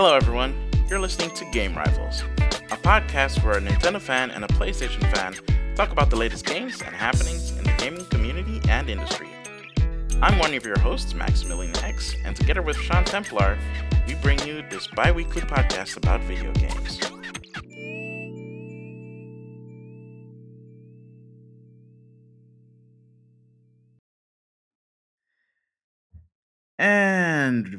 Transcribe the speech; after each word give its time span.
Hello, 0.00 0.14
everyone. 0.14 0.54
You're 0.88 1.00
listening 1.00 1.34
to 1.34 1.44
Game 1.46 1.76
Rivals, 1.76 2.22
a 2.70 2.76
podcast 2.76 3.42
where 3.42 3.58
a 3.58 3.60
Nintendo 3.60 4.00
fan 4.00 4.30
and 4.30 4.44
a 4.44 4.46
PlayStation 4.46 5.00
fan 5.12 5.34
talk 5.74 5.90
about 5.90 6.08
the 6.08 6.14
latest 6.14 6.46
games 6.46 6.80
and 6.82 6.94
happenings 6.94 7.50
in 7.58 7.64
the 7.64 7.74
gaming 7.78 8.04
community 8.04 8.60
and 8.68 8.88
industry. 8.88 9.26
I'm 10.22 10.38
one 10.38 10.54
of 10.54 10.64
your 10.64 10.78
hosts, 10.78 11.14
Maximilian 11.14 11.76
X, 11.78 12.14
and 12.24 12.36
together 12.36 12.62
with 12.62 12.76
Sean 12.76 13.02
Templar, 13.02 13.58
we 14.06 14.14
bring 14.14 14.38
you 14.46 14.62
this 14.70 14.86
bi 14.86 15.10
weekly 15.10 15.42
podcast 15.42 15.96
about 15.96 16.20
video 16.20 16.52
games. 16.52 17.00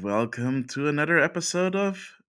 And 0.00 0.08
welcome 0.08 0.64
to 0.68 0.88
another 0.88 1.18
episode 1.18 1.76
of 1.76 2.22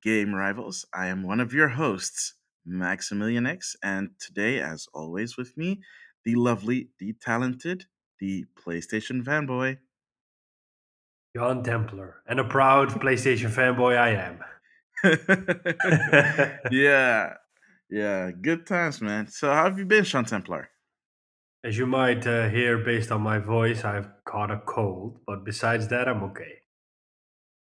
Game 0.00 0.32
Rivals. 0.32 0.86
I 0.94 1.08
am 1.08 1.24
one 1.24 1.40
of 1.40 1.52
your 1.52 1.66
hosts, 1.66 2.34
Maximilian 2.64 3.46
X, 3.46 3.74
and 3.82 4.10
today, 4.20 4.60
as 4.60 4.86
always, 4.94 5.36
with 5.36 5.56
me, 5.56 5.80
the 6.24 6.36
lovely, 6.36 6.90
the 7.00 7.14
talented, 7.20 7.86
the 8.20 8.44
PlayStation 8.54 9.24
fanboy. 9.24 9.78
Sean 11.36 11.64
Templar, 11.64 12.22
and 12.28 12.38
a 12.38 12.44
proud 12.44 12.90
PlayStation 12.90 13.50
fanboy 13.50 13.98
I 13.98 14.10
am. 14.28 14.38
yeah, 16.70 17.34
yeah, 17.90 18.30
good 18.30 18.68
times, 18.68 19.00
man. 19.00 19.26
So, 19.26 19.52
how 19.52 19.64
have 19.64 19.80
you 19.80 19.84
been, 19.84 20.04
Sean 20.04 20.26
Templar? 20.26 20.68
As 21.64 21.76
you 21.76 21.86
might 21.86 22.24
uh, 22.24 22.48
hear 22.50 22.78
based 22.78 23.10
on 23.10 23.20
my 23.20 23.40
voice, 23.40 23.84
I've 23.84 24.10
caught 24.24 24.52
a 24.52 24.58
cold, 24.58 25.18
but 25.26 25.44
besides 25.44 25.88
that, 25.88 26.06
I'm 26.06 26.22
okay. 26.22 26.60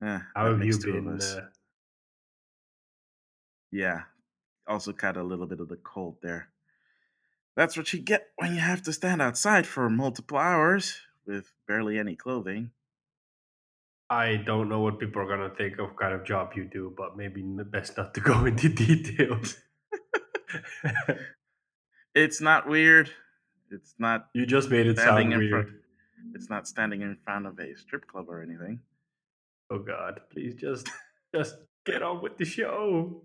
Yeah, 0.04 0.22
How 0.36 0.52
have 0.52 0.64
you 0.64 0.78
been? 0.78 1.22
Uh... 1.22 1.48
Yeah, 3.72 4.02
also 4.68 4.92
caught 4.92 5.16
a 5.16 5.24
little 5.24 5.48
bit 5.48 5.62
of 5.62 5.70
the 5.70 5.78
cold 5.78 6.18
there. 6.22 6.50
That's 7.56 7.78
what 7.78 7.94
you 7.94 8.00
get 8.00 8.28
when 8.36 8.54
you 8.54 8.60
have 8.60 8.82
to 8.84 8.94
stand 8.94 9.22
outside 9.22 9.66
for 9.66 9.90
multiple 9.90 10.38
hours 10.38 10.98
with 11.26 11.54
barely 11.68 11.98
any 11.98 12.16
clothing. 12.18 12.72
I 14.10 14.36
don't 14.36 14.68
know 14.68 14.82
what 14.82 15.00
people 15.00 15.22
are 15.22 15.28
gonna 15.28 15.56
think 15.56 15.80
of 15.80 15.96
kind 15.96 16.14
of 16.14 16.26
job 16.26 16.52
you 16.56 16.66
do, 16.66 16.94
but 16.98 17.16
maybe 17.16 17.42
best 17.42 17.96
not 17.96 18.14
to 18.16 18.22
go 18.32 18.46
into 18.46 18.68
details. 18.68 19.58
it's 22.14 22.42
not 22.42 22.68
weird. 22.68 23.10
It's 23.72 23.96
not. 23.98 24.28
You 24.34 24.46
just 24.46 24.70
made 24.70 24.88
it 24.88 24.98
sound 24.98 25.30
weird. 25.30 25.50
Front, 25.50 25.70
it's 26.36 26.50
not 26.50 26.68
standing 26.68 27.02
in 27.02 27.18
front 27.24 27.48
of 27.48 27.58
a 27.58 27.76
strip 27.78 28.06
club 28.06 28.26
or 28.28 28.44
anything. 28.44 28.82
Oh 29.74 29.80
God! 29.80 30.22
Please 30.32 30.54
just 30.54 30.88
just 31.36 31.56
get 31.84 32.04
on 32.04 32.22
with 32.22 32.38
the 32.38 32.46
show. 32.46 33.24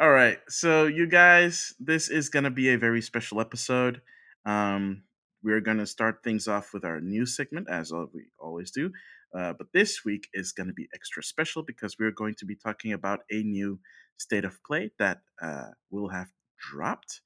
All 0.00 0.10
right, 0.10 0.38
so 0.48 0.86
you 0.86 1.06
guys, 1.06 1.74
this 1.78 2.08
is 2.08 2.28
gonna 2.28 2.50
be 2.50 2.70
a 2.70 2.78
very 2.78 3.00
special 3.00 3.40
episode. 3.40 4.02
Um, 4.44 5.04
we're 5.44 5.60
gonna 5.60 5.86
start 5.86 6.24
things 6.24 6.48
off 6.48 6.74
with 6.74 6.84
our 6.84 7.00
new 7.00 7.24
segment, 7.24 7.68
as 7.70 7.92
we 8.12 8.26
always 8.40 8.72
do. 8.72 8.90
Uh, 9.36 9.52
but 9.52 9.68
this 9.72 10.04
week 10.04 10.28
is 10.34 10.52
to 10.52 10.72
be 10.72 10.88
extra 10.92 11.22
special 11.22 11.62
because 11.62 11.96
we're 12.00 12.10
going 12.10 12.34
to 12.34 12.46
be 12.46 12.56
talking 12.56 12.92
about 12.92 13.20
a 13.30 13.44
new 13.44 13.78
state 14.16 14.44
of 14.44 14.58
play 14.64 14.90
that 14.98 15.20
uh, 15.40 15.68
will 15.90 16.08
have 16.08 16.28
dropped. 16.58 17.20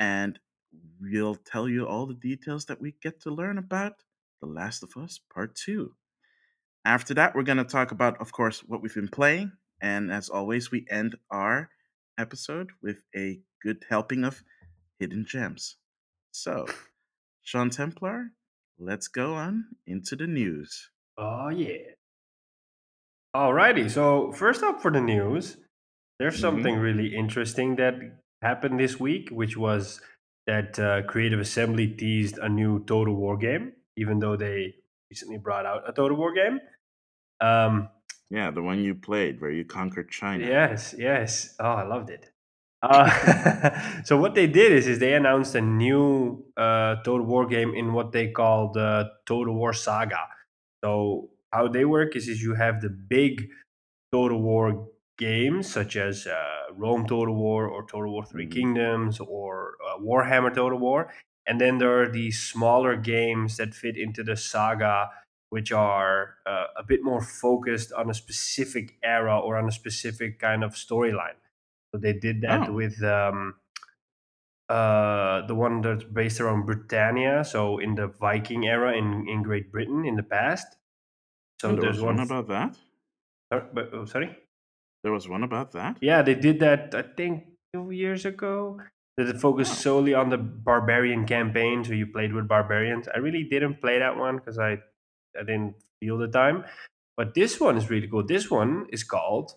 And 0.00 0.38
we'll 1.00 1.34
tell 1.34 1.68
you 1.68 1.86
all 1.86 2.06
the 2.06 2.14
details 2.14 2.66
that 2.66 2.80
we 2.80 2.94
get 3.02 3.20
to 3.22 3.30
learn 3.30 3.58
about 3.58 3.94
The 4.40 4.46
Last 4.46 4.82
of 4.82 4.96
Us 4.96 5.20
Part 5.34 5.54
2. 5.56 5.92
After 6.84 7.14
that, 7.14 7.34
we're 7.34 7.42
going 7.42 7.58
to 7.58 7.64
talk 7.64 7.92
about, 7.92 8.20
of 8.20 8.32
course, 8.32 8.60
what 8.60 8.82
we've 8.82 8.94
been 8.94 9.08
playing. 9.08 9.52
And 9.80 10.12
as 10.12 10.28
always, 10.28 10.70
we 10.70 10.86
end 10.90 11.16
our 11.30 11.70
episode 12.18 12.70
with 12.82 13.02
a 13.16 13.40
good 13.62 13.84
helping 13.88 14.24
of 14.24 14.42
hidden 14.98 15.24
gems. 15.26 15.76
So, 16.32 16.66
Sean 17.42 17.70
Templar, 17.70 18.30
let's 18.78 19.08
go 19.08 19.34
on 19.34 19.66
into 19.86 20.16
the 20.16 20.26
news. 20.26 20.90
Oh, 21.16 21.50
yeah. 21.50 21.94
Alrighty, 23.34 23.90
so 23.90 24.32
first 24.32 24.62
up 24.62 24.82
for 24.82 24.90
the 24.90 25.00
news, 25.00 25.56
there's 26.18 26.34
mm-hmm. 26.34 26.42
something 26.42 26.76
really 26.76 27.14
interesting 27.14 27.76
that 27.76 27.94
happened 28.42 28.78
this 28.78 29.00
week, 29.00 29.30
which 29.30 29.56
was 29.56 30.00
that 30.46 30.78
uh, 30.78 31.02
Creative 31.02 31.40
Assembly 31.40 31.88
teased 31.88 32.38
a 32.38 32.48
new 32.48 32.84
Total 32.84 33.14
War 33.14 33.36
game, 33.36 33.72
even 33.96 34.18
though 34.18 34.36
they 34.36 34.74
recently 35.12 35.36
brought 35.36 35.66
out 35.66 35.82
a 35.86 35.92
Total 35.92 36.16
War 36.16 36.32
game. 36.32 36.58
Um, 37.48 37.90
yeah, 38.30 38.50
the 38.50 38.62
one 38.62 38.78
you 38.82 38.94
played 38.94 39.42
where 39.42 39.50
you 39.50 39.62
conquered 39.62 40.08
China. 40.10 40.46
Yes, 40.46 40.94
yes. 40.96 41.54
Oh, 41.60 41.74
I 41.82 41.86
loved 41.94 42.08
it. 42.08 42.30
Uh, 42.82 44.02
so 44.08 44.16
what 44.16 44.34
they 44.34 44.46
did 44.46 44.72
is, 44.72 44.86
is 44.86 44.98
they 45.00 45.12
announced 45.12 45.54
a 45.54 45.60
new 45.60 46.42
uh, 46.56 46.96
Total 47.04 47.26
War 47.26 47.46
game 47.46 47.74
in 47.74 47.92
what 47.92 48.12
they 48.12 48.28
called 48.28 48.78
uh, 48.78 49.04
Total 49.26 49.54
War 49.54 49.74
Saga. 49.74 50.22
So 50.82 51.28
how 51.52 51.68
they 51.68 51.84
work 51.84 52.16
is, 52.16 52.26
is 52.26 52.42
you 52.42 52.54
have 52.54 52.80
the 52.80 52.88
big 52.88 53.48
Total 54.12 54.40
War 54.40 54.88
games 55.18 55.70
such 55.70 55.96
as 55.96 56.26
uh, 56.26 56.72
Rome 56.74 57.06
Total 57.06 57.34
War 57.34 57.68
or 57.68 57.86
Total 57.86 58.10
War 58.10 58.24
3 58.24 58.44
mm-hmm. 58.44 58.50
Kingdoms 58.50 59.20
or 59.20 59.74
uh, 59.86 59.98
Warhammer 60.00 60.54
Total 60.54 60.78
War. 60.78 61.12
And 61.46 61.60
then 61.60 61.78
there 61.78 62.02
are 62.02 62.08
these 62.08 62.38
smaller 62.38 62.96
games 62.96 63.56
that 63.56 63.74
fit 63.74 63.96
into 63.96 64.22
the 64.22 64.36
saga, 64.36 65.10
which 65.50 65.72
are 65.72 66.36
uh, 66.46 66.66
a 66.76 66.82
bit 66.82 67.02
more 67.02 67.20
focused 67.20 67.92
on 67.92 68.08
a 68.08 68.14
specific 68.14 68.94
era 69.02 69.38
or 69.38 69.56
on 69.56 69.68
a 69.68 69.72
specific 69.72 70.38
kind 70.38 70.62
of 70.62 70.74
storyline. 70.74 71.40
So 71.92 72.00
they 72.00 72.12
did 72.12 72.40
that 72.42 72.68
oh. 72.68 72.72
with 72.72 73.02
um, 73.02 73.56
uh, 74.68 75.44
the 75.46 75.54
one 75.54 75.82
that's 75.82 76.04
based 76.04 76.40
around 76.40 76.64
Britannia, 76.64 77.44
so 77.44 77.78
in 77.78 77.94
the 77.96 78.06
Viking 78.06 78.66
era 78.66 78.96
in, 78.96 79.28
in 79.28 79.42
Great 79.42 79.70
Britain 79.70 80.04
in 80.06 80.16
the 80.16 80.22
past. 80.22 80.66
So 81.60 81.70
and 81.70 81.82
there's 81.82 82.00
one 82.00 82.20
about 82.20 82.48
that. 82.48 82.76
Sorry, 83.52 83.64
but, 83.74 83.90
oh, 83.92 84.04
sorry. 84.06 84.36
There 85.02 85.12
was 85.12 85.28
one 85.28 85.42
about 85.42 85.72
that. 85.72 85.98
Yeah, 86.00 86.22
they 86.22 86.34
did 86.34 86.60
that. 86.60 86.94
I 86.94 87.02
think 87.02 87.44
two 87.74 87.90
years 87.90 88.24
ago. 88.24 88.80
Did 89.18 89.28
it 89.28 89.40
focus 89.40 89.70
solely 89.78 90.14
on 90.14 90.30
the 90.30 90.38
barbarian 90.38 91.26
campaign? 91.26 91.84
So 91.84 91.92
you 91.92 92.06
played 92.06 92.32
with 92.32 92.48
barbarians. 92.48 93.08
I 93.14 93.18
really 93.18 93.44
didn't 93.44 93.80
play 93.80 93.98
that 93.98 94.16
one 94.16 94.36
because 94.36 94.58
I 94.58 94.78
I 95.38 95.44
didn't 95.46 95.74
feel 96.00 96.18
the 96.18 96.28
time. 96.28 96.64
But 97.16 97.34
this 97.34 97.60
one 97.60 97.76
is 97.76 97.90
really 97.90 98.08
cool. 98.08 98.26
This 98.26 98.50
one 98.50 98.86
is 98.90 99.04
called 99.04 99.52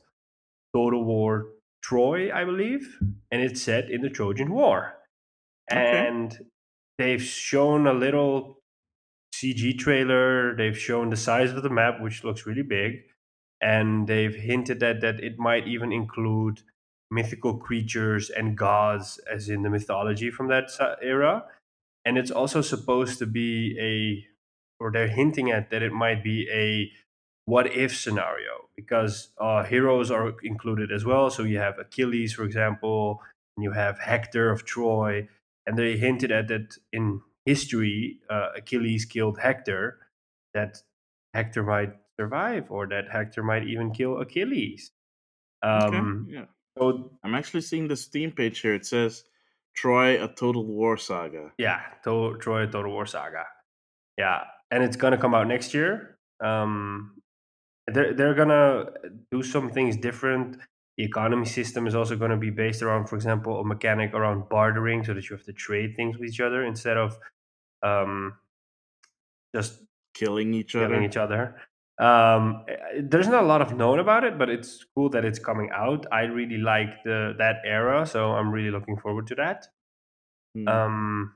Total 0.75 1.03
War 1.03 1.47
Troy, 1.81 2.33
I 2.33 2.43
believe, 2.43 2.97
and 3.31 3.41
it's 3.41 3.61
set 3.61 3.89
in 3.89 4.01
the 4.01 4.09
Trojan 4.09 4.51
War. 4.51 4.95
Okay. 5.71 6.07
And 6.07 6.37
they've 6.97 7.21
shown 7.21 7.87
a 7.87 7.93
little 7.93 8.59
CG 9.33 9.77
trailer. 9.77 10.55
They've 10.55 10.77
shown 10.77 11.09
the 11.09 11.17
size 11.17 11.51
of 11.51 11.63
the 11.63 11.69
map, 11.69 12.01
which 12.01 12.23
looks 12.23 12.45
really 12.45 12.63
big, 12.63 13.03
and 13.61 14.07
they've 14.07 14.35
hinted 14.35 14.83
at 14.83 15.01
that 15.01 15.19
it 15.23 15.37
might 15.37 15.67
even 15.67 15.91
include 15.91 16.61
mythical 17.11 17.57
creatures 17.57 18.29
and 18.29 18.57
gods, 18.57 19.19
as 19.31 19.49
in 19.49 19.61
the 19.61 19.69
mythology 19.69 20.31
from 20.31 20.47
that 20.47 20.69
era. 21.01 21.45
And 22.03 22.17
it's 22.17 22.31
also 22.31 22.61
supposed 22.61 23.19
to 23.19 23.25
be 23.25 23.77
a, 23.79 24.25
or 24.83 24.91
they're 24.91 25.07
hinting 25.07 25.51
at 25.51 25.69
that 25.71 25.81
it 25.81 25.91
might 25.93 26.23
be 26.23 26.47
a 26.51 26.91
what 27.45 27.67
if 27.75 27.95
scenario 27.95 28.65
because 28.75 29.29
uh, 29.39 29.63
heroes 29.63 30.11
are 30.11 30.33
included 30.43 30.91
as 30.91 31.05
well. 31.05 31.29
So 31.29 31.43
you 31.43 31.59
have 31.59 31.79
Achilles, 31.79 32.33
for 32.33 32.43
example, 32.43 33.21
and 33.55 33.63
you 33.63 33.71
have 33.71 33.99
Hector 33.99 34.51
of 34.51 34.65
Troy, 34.65 35.27
and 35.65 35.77
they 35.77 35.97
hinted 35.97 36.31
at 36.31 36.47
that 36.49 36.75
in 36.91 37.21
history, 37.45 38.19
uh, 38.29 38.49
Achilles 38.57 39.05
killed 39.05 39.39
Hector, 39.39 39.99
that 40.53 40.81
Hector 41.33 41.63
might 41.63 41.93
survive, 42.19 42.65
or 42.69 42.87
that 42.87 43.09
Hector 43.11 43.43
might 43.43 43.67
even 43.67 43.91
kill 43.91 44.19
Achilles. 44.19 44.91
Um, 45.61 46.25
okay, 46.27 46.37
yeah. 46.37 46.45
So 46.77 47.11
I'm 47.23 47.35
actually 47.35 47.61
seeing 47.61 47.87
the 47.87 47.95
Steam 47.95 48.31
page 48.31 48.59
here. 48.59 48.73
It 48.73 48.85
says 48.85 49.23
Troy: 49.75 50.23
A 50.23 50.27
Total 50.27 50.65
War 50.65 50.97
Saga. 50.97 51.51
Yeah, 51.57 51.81
to- 52.03 52.37
Troy: 52.39 52.63
a 52.63 52.67
Total 52.67 52.91
War 52.91 53.05
Saga. 53.05 53.45
Yeah, 54.17 54.43
and 54.71 54.83
it's 54.83 54.95
gonna 54.97 55.17
come 55.17 55.33
out 55.33 55.47
next 55.47 55.73
year. 55.73 56.17
Um, 56.43 57.21
they're 57.87 58.13
they're 58.13 58.33
gonna 58.33 58.85
do 59.31 59.43
some 59.43 59.69
things 59.69 59.95
different. 59.97 60.57
The 60.97 61.03
economy 61.03 61.45
system 61.45 61.87
is 61.87 61.95
also 61.95 62.15
going 62.15 62.31
to 62.31 62.37
be 62.37 62.49
based 62.49 62.81
around, 62.81 63.07
for 63.07 63.17
example, 63.17 63.59
a 63.59 63.65
mechanic 63.65 64.13
around 64.13 64.47
bartering, 64.47 65.03
so 65.03 65.13
that 65.13 65.29
you 65.29 65.35
have 65.35 65.43
to 65.45 65.51
trade 65.51 65.93
things 65.97 66.17
with 66.17 66.29
each 66.29 66.39
other 66.39 66.63
instead 66.63 66.95
of 66.95 67.17
um, 67.83 68.37
just 69.53 69.81
killing 70.13 70.53
each 70.53 70.71
killing 70.71 70.93
other. 70.93 71.01
each 71.01 71.17
other. 71.17 71.55
Um, 71.97 72.65
there's 72.99 73.27
not 73.27 73.43
a 73.43 73.47
lot 73.47 73.61
of 73.61 73.75
known 73.75 73.99
about 73.99 74.23
it, 74.25 74.37
but 74.37 74.49
it's 74.49 74.83
cool 74.95 75.09
that 75.11 75.23
it's 75.23 75.39
coming 75.39 75.69
out. 75.73 76.05
I 76.11 76.23
really 76.23 76.57
like 76.57 77.03
the 77.03 77.33
that 77.37 77.57
era, 77.65 78.05
so 78.05 78.31
I'm 78.31 78.51
really 78.51 78.71
looking 78.71 78.97
forward 78.97 79.27
to 79.27 79.35
that. 79.35 79.67
Hmm. 80.53 80.67
Um, 80.67 81.33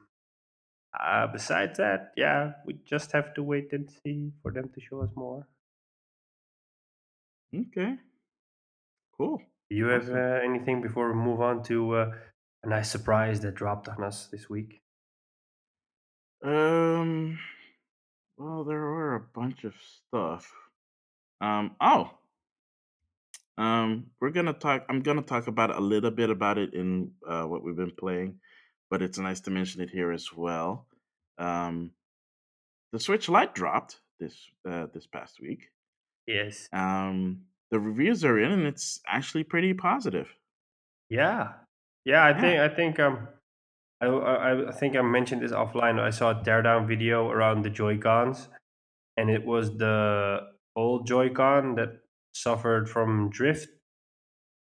uh, 1.00 1.28
besides 1.28 1.78
that, 1.78 2.12
yeah, 2.18 2.54
we 2.66 2.80
just 2.86 3.12
have 3.14 3.34
to 3.36 3.44
wait 3.44 3.72
and 3.72 3.90
see 4.04 4.32
for 4.42 4.52
them 4.52 4.70
to 4.74 4.82
show 4.82 5.02
us 5.02 5.12
more. 5.16 5.48
Okay. 7.56 7.96
Cool. 9.18 9.42
Do 9.70 9.76
you 9.76 9.88
have 9.88 10.10
uh, 10.10 10.40
anything 10.44 10.82
before 10.82 11.10
we 11.10 11.16
move 11.16 11.42
on 11.42 11.64
to 11.64 11.96
uh, 11.96 12.12
a 12.64 12.68
nice 12.68 12.90
surprise 12.90 13.40
that 13.42 13.56
dropped 13.56 13.88
on 13.88 14.04
us 14.04 14.28
this 14.28 14.50
week? 14.50 14.82
Um. 16.44 17.40
Well, 18.40 18.64
there 18.64 18.80
were 18.80 19.16
a 19.16 19.20
bunch 19.20 19.66
of 19.66 19.76
stuff. 19.82 20.52
Um. 21.42 21.76
Oh. 21.82 22.12
Um. 23.58 24.08
We're 24.22 24.32
gonna 24.32 24.54
talk. 24.54 24.86
I'm 24.90 25.02
gonna 25.02 25.22
talk 25.22 25.48
about 25.48 25.76
a 25.76 25.80
little 25.82 26.10
bit 26.12 26.30
about 26.30 26.58
it 26.58 26.74
in 26.74 27.12
uh, 27.28 27.44
what 27.44 27.64
we've 27.64 27.76
been 27.76 27.92
playing, 27.92 28.40
but 28.90 29.02
it's 29.02 29.20
nice 29.20 29.42
to 29.42 29.52
mention 29.52 29.82
it 29.82 29.90
here 29.90 30.12
as 30.14 30.34
well. 30.34 30.88
Um. 31.38 31.92
The 32.94 33.00
Switch 33.00 33.28
Lite 33.30 33.54
dropped 33.54 34.00
this 34.22 34.36
uh, 34.68 34.88
this 34.94 35.06
past 35.06 35.42
week. 35.42 35.70
Yes. 36.26 36.70
Um. 36.72 37.42
The 37.72 37.80
reviews 37.80 38.24
are 38.24 38.40
in, 38.40 38.52
and 38.52 38.66
it's 38.66 39.02
actually 39.06 39.44
pretty 39.44 39.74
positive. 39.74 40.34
Yeah. 41.10 41.50
Yeah, 42.06 42.24
I 42.24 42.30
Yeah. 42.30 42.40
think 42.42 42.60
I 42.60 42.70
think 42.76 43.00
um 43.00 43.28
I, 44.02 44.06
I 44.08 44.70
I 44.70 44.72
think 44.72 44.96
I 44.96 45.02
mentioned 45.02 45.42
this 45.42 45.52
offline. 45.52 46.00
I 46.00 46.10
saw 46.10 46.32
a 46.32 46.36
teardown 46.36 46.88
video 46.88 47.30
around 47.30 47.64
the 47.64 47.70
Joy 47.70 47.98
Cons, 47.98 48.48
and 49.18 49.30
it 49.30 49.46
was 49.46 49.78
the 49.78 50.40
old 50.76 51.06
Joy 51.08 51.30
Con 51.30 51.76
that 51.76 52.00
suffered 52.34 52.90
from 52.90 53.30
drift. 53.30 53.68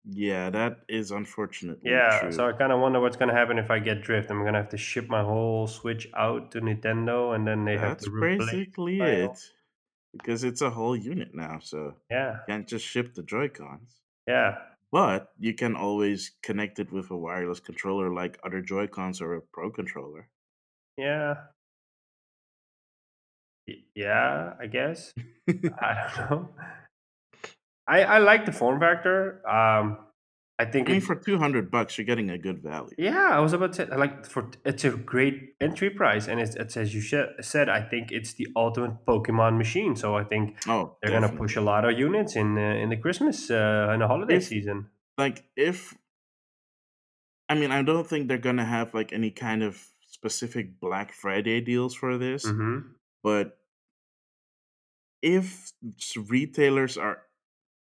Yeah, 0.04 0.50
that 0.50 0.78
is 0.88 1.12
unfortunately 1.12 1.90
Yeah, 1.92 2.19
true. 2.22 2.32
so 2.32 2.48
I 2.48 2.52
kind 2.52 2.72
of 2.72 2.80
wonder 2.80 2.98
what's 3.00 3.16
gonna 3.16 3.34
happen 3.34 3.58
if 3.58 3.70
I 3.70 3.78
get 3.78 4.02
drift. 4.02 4.30
I'm 4.30 4.44
gonna 4.44 4.58
have 4.58 4.70
to 4.70 4.76
ship 4.76 5.08
my 5.08 5.22
whole 5.22 5.69
Switch 5.69 6.08
out 6.16 6.50
to 6.52 6.60
Nintendo, 6.60 7.34
and 7.36 7.46
then 7.46 7.64
they 7.64 7.78
have 7.78 7.98
to 7.98 8.10
replace. 8.10 8.38
That's 8.40 8.50
basically 8.52 9.00
it. 9.00 9.38
Because 10.12 10.42
it's 10.44 10.60
a 10.60 10.70
whole 10.70 10.96
unit 10.96 11.34
now, 11.34 11.60
so 11.60 11.94
Yeah, 12.10 12.32
you 12.32 12.38
can't 12.48 12.66
just 12.69 12.84
ship 12.84 13.14
the 13.14 13.22
Joy 13.22 13.48
Cons. 13.48 14.00
yeah, 14.26 14.58
But 14.92 15.32
you 15.40 15.54
can 15.54 15.74
always 15.74 16.30
connect 16.42 16.78
it 16.78 16.92
with 16.92 17.10
a 17.10 17.16
wireless 17.16 17.58
controller 17.58 18.12
like 18.14 18.38
other 18.44 18.60
Joy 18.62 18.86
Cons 18.86 19.20
or 19.20 19.34
a 19.34 19.40
Pro 19.42 19.70
controller. 19.72 20.28
yeah, 20.96 21.48
Y- 23.68 23.84
yeah. 23.94 24.54
I 24.60 24.66
guess 24.66 25.12
I 25.48 26.12
don't 26.16 26.30
know. 26.30 26.48
I 27.86 28.04
I 28.04 28.18
like 28.18 28.46
the 28.46 28.52
form 28.52 28.80
factor. 28.80 29.46
Um, 29.48 29.98
I 30.58 30.64
I 30.64 30.66
think 30.70 30.88
mean, 30.88 31.00
it, 31.00 31.02
for 31.02 31.14
200 31.16 31.70
bucks, 31.70 31.96
you're 31.99 32.04
getting 32.04 32.31
a 32.31 32.38
good 32.38 32.62
value. 32.62 32.94
Yeah, 32.99 33.31
I 33.32 33.40
was 33.40 33.52
about 33.52 33.72
to 33.75 33.87
say, 33.87 33.96
like 33.96 34.26
for 34.26 34.50
it's 34.64 34.84
a 34.84 34.90
great 34.90 35.54
entry 35.60 35.90
price, 35.90 36.28
and 36.28 36.40
it's, 36.40 36.54
it's 36.56 36.76
as 36.76 36.94
you 36.94 37.00
sh- 37.00 37.34
said. 37.40 37.69
I 37.69 37.81
think 37.82 38.12
it's 38.12 38.34
the 38.34 38.49
ultimate 38.54 39.04
Pokemon 39.06 39.56
machine. 39.58 39.96
So 39.96 40.16
I 40.16 40.25
think 40.25 40.58
Oh, 40.66 40.96
they're 41.02 41.10
gonna 41.10 41.32
push 41.37 41.56
a 41.56 41.60
lot 41.60 41.84
of 41.84 41.99
units 41.99 42.37
in 42.37 42.58
uh, 42.58 42.60
in 42.82 42.90
the 42.90 42.96
Christmas 42.96 43.50
uh, 43.50 43.88
and 43.90 44.02
the 44.02 44.08
holiday 44.08 44.37
If, 44.37 44.49
season. 44.49 44.90
like, 45.19 45.44
if, 45.56 45.94
I 47.48 47.55
mean, 47.55 47.70
I 47.70 47.82
don't 47.82 48.06
think 48.06 48.28
they're 48.28 48.38
going 48.38 48.56
to 48.56 48.64
have, 48.64 48.94
like, 48.94 49.12
any 49.12 49.31
kind 49.31 49.62
of 49.62 49.90
specific 50.06 50.81
Black 50.81 51.12
Friday 51.12 51.60
deals 51.60 51.94
for 51.94 52.19
this, 52.19 52.44
hmm 52.44 52.94
but 53.22 53.58
if 55.20 55.72
retailers 56.28 56.96
are 56.98 57.22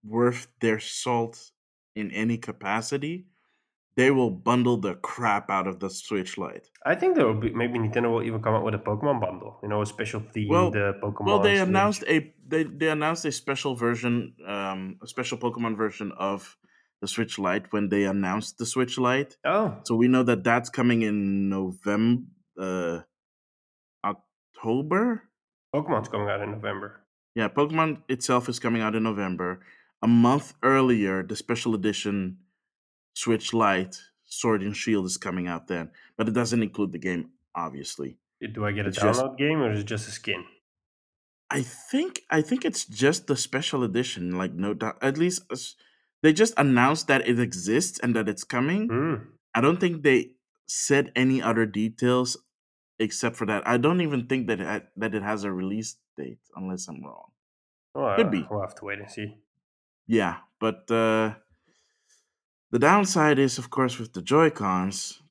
worth 0.05 0.49
their 0.61 0.81
salt 0.81 1.53
in 1.95 2.11
any 2.13 2.39
capacity, 2.39 3.27
they 3.97 4.11
will 4.11 4.31
bundle 4.31 4.77
the 4.77 4.95
crap 4.95 5.51
out 5.51 5.67
of 5.67 5.81
the 5.81 5.91
Switch 5.91 6.39
Lite. 6.39 6.71
I 6.87 6.95
think 6.95 7.17
there 7.17 7.27
will 7.27 7.41
be 7.41 7.51
maybe 7.51 7.79
Nintendo 7.79 8.11
will 8.11 8.23
even 8.23 8.43
come 8.43 8.55
out 8.55 8.65
with 8.65 8.75
a 8.75 8.79
Pokemon 8.79 9.21
bundle. 9.21 9.59
You 9.63 9.69
know, 9.69 9.83
a 9.83 9.87
special 9.87 10.21
themed 10.21 10.49
Well, 10.49 10.69
uh, 10.77 11.11
well, 11.21 11.41
they 11.41 11.59
announced 11.59 12.05
a 12.09 12.33
they, 12.47 12.65
they 12.65 12.89
announced 12.89 13.25
a 13.25 13.33
special 13.33 13.75
version, 13.75 14.35
um, 14.47 14.99
a 15.03 15.07
special 15.07 15.39
Pokemon 15.39 15.77
version 15.77 16.13
of 16.17 16.57
the 17.01 17.09
Switch 17.09 17.39
Lite 17.39 17.73
when 17.73 17.89
they 17.89 18.05
announced 18.05 18.59
the 18.59 18.67
Switch 18.67 18.99
Lite. 18.99 19.37
Oh, 19.45 19.79
So 19.85 19.97
we 19.97 20.09
know 20.09 20.23
that 20.23 20.45
that's 20.45 20.71
coming 20.71 21.03
in 21.03 21.49
November, 21.49 22.23
uh, 22.59 23.01
October. 24.05 25.25
Pokemon's 25.75 26.09
coming 26.09 26.29
out 26.29 26.43
in 26.43 26.53
November. 26.53 27.01
Yeah, 27.35 27.49
Pokemon 27.49 28.03
itself 28.09 28.49
is 28.49 28.59
coming 28.59 28.83
out 28.83 28.95
in 28.95 29.03
November. 29.03 29.61
A 30.03 30.09
month 30.09 30.55
earlier, 30.63 31.23
the 31.23 31.37
special 31.37 31.75
edition 31.75 32.39
Switch 33.15 33.53
Lite 33.53 33.97
Sword 34.25 34.63
and 34.63 34.77
Shield 34.77 35.05
is 35.07 35.17
coming 35.17 35.47
out 35.47 35.67
then, 35.69 35.91
but 36.17 36.29
it 36.29 36.33
doesn't 36.35 36.63
include 36.63 36.93
the 36.93 36.99
game, 36.99 37.31
obviously. 37.55 38.19
Do 38.55 38.65
I 38.65 38.73
get 38.73 38.87
a 38.87 38.89
It's 38.89 38.99
just 38.99 39.21
download 39.21 39.37
game 39.37 39.61
or 39.61 39.73
is 39.73 39.81
it 39.81 39.85
just 39.85 40.09
a 40.09 40.13
skin? 40.13 40.45
I 41.51 41.63
think 41.63 42.23
I 42.31 42.41
think 42.43 42.65
it's 42.65 42.87
just 42.87 43.27
the 43.27 43.37
special 43.37 43.83
edition, 43.83 44.39
like 44.39 44.53
no 44.55 44.73
doubt. 44.73 44.97
At 45.03 45.19
least 45.19 45.43
they 46.23 46.33
just 46.33 46.55
announced 46.57 47.09
that 47.09 47.27
it 47.29 47.39
exists 47.41 47.99
and 47.99 48.15
that 48.17 48.29
it's 48.29 48.45
coming. 48.45 48.89
Hmm. 48.89 49.15
I 49.55 49.61
don't 49.61 49.81
think 49.81 50.03
they 50.03 50.31
said 50.67 51.11
any 51.17 51.43
other 51.43 51.67
details 51.67 52.39
except 53.01 53.37
for 53.37 53.47
that. 53.47 53.67
I 53.67 53.77
don't 53.79 54.01
even 54.01 54.27
think 54.29 54.47
that 54.47 54.61
it 54.61 54.89
that 54.97 55.15
it 55.15 55.23
has 55.23 55.45
a 55.45 55.53
release 55.53 55.97
date, 56.17 56.39
unless 56.55 56.87
I'm 56.89 57.03
wrong. 57.05 57.33
Well, 57.95 58.17
Could 58.17 58.31
be. 58.31 58.47
we'll 58.49 58.61
have 58.61 58.77
to 58.77 58.85
wait 58.85 59.01
and 59.01 59.11
see. 59.11 59.35
Yeah, 60.11 60.39
but 60.59 60.91
uh, 60.91 61.35
the 62.73 62.81
downside 62.81 63.39
is, 63.39 63.59
of 63.59 63.71
course, 63.71 63.97
with 64.01 64.13
the 64.13 64.21
Joy 64.21 64.51
Cons, 64.51 65.23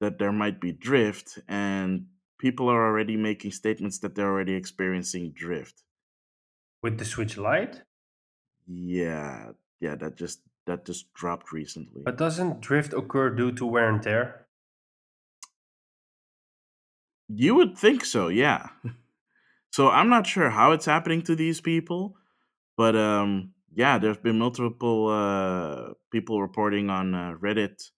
that 0.00 0.18
there 0.18 0.32
might 0.32 0.60
be 0.60 0.72
drift, 0.72 1.38
and 1.46 2.06
people 2.40 2.68
are 2.68 2.84
already 2.84 3.16
making 3.16 3.52
statements 3.52 4.00
that 4.00 4.16
they're 4.16 4.26
already 4.28 4.54
experiencing 4.54 5.30
drift. 5.30 5.84
With 6.82 6.98
the 6.98 7.04
Switch 7.04 7.38
Lite, 7.38 7.82
Yeah, 8.66 9.52
yeah, 9.78 9.94
that 9.94 10.16
just 10.16 10.40
that 10.66 10.84
just 10.84 11.12
dropped 11.14 11.52
recently. 11.52 12.02
but 12.04 12.18
doesn't 12.18 12.60
drift 12.60 12.92
occur 12.94 13.30
due 13.30 13.52
to 13.52 13.64
wear 13.64 13.88
and 13.88 14.02
tear? 14.02 14.48
You 17.28 17.54
would 17.54 17.78
think 17.78 18.04
so, 18.04 18.26
yeah. 18.26 18.70
so 19.70 19.88
I'm 19.88 20.08
not 20.08 20.26
sure 20.26 20.50
how 20.50 20.72
it's 20.72 20.86
happening 20.86 21.22
to 21.22 21.36
these 21.36 21.60
people, 21.60 22.16
but 22.76 22.96
um, 22.96 23.52
yeah, 23.76 23.98
there's 23.98 24.16
been 24.16 24.38
multiple 24.38 25.08
uh, 25.08 25.92
people 26.10 26.40
reporting 26.40 26.88
on 26.88 27.14
uh, 27.14 27.34
Reddit 27.38 27.90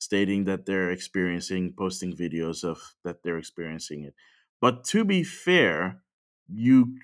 stating 0.00 0.44
that 0.44 0.66
they're 0.66 0.90
experiencing 0.90 1.72
posting 1.78 2.12
videos 2.14 2.64
of 2.64 2.78
that 3.04 3.22
they're 3.22 3.38
experiencing 3.38 4.02
it. 4.02 4.14
But 4.60 4.82
to 4.86 5.04
be 5.04 5.22
fair, 5.22 6.02
you 6.48 6.98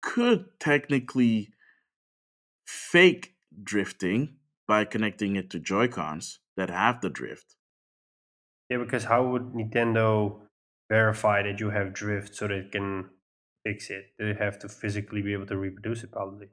could 0.00 0.46
technically 0.58 1.50
fake 2.66 3.34
drifting 3.62 4.36
by 4.66 4.86
connecting 4.86 5.36
it 5.36 5.50
to 5.50 5.58
Joy 5.58 5.88
Cons 5.88 6.40
that 6.56 6.70
have 6.70 7.02
the 7.02 7.10
drift. 7.10 7.56
Yeah, 8.70 8.78
because 8.78 9.04
how 9.04 9.28
would 9.28 9.52
Nintendo 9.52 10.40
verify 10.88 11.42
that 11.42 11.60
you 11.60 11.68
have 11.68 11.92
drift 11.92 12.34
so 12.34 12.48
they 12.48 12.66
can 12.72 13.10
fix 13.62 13.90
it? 13.90 14.06
They 14.18 14.32
have 14.32 14.58
to 14.60 14.70
physically 14.70 15.20
be 15.20 15.34
able 15.34 15.46
to 15.46 15.58
reproduce 15.58 16.02
it, 16.02 16.10
probably. 16.10 16.48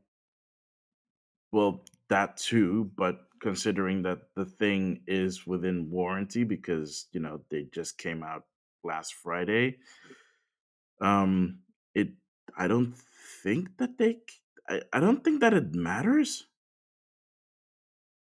Well, 1.52 1.86
that 2.10 2.38
too, 2.38 2.92
but 2.96 3.28
considering 3.40 4.04
that 4.04 4.34
the 4.36 4.46
thing 4.46 5.04
is 5.08 5.46
within 5.48 5.90
warranty 5.90 6.44
because, 6.44 7.08
you 7.12 7.20
know, 7.20 7.42
they 7.50 7.64
just 7.64 7.98
came 7.98 8.24
out 8.24 8.46
last 8.84 9.14
Friday, 9.16 9.80
um 11.02 11.60
it 11.96 12.10
I 12.58 12.68
don't 12.68 12.94
think 12.94 13.78
that 13.78 13.98
they 13.98 14.22
I, 14.70 15.02
don't 15.02 15.22
think 15.24 15.42
that 15.42 15.54
it 15.54 15.74
matters. 15.76 16.48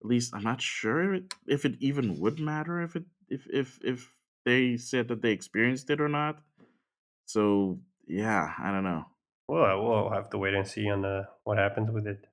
At 0.02 0.06
least 0.08 0.34
I'm 0.34 0.42
not 0.42 0.60
sure 0.60 1.14
it, 1.14 1.34
if 1.46 1.64
it 1.64 1.76
even 1.80 2.18
would 2.20 2.38
matter 2.40 2.82
if 2.82 2.96
it 2.96 3.04
if 3.28 3.46
if 3.48 3.78
if 3.84 4.16
they 4.44 4.76
said 4.76 5.08
that 5.08 5.22
they 5.22 5.30
experienced 5.32 5.88
it 5.90 6.00
or 6.00 6.08
not. 6.08 6.42
So, 7.26 7.80
yeah, 8.06 8.54
I 8.58 8.72
don't 8.72 8.84
know. 8.84 9.06
Well, 9.46 9.80
we'll 9.84 10.10
have 10.10 10.30
to 10.30 10.38
wait 10.38 10.54
and 10.54 10.66
see 10.66 10.90
on 10.90 11.04
uh, 11.04 11.26
what 11.44 11.58
happens 11.58 11.92
with 11.92 12.08
it. 12.08 12.26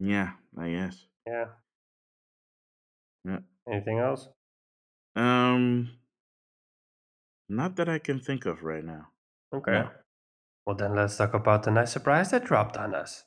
Yeah, 0.00 0.32
I 0.58 0.70
guess. 0.70 1.06
Yeah. 1.26 1.44
Yeah. 3.24 3.38
Anything 3.70 3.98
else? 3.98 4.28
Um 5.16 5.90
not 7.48 7.76
that 7.76 7.88
I 7.88 7.98
can 7.98 8.20
think 8.20 8.46
of 8.46 8.62
right 8.64 8.84
now. 8.84 9.08
Okay. 9.54 9.72
No. 9.72 9.90
Well, 10.66 10.76
then 10.76 10.94
let's 10.96 11.16
talk 11.16 11.34
about 11.34 11.62
the 11.62 11.70
nice 11.70 11.92
surprise 11.92 12.30
that 12.30 12.44
dropped 12.44 12.76
on 12.76 12.94
us. 12.94 13.24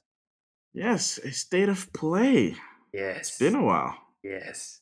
Yes, 0.73 1.17
a 1.19 1.31
state 1.31 1.69
of 1.69 1.93
play. 1.93 2.55
Yes. 2.93 3.29
It's 3.29 3.37
been 3.39 3.55
a 3.55 3.63
while. 3.63 3.95
yes. 4.23 4.81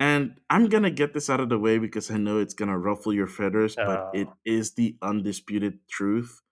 And 0.00 0.40
I'm 0.50 0.68
going 0.68 0.82
to 0.82 0.90
get 0.90 1.14
this 1.14 1.30
out 1.30 1.38
of 1.38 1.48
the 1.48 1.58
way 1.60 1.78
because 1.78 2.10
I 2.10 2.16
know 2.16 2.38
it's 2.38 2.54
going 2.54 2.70
to 2.70 2.76
ruffle 2.76 3.12
your 3.14 3.28
feathers, 3.28 3.76
but 3.76 4.10
it 4.14 4.26
Oh. 4.26 4.62
the 4.76 4.96
undisputed 5.00 5.78
truth. 5.88 6.42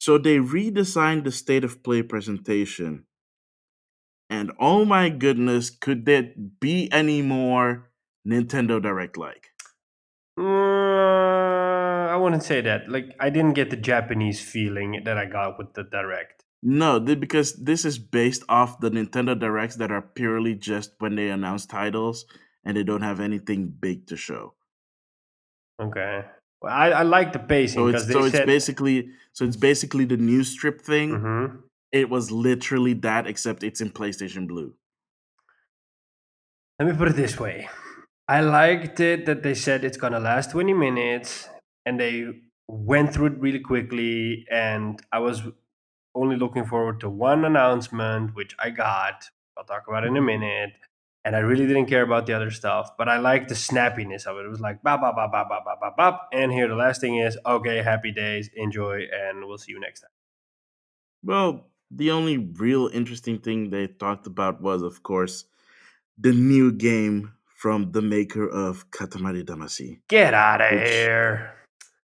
So 0.00 0.16
they 0.16 0.38
redesigned 0.38 1.24
the 1.24 1.32
state 1.32 1.62
of 1.64 1.82
play 1.82 2.02
presentation. 2.02 3.04
And 4.30 4.52
oh 4.58 4.84
my 4.84 5.08
goodness, 5.10 5.70
could 5.70 6.06
there 6.06 6.32
be 6.60 6.88
any 6.92 7.22
more 7.22 7.90
Nintendo 8.26 8.80
Direct 8.82 9.16
like? 9.16 9.50
Uh, 10.38 10.42
I 12.10 12.16
wouldn't 12.16 12.42
say 12.42 12.60
that. 12.62 12.88
Like, 12.88 13.14
I 13.20 13.30
didn't 13.30 13.54
get 13.54 13.70
the 13.70 13.76
Japanese 13.76 14.40
feeling 14.40 15.02
that 15.04 15.18
I 15.18 15.26
got 15.26 15.58
with 15.58 15.74
the 15.74 15.84
direct. 15.84 16.44
No, 16.62 16.98
th- 17.04 17.20
because 17.20 17.54
this 17.62 17.84
is 17.84 17.98
based 17.98 18.42
off 18.48 18.80
the 18.80 18.90
Nintendo 18.90 19.38
Directs 19.38 19.76
that 19.76 19.92
are 19.92 20.02
purely 20.02 20.54
just 20.54 20.92
when 20.98 21.14
they 21.14 21.28
announce 21.28 21.66
titles 21.66 22.24
and 22.64 22.76
they 22.76 22.82
don't 22.82 23.02
have 23.02 23.20
anything 23.20 23.68
big 23.68 24.06
to 24.06 24.16
show. 24.16 24.54
Okay. 25.80 26.24
Well, 26.62 26.72
I, 26.72 26.88
I 26.90 27.02
like 27.02 27.32
the 27.32 27.38
pacing 27.38 27.80
So 27.80 27.86
because 27.86 28.04
it's 28.04 28.12
so 28.12 28.24
it's 28.24 28.30
said. 28.36 28.46
basically 28.46 29.10
so 29.32 29.44
it's 29.44 29.56
basically 29.56 30.04
the 30.06 30.16
news 30.16 30.48
strip 30.48 30.80
thing. 30.80 31.10
Mhm. 31.10 31.58
It 31.94 32.10
was 32.10 32.32
literally 32.32 32.94
that, 32.94 33.28
except 33.28 33.62
it's 33.62 33.80
in 33.80 33.90
PlayStation 33.90 34.48
Blue. 34.48 34.74
Let 36.80 36.88
me 36.88 36.96
put 36.96 37.06
it 37.06 37.14
this 37.14 37.38
way. 37.38 37.68
I 38.26 38.40
liked 38.40 38.98
it 38.98 39.26
that 39.26 39.44
they 39.44 39.54
said 39.54 39.84
it's 39.84 39.96
gonna 39.96 40.18
last 40.18 40.50
20 40.50 40.74
minutes 40.74 41.48
and 41.86 42.00
they 42.00 42.26
went 42.66 43.14
through 43.14 43.26
it 43.26 43.38
really 43.38 43.60
quickly 43.60 44.44
and 44.50 45.00
I 45.12 45.20
was 45.20 45.42
only 46.16 46.34
looking 46.34 46.64
forward 46.64 46.98
to 47.00 47.08
one 47.08 47.44
announcement 47.44 48.34
which 48.34 48.56
I 48.58 48.70
got. 48.70 49.26
I'll 49.56 49.62
talk 49.62 49.84
about 49.86 50.04
in 50.04 50.16
a 50.16 50.20
minute. 50.22 50.72
And 51.24 51.36
I 51.36 51.38
really 51.38 51.66
didn't 51.66 51.86
care 51.86 52.02
about 52.02 52.26
the 52.26 52.34
other 52.34 52.50
stuff, 52.50 52.90
but 52.98 53.08
I 53.08 53.18
liked 53.18 53.48
the 53.48 53.54
snappiness 53.54 54.26
of 54.26 54.36
it. 54.38 54.46
It 54.46 54.48
was 54.48 54.60
like 54.60 54.82
bop 54.82 55.00
bop 55.00 55.14
bop 55.14 55.30
bop 55.30 55.48
bop 55.48 55.64
bop 55.64 55.80
bop 55.80 55.96
bop. 55.96 56.28
And 56.32 56.50
here 56.50 56.66
the 56.66 56.74
last 56.74 57.00
thing 57.00 57.18
is 57.18 57.38
okay, 57.46 57.82
happy 57.82 58.10
days, 58.10 58.50
enjoy, 58.56 59.06
and 59.12 59.46
we'll 59.46 59.58
see 59.58 59.70
you 59.70 59.80
next 59.80 60.00
time. 60.00 60.10
Well, 61.22 61.70
the 61.96 62.10
only 62.10 62.38
real 62.38 62.88
interesting 62.92 63.38
thing 63.38 63.70
they 63.70 63.86
talked 63.86 64.26
about 64.26 64.60
was, 64.60 64.82
of 64.82 65.02
course, 65.02 65.44
the 66.18 66.32
new 66.32 66.72
game 66.72 67.32
from 67.46 67.92
the 67.92 68.02
maker 68.02 68.48
of 68.48 68.90
Katamari 68.90 69.44
Damacy. 69.44 70.00
Get 70.08 70.34
out 70.34 70.60
of 70.60 70.70
here. 70.70 71.54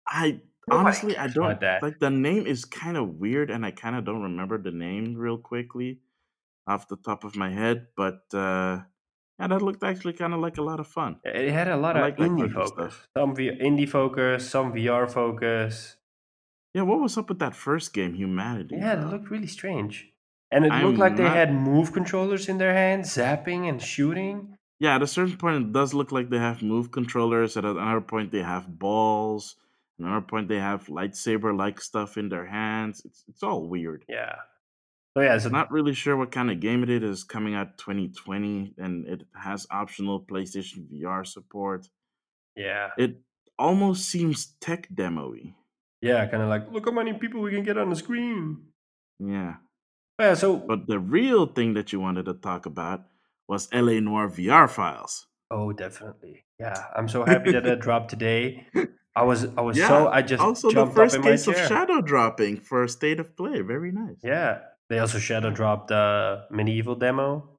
I 0.07 0.41
honestly, 0.71 1.17
I 1.17 1.27
don't 1.29 1.61
like 1.83 1.99
the 1.99 2.11
name 2.11 2.47
is 2.47 2.65
kind 2.65 2.97
of 2.97 3.21
weird, 3.21 3.51
and 3.51 3.65
I 3.65 3.71
kind 3.71 3.97
of 3.97 4.05
don't 4.05 4.23
remember 4.23 4.59
the 4.59 4.71
name 4.71 5.15
real 5.15 5.39
quickly 5.39 6.01
off 6.67 6.89
the 6.89 6.97
top 6.97 7.25
of 7.25 7.37
my 7.37 7.51
head. 7.51 7.89
But 7.97 8.23
uh, 8.33 8.81
yeah, 9.39 9.49
that 9.49 9.63
looked 9.63 9.83
actually 9.83 10.13
kind 10.15 10.35
of 10.35 10.41
like 10.41 10.59
a 10.59 10.63
lot 10.63 10.81
of 10.81 10.87
fun. 10.87 11.17
It 11.25 11.51
had 11.51 11.69
a 11.69 11.77
lot 11.77 11.97
I 11.97 12.01
of 12.01 12.05
like 12.05 12.17
indie 12.19 12.53
focus. 12.53 12.71
stuff. 12.71 13.09
Some 13.17 13.35
v- 13.35 13.59
indie 13.61 13.89
focus, 13.89 14.49
some 14.49 14.73
VR 14.73 15.11
focus. 15.11 15.97
Yeah, 16.75 16.83
what 16.83 17.01
was 17.01 17.19
up 17.19 17.29
with 17.29 17.39
that 17.41 17.55
first 17.57 17.93
game, 17.93 18.15
Humanity? 18.15 18.77
Yeah, 18.77 19.01
it 19.03 19.11
looked 19.11 19.31
really 19.31 19.47
strange. 19.49 20.07
And 20.53 20.65
it 20.65 20.73
I'm 20.73 20.87
looked 20.87 20.99
like 20.99 21.17
they 21.17 21.25
not- 21.25 21.37
had 21.37 21.53
move 21.55 21.93
controllers 21.93 22.49
in 22.49 22.59
their 22.59 22.75
hands, 22.75 23.09
zapping 23.17 23.69
and 23.69 23.81
shooting. 23.81 24.57
Yeah, 24.79 24.95
at 24.95 25.03
a 25.03 25.07
certain 25.07 25.37
point, 25.37 25.63
it 25.67 25.73
does 25.73 25.93
look 25.95 26.11
like 26.11 26.31
they 26.31 26.39
have 26.39 26.63
move 26.63 26.91
controllers. 26.91 27.57
At 27.57 27.65
another 27.65 28.01
point, 28.01 28.33
they 28.33 28.43
have 28.43 28.79
balls. 28.79 29.57
At 29.99 30.07
another 30.07 30.25
point, 30.27 30.49
they 30.49 30.59
have 30.59 30.87
lightsaber-like 30.87 31.81
stuff 31.81 32.17
in 32.17 32.29
their 32.31 32.47
hands. 32.47 33.03
It's 33.05 33.25
it's 33.29 33.43
all 33.43 33.69
weird. 33.69 34.05
Yeah. 34.09 34.37
So 35.17 35.23
yeah, 35.23 35.37
so 35.39 35.49
Not 35.51 35.71
really 35.73 35.93
sure 35.93 36.17
what 36.17 36.31
kind 36.33 36.51
of 36.51 36.61
game 36.61 36.83
it 36.85 36.89
is. 37.03 37.25
Coming 37.25 37.55
out 37.55 37.77
2020, 37.79 38.75
and 38.79 39.07
it 39.07 39.25
has 39.35 39.67
optional 39.71 40.21
PlayStation 40.21 40.87
VR 40.91 41.27
support. 41.27 41.89
yeah, 42.57 42.91
It 42.97 43.21
almost 43.59 44.09
seems 44.09 44.55
tech 44.61 44.89
demo-y. 44.95 45.55
Yeah, 46.03 46.25
kind 46.27 46.43
of 46.43 46.49
like 46.49 46.71
look 46.73 46.85
how 46.87 46.93
many 46.93 47.13
people 47.15 47.41
we 47.41 47.51
can 47.53 47.63
get 47.63 47.77
on 47.79 47.91
the 47.91 47.97
screen. 47.97 48.73
Yeah, 49.19 49.57
Yeah, 50.19 50.35
so 50.35 50.57
but 50.57 50.87
the 50.87 50.99
real 50.99 51.47
thing 51.47 51.75
that 51.75 51.93
you 51.93 52.01
wanted 52.01 52.25
to 52.25 52.35
talk 52.35 52.65
about 52.67 53.05
was 53.49 53.69
LA 53.73 54.01
Noire 54.01 54.29
VR 54.31 54.69
files. 54.69 55.27
oh, 55.51 55.73
definitely. 55.73 56.45
Yeah, 56.59 56.77
I'm 56.97 57.09
so 57.09 57.25
happy 57.25 57.53
that 57.53 57.65
that 57.65 57.81
dropped 57.87 58.09
today. 58.11 58.67
I 59.17 59.25
was 59.25 59.45
I 59.57 59.61
was 59.61 59.77
Yeah, 59.77 59.89
so 59.89 60.09
I 60.09 60.23
just 60.23 60.41
Also, 60.43 60.71
the 60.71 60.87
first 60.87 61.15
up 61.17 61.19
in 61.21 61.25
my 61.25 61.31
case 61.33 61.47
of 61.49 61.57
shadow 61.57 62.01
dropping 62.01 62.61
for 62.61 62.87
state 62.89 63.19
of 63.21 63.37
play. 63.37 63.61
Very 63.61 63.93
nice. 63.93 64.21
Yeah, 64.23 64.61
they 64.89 65.01
also 65.01 65.19
shadow 65.19 65.51
dropped 65.51 65.89
the 65.89 66.45
MediEvil 66.53 66.99
demo. 67.01 67.59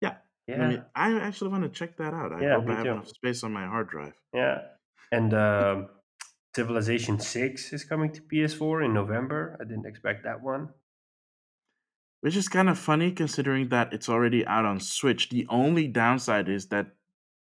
Yeah. 0.00 0.16
Yeah, 0.46 0.62
I 0.64 0.68
mean, 0.68 0.84
I 0.94 1.12
actually 1.20 1.50
want 1.50 1.64
to 1.64 1.68
check 1.70 1.96
that 1.98 2.14
out. 2.14 2.32
I 2.32 2.40
Yeah, 2.40 2.54
hope 2.60 2.68
I 2.70 2.74
have 2.74 2.84
too. 2.84 2.92
enough 2.92 3.08
space 3.08 3.42
on 3.44 3.52
my 3.52 3.66
hard 3.66 3.88
drive. 3.88 4.14
yeah, 4.32 4.62
and 5.12 5.34
um, 5.48 5.88
Civilization 6.54 7.20
Six 7.20 7.72
is 7.72 7.84
coming 7.84 8.12
to 8.12 8.20
PS4 8.22 8.84
in 8.84 8.94
November. 8.94 9.56
I 9.60 9.64
didn't 9.64 9.86
expect 9.86 10.24
that 10.24 10.42
one. 10.42 10.70
Which 12.22 12.36
is 12.36 12.48
kind 12.48 12.68
of 12.68 12.78
funny 12.78 13.12
considering 13.12 13.68
that 13.68 13.92
it's 13.92 14.08
already 14.08 14.44
out 14.46 14.64
on 14.64 14.80
Switch. 14.80 15.30
The 15.30 15.46
only 15.48 15.86
downside 15.86 16.48
is 16.48 16.66
that 16.68 16.88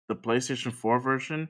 the 0.08 0.16
PlayStation 0.16 0.72
4 0.72 1.00
version 1.00 1.50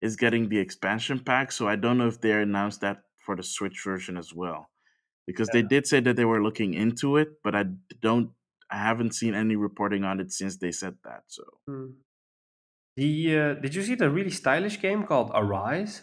is 0.00 0.16
getting 0.16 0.48
the 0.48 0.58
expansion 0.58 1.18
pack, 1.20 1.52
so 1.52 1.66
I 1.66 1.76
don't 1.76 1.98
know 1.98 2.06
if 2.06 2.20
they 2.20 2.32
announced 2.32 2.80
that 2.82 3.02
for 3.18 3.34
the 3.36 3.42
Switch 3.42 3.82
version 3.84 4.16
as 4.16 4.32
well. 4.34 4.70
Because 5.26 5.48
they 5.48 5.62
did 5.62 5.86
say 5.86 6.00
that 6.00 6.16
they 6.16 6.24
were 6.24 6.42
looking 6.42 6.74
into 6.74 7.16
it, 7.16 7.42
but 7.44 7.54
I 7.54 7.64
don't 8.00 8.30
I 8.70 8.78
haven't 8.78 9.14
seen 9.14 9.34
any 9.34 9.56
reporting 9.56 10.04
on 10.04 10.20
it 10.20 10.32
since 10.32 10.56
they 10.56 10.72
said 10.72 10.96
that. 11.04 11.24
So 11.28 11.42
Hmm. 11.66 11.86
The 12.96 13.38
uh, 13.38 13.54
did 13.54 13.74
you 13.74 13.82
see 13.82 13.94
the 13.94 14.10
really 14.10 14.30
stylish 14.30 14.80
game 14.80 15.04
called 15.04 15.30
Arise? 15.34 16.02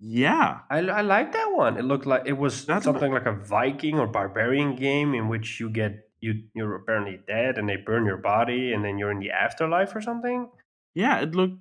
Yeah, 0.00 0.60
I, 0.70 0.78
I 0.78 1.00
like 1.02 1.32
that 1.32 1.52
one. 1.54 1.76
It 1.76 1.84
looked 1.84 2.06
like 2.06 2.22
it 2.26 2.36
was 2.38 2.64
That's 2.64 2.84
something 2.84 3.12
like 3.12 3.26
a 3.26 3.32
Viking 3.32 3.98
or 3.98 4.06
barbarian 4.06 4.76
game 4.76 5.14
in 5.14 5.28
which 5.28 5.58
you 5.60 5.68
get 5.70 6.08
you 6.20 6.42
you're 6.54 6.74
apparently 6.74 7.20
dead 7.26 7.58
and 7.58 7.68
they 7.68 7.76
burn 7.76 8.04
your 8.04 8.16
body 8.16 8.72
and 8.72 8.84
then 8.84 8.98
you're 8.98 9.10
in 9.10 9.20
the 9.20 9.30
afterlife 9.30 9.94
or 9.94 10.00
something. 10.00 10.48
yeah, 10.94 11.20
it 11.20 11.34
looked 11.34 11.58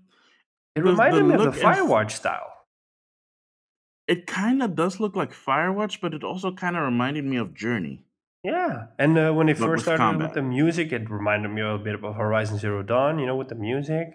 It 0.76 0.82
The- 0.84 0.90
reminded 0.92 1.20
the 1.20 1.28
me 1.30 1.34
of 1.36 1.42
the 1.56 1.60
Firewatch 1.62 2.12
style. 2.12 2.54
it 4.08 4.26
kind 4.28 4.64
of 4.64 4.76
does 4.76 5.00
look 5.00 5.16
like 5.16 5.32
Firewatch, 5.34 6.00
but 6.02 6.14
it 6.14 6.24
also 6.24 6.52
kind 6.54 6.76
of 6.78 6.84
reminded 6.84 7.26
me 7.26 7.38
of 7.38 7.54
Journey. 7.54 8.04
Yeah, 8.44 8.88
and 8.98 9.18
uh, 9.18 9.32
when 9.34 9.48
they 9.48 9.54
But 9.54 9.66
first 9.68 9.84
started 9.84 10.02
combat. 10.04 10.28
with 10.30 10.36
the 10.36 10.42
music, 10.42 10.92
it 10.94 11.10
reminded 11.10 11.50
me 11.50 11.62
a 11.62 11.78
bit 11.78 11.96
of 11.96 12.16
Horizon 12.16 12.58
Zero 12.58 12.82
Dawn. 12.84 13.20
You 13.20 13.26
know, 13.26 13.36
with 13.36 13.50
the 13.50 13.56
music. 13.56 14.08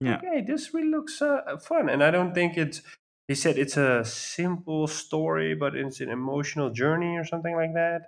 Yeah. 0.00 0.16
Okay, 0.16 0.42
this 0.46 0.74
really 0.74 0.90
looks 0.90 1.22
uh, 1.22 1.56
fun, 1.62 1.88
and 1.88 2.02
I 2.04 2.10
don't 2.10 2.34
think 2.34 2.58
it's. 2.58 2.82
They 3.28 3.34
said 3.34 3.58
it's 3.58 3.76
a 3.76 4.04
simple 4.04 4.86
story, 4.86 5.54
but 5.54 5.76
it's 5.76 6.00
an 6.00 6.08
emotional 6.10 6.70
journey 6.70 7.16
or 7.18 7.24
something 7.24 7.54
like 7.54 7.74
that. 7.74 8.02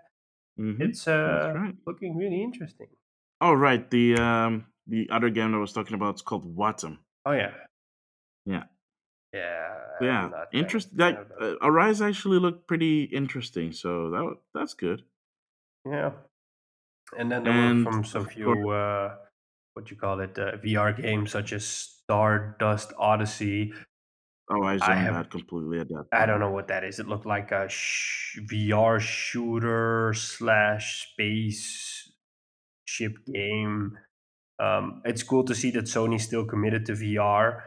Mhm. 0.58 0.90
It's 0.90 1.08
uh, 1.08 1.54
right. 1.54 1.76
looking 1.86 2.16
really 2.16 2.42
interesting. 2.42 2.88
Oh 3.40 3.54
right, 3.54 3.88
the 3.90 4.14
um 4.16 4.66
the 4.86 5.08
other 5.08 5.30
game 5.30 5.52
that 5.52 5.56
I 5.58 5.60
was 5.60 5.72
talking 5.72 5.94
about 5.94 6.16
is 6.16 6.22
called 6.22 6.54
Wattam. 6.54 6.98
Oh 7.26 7.32
yeah. 7.32 7.66
Yeah. 8.46 8.66
Yeah. 9.32 9.98
Yeah, 10.00 10.30
I'm 10.30 10.36
interest. 10.52 10.96
that 10.96 10.96
Like 10.98 11.16
fan 11.16 11.16
of 11.16 11.32
uh, 11.40 11.54
Arise 11.62 12.02
actually 12.02 12.38
looked 12.38 12.66
pretty 12.68 13.04
interesting, 13.04 13.72
so 13.72 14.10
that 14.10 14.36
that's 14.54 14.74
good. 14.74 15.04
yeah. 15.84 16.12
And 17.16 17.30
then 17.30 17.44
there 17.44 17.52
And, 17.52 17.54
were 17.54 17.74
from 17.82 18.04
some 18.04 18.26
few 18.26 18.70
uh, 18.70 19.16
what 19.74 19.86
do 19.86 19.94
you 19.94 20.00
call 20.00 20.20
it 20.20 20.38
uh, 20.38 20.56
VR 20.58 20.92
games 20.92 21.32
such 21.32 21.52
as 21.52 21.66
Stardust 21.66 22.92
Odyssey. 22.98 23.72
Oh, 24.48 24.62
I 24.62 24.74
I 24.74 24.78
zoned 24.78 24.98
have- 25.00 25.14
out 25.14 25.30
completely 25.30 25.80
at 25.80 25.88
that. 25.88 26.04
I 26.12 26.24
don't 26.26 26.38
know 26.40 26.50
what 26.52 26.68
that 26.68 26.84
is. 26.84 26.98
It 27.00 27.08
looked 27.08 27.26
like 27.26 27.50
a 27.52 27.68
sh- 27.68 28.38
VR 28.50 29.00
shooter 29.00 30.12
slash 30.14 31.10
space 31.12 32.12
ship 32.84 33.16
game. 33.32 33.98
Um, 34.58 35.02
it's 35.04 35.22
cool 35.22 35.44
to 35.44 35.54
see 35.54 35.70
that 35.72 35.84
Sony's 35.86 36.24
still 36.24 36.44
committed 36.44 36.86
to 36.86 36.92
VR. 36.92 37.62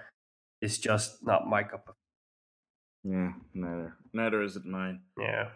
It's 0.61 0.77
just 0.77 1.25
not 1.25 1.47
my 1.47 1.63
cup 1.63 1.83
of 1.89 1.95
Yeah, 3.03 3.33
neither. 3.53 3.95
Neither 4.13 4.41
is 4.41 4.55
it 4.55 4.65
mine. 4.65 5.01
yeah. 5.19 5.49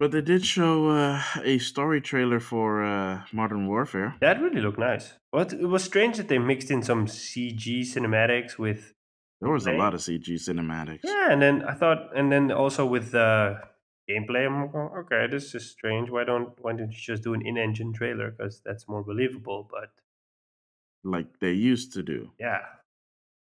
But 0.00 0.12
they 0.12 0.20
did 0.20 0.44
show 0.46 0.90
uh, 0.90 1.20
a 1.42 1.58
story 1.58 2.00
trailer 2.00 2.38
for 2.38 2.84
uh, 2.84 3.22
Modern 3.32 3.66
Warfare. 3.66 4.14
That 4.20 4.40
really 4.40 4.60
looked 4.60 4.78
nice. 4.78 5.14
But 5.32 5.52
it 5.52 5.66
was 5.66 5.82
strange 5.82 6.18
that 6.18 6.28
they 6.28 6.38
mixed 6.38 6.70
in 6.70 6.82
some 6.84 7.06
CG 7.06 7.80
cinematics 7.80 8.58
with 8.58 8.92
There 9.40 9.50
was 9.52 9.66
a 9.66 9.72
lot 9.72 9.94
of 9.94 10.00
CG 10.00 10.26
cinematics. 10.34 11.00
yeah, 11.04 11.30
and 11.30 11.40
then 11.40 11.62
I 11.62 11.74
thought, 11.74 12.10
and 12.16 12.30
then 12.32 12.50
also 12.50 12.84
with 12.84 13.12
the 13.12 13.60
gameplay, 14.10 14.46
I'm 14.46 14.70
going, 14.70 14.88
okay, 15.04 15.26
this 15.30 15.54
is 15.54 15.70
strange. 15.70 16.10
Why 16.10 16.24
don't 16.24 16.50
why 16.60 16.72
don't 16.72 16.90
you 16.90 16.98
just 16.98 17.22
do 17.22 17.34
an 17.34 17.46
in-engine 17.46 17.92
trailer? 17.92 18.30
Because 18.32 18.60
that's 18.64 18.88
more 18.88 19.02
believable. 19.04 19.68
But 19.70 19.90
Like 21.04 21.38
they 21.40 21.52
used 21.52 21.92
to 21.94 22.02
do. 22.02 22.32
yeah, 22.40 22.62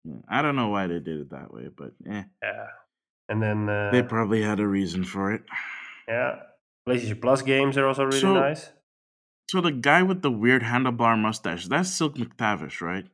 Yeah, 0.04 0.20
I 0.28 0.42
don't 0.42 0.54
know 0.56 0.68
why 0.68 0.86
they 0.86 1.00
did 1.00 1.18
it 1.20 1.30
that 1.30 1.52
way, 1.52 1.68
but 1.76 1.92
eh, 2.08 2.24
yeah, 2.42 2.66
and 3.28 3.42
then 3.42 3.68
uh, 3.68 3.90
they 3.90 4.02
probably 4.02 4.42
had 4.42 4.60
a 4.60 4.66
reason 4.66 5.02
for 5.04 5.32
it. 5.32 5.42
yeah, 6.06 6.42
PlayStation 6.86 7.20
Plus 7.20 7.42
games 7.42 7.76
are 7.76 7.86
also 7.88 8.04
really 8.04 8.20
So- 8.20 8.34
nice. 8.34 8.70
So 9.50 9.60
the 9.60 9.72
guy 9.72 10.02
with 10.02 10.22
the 10.22 10.30
weird 10.30 10.62
handlebar 10.62 11.18
mustache, 11.18 11.66
that's 11.66 11.90
Silk 11.90 12.14
McTavish, 12.16 12.80
right? 12.80 13.06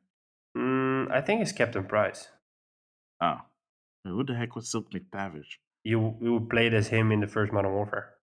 Mm, 0.56 1.10
I 1.10 1.20
think 1.20 1.40
it's 1.42 1.50
Captain 1.52 1.84
Price. 1.84 2.28
Oh. 3.20 3.38
Who 4.04 4.24
the 4.24 4.34
heck 4.34 4.54
was 4.56 4.70
Silk 4.70 4.90
McTavish? 4.92 5.58
You 5.84 6.16
you 6.20 6.46
played 6.50 6.74
as 6.74 6.88
him 6.88 7.12
in 7.12 7.20
the 7.20 7.26
first 7.26 7.52
Modern 7.52 7.72
Warfare. 7.72 8.14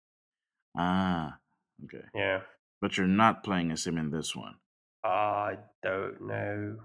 Ah, 0.77 1.37
okay. 1.85 2.05
Yeah, 2.13 2.41
But 2.81 2.97
you're 2.97 3.07
not 3.07 3.43
playing 3.43 3.71
as 3.71 3.85
him 3.87 3.97
in 3.97 4.09
this 4.11 4.35
one. 4.35 4.55
I 5.03 5.57
don't 5.83 6.21
know. 6.27 6.77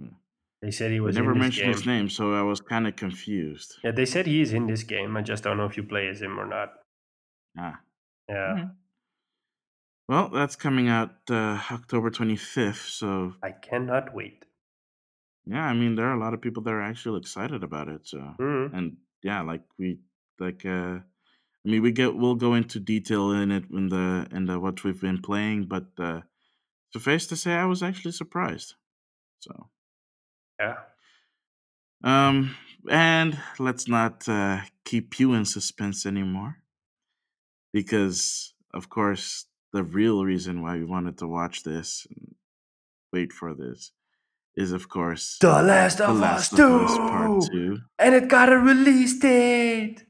Hmm. 0.00 0.14
They 0.60 0.70
said 0.70 0.90
he 0.90 0.96
They 0.98 1.00
was 1.00 1.16
never 1.16 1.32
in 1.32 1.38
this 1.38 1.42
mentioned 1.42 1.64
game. 1.66 1.72
his 1.72 1.86
name, 1.86 2.08
so 2.08 2.34
I 2.34 2.42
was 2.42 2.60
kind 2.60 2.86
of 2.86 2.94
confused. 2.96 3.78
Yeah, 3.82 3.90
they 3.92 4.04
said 4.06 4.26
he 4.26 4.40
is 4.40 4.52
in 4.52 4.66
this 4.66 4.82
game. 4.84 5.16
I 5.16 5.22
just 5.22 5.42
don't 5.42 5.56
know 5.56 5.64
if 5.66 5.76
you 5.76 5.82
play 5.82 6.06
as 6.08 6.20
him 6.22 6.38
or 6.38 6.46
not. 6.46 6.74
Ah. 7.58 7.80
Yeah. 8.28 8.68
Well, 10.08 10.28
that's 10.28 10.56
coming 10.56 10.88
out 10.88 11.14
uh, 11.30 11.58
October 11.70 12.10
25th. 12.10 12.88
So, 12.90 13.34
I 13.42 13.50
cannot 13.52 14.14
wait. 14.14 14.44
Yeah, 15.46 15.64
I 15.64 15.74
mean, 15.74 15.94
there 15.94 16.06
are 16.06 16.14
a 16.14 16.20
lot 16.20 16.34
of 16.34 16.40
people 16.40 16.62
that 16.64 16.70
are 16.72 16.82
actually 16.82 17.20
excited 17.20 17.62
about 17.64 17.88
it. 17.88 18.06
So, 18.06 18.36
Mhm. 18.38 18.72
and 18.72 18.98
yeah, 19.22 19.42
like 19.42 19.62
we, 19.78 20.00
like, 20.38 20.64
uh, 20.64 21.00
I 21.64 21.68
mean, 21.70 21.82
we 21.82 21.92
get, 21.92 22.16
we'll 22.16 22.36
go 22.36 22.54
into 22.54 22.80
detail 22.80 23.32
in 23.32 23.50
it 23.52 23.70
in 23.70 23.88
the, 23.88 24.28
in 24.32 24.46
the, 24.46 24.60
what 24.60 24.84
we've 24.84 25.00
been 25.00 25.22
playing, 25.22 25.66
but, 25.68 25.88
uh, 25.98 26.22
suffice 26.92 27.26
to 27.28 27.36
say, 27.36 27.54
I 27.54 27.66
was 27.66 27.82
actually 27.82 28.12
surprised. 28.12 28.76
So, 29.40 29.70
Yeah. 30.58 30.84
um, 32.04 32.56
and 32.90 33.38
let's 33.58 33.88
not, 33.88 34.28
uh, 34.28 34.62
keep 34.84 35.18
you 35.20 35.34
in 35.34 35.44
suspense 35.44 36.04
anymore 36.06 36.62
because, 37.72 38.54
of 38.74 38.88
course, 38.88 39.46
the 39.72 39.82
real 39.82 40.24
reason 40.24 40.62
why 40.62 40.76
we 40.78 40.84
wanted 40.84 41.18
to 41.18 41.26
watch 41.26 41.62
this 41.62 42.06
and 42.10 42.34
wait 43.12 43.32
for 43.32 43.54
this 43.54 43.92
is, 44.56 44.72
of 44.72 44.88
course, 44.88 45.38
The 45.40 45.62
Last 45.62 45.98
The 45.98 46.08
of 46.08 46.18
Last 46.18 46.52
Us 46.54 46.60
of 46.60 46.82
Us 46.82 46.98
Part 46.98 47.42
2! 47.50 47.76
2. 47.76 47.78
And 47.98 48.14
it 48.14 48.28
got 48.28 48.52
a 48.52 48.58
release 48.58 49.18
date! 49.18 50.04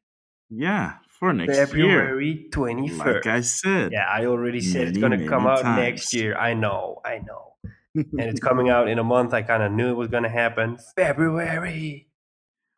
Yeah, 0.51 0.95
for 1.09 1.33
next 1.33 1.57
year. 1.57 1.67
February 1.67 2.49
21st. 2.51 2.99
Like 2.99 3.27
I 3.27 3.41
said. 3.43 3.93
yeah, 3.93 4.07
I 4.11 4.27
already 4.27 4.61
said 4.61 4.89
it's 4.89 4.99
gonna 4.99 5.29
come 5.29 5.45
many 5.45 5.61
out 5.63 5.77
next 5.77 6.13
year. 6.13 6.37
I 6.37 6.55
know, 6.55 7.01
I 7.05 7.19
know. 7.19 7.55
and 7.95 8.21
it's 8.21 8.41
coming 8.49 8.69
out 8.69 8.89
in 8.89 8.99
a 8.99 9.05
month. 9.05 9.33
I 9.33 9.43
kind 9.43 9.63
of 9.63 9.71
knew 9.71 9.91
it 9.91 9.97
was 9.97 10.09
gonna 10.09 10.29
happen. 10.29 10.79
February. 10.97 12.09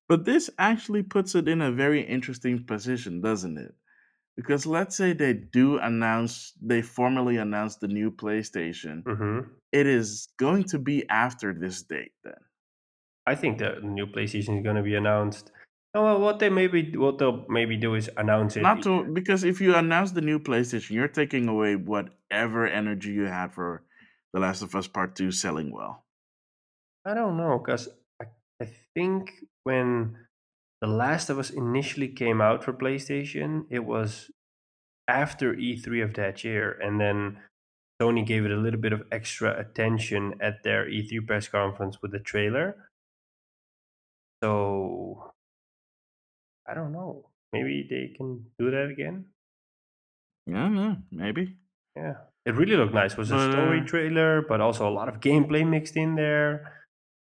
But 0.09 0.26
this 0.26 0.50
actually 0.59 1.02
puts 1.02 1.35
it 1.35 1.49
in 1.49 1.62
a 1.62 1.73
very 1.73 2.02
interesting 2.02 2.64
position, 2.64 3.23
doesn't 3.23 3.56
it? 3.56 3.75
Because 4.37 4.66
let's 4.66 4.94
say 4.97 5.14
they 5.14 5.33
do 5.33 5.78
announce, 5.78 6.52
they 6.61 6.83
formally 6.83 7.38
announce 7.38 7.76
the 7.76 7.88
new 7.88 8.11
PlayStation. 8.11 9.02
Mm 9.04 9.16
hmm 9.16 9.40
It 9.74 9.88
is 9.88 10.28
going 10.38 10.64
to 10.72 10.78
be 10.78 11.04
after 11.10 11.52
this 11.52 11.82
date 11.82 12.12
then. 12.22 12.42
I 13.26 13.34
think 13.34 13.58
the 13.58 13.80
new 13.82 14.06
PlayStation 14.06 14.58
is 14.58 14.64
gonna 14.64 14.84
be 14.84 14.94
announced. 14.94 15.50
Oh, 15.96 16.04
well, 16.04 16.20
what 16.20 16.38
they 16.38 16.48
maybe 16.48 16.96
what 16.96 17.18
they'll 17.18 17.44
maybe 17.48 17.76
do 17.76 17.96
is 17.96 18.08
announce 18.16 18.56
it. 18.56 18.62
Not 18.62 18.82
to 18.84 19.02
because 19.02 19.42
if 19.42 19.60
you 19.60 19.74
announce 19.74 20.12
the 20.12 20.20
new 20.20 20.38
PlayStation, 20.38 20.90
you're 20.90 21.08
taking 21.08 21.48
away 21.48 21.74
whatever 21.74 22.68
energy 22.68 23.10
you 23.10 23.24
had 23.24 23.52
for 23.52 23.82
The 24.32 24.40
Last 24.40 24.62
of 24.62 24.76
Us 24.76 24.86
Part 24.86 25.16
2 25.16 25.32
selling 25.32 25.72
well. 25.72 26.04
I 27.04 27.14
don't 27.14 27.36
know, 27.36 27.58
because 27.58 27.88
I, 28.22 28.26
I 28.62 28.68
think 28.94 29.32
when 29.64 30.16
The 30.80 30.88
Last 30.88 31.30
of 31.30 31.38
Us 31.38 31.50
initially 31.50 32.08
came 32.08 32.40
out 32.40 32.62
for 32.62 32.72
PlayStation, 32.72 33.64
it 33.70 33.84
was 33.84 34.30
after 35.08 35.52
E3 35.52 36.04
of 36.04 36.14
that 36.14 36.44
year, 36.44 36.78
and 36.80 37.00
then 37.00 37.38
Sony 38.00 38.26
gave 38.26 38.44
it 38.44 38.50
a 38.50 38.56
little 38.56 38.80
bit 38.80 38.92
of 38.92 39.06
extra 39.12 39.58
attention 39.58 40.34
at 40.40 40.62
their 40.64 40.86
E3 40.88 41.20
press 41.20 41.48
conference 41.48 42.02
with 42.02 42.12
the 42.12 42.18
trailer. 42.18 42.90
So 44.42 45.32
I 46.66 46.74
don't 46.74 46.92
know. 46.92 47.30
Maybe 47.52 47.86
they 47.88 48.14
can 48.16 48.50
do 48.58 48.70
that 48.70 48.88
again. 48.90 49.26
Yeah, 50.46 50.68
no, 50.68 50.96
maybe. 51.10 51.56
Yeah, 51.96 52.14
it 52.44 52.54
really 52.54 52.76
looked 52.76 52.92
nice. 52.94 53.12
It 53.12 53.18
was 53.18 53.30
a 53.30 53.38
story 53.52 53.80
uh, 53.80 53.86
trailer, 53.86 54.42
but 54.42 54.60
also 54.60 54.88
a 54.88 54.90
lot 54.90 55.08
of 55.08 55.20
gameplay 55.20 55.66
mixed 55.66 55.96
in 55.96 56.16
there. 56.16 56.86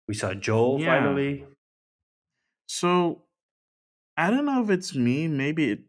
We 0.08 0.14
saw 0.14 0.34
Joel 0.34 0.80
Yeah. 0.80 0.86
finally. 0.86 1.46
So 2.66 3.24
I 4.16 4.30
don't 4.30 4.46
know 4.46 4.62
if 4.62 4.70
it's 4.70 4.94
me. 4.94 5.28
Maybe 5.28 5.70
it, 5.72 5.80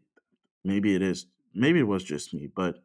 maybe 0.64 0.94
it 0.94 1.02
is. 1.02 1.26
Maybe 1.54 1.78
it 1.80 1.84
was 1.88 2.04
just 2.04 2.34
me. 2.34 2.46
But 2.48 2.84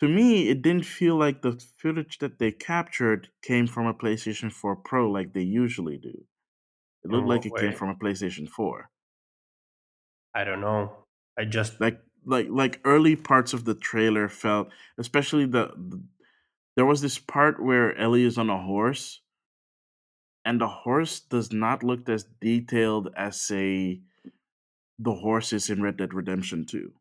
to 0.00 0.08
me, 0.08 0.48
it 0.48 0.62
didn't 0.62 0.86
feel 0.86 1.16
like 1.16 1.42
the 1.42 1.62
footage 1.78 2.18
that 2.18 2.38
they 2.38 2.50
captured 2.52 3.28
came 3.42 3.66
from 3.66 3.86
a 3.86 3.94
PlayStation 3.94 4.50
4 4.52 4.76
Pro 4.76 5.10
like 5.10 5.32
they 5.32 5.42
usually 5.42 5.98
do. 5.98 6.24
It 7.04 7.10
looked 7.10 7.28
like 7.28 7.46
it 7.46 7.56
came 7.56 7.72
from 7.72 7.90
a 7.90 7.94
PlayStation 7.94 8.48
4. 8.48 8.90
I 10.34 10.44
don't 10.44 10.60
know. 10.60 10.92
I 11.38 11.44
just 11.44 11.80
Like 11.80 12.00
like 12.24 12.48
like 12.50 12.80
early 12.84 13.16
parts 13.16 13.52
of 13.52 13.64
the 13.64 13.74
trailer 13.74 14.28
felt, 14.28 14.68
especially 14.98 15.46
the, 15.46 15.72
the 15.76 16.02
there 16.76 16.86
was 16.86 17.00
this 17.00 17.18
part 17.18 17.62
where 17.62 17.96
Ellie 17.96 18.24
is 18.24 18.38
on 18.38 18.50
a 18.50 18.58
horse, 18.58 19.20
and 20.44 20.60
the 20.60 20.68
horse 20.68 21.20
does 21.20 21.52
not 21.52 21.82
look 21.82 22.08
as 22.08 22.24
detailed 22.40 23.08
as 23.16 23.40
say 23.40 24.02
the 24.98 25.14
horses 25.14 25.70
in 25.70 25.82
Red 25.82 25.96
Dead 25.96 26.14
Redemption 26.14 26.66
2. 26.66 26.92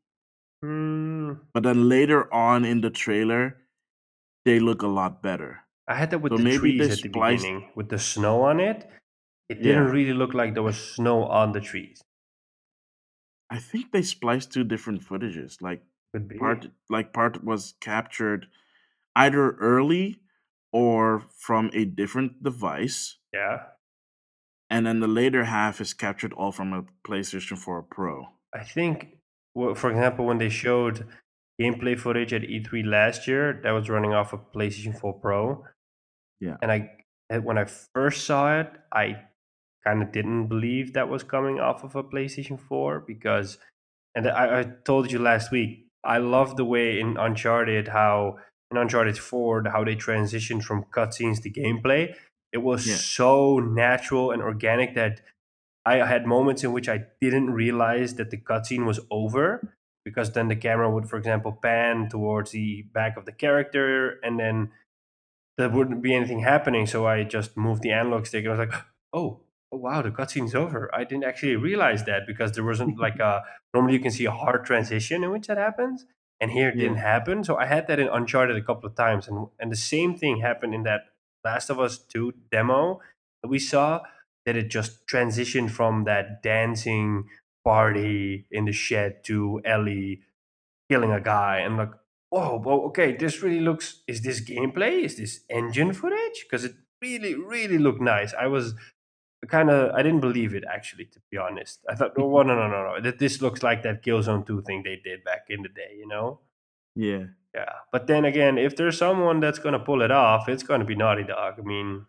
Hmm, 0.64 1.19
But 1.60 1.68
then 1.74 1.90
later 1.90 2.34
on 2.34 2.64
in 2.64 2.80
the 2.80 2.90
trailer, 2.90 3.58
they 4.46 4.62
look 4.62 4.82
a 4.82 4.88
lot 4.88 5.22
better. 5.22 5.60
I 5.90 5.96
had 5.96 6.10
that 6.12 6.20
with 6.20 6.32
So 6.32 6.38
the 6.38 6.58
trees 6.58 6.82
at 6.82 6.90
the 7.04 7.10
spliced- 7.10 7.44
beginning 7.44 7.72
with 7.76 7.90
the 7.90 8.00
snow 8.00 8.44
on 8.44 8.62
it. 8.62 8.90
It 9.50 9.62
didn't 9.62 9.88
really 9.92 10.14
look 10.14 10.34
like 10.34 10.54
there 10.54 10.64
was 10.64 10.78
snow 10.80 11.26
on 11.26 11.52
the 11.52 11.60
trees. 11.60 12.02
I 13.50 13.58
think 13.60 13.92
they 13.92 14.04
spliced 14.04 14.54
two 14.54 14.64
different 14.64 15.02
footages. 15.02 15.62
Like 15.62 15.82
part 16.40 16.68
like 16.90 17.12
part 17.12 17.44
was 17.44 17.74
captured 17.82 18.48
either 19.18 19.52
early 19.58 20.22
or 20.72 21.20
from 21.36 21.72
a 21.74 21.84
different 21.84 22.42
device, 22.42 23.18
Yeah. 23.34 23.66
and 24.70 24.86
then 24.86 25.02
the 25.02 25.10
later 25.10 25.44
half 25.44 25.82
is 25.82 25.94
captured 25.94 26.32
all 26.32 26.54
from 26.54 26.72
a 26.72 26.84
PlayStation 27.06 27.58
4 27.58 27.84
Pro. 27.84 28.30
I 28.56 28.64
think, 28.64 29.18
well, 29.56 29.76
for 29.76 29.90
example, 29.92 30.26
when 30.26 30.38
they 30.38 30.48
showed 30.50 31.06
gameplay 31.60 32.00
footage 32.00 32.34
at 32.34 32.42
E3 32.44 32.86
last 32.86 33.28
year, 33.28 33.60
that 33.64 33.72
was 33.72 33.90
running 33.90 34.14
off 34.14 34.34
a 34.34 34.38
PlayStation 34.38 34.98
4 34.98 35.14
Pro. 35.14 35.66
Yeah. 36.40 36.56
And 36.62 36.72
I, 36.72 36.90
when 37.40 37.58
I 37.58 37.66
first 37.66 38.26
saw 38.26 38.60
it, 38.60 38.72
I 38.92 39.22
kind 39.86 40.02
of 40.02 40.12
didn't 40.12 40.48
believe 40.48 40.94
that 40.94 41.10
was 41.10 41.24
coming 41.24 41.60
off 41.60 41.84
of 41.84 41.96
a 41.96 42.04
PlayStation 42.04 42.60
4 42.60 43.02
because, 43.02 43.58
and 44.16 44.28
I, 44.28 44.60
I 44.60 44.64
told 44.86 45.12
you 45.12 45.20
last 45.20 45.52
week, 45.52 45.86
I 46.04 46.18
love 46.18 46.56
the 46.56 46.66
way 46.66 47.00
in 47.00 47.18
Uncharted 47.18 47.90
how 47.90 48.38
in 48.72 48.78
Uncharted 48.78 49.18
4 49.18 49.64
how 49.70 49.84
they 49.84 49.96
transitioned 49.96 50.64
from 50.64 50.86
cutscenes 50.96 51.42
to 51.44 51.50
gameplay. 51.50 52.14
It 52.54 52.60
was 52.60 52.88
Yeah. 52.88 52.96
so 52.96 53.60
natural 53.60 54.32
and 54.32 54.42
organic 54.42 54.96
that 54.96 55.22
I 55.86 55.96
had 56.06 56.26
moments 56.26 56.64
in 56.64 56.72
which 56.72 56.88
I 56.88 57.06
didn't 57.20 57.50
realize 57.52 58.16
that 58.16 58.30
the 58.32 58.38
cutscene 58.38 58.86
was 58.86 59.00
over 59.12 59.76
because 60.10 60.32
then 60.34 60.48
the 60.50 60.56
camera 60.56 60.90
would, 60.94 61.08
for 61.10 61.18
example, 61.18 61.52
pan 61.68 62.10
towards 62.10 62.52
the 62.52 62.84
back 62.94 63.18
of 63.18 63.26
the 63.26 63.32
character 63.32 64.20
and 64.24 64.40
then 64.40 64.72
there 65.58 65.70
wouldn't 65.70 66.02
be 66.02 66.16
anything 66.16 66.40
happening. 66.40 66.86
So 66.86 67.06
I 67.08 67.24
just 67.24 67.58
moved 67.58 67.82
the 67.84 67.92
analog 67.92 68.26
stick 68.26 68.46
and 68.46 68.54
I 68.54 68.58
was 68.58 68.68
like, 68.70 68.82
oh, 69.14 69.42
oh 69.72 69.78
wow, 69.78 70.02
the 70.02 70.12
cutscene's 70.12 70.56
over. 70.56 70.90
I 70.94 71.04
didn't 71.04 71.26
actually 71.26 71.56
realize 71.56 72.04
that 72.06 72.24
because 72.28 72.52
there 72.54 72.64
wasn't 72.64 73.00
like 73.06 73.20
a 73.20 73.44
normally 73.74 73.94
you 73.94 74.00
can 74.00 74.12
see 74.12 74.26
a 74.26 74.32
hard 74.32 74.66
transition 74.66 75.24
in 75.24 75.32
which 75.32 75.48
that 75.48 75.58
happens. 75.58 76.06
And 76.42 76.52
here 76.52 76.70
it 76.70 76.76
Yeah. 76.76 76.84
didn't 76.84 76.98
happen. 77.00 77.44
So 77.44 77.58
I 77.58 77.66
had 77.66 77.88
that 77.88 78.00
in 78.00 78.08
Uncharted 78.08 78.56
a 78.56 78.62
couple 78.64 78.88
of 78.90 78.96
times. 78.96 79.28
And 79.28 79.48
and 79.60 79.72
the 79.72 79.76
same 79.94 80.16
thing 80.18 80.40
happened 80.42 80.74
in 80.74 80.84
that 80.84 81.02
Last 81.44 81.70
of 81.70 81.80
Us 81.80 81.98
2 81.98 82.34
demo 82.52 83.00
that 83.44 83.50
we 83.50 83.60
saw 83.60 84.02
that 84.46 84.56
it 84.56 84.70
just 84.70 85.06
transitioned 85.08 85.72
from 85.72 86.06
that 86.06 86.42
dancing 86.42 87.30
party 87.64 88.48
in 88.52 88.66
the 88.66 88.72
shed 88.72 89.24
to 89.26 89.62
Ellie 89.66 90.22
killing 90.90 91.12
a 91.12 91.22
guy 91.22 91.60
and 91.60 91.78
like, 91.78 91.92
whoa, 92.32 92.58
well, 92.64 92.82
okay, 92.82 93.16
this 93.16 93.42
really 93.44 93.60
looks. 93.62 94.04
Is 94.08 94.22
this 94.22 94.42
gameplay? 94.42 95.04
Is 95.04 95.18
this 95.18 95.42
engine 95.50 95.94
footage? 95.94 96.46
Because 96.46 96.66
it 96.66 96.76
really, 97.02 97.36
really 97.36 97.78
looked 97.78 98.02
nice. 98.02 98.34
I 98.34 98.48
was 98.48 98.74
kind 99.48 99.70
of, 99.70 99.92
I 99.96 100.04
didn't 100.04 100.20
believe 100.22 100.54
it 100.54 100.64
actually, 100.72 101.06
to 101.06 101.20
be 101.32 101.38
honest. 101.38 101.80
I 101.90 101.96
thought, 101.96 102.14
oh, 102.18 102.42
no, 102.44 102.56
no, 102.56 102.68
no, 102.68 102.84
no, 102.96 103.02
that 103.02 103.20
this 103.20 103.42
looks 103.42 103.64
like 103.64 103.84
that 103.84 104.04
Killzone 104.04 104.46
2 104.46 104.62
thing 104.64 104.84
they 104.84 104.98
did 105.04 105.24
back 105.24 105.46
in 105.50 105.62
the 105.62 105.70
day, 105.70 105.96
you 105.98 106.08
know? 106.08 106.42
Yeah. 106.96 107.28
Yeah, 107.56 107.74
but 107.92 108.06
then 108.08 108.26
again, 108.26 108.58
if 108.60 108.76
there's 108.76 108.98
someone 108.98 109.40
that's 109.40 109.58
gonna 109.60 109.80
pull 109.80 110.04
it 110.04 110.12
off, 110.12 110.48
it's 110.48 110.62
gonna 110.64 110.86
be 110.86 110.96
Naughty 110.96 111.24
Dog. 111.24 111.56
I 111.58 111.64
mean, 111.64 112.06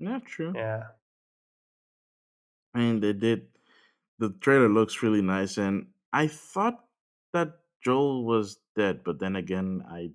Not 0.00 0.26
true. 0.26 0.52
yeah, 0.54 0.88
I 2.74 2.78
mean, 2.78 3.00
they 3.00 3.12
did. 3.12 3.57
The 4.18 4.30
trailer 4.40 4.68
looks 4.68 5.02
really 5.02 5.22
nice, 5.22 5.58
and 5.58 5.86
I 6.12 6.26
thought 6.26 6.84
that 7.32 7.58
Joel 7.84 8.24
was 8.24 8.58
dead, 8.76 9.04
but 9.04 9.18
then 9.20 9.36
again, 9.36 9.84
I 9.88 10.10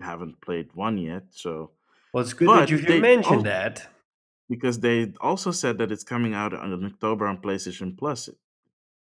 haven't 0.00 0.40
played 0.40 0.74
one 0.74 0.98
yet. 0.98 1.24
So 1.30 1.70
well, 2.12 2.22
it's 2.24 2.32
good 2.32 2.46
But 2.46 2.68
that 2.68 2.70
you 2.70 3.00
mentioned 3.00 3.46
that. 3.46 3.88
because 4.48 4.80
they 4.80 5.12
also 5.20 5.50
said 5.50 5.78
that 5.78 5.92
it's 5.92 6.04
coming 6.04 6.34
out 6.34 6.52
on 6.52 6.72
in 6.72 6.84
October 6.84 7.26
on 7.26 7.38
PlayStation 7.38 7.96
Plus, 7.96 8.28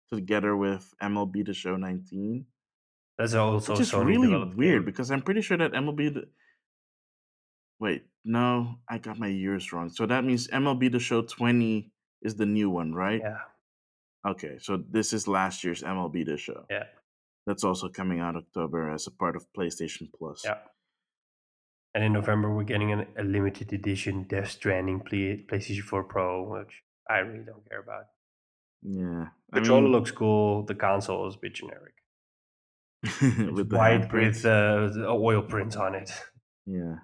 together 0.10 0.56
with 0.56 0.94
MLB 1.02 1.46
The 1.46 1.54
Show 1.54 1.76
19, 1.76 2.46
That's 3.18 3.34
also 3.34 3.74
which 3.74 3.82
is 3.82 3.91
Sony 3.91 4.06
really 4.06 4.30
weird 4.56 4.82
game. 4.82 4.86
because 4.86 5.12
I'm 5.12 5.22
pretty 5.22 5.41
sure 5.41 5.58
that 5.58 5.72
MLB. 5.74 6.13
The... 6.13 6.28
Wait, 7.80 8.04
no, 8.24 8.80
I 8.89 8.98
got 9.00 9.20
my 9.20 9.28
years 9.28 9.74
wrong. 9.74 9.89
So 9.89 10.06
that 10.06 10.24
means 10.24 10.48
MLB 10.48 10.91
The 10.91 11.00
Show 11.00 11.24
20 11.24 11.91
is 12.22 12.36
the 12.36 12.46
new 12.46 12.70
one, 12.70 12.94
right? 12.94 13.22
Yeah, 13.22 13.39
Okay, 14.25 14.57
so 14.59 14.83
this 14.89 15.13
is 15.13 15.27
last 15.27 15.63
year's 15.63 15.83
MLB 15.83 16.25
The 16.25 16.38
Show. 16.38 16.65
Yeah. 16.69 16.85
That's 17.45 17.63
also 17.63 17.89
coming 17.89 18.19
out 18.19 18.35
October 18.35 18.91
as 18.91 19.05
a 19.05 19.11
part 19.11 19.35
of 19.35 19.45
PlayStation 19.55 20.09
Plus. 20.17 20.41
Yeah. 20.43 20.57
And 21.93 22.03
in 22.03 22.13
November, 22.13 22.53
we're 22.53 22.63
getting 22.63 22.91
an, 22.91 23.05
a 23.17 23.23
limited 23.23 23.71
edition 23.71 24.23
Death 24.23 24.49
Stranding 24.49 24.99
play, 25.01 25.45
PlayStation 25.47 25.83
4 25.83 26.03
Pro, 26.03 26.43
which 26.43 26.81
I 27.09 27.19
really 27.19 27.45
don't 27.45 27.67
care 27.69 27.79
about. 27.79 28.05
Yeah. 28.81 29.27
The 29.51 29.53
I 29.53 29.55
controller 29.57 29.83
mean, 29.83 29.91
looks 29.91 30.11
cool. 30.11 30.63
The 30.63 30.75
console 30.75 31.27
is 31.27 31.35
a 31.35 31.39
bit 31.39 31.53
generic. 31.53 31.93
With 33.53 33.69
the 33.69 33.77
white 33.77 34.11
with 34.11 34.43
uh, 34.45 34.89
oil 35.07 35.43
prints 35.43 35.75
on 35.75 35.95
it. 35.95 36.11
Yeah. 36.67 36.95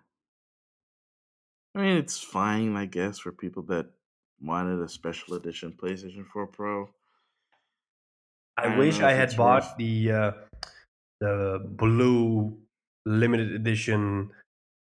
I 1.75 1.81
mean, 1.81 1.97
it's 1.97 2.19
fine, 2.19 2.75
I 2.75 2.87
guess, 2.87 3.19
for 3.19 3.31
people 3.31 3.61
that 3.67 3.85
wanted 4.41 4.81
a 4.81 4.89
special 4.89 5.35
edition 5.35 5.77
PlayStation 5.79 6.25
4 6.33 6.47
Pro. 6.47 6.89
I 8.63 8.73
I 8.73 8.77
wish 8.77 8.99
I 9.01 9.13
had 9.13 9.35
bought 9.35 9.63
worth- 9.63 9.77
the 9.77 10.11
uh, 10.11 10.31
the 11.19 11.59
blue 11.65 12.57
limited 13.05 13.51
edition 13.53 14.31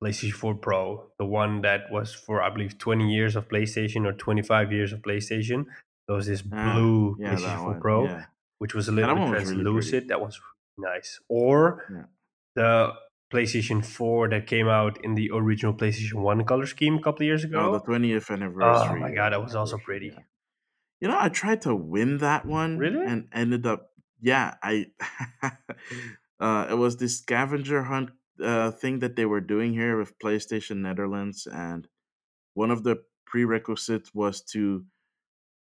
PlayStation 0.02 0.32
4 0.32 0.54
Pro, 0.54 1.10
the 1.18 1.26
one 1.26 1.60
that 1.62 1.90
was 1.90 2.14
for 2.14 2.40
I 2.42 2.48
believe 2.50 2.78
20 2.78 3.12
years 3.12 3.36
of 3.36 3.48
PlayStation 3.48 4.06
or 4.06 4.12
25 4.12 4.72
years 4.72 4.92
of 4.92 5.00
PlayStation. 5.02 5.66
There 6.08 6.16
was 6.16 6.26
this 6.26 6.42
Ah, 6.52 6.72
blue 6.74 7.16
Yeah, 7.20 7.34
PlayStation 7.34 7.58
4 7.58 7.66
one. 7.72 7.80
Pro, 7.80 8.04
Yeah. 8.04 8.24
which 8.58 8.74
was 8.74 8.88
a 8.88 8.92
little 8.92 9.14
bit 9.14 9.20
was 9.30 9.30
really 9.50 9.62
translucent. 9.62 10.08
that 10.08 10.20
was 10.20 10.40
nice. 10.78 11.20
Or 11.28 11.84
Yeah. 11.92 12.04
the 12.56 12.92
PlayStation 13.32 13.84
4 13.84 14.28
that 14.30 14.46
came 14.46 14.68
out 14.68 14.98
in 15.04 15.14
the 15.14 15.30
original 15.32 15.74
PlayStation 15.74 16.14
1 16.22 16.44
color 16.44 16.66
scheme 16.66 16.96
a 16.96 17.02
couple 17.02 17.22
of 17.22 17.26
years 17.26 17.44
Oh, 17.44 17.48
ago. 17.48 17.72
the 17.78 17.80
20th 17.84 18.30
anniversary. 18.30 18.96
Oh 18.98 19.00
my 19.06 19.12
god, 19.14 19.32
that 19.32 19.38
uh, 19.38 19.42
was 19.42 19.54
also 19.54 19.78
pretty. 19.78 20.10
You 21.00 21.08
know, 21.08 21.18
I 21.18 21.28
tried 21.28 21.62
to 21.62 21.74
win 21.74 22.18
that 22.18 22.46
one. 22.46 22.76
Really? 22.78 23.06
And 23.06 23.28
ended 23.32 23.66
up, 23.66 23.92
yeah, 24.20 24.56
I, 24.62 24.92
uh, 26.40 26.66
it 26.70 26.74
was 26.74 26.96
this 26.98 27.18
scavenger 27.18 27.84
hunt 27.84 28.10
uh, 28.42 28.70
thing 28.70 28.98
that 29.00 29.16
they 29.16 29.26
were 29.26 29.40
doing 29.40 29.72
here 29.72 29.98
with 29.98 30.18
PlayStation 30.18 30.78
Netherlands. 30.78 31.46
And 31.46 31.88
one 32.54 32.70
of 32.70 32.84
the 32.84 33.04
prerequisites 33.26 34.14
was 34.14 34.42
to 34.52 34.86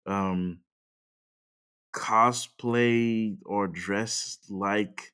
um, 0.06 0.62
cosplay 1.93 3.38
or 3.45 3.67
dress 3.67 4.39
like 4.49 5.13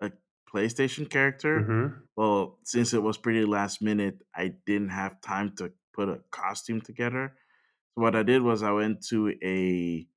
a 0.00 0.12
PlayStation 0.52 1.10
character. 1.10 1.70
hmm 1.70 2.08
Well, 2.16 2.58
since 2.64 2.94
it 2.94 3.02
was 3.02 3.18
pretty 3.18 3.44
last 3.46 3.82
minute, 3.82 4.22
I 4.34 4.48
didn't 4.66 4.90
have 4.90 5.20
time 5.20 5.56
to 5.56 5.72
put 5.94 6.08
a 6.08 6.22
costume 6.30 6.80
together. 6.82 7.36
What 7.98 8.16
I 8.16 8.22
did 8.22 8.42
was 8.42 8.62
I 8.62 8.72
went 8.72 9.02
to 9.08 9.30
a 9.42 10.08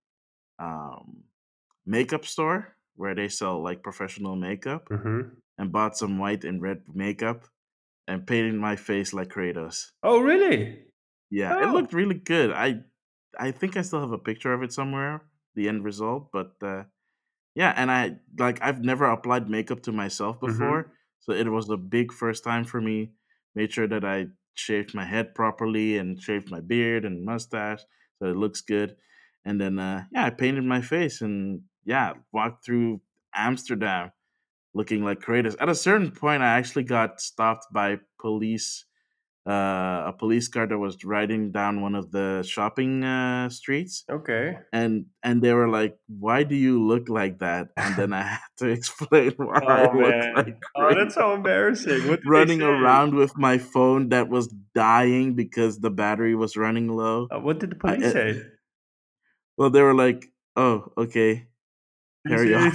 um, 0.59 1.25
makeup 1.85 2.25
store 2.25 2.77
where 2.95 3.15
they 3.15 3.29
sell 3.29 3.61
like 3.63 3.83
professional 3.83 4.35
makeup 4.37 4.89
hmm 4.89 5.41
and 5.57 5.71
bought 5.71 5.97
some 5.97 6.19
white 6.19 6.43
and 6.45 6.61
red 6.61 6.83
makeup 6.95 7.47
and 8.07 8.27
painted 8.27 8.55
my 8.55 8.75
face 8.77 9.13
like 9.13 9.29
Kratos. 9.29 9.91
Oh, 10.03 10.21
really? 10.21 10.91
Yeah, 11.29 11.55
it 11.59 11.69
Oh. 11.69 11.71
looked 11.71 11.93
really 11.93 12.15
good. 12.15 12.51
I 12.51 12.83
I 13.39 13.51
think 13.51 13.77
I 13.77 13.81
still 13.81 14.01
have 14.01 14.11
a 14.11 14.17
picture 14.19 14.53
of 14.53 14.63
it 14.63 14.73
somewhere, 14.73 15.21
the 15.55 15.67
end 15.69 15.83
result, 15.83 16.31
but 16.31 16.55
uh 16.61 16.85
yeah, 17.55 17.73
and 17.77 17.91
I 17.91 18.19
like 18.39 18.61
I've 18.61 18.83
never 18.83 19.05
applied 19.05 19.49
makeup 19.49 19.83
to 19.83 19.91
myself 19.93 20.39
Mhm. 20.45 20.81
before, 20.81 20.93
so 21.21 21.33
it 21.33 21.49
was 21.49 21.69
a 21.69 21.77
big 21.77 22.13
first 22.13 22.43
time 22.43 22.65
for 22.65 22.81
me. 22.81 23.13
Made 23.55 23.73
sure 23.73 23.87
that 23.87 24.05
I 24.05 24.27
shaved 24.53 24.93
my 24.93 25.05
head 25.05 25.33
properly 25.35 25.97
and 25.97 26.21
shaved 26.21 26.51
my 26.51 26.59
beard 26.59 27.05
and 27.05 27.25
mustache 27.25 27.81
so 28.19 28.27
it 28.27 28.37
looks 28.37 28.61
good. 28.61 28.95
And 29.45 29.59
then 29.59 29.79
uh 29.79 30.03
yeah, 30.11 30.25
I 30.25 30.29
painted 30.29 30.63
my 30.63 30.81
face 30.81 31.21
and 31.21 31.61
yeah, 31.85 32.13
walked 32.31 32.65
through 32.65 33.01
Amsterdam 33.33 34.11
looking 34.73 35.03
like 35.03 35.19
Kratos. 35.19 35.55
At 35.59 35.69
a 35.69 35.75
certain 35.75 36.11
point 36.11 36.43
I 36.43 36.57
actually 36.57 36.83
got 36.83 37.21
stopped 37.21 37.67
by 37.73 37.99
police 38.19 38.85
uh, 39.47 40.04
a 40.06 40.13
police 40.17 40.47
car 40.47 40.67
that 40.67 40.77
was 40.77 41.04
riding 41.04 41.51
down 41.51 41.82
one 41.82 41.95
of 41.95 42.12
the 42.12 42.43
shopping 42.47 43.04
uh, 43.04 43.49
streets 43.49 44.04
Okay. 44.10 44.58
and 44.71 45.06
and 45.23 45.41
they 45.41 45.51
were 45.54 45.67
like 45.67 45.97
why 46.08 46.43
do 46.43 46.54
you 46.56 46.77
look 46.86 47.10
like 47.10 47.39
that 47.39 47.69
and 47.75 47.95
then 47.95 48.13
i 48.13 48.21
had 48.21 48.51
to 48.58 48.67
explain 48.77 49.32
why 49.38 49.58
i 49.65 49.88
Oh 49.89 49.97
look 49.97 50.10
man. 50.13 50.34
like 50.36 50.58
Oh, 50.77 50.93
that's 50.93 51.15
so 51.15 51.34
embarrassing. 51.34 52.17
Running 52.25 52.62
around 52.62 53.15
with 53.15 53.36
my 53.36 53.58
phone 53.58 54.10
that 54.10 54.30
was 54.30 54.54
dying 54.75 55.34
because 55.34 55.80
the 55.80 55.89
battery 55.89 56.36
was 56.36 56.56
running 56.56 56.88
low 56.88 57.27
Uh, 57.34 57.39
what 57.39 57.58
did 57.60 57.71
the 57.71 57.77
I- 57.84 57.95
police 57.97 58.10
uh, 58.10 58.13
say? 58.13 58.41
well 59.58 59.71
they 59.71 59.82
were 59.82 59.95
like 59.95 60.30
oh 60.56 60.91
okay 60.97 61.47
carry 62.27 62.54
on. 62.54 62.71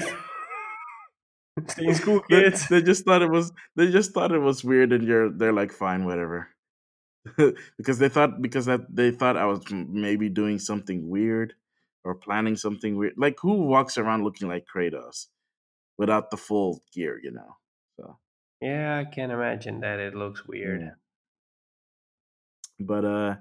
Stay 1.69 1.87
in 1.87 1.95
school, 1.95 2.21
they, 2.29 2.43
kids. 2.43 2.69
they 2.69 2.83
just 2.83 3.05
thought 3.07 3.23
it 3.23 3.31
was 3.31 3.51
they 3.77 3.91
just 3.91 4.13
thought 4.13 4.31
it 4.33 4.39
was 4.43 4.63
weird 4.63 4.93
and 4.93 5.05
you're 5.07 5.31
they're 5.31 5.55
like 5.55 5.73
fine 5.73 6.05
whatever 6.05 6.49
because 7.77 7.99
they 7.99 8.09
thought 8.09 8.41
because 8.43 8.67
that 8.67 8.83
they 8.95 9.11
thought 9.11 9.37
i 9.37 9.45
was 9.47 9.63
maybe 9.71 10.29
doing 10.29 10.59
something 10.59 11.09
weird 11.09 11.55
or 12.05 12.15
planning 12.15 12.57
something 12.57 12.97
weird 12.97 13.15
like 13.17 13.39
who 13.41 13.55
walks 13.67 13.99
around 13.99 14.25
looking 14.25 14.49
like 14.49 14.67
kratos 14.73 15.27
without 15.99 16.31
the 16.31 16.37
full 16.37 16.83
gear 16.93 17.21
you 17.23 17.31
know 17.33 17.57
so 17.97 18.19
Yeah, 18.61 18.99
I 18.99 19.05
can't 19.05 19.33
imagine 19.33 19.81
that. 19.81 20.01
It 20.01 20.15
looks 20.15 20.47
weird. 20.47 20.81
yeah. 20.83 20.95
but 22.79 23.05
uh 23.05 23.37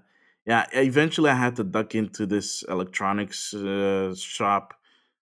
yeah 0.45 0.65
eventually 0.73 1.29
i 1.29 1.35
had 1.35 1.55
to 1.55 1.63
duck 1.63 1.95
into 1.95 2.25
this 2.25 2.63
electronics 2.63 3.53
uh, 3.53 4.13
shop 4.15 4.73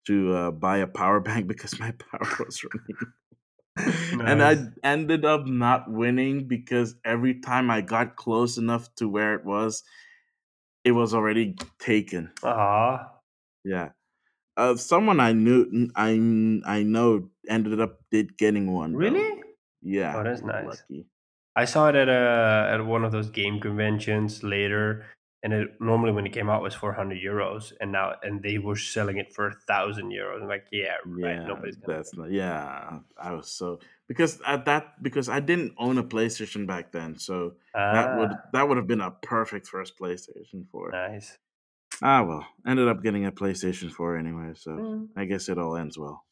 to 0.06 0.32
uh, 0.34 0.50
buy 0.50 0.78
a 0.78 0.86
power 0.86 1.20
bank 1.28 1.46
because 1.46 1.78
my 1.80 1.92
power 1.92 2.28
was 2.44 2.64
running 2.64 3.12
and 4.12 4.42
I 4.42 4.56
ended 4.82 5.24
up 5.24 5.46
not 5.46 5.90
winning 5.90 6.48
because 6.48 6.94
every 7.04 7.40
time 7.40 7.70
I 7.70 7.80
got 7.80 8.16
close 8.16 8.58
enough 8.58 8.92
to 8.96 9.08
where 9.08 9.34
it 9.34 9.44
was, 9.44 9.82
it 10.84 10.92
was 10.92 11.14
already 11.14 11.56
taken. 11.78 12.32
Ah, 12.42 13.20
Yeah. 13.64 13.90
Uh, 14.56 14.76
someone 14.76 15.20
I 15.20 15.32
knew, 15.32 15.88
I 15.94 16.10
I 16.66 16.82
know, 16.82 17.30
ended 17.48 17.80
up 17.80 18.00
did 18.10 18.36
getting 18.38 18.72
one. 18.72 18.92
though. 18.92 18.98
really? 18.98 19.42
Yeah. 19.82 20.16
Oh, 20.18 20.24
that's 20.24 20.42
nice. 20.42 20.66
Lucky. 20.66 21.06
I 21.54 21.64
saw 21.64 21.88
it 21.88 21.94
at 21.94 22.08
a 22.08 22.70
at 22.72 22.84
one 22.84 23.04
of 23.04 23.12
those 23.12 23.30
game 23.30 23.60
conventions 23.60 24.42
later, 24.42 25.06
and 25.42 25.52
it 25.52 25.68
normally 25.80 26.12
when 26.12 26.26
it 26.26 26.32
came 26.32 26.48
out 26.50 26.62
was 26.62 26.74
four 26.74 26.92
hundred 26.92 27.18
euros, 27.22 27.72
and 27.80 27.92
now 27.92 28.14
and 28.22 28.42
they 28.42 28.58
were 28.58 28.76
selling 28.76 29.18
it 29.18 29.32
for 29.34 29.48
a 29.48 29.54
thousand 29.66 30.10
euros. 30.10 30.42
I'm 30.42 30.48
like, 30.48 30.66
yeah, 30.72 30.96
right. 31.06 31.36
Yeah, 31.36 31.44
Nobody's 31.46 31.76
gonna. 31.76 31.98
that's 31.98 32.14
not. 32.16 32.30
Yeah, 32.30 33.00
I 33.16 33.32
was 33.32 33.50
so 33.50 33.80
because 34.08 34.40
at 34.46 34.64
that 34.66 35.02
because 35.02 35.28
I 35.28 35.40
didn't 35.40 35.74
own 35.78 35.98
a 35.98 36.04
PlayStation 36.04 36.66
back 36.66 36.92
then, 36.92 37.18
so 37.18 37.54
that 37.74 38.16
would 38.16 38.30
Ah, 38.30 38.42
that 38.52 38.68
would 38.68 38.76
have 38.76 38.86
been 38.86 39.00
a 39.00 39.10
perfect 39.10 39.66
first 39.68 39.98
PlayStation 39.98 40.66
for. 40.70 40.90
nice. 40.92 41.38
Ah 42.02 42.22
well, 42.22 42.46
ended 42.66 42.86
up 42.88 43.02
getting 43.02 43.26
a 43.26 43.32
PlayStation 43.32 43.90
4 43.90 44.16
anyway, 44.16 44.52
so 44.54 44.70
Mm, 44.72 45.08
I 45.16 45.24
guess 45.24 45.48
it 45.48 45.58
all 45.58 45.76
ends 45.76 45.98
well. 45.98 46.24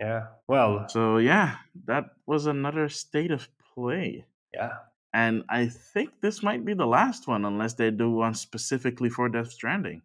Yeah. 0.00 0.26
Well, 0.48 0.88
So 0.88 1.18
yeah, 1.18 1.56
that 1.86 2.04
was 2.26 2.46
another 2.46 2.88
state 2.88 3.30
of 3.30 3.48
play. 3.74 4.26
yeah. 4.54 4.76
And 5.16 5.44
I 5.48 5.68
think 5.68 6.10
this 6.20 6.42
might 6.42 6.62
be 6.62 6.74
the 6.74 6.84
last 6.86 7.26
one 7.26 7.46
unless 7.46 7.72
they 7.72 7.90
do 7.90 8.10
one 8.10 8.34
specifically 8.34 9.08
for 9.08 9.30
Death 9.30 9.50
Stranding. 9.50 10.02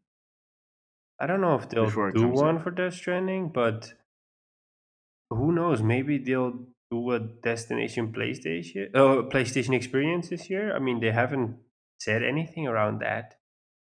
I 1.19 1.27
don't 1.27 1.41
know 1.41 1.55
if 1.55 1.67
they'll 1.67 1.89
do 2.11 2.29
one 2.29 2.55
out. 2.55 2.63
for 2.63 2.71
Death 2.71 2.93
Stranding, 2.93 3.49
but 3.49 3.93
who 5.29 5.51
knows? 5.51 5.81
Maybe 5.81 6.17
they'll 6.17 6.57
do 6.89 7.11
a 7.11 7.19
Destination 7.19 8.13
PlayStation, 8.13 8.91
oh, 8.95 9.23
PlayStation 9.23 9.75
Experience 9.75 10.29
this 10.29 10.49
year. 10.49 10.73
I 10.73 10.79
mean, 10.79 11.01
they 11.01 11.11
haven't 11.11 11.57
said 11.99 12.23
anything 12.23 12.65
around 12.65 13.01
that. 13.01 13.35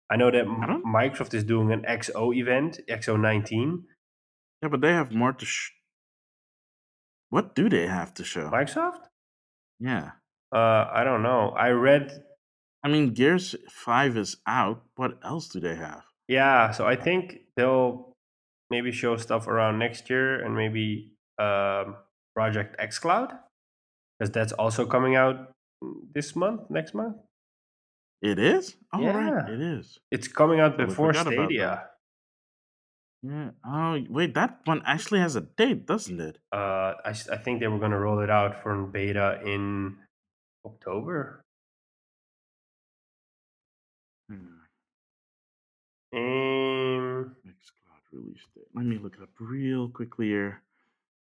I 0.10 0.16
know 0.16 0.32
that 0.32 0.46
I 0.48 0.78
Microsoft 1.00 1.34
is 1.34 1.44
doing 1.44 1.74
an 1.74 1.82
XO 1.82 2.34
event, 2.34 2.80
XO19. 2.90 3.84
Yeah, 4.64 4.70
but 4.70 4.80
they 4.80 4.94
have 4.94 5.12
more 5.12 5.34
to 5.34 5.46
sh- 5.46 5.72
What 7.30 7.54
do 7.54 7.68
they 7.68 7.88
have 7.88 8.14
to 8.14 8.24
show? 8.24 8.50
Microsoft? 8.50 9.10
Yeah. 9.78 10.12
Uh, 10.54 10.86
I 10.92 11.04
don't 11.04 11.24
know. 11.24 11.50
I 11.58 11.70
read, 11.70 12.24
I 12.84 12.90
mean, 12.90 13.14
Gears 13.14 13.56
5 13.70 14.18
is 14.18 14.38
out. 14.48 14.84
What 14.96 15.18
else 15.24 15.48
do 15.48 15.60
they 15.60 15.76
have? 15.76 16.04
yeah. 16.28 16.72
So 16.72 16.86
I 16.86 16.96
think 16.96 17.42
they'll 17.56 18.14
maybe 18.70 18.92
show 18.92 19.18
stuff 19.18 19.48
around 19.48 19.80
next 19.80 20.10
year, 20.10 20.44
and 20.44 20.56
maybe 20.56 21.12
um, 21.40 21.96
Project 22.36 22.80
xCloud, 22.80 23.38
because 24.20 24.32
that's 24.32 24.54
also 24.54 24.86
coming 24.86 25.16
out 25.16 25.52
this 26.14 26.36
month, 26.36 26.62
next 26.70 26.94
month. 26.94 27.18
It 28.22 28.38
is? 28.40 28.76
Oh, 28.94 29.04
right. 29.04 29.34
Yeah. 29.48 29.54
It 29.54 29.62
is. 29.62 29.98
It's 30.12 30.28
coming 30.28 30.60
out 30.60 30.78
before 30.78 31.14
Stadia. 31.14 31.88
Yeah. 33.24 33.50
Oh, 33.66 34.00
wait. 34.10 34.34
That 34.36 34.60
one 34.66 34.82
actually 34.86 35.20
has 35.20 35.36
a 35.36 35.42
date, 35.42 35.86
doesn't 35.86 36.20
it? 36.20 36.38
Uh, 36.52 36.94
I, 37.06 37.10
I 37.10 37.38
think 37.38 37.60
they 37.60 37.68
were 37.68 37.80
going 37.80 37.92
to 37.92 38.00
roll 38.00 38.20
it 38.20 38.30
out 38.30 38.62
for 38.62 38.86
beta 38.86 39.40
in 39.46 39.98
October. 40.66 41.44
Hmm. 44.30 44.62
Um, 46.14 47.36
xCloud 47.46 48.04
release 48.12 48.46
date. 48.56 48.66
Let 48.76 48.86
me 48.86 48.98
look 48.98 49.16
it 49.16 49.24
up 49.24 49.30
real 49.40 49.90
quickly 49.90 50.28
here. 50.28 50.62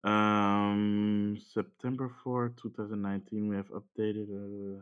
Um, 0.03 1.37
September 1.53 2.09
4, 2.23 2.53
2019, 2.61 3.49
we 3.49 3.55
have 3.55 3.69
updated 3.69 4.29
uh, 4.29 4.81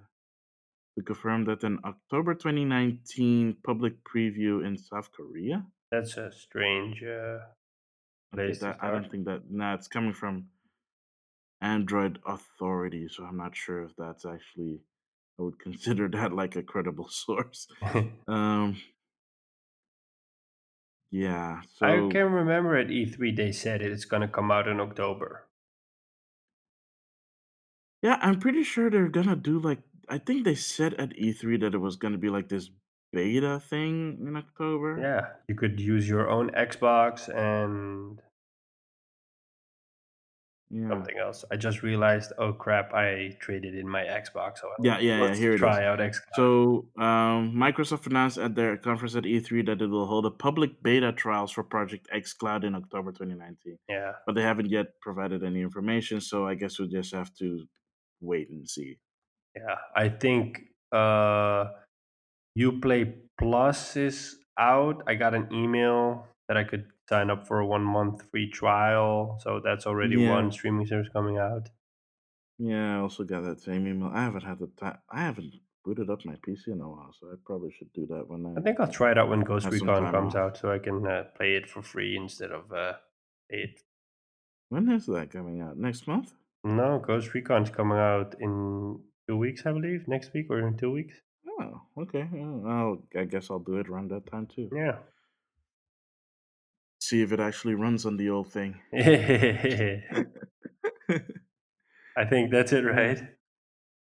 to 0.96 1.04
confirm 1.04 1.46
that 1.46 1.64
an 1.64 1.80
October 1.84 2.36
2019 2.36 3.58
public 3.64 3.94
preview 4.04 4.66
in 4.66 4.78
South 4.78 5.12
Korea. 5.12 5.66
That's 5.92 6.18
a 6.18 6.32
strange 6.32 7.04
uh, 7.04 7.40
Okay, 8.34 8.48
place 8.48 8.60
to 8.60 8.66
that, 8.66 8.78
I 8.82 8.92
don't 8.92 9.10
think 9.10 9.26
that. 9.26 9.50
Nah, 9.50 9.74
it's 9.74 9.88
coming 9.88 10.14
from 10.14 10.48
Android 11.62 12.20
Authority, 12.26 13.08
so 13.10 13.24
I'm 13.24 13.38
not 13.38 13.56
sure 13.56 13.84
if 13.84 13.96
that's 13.98 14.26
actually. 14.26 14.82
I 15.40 15.44
would 15.44 15.60
consider 15.68 16.08
that 16.10 16.34
like 16.34 16.56
a 16.56 16.64
credible 16.64 17.10
source. 17.24 17.68
Um, 18.28 18.78
yeah. 21.12 21.62
I 21.82 21.96
can 22.12 22.32
remember 22.32 22.76
at 22.78 22.88
E3 22.88 23.36
they 23.36 23.52
said 23.52 23.82
it's 23.82 24.06
going 24.06 24.22
to 24.22 24.28
come 24.28 24.52
out 24.52 24.68
in 24.68 24.80
October. 24.80 25.48
yeah, 28.02 28.18
I'm 28.22 28.40
pretty 28.40 28.64
sure 28.64 28.90
they're 28.90 29.10
gonna 29.10 29.36
do 29.36 29.60
like. 29.60 29.80
I 30.10 30.18
think 30.20 30.46
they 30.46 30.56
said 30.56 30.94
at 30.96 31.10
E3 31.18 31.60
that 31.62 31.74
it 31.74 31.80
was 31.80 31.96
gonna 31.96 32.18
be 32.18 32.30
like 32.30 32.50
this 32.50 32.70
beta 33.12 33.60
thing 33.60 34.20
in 34.28 34.36
October. 34.38 34.98
Yeah, 35.02 35.28
you 35.48 35.56
could 35.56 35.80
use 35.80 36.08
your 36.08 36.30
own 36.30 36.52
Xbox 36.52 37.28
and 37.30 38.22
Yeah. 40.70 40.90
something 40.90 41.18
else. 41.18 41.46
I 41.50 41.56
just 41.56 41.82
realized, 41.82 42.34
oh 42.38 42.52
crap, 42.52 42.94
I 42.94 43.38
traded 43.40 43.74
in 43.74 43.88
my 43.88 44.04
Xbox. 44.04 44.58
So 44.60 44.68
Yeah, 44.82 45.00
yeah, 45.00 45.24
yeah. 45.24 45.36
Here 45.36 45.52
it 45.52 45.56
is. 45.56 45.60
try 45.62 45.86
out 45.86 46.00
Xbox. 46.00 46.36
So, 46.36 46.88
um, 47.00 47.54
Microsoft 47.56 48.06
announced 48.08 48.38
at 48.38 48.54
their 48.56 48.76
conference 48.76 49.16
at 49.16 49.24
E3 49.24 49.66
that 49.68 49.82
it 49.82 49.88
will 49.88 50.08
hold 50.08 50.26
a 50.26 50.32
public 50.32 50.84
beta 50.84 51.14
trials 51.14 51.52
for 51.52 51.64
Project 51.64 52.10
xCloud 52.14 52.66
in 52.66 52.76
October 52.76 53.12
2019, 53.14 53.78
yeah, 53.88 54.12
but 54.26 54.36
they 54.36 54.42
haven't 54.42 54.70
yet 54.70 54.88
provided 55.02 55.42
any 55.42 55.62
information. 55.62 56.20
So, 56.20 56.46
I 56.46 56.56
guess 56.56 56.80
we'll 56.80 56.90
just 56.90 57.14
have 57.14 57.34
to 57.36 57.64
wait 58.20 58.50
and 58.50 58.68
see. 58.70 58.98
yeah. 59.56 59.76
I 59.96 60.10
think 60.10 60.60
uh, 60.92 61.66
UPlay 62.60 63.14
Plus 63.40 63.96
is 63.96 64.38
out. 64.60 65.04
I 65.08 65.16
got 65.16 65.34
an 65.34 65.48
email 65.54 66.26
that 66.48 66.58
I 66.58 66.64
could 66.64 66.86
sign 67.10 67.30
up 67.30 67.48
for 67.48 67.60
a 67.60 67.66
one 67.66 67.84
month 67.84 68.24
free 68.32 68.50
trial. 68.50 69.40
So 69.42 69.60
that's 69.64 69.86
already 69.88 70.16
Yeah. 70.22 70.32
one 70.32 70.52
streaming 70.52 70.86
service 70.88 71.10
coming 71.12 71.38
out. 71.38 71.70
Yeah, 72.60 72.98
I 72.98 73.00
also 73.02 73.24
got 73.24 73.44
that 73.44 73.62
same 73.62 73.88
email. 73.88 74.10
I 74.14 74.24
haven't 74.24 74.44
had 74.44 74.60
the 74.60 74.68
time. 74.80 74.98
I 75.12 75.22
haven't 75.22 75.54
booted 75.86 76.10
up 76.10 76.26
my 76.26 76.36
PC 76.46 76.68
in 76.72 76.82
a 76.82 76.90
while, 76.90 77.14
so 77.18 77.28
I 77.28 77.36
probably 77.46 77.72
should 77.72 77.94
do 77.94 78.06
that 78.08 78.28
when 78.28 78.46
I. 78.46 78.60
I 78.60 78.64
think 78.64 78.80
I'll 78.80 78.92
try 78.92 79.12
it 79.12 79.18
out 79.18 79.30
when 79.30 79.42
Ghost 79.42 79.68
Recon 79.68 80.12
comes 80.12 80.36
off. 80.36 80.42
out, 80.42 80.58
so 80.58 80.72
I 80.72 80.80
can 80.80 81.06
uh, 81.06 81.26
play 81.36 81.56
it 81.56 81.70
for 81.70 81.82
free 81.84 82.18
instead 82.18 82.52
of 82.52 82.72
uh, 82.74 82.94
it. 83.50 83.82
When 84.70 84.90
is 84.92 85.06
that 85.06 85.30
coming 85.32 85.62
out? 85.62 85.78
Next 85.78 86.08
month? 86.08 86.34
No, 86.64 87.00
Ghost 87.00 87.34
Recon's 87.34 87.70
coming 87.70 87.98
out 87.98 88.36
in 88.42 89.00
two 89.30 89.38
weeks, 89.38 89.66
I 89.66 89.72
believe. 89.72 90.08
Next 90.08 90.34
week 90.34 90.48
or 90.50 90.60
in 90.68 90.76
two 90.78 90.92
weeks. 90.92 91.14
Oh, 91.60 91.82
okay. 92.02 92.28
I'll, 92.68 93.02
I 93.16 93.24
guess 93.26 93.50
I'll 93.50 93.60
do 93.60 93.78
it 93.78 93.88
around 93.88 94.10
that 94.12 94.26
time 94.30 94.48
too. 94.48 94.70
Yeah. 94.76 94.98
See 97.08 97.22
if 97.22 97.32
it 97.32 97.40
actually 97.40 97.74
runs 97.74 98.06
on 98.06 98.18
the 98.18 98.30
old 98.30 98.52
thing. 98.52 98.82
I 102.18 102.26
think 102.30 102.52
that's 102.52 102.74
it, 102.74 102.84
right? 102.84 103.18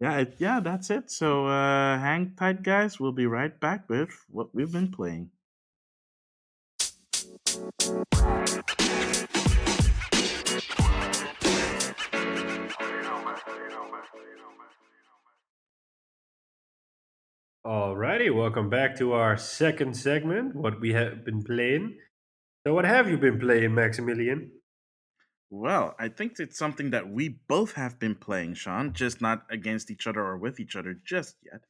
Yeah, 0.00 0.16
it, 0.16 0.34
yeah, 0.38 0.58
that's 0.58 0.90
it. 0.90 1.08
So 1.08 1.46
uh, 1.46 2.00
hang 2.00 2.34
tight, 2.36 2.64
guys. 2.64 2.98
We'll 2.98 3.12
be 3.12 3.26
right 3.26 3.60
back 3.60 3.88
with 3.88 4.10
what 4.28 4.52
we've 4.52 4.72
been 4.72 4.90
playing. 4.90 5.30
Alrighty, 17.64 18.34
welcome 18.34 18.68
back 18.68 18.96
to 18.96 19.12
our 19.12 19.36
second 19.36 19.96
segment. 19.96 20.56
What 20.56 20.80
we 20.80 20.92
have 20.94 21.24
been 21.24 21.44
playing. 21.44 21.94
So, 22.66 22.74
what 22.74 22.84
have 22.84 23.08
you 23.08 23.16
been 23.16 23.38
playing, 23.38 23.74
Maximilian? 23.74 24.52
Well, 25.50 25.96
I 25.98 26.08
think 26.08 26.38
it's 26.38 26.58
something 26.58 26.90
that 26.90 27.08
we 27.10 27.28
both 27.48 27.72
have 27.72 27.98
been 27.98 28.14
playing, 28.14 28.54
Sean, 28.54 28.92
just 28.92 29.20
not 29.20 29.46
against 29.50 29.90
each 29.90 30.06
other 30.06 30.20
or 30.20 30.36
with 30.36 30.60
each 30.60 30.76
other 30.76 30.94
just 31.04 31.36
yet. 31.44 31.62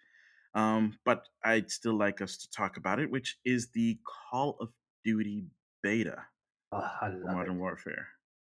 Um, 0.54 0.98
but 1.04 1.24
I'd 1.44 1.70
still 1.70 1.96
like 1.96 2.20
us 2.20 2.36
to 2.38 2.50
talk 2.50 2.76
about 2.76 2.98
it, 2.98 3.10
which 3.10 3.38
is 3.44 3.68
the 3.70 3.98
Call 4.30 4.56
of 4.60 4.70
Duty 5.04 5.44
beta 5.82 6.24
Oh, 6.72 6.88
Modern 7.24 7.56
it. 7.56 7.60
Warfare. 7.60 8.08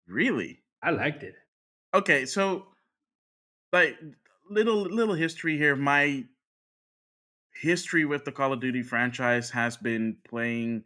Really? 0.08 0.64
I 0.82 0.92
liked 0.92 1.24
it. 1.24 1.36
Okay, 1.94 2.26
so 2.26 2.68
like 3.72 3.98
little 4.50 4.82
little 4.82 5.16
history 5.16 5.58
here. 5.58 5.76
My 5.76 6.26
history 7.62 8.06
with 8.06 8.26
the 8.26 8.32
Call 8.32 8.54
of 8.54 8.62
Duty 8.62 8.82
franchise 8.82 9.50
has 9.52 9.78
been 9.78 10.18
playing 10.28 10.84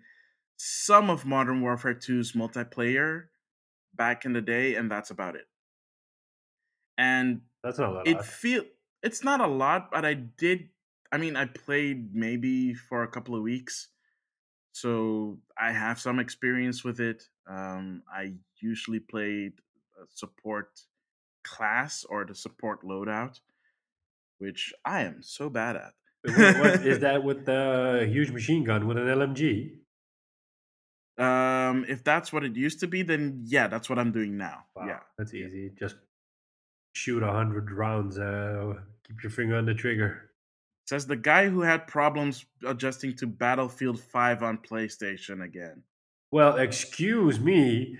some 0.58 1.10
of 1.10 1.26
Modern 1.26 1.62
Warfare 1.62 1.96
2's 1.96 2.34
multiplayer 2.34 3.26
back 3.94 4.26
in 4.26 4.34
the 4.34 4.42
day, 4.42 4.76
and 4.76 4.90
that's 4.92 5.10
about 5.12 5.36
it. 5.36 5.48
And 6.98 7.42
That's 7.64 7.78
not 7.80 7.90
a 7.90 7.94
lot. 7.94 8.08
it 8.08 8.24
feel 8.24 8.64
it's 9.04 9.24
not 9.24 9.42
a 9.42 9.48
lot, 9.48 9.92
but 9.92 10.06
I 10.06 10.14
did. 10.14 10.70
I 11.12 11.18
mean, 11.18 11.36
I 11.36 11.46
played 11.46 12.16
maybe 12.16 12.74
for 12.74 13.04
a 13.04 13.08
couple 13.08 13.36
of 13.36 13.42
weeks, 13.42 13.90
so 14.72 15.40
I 15.60 15.72
have 15.72 16.00
some 16.00 16.20
experience 16.20 16.84
with 16.84 17.00
it. 17.00 17.24
Um, 17.48 18.04
I 18.12 18.34
usually 18.60 19.00
played 19.00 19.54
a 20.02 20.06
support 20.10 20.80
class 21.44 22.06
or 22.10 22.26
the 22.26 22.34
support 22.36 22.84
loadout, 22.84 23.40
which 24.40 24.74
I 24.86 25.02
am 25.04 25.22
so 25.22 25.50
bad 25.50 25.76
at. 25.76 25.94
what, 26.24 26.58
what 26.60 26.86
is 26.88 27.00
that 27.06 27.24
with 27.24 27.46
the 27.46 28.08
huge 28.10 28.32
machine 28.32 28.64
gun 28.64 28.88
with 28.88 28.98
an 28.98 29.06
LMG? 29.08 29.80
Um, 31.18 31.86
if 31.88 32.04
that's 32.04 32.34
what 32.34 32.44
it 32.44 32.56
used 32.56 32.80
to 32.82 32.88
be, 32.88 33.02
then 33.04 33.42
yeah, 33.46 33.68
that's 33.68 33.90
what 33.90 33.98
I'm 34.00 34.12
doing 34.12 34.38
now. 34.38 34.66
Wow, 34.76 34.88
Yeah. 34.88 35.00
that's 35.18 35.34
easy. 35.34 35.72
Just 35.80 35.96
shoot 36.94 37.24
a 37.24 37.32
hundred 37.32 37.72
rounds. 37.72 38.18
Uh, 38.18 38.74
keep 39.08 39.24
your 39.24 39.30
finger 39.32 39.56
on 39.56 39.66
the 39.66 39.74
trigger. 39.74 40.32
Says 40.88 41.08
the 41.08 41.16
guy 41.16 41.50
who 41.50 41.62
had 41.62 41.88
problems 41.88 42.46
adjusting 42.66 43.16
to 43.18 43.28
Battlefield 43.28 44.00
5 44.00 44.44
on 44.44 44.58
PlayStation 44.60 45.42
again. 45.44 45.84
Well, 46.32 46.58
excuse 46.58 47.40
me, 47.40 47.98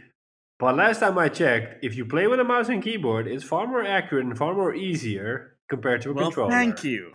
but 0.60 0.76
last 0.76 1.00
time 1.00 1.18
I 1.18 1.30
checked, 1.30 1.84
if 1.84 1.96
you 1.96 2.06
play 2.06 2.28
with 2.28 2.40
a 2.40 2.44
mouse 2.44 2.70
and 2.70 2.84
keyboard, 2.84 3.28
it's 3.28 3.44
far 3.44 3.66
more 3.66 3.84
accurate 3.84 4.26
and 4.26 4.38
far 4.38 4.54
more 4.54 4.74
easier 4.76 5.58
compared 5.68 6.02
to 6.04 6.12
a 6.12 6.14
Well, 6.14 6.26
controller. 6.26 6.52
thank 6.52 6.84
you. 6.84 7.12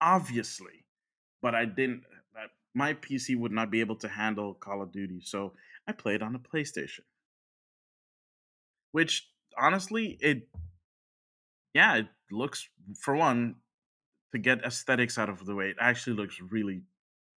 Obviously. 0.00 0.84
But 1.42 1.54
I 1.54 1.64
didn't 1.66 2.04
my 2.74 2.94
PC 2.94 3.36
would 3.36 3.52
not 3.52 3.70
be 3.70 3.80
able 3.80 3.96
to 3.96 4.08
handle 4.08 4.54
Call 4.54 4.82
of 4.82 4.92
Duty, 4.92 5.20
so 5.22 5.52
I 5.86 5.92
played 5.92 6.22
on 6.22 6.34
a 6.34 6.38
PlayStation. 6.38 7.00
Which 8.92 9.28
honestly, 9.58 10.18
it 10.20 10.48
yeah, 11.74 11.96
it 11.96 12.06
looks 12.30 12.68
for 12.98 13.14
one 13.16 13.56
to 14.32 14.38
get 14.38 14.64
aesthetics 14.64 15.18
out 15.18 15.28
of 15.28 15.44
the 15.44 15.54
way. 15.54 15.70
It 15.70 15.76
actually 15.80 16.16
looks 16.16 16.40
really 16.40 16.82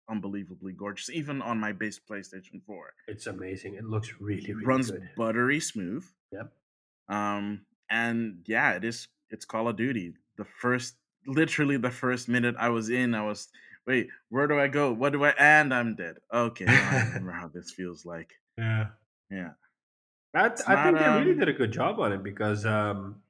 unbelievably 0.09 0.73
gorgeous 0.73 1.09
even 1.09 1.41
on 1.41 1.59
my 1.59 1.71
base 1.71 1.99
PlayStation 1.99 2.61
4. 2.65 2.93
It's 3.07 3.27
amazing. 3.27 3.75
It 3.75 3.85
looks 3.85 4.13
really, 4.19 4.53
really 4.53 4.65
runs 4.65 4.91
good. 4.91 5.09
buttery 5.15 5.59
smooth. 5.59 6.05
Yep. 6.31 6.51
Um, 7.09 7.61
and 7.89 8.43
yeah, 8.45 8.73
it 8.73 8.83
is. 8.83 9.07
It's 9.29 9.45
Call 9.45 9.67
of 9.67 9.77
Duty. 9.77 10.13
The 10.37 10.45
first, 10.45 10.95
literally 11.25 11.77
the 11.77 11.91
first 11.91 12.27
minute 12.27 12.55
I 12.59 12.69
was 12.69 12.89
in, 12.89 13.15
I 13.15 13.23
was 13.23 13.49
wait, 13.87 14.07
where 14.29 14.47
do 14.47 14.59
I 14.59 14.67
go? 14.67 14.91
What 14.93 15.13
do 15.13 15.23
I? 15.23 15.29
And 15.37 15.73
I'm 15.73 15.95
dead. 15.95 16.15
Okay, 16.33 16.65
I 16.67 17.03
remember 17.07 17.31
how 17.31 17.47
this 17.47 17.71
feels 17.71 18.05
like. 18.05 18.31
Yeah. 18.57 18.87
Yeah. 19.29 19.51
I, 20.35 20.45
I 20.45 20.49
think 20.49 20.67
not, 20.67 20.93
they 20.95 21.19
really 21.19 21.31
um, 21.33 21.39
did 21.39 21.49
a 21.49 21.53
good 21.53 21.71
job 21.71 21.99
on 21.99 22.11
it 22.11 22.23
because 22.23 22.65
um, 22.65 23.21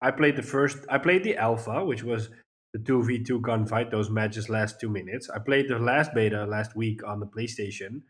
I 0.00 0.10
played 0.12 0.36
the 0.36 0.42
first, 0.42 0.78
I 0.88 0.98
played 0.98 1.24
the 1.24 1.36
alpha, 1.36 1.84
which 1.84 2.04
was 2.04 2.30
the 2.72 2.78
2v2 2.78 3.40
gunfight. 3.40 3.90
Those 3.90 4.10
matches 4.10 4.48
last 4.48 4.80
two 4.80 4.88
minutes. 4.88 5.28
I 5.30 5.38
played 5.40 5.68
the 5.68 5.78
last 5.78 6.14
beta 6.14 6.44
last 6.44 6.76
week 6.76 7.06
on 7.06 7.20
the 7.20 7.26
PlayStation. 7.26 8.02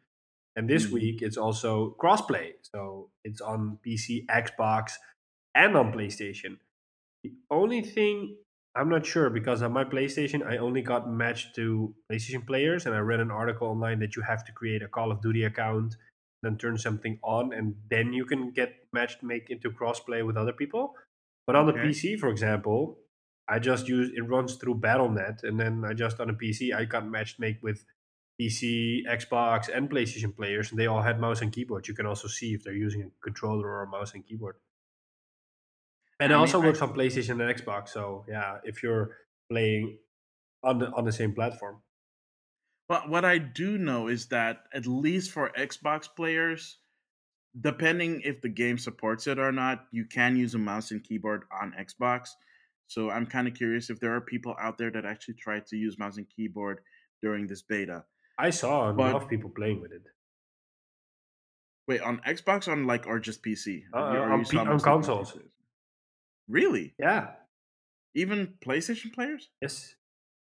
And 0.55 0.68
this 0.68 0.87
Mhm. 0.87 0.92
week 0.92 1.22
it's 1.22 1.37
also 1.37 1.96
crossplay. 2.01 2.53
So 2.62 3.11
it's 3.25 3.40
on 3.40 3.79
PC, 3.87 4.27
Xbox, 4.27 4.92
and 5.55 5.77
on 5.77 5.92
PlayStation. 5.92 6.59
The 7.22 7.33
only 7.51 7.83
thing 7.83 8.37
I'm 8.77 8.91
not 8.91 9.07
sure 9.07 9.31
because 9.31 9.62
on 9.62 9.73
my 9.73 9.85
PlayStation 9.85 10.47
I 10.47 10.59
only 10.59 10.83
got 10.83 11.11
matched 11.11 11.55
to 11.57 11.95
PlayStation 12.11 12.47
players, 12.47 12.85
and 12.85 12.95
I 12.95 12.99
read 12.99 13.21
an 13.21 13.31
article 13.31 13.69
online 13.69 14.01
that 14.01 14.17
you 14.17 14.23
have 14.23 14.45
to 14.45 14.53
create 14.53 14.83
a 14.83 14.89
Call 14.89 15.11
of 15.11 15.23
Duty 15.23 15.45
account, 15.45 15.97
then 16.43 16.59
turn 16.59 16.77
something 16.77 17.19
on, 17.25 17.53
and 17.55 17.75
then 17.91 18.12
you 18.12 18.27
can 18.27 18.51
get 18.51 18.75
matched 18.93 19.23
make 19.23 19.49
into 19.49 19.71
crossplay 19.71 20.25
with 20.27 20.37
other 20.37 20.53
people. 20.53 20.95
But 21.47 21.57
on 21.57 21.67
the 21.67 21.73
PC, 21.73 22.19
for 22.19 22.29
example, 22.29 22.99
I 23.49 23.61
just 23.61 23.89
use 23.89 24.11
it 24.15 24.29
runs 24.29 24.57
through 24.57 24.77
Battle.net, 24.77 25.41
and 25.43 25.59
then 25.59 25.85
I 25.89 25.95
just 25.95 26.21
on 26.21 26.29
a 26.29 26.35
PC 26.35 26.75
I 26.75 26.85
got 26.85 27.09
matched 27.09 27.41
make 27.41 27.62
with 27.62 27.85
PC, 28.39 29.07
Xbox, 29.09 29.75
and 29.75 29.89
PlayStation 29.89 30.37
players, 30.37 30.71
and 30.71 30.79
they 30.79 30.87
all 30.87 31.01
had 31.01 31.19
mouse 31.19 31.41
and 31.41 31.53
keyboard. 31.53 31.89
You 31.89 31.95
can 31.95 32.05
also 32.05 32.29
see 32.29 32.53
if 32.53 32.62
they're 32.62 32.75
using 32.75 33.03
a 33.03 33.11
controller 33.23 33.67
or 33.67 33.85
a 33.85 33.89
mouse 33.89 34.12
and 34.12 34.27
keyboard. 34.27 34.57
And 36.21 36.33
it 36.33 36.35
mean, 36.35 36.41
also 36.41 36.63
I- 36.63 36.67
works 36.67 36.81
on 36.83 36.95
PlayStation 36.95 37.41
and 37.43 37.55
Xbox. 37.61 37.89
So 37.91 38.25
yeah, 38.29 38.59
if 38.65 38.83
you're 38.83 39.17
playing 39.51 39.99
on 40.63 40.79
the 40.79 40.91
on 40.93 41.05
the 41.05 41.13
same 41.13 41.35
platform. 41.35 41.83
But 42.89 43.09
what 43.09 43.25
I 43.25 43.39
do 43.39 43.79
know 43.79 44.07
is 44.09 44.29
that 44.29 44.65
at 44.73 44.87
least 44.87 45.33
for 45.33 45.51
Xbox 45.59 46.09
players, 46.15 46.79
depending 47.61 48.21
if 48.23 48.41
the 48.43 48.49
game 48.49 48.79
supports 48.79 49.27
it 49.27 49.39
or 49.41 49.51
not, 49.51 49.87
you 49.91 50.05
can 50.05 50.37
use 50.37 50.55
a 50.55 50.59
mouse 50.59 50.93
and 50.93 51.03
keyboard 51.03 51.45
on 51.53 51.75
Xbox. 51.79 52.29
So 52.87 53.11
I'm 53.11 53.27
kind 53.27 53.49
of 53.49 53.55
curious 53.55 53.91
if 53.91 53.99
there 53.99 54.15
are 54.15 54.21
people 54.21 54.55
out 54.61 54.79
there 54.79 54.93
that 54.93 55.05
actually 55.05 55.35
try 55.35 55.59
to 55.59 55.77
use 55.77 55.99
mouse 55.99 56.17
and 56.17 56.29
keyboard 56.29 56.79
during 57.23 57.49
this 57.49 57.61
beta. 57.63 58.05
I 58.39 58.51
saw 58.51 58.91
a 58.91 58.93
But- 58.93 59.11
enough 59.11 59.29
people 59.29 59.51
playing 59.51 59.81
with 59.81 59.91
it. 59.93 60.03
Wait, 61.89 62.01
on 62.01 62.21
Xbox 62.27 62.69
on 62.71 62.87
like 62.87 63.07
or 63.07 63.19
just 63.19 63.43
PC? 63.45 63.85
Uh, 63.93 63.99
on 63.99 64.45
P- 64.45 64.57
on 64.59 64.67
PC 64.67 64.83
consoles. 64.85 65.37
Really? 66.49 66.95
Yeah. 66.99 67.31
Even 68.15 68.55
PlayStation 68.65 69.13
players? 69.13 69.49
Yes. 69.61 69.95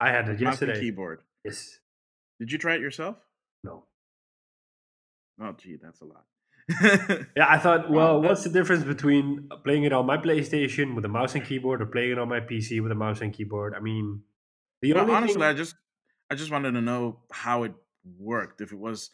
I 0.01 0.11
had 0.11 0.29
it 0.29 0.41
Mouse 0.41 0.61
and 0.61 0.69
yesterday. 0.69 0.81
keyboard. 0.81 1.21
Yes. 1.45 1.79
Did 2.39 2.53
you 2.53 2.59
try 2.59 2.75
it 2.75 2.81
yourself? 2.81 3.17
No. 3.65 3.85
Oh, 5.41 5.53
gee, 5.53 5.77
that's 5.83 6.01
a 6.01 6.05
lot. 6.05 6.25
Yeah, 7.37 7.47
I 7.49 7.59
thought, 7.59 7.91
Well, 7.91 8.21
what's 8.23 8.45
the 8.45 8.51
difference 8.51 8.85
between 8.85 9.49
playing 9.65 9.85
it 9.85 9.93
on 9.93 10.07
my 10.07 10.17
PlayStation 10.17 10.95
with 10.95 11.05
a 11.05 11.09
mouse 11.09 11.35
and 11.35 11.45
keyboard 11.45 11.81
or 11.81 11.87
playing 11.87 12.13
it 12.13 12.19
on 12.19 12.29
my 12.29 12.41
PC 12.41 12.83
with 12.83 12.93
a 12.93 12.97
mouse 12.97 13.21
and 13.21 13.33
keyboard? 13.33 13.75
I 13.75 13.81
mean, 13.81 14.23
the 14.83 14.93
Well, 14.93 15.11
honestly, 15.11 15.35
thing, 15.35 15.43
I 15.43 15.53
just 15.55 15.75
I 16.31 16.35
just 16.35 16.51
wanted 16.51 16.73
to 16.73 16.81
know 16.81 17.21
how 17.31 17.63
it 17.63 17.75
worked. 18.19 18.61
If 18.61 18.73
it 18.73 18.79
was 18.79 19.11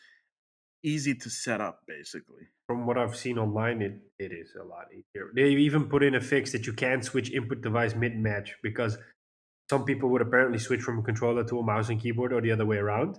easy 0.83 1.15
to 1.15 1.31
set 1.31 1.61
up, 1.61 1.81
basically. 1.87 2.49
from 2.69 2.87
what 2.87 2.97
I've 2.97 3.17
seen 3.17 3.39
online, 3.39 3.83
it, 3.83 3.99
it 4.19 4.33
is 4.33 4.55
a 4.61 4.65
lot 4.65 4.87
easier. 4.93 5.31
They 5.35 5.51
even 5.51 5.89
put 5.89 6.03
in 6.03 6.15
a 6.15 6.21
fix 6.21 6.53
that 6.53 6.67
you 6.67 6.73
can't 6.73 7.05
switch 7.05 7.31
input 7.31 7.61
device 7.61 7.95
mid 7.95 8.17
match 8.17 8.55
because 8.63 8.97
some 9.71 9.85
people 9.85 10.09
would 10.11 10.23
apparently 10.23 10.59
switch 10.59 10.81
from 10.81 10.99
a 10.99 11.03
controller 11.03 11.45
to 11.45 11.59
a 11.59 11.63
mouse 11.63 11.89
and 11.91 12.01
keyboard 12.01 12.33
or 12.33 12.41
the 12.41 12.51
other 12.53 12.65
way 12.67 12.79
around. 12.79 13.17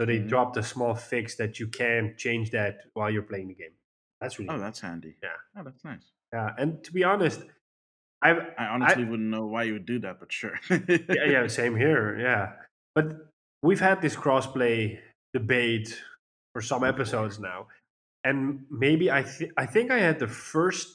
So 0.00 0.06
they 0.06 0.18
Mhm. 0.18 0.28
dropped 0.28 0.56
a 0.56 0.62
small 0.62 0.94
fix 0.94 1.36
that 1.36 1.58
you 1.60 1.68
can 1.68 2.14
change 2.16 2.50
that 2.50 2.80
while 2.94 3.10
you're 3.10 3.22
playing 3.22 3.48
the 3.48 3.54
game. 3.54 3.74
That's 4.20 4.38
really 4.38 4.48
Oh, 4.50 4.52
cool. 4.54 4.60
that's 4.62 4.80
handy. 4.80 5.16
Yeah. 5.22 5.36
Oh, 5.56 5.62
that's 5.64 5.84
nice. 5.84 6.10
yeah. 6.32 6.54
And 6.58 6.82
to 6.84 6.92
be 6.92 7.04
honest, 7.04 7.42
I've 8.22 8.38
I 8.58 8.66
honestly 8.66 9.04
wouldn't 9.04 9.28
know 9.28 9.46
why 9.46 9.64
you 9.64 9.74
would 9.74 9.86
do 9.86 9.98
that, 10.00 10.18
but 10.20 10.32
sure. 10.32 10.58
yeah, 10.70 11.24
yeah, 11.34 11.46
same 11.60 11.76
here. 11.76 12.18
Yeah, 12.18 12.52
but 12.94 13.06
we've 13.62 13.80
had 13.80 14.00
this 14.02 14.16
crossplay 14.16 14.98
debate 15.32 16.02
for 16.56 16.62
some 16.62 16.84
episodes 16.84 17.38
now, 17.38 17.66
and 18.24 18.64
maybe 18.70 19.12
I 19.12 19.24
th- 19.24 19.50
I 19.58 19.66
think 19.66 19.90
I 19.90 19.98
had 19.98 20.18
the 20.18 20.26
first 20.26 20.88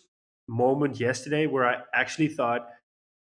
moment 0.47 0.99
yesterday 0.99 1.45
where 1.45 1.67
I 1.69 1.75
actually 1.93 2.29
thought, 2.29 2.67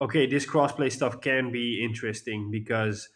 okay, 0.01 0.25
this 0.27 0.45
crossplay 0.45 0.91
stuff 0.91 1.21
can 1.21 1.53
be 1.53 1.81
interesting 1.81 2.51
because, 2.51 3.07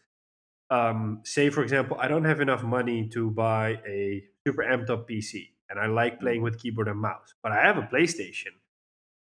um, 0.70 1.20
say 1.26 1.50
for 1.50 1.62
example, 1.62 1.98
I 2.00 2.08
don't 2.08 2.24
have 2.24 2.40
enough 2.40 2.64
money 2.64 3.10
to 3.10 3.30
buy 3.32 3.80
a 3.86 4.24
super 4.48 4.64
amped 4.64 4.90
up 4.90 5.10
PC, 5.10 5.50
and 5.70 5.78
I 5.78 5.88
like 5.88 6.22
playing 6.22 6.42
with 6.42 6.58
keyboard 6.58 6.88
and 6.88 7.02
mouse, 7.02 7.34
but 7.44 7.52
I 7.52 7.66
have 7.66 7.78
a 7.78 7.90
PlayStation. 7.94 8.56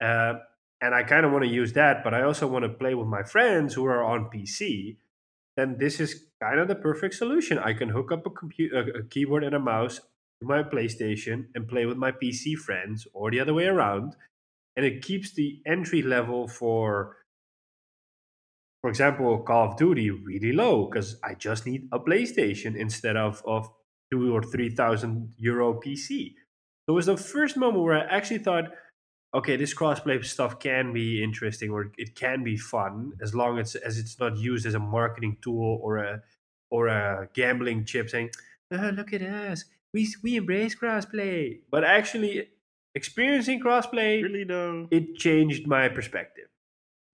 Uh, 0.01 0.35
and 0.81 0.95
I 0.95 1.03
kind 1.03 1.27
of 1.27 1.33
want 1.33 1.43
to 1.43 1.51
use 1.51 1.73
that, 1.73 2.05
but 2.05 2.15
I 2.15 2.23
also 2.23 2.47
want 2.47 2.63
to 2.65 2.69
play 2.69 2.95
with 2.95 3.09
my 3.09 3.25
friends 3.25 3.75
who 3.75 3.85
are 3.87 4.05
on 4.05 4.31
PC. 4.33 4.99
Then 5.57 5.77
this 5.79 6.01
is 6.01 6.27
kind 6.43 6.59
of 6.59 6.69
the 6.69 6.75
perfect 6.75 7.15
solution. 7.15 7.59
I 7.59 7.75
can 7.75 7.91
hook 7.91 8.11
up 8.11 8.27
a 8.27 8.31
computer, 8.31 8.81
a 8.81 9.05
keyboard, 9.05 9.45
and 9.45 9.55
a 9.55 9.61
mouse 9.61 9.97
to 10.41 10.47
my 10.47 10.63
PlayStation 10.63 11.47
and 11.55 11.69
play 11.69 11.87
with 11.87 11.97
my 11.97 12.13
PC 12.13 12.57
friends, 12.57 13.07
or 13.13 13.31
the 13.31 13.41
other 13.41 13.55
way 13.55 13.67
around. 13.67 14.17
And 14.77 14.87
it 14.87 15.03
keeps 15.03 15.35
the 15.35 15.61
entry 15.67 16.01
level 16.01 16.49
for, 16.49 17.17
for 18.81 18.89
example, 18.89 19.39
Call 19.41 19.69
of 19.69 19.77
Duty 19.77 20.11
really 20.11 20.53
low 20.53 20.87
because 20.87 21.17
I 21.23 21.35
just 21.35 21.67
need 21.67 21.89
a 21.93 21.99
PlayStation 21.99 22.75
instead 22.75 23.17
of 23.17 23.43
of 23.47 23.69
two 24.11 24.35
or 24.35 24.43
three 24.43 24.71
thousand 24.71 25.35
euro 25.37 25.75
PC. 25.75 26.35
So 26.87 26.95
it 26.95 26.97
was 26.97 27.07
the 27.07 27.17
first 27.17 27.57
moment 27.57 27.85
where 27.85 27.99
I 27.99 28.17
actually 28.17 28.39
thought, 28.39 28.65
okay, 29.35 29.57
this 29.57 29.75
crossplay 29.75 30.25
stuff 30.25 30.59
can 30.59 30.93
be 30.93 31.23
interesting 31.23 31.71
or 31.71 31.93
it 31.97 32.15
can 32.15 32.45
be 32.45 32.57
fun 32.57 33.13
as 33.21 33.35
long 33.35 33.59
as 33.59 33.75
as 33.75 33.99
it's 33.99 34.19
not 34.19 34.37
used 34.37 34.67
as 34.67 34.75
a 34.75 34.79
marketing 34.79 35.37
tool 35.41 35.79
or 35.83 35.99
a 35.99 36.23
or 36.71 36.89
a 36.89 37.29
gambling 37.35 37.85
chip 37.85 38.09
saying, 38.09 38.31
oh, 38.73 38.91
look 38.95 39.13
at 39.13 39.23
us, 39.23 39.65
we 39.93 40.09
we 40.23 40.37
embrace 40.37 40.75
crossplay. 40.75 41.61
But 41.71 41.85
actually, 41.85 42.49
experiencing 42.95 43.61
crossplay, 43.61 44.23
really 44.23 44.45
though. 44.45 44.89
it 44.91 45.17
changed 45.17 45.67
my 45.67 45.89
perspective. 45.89 46.49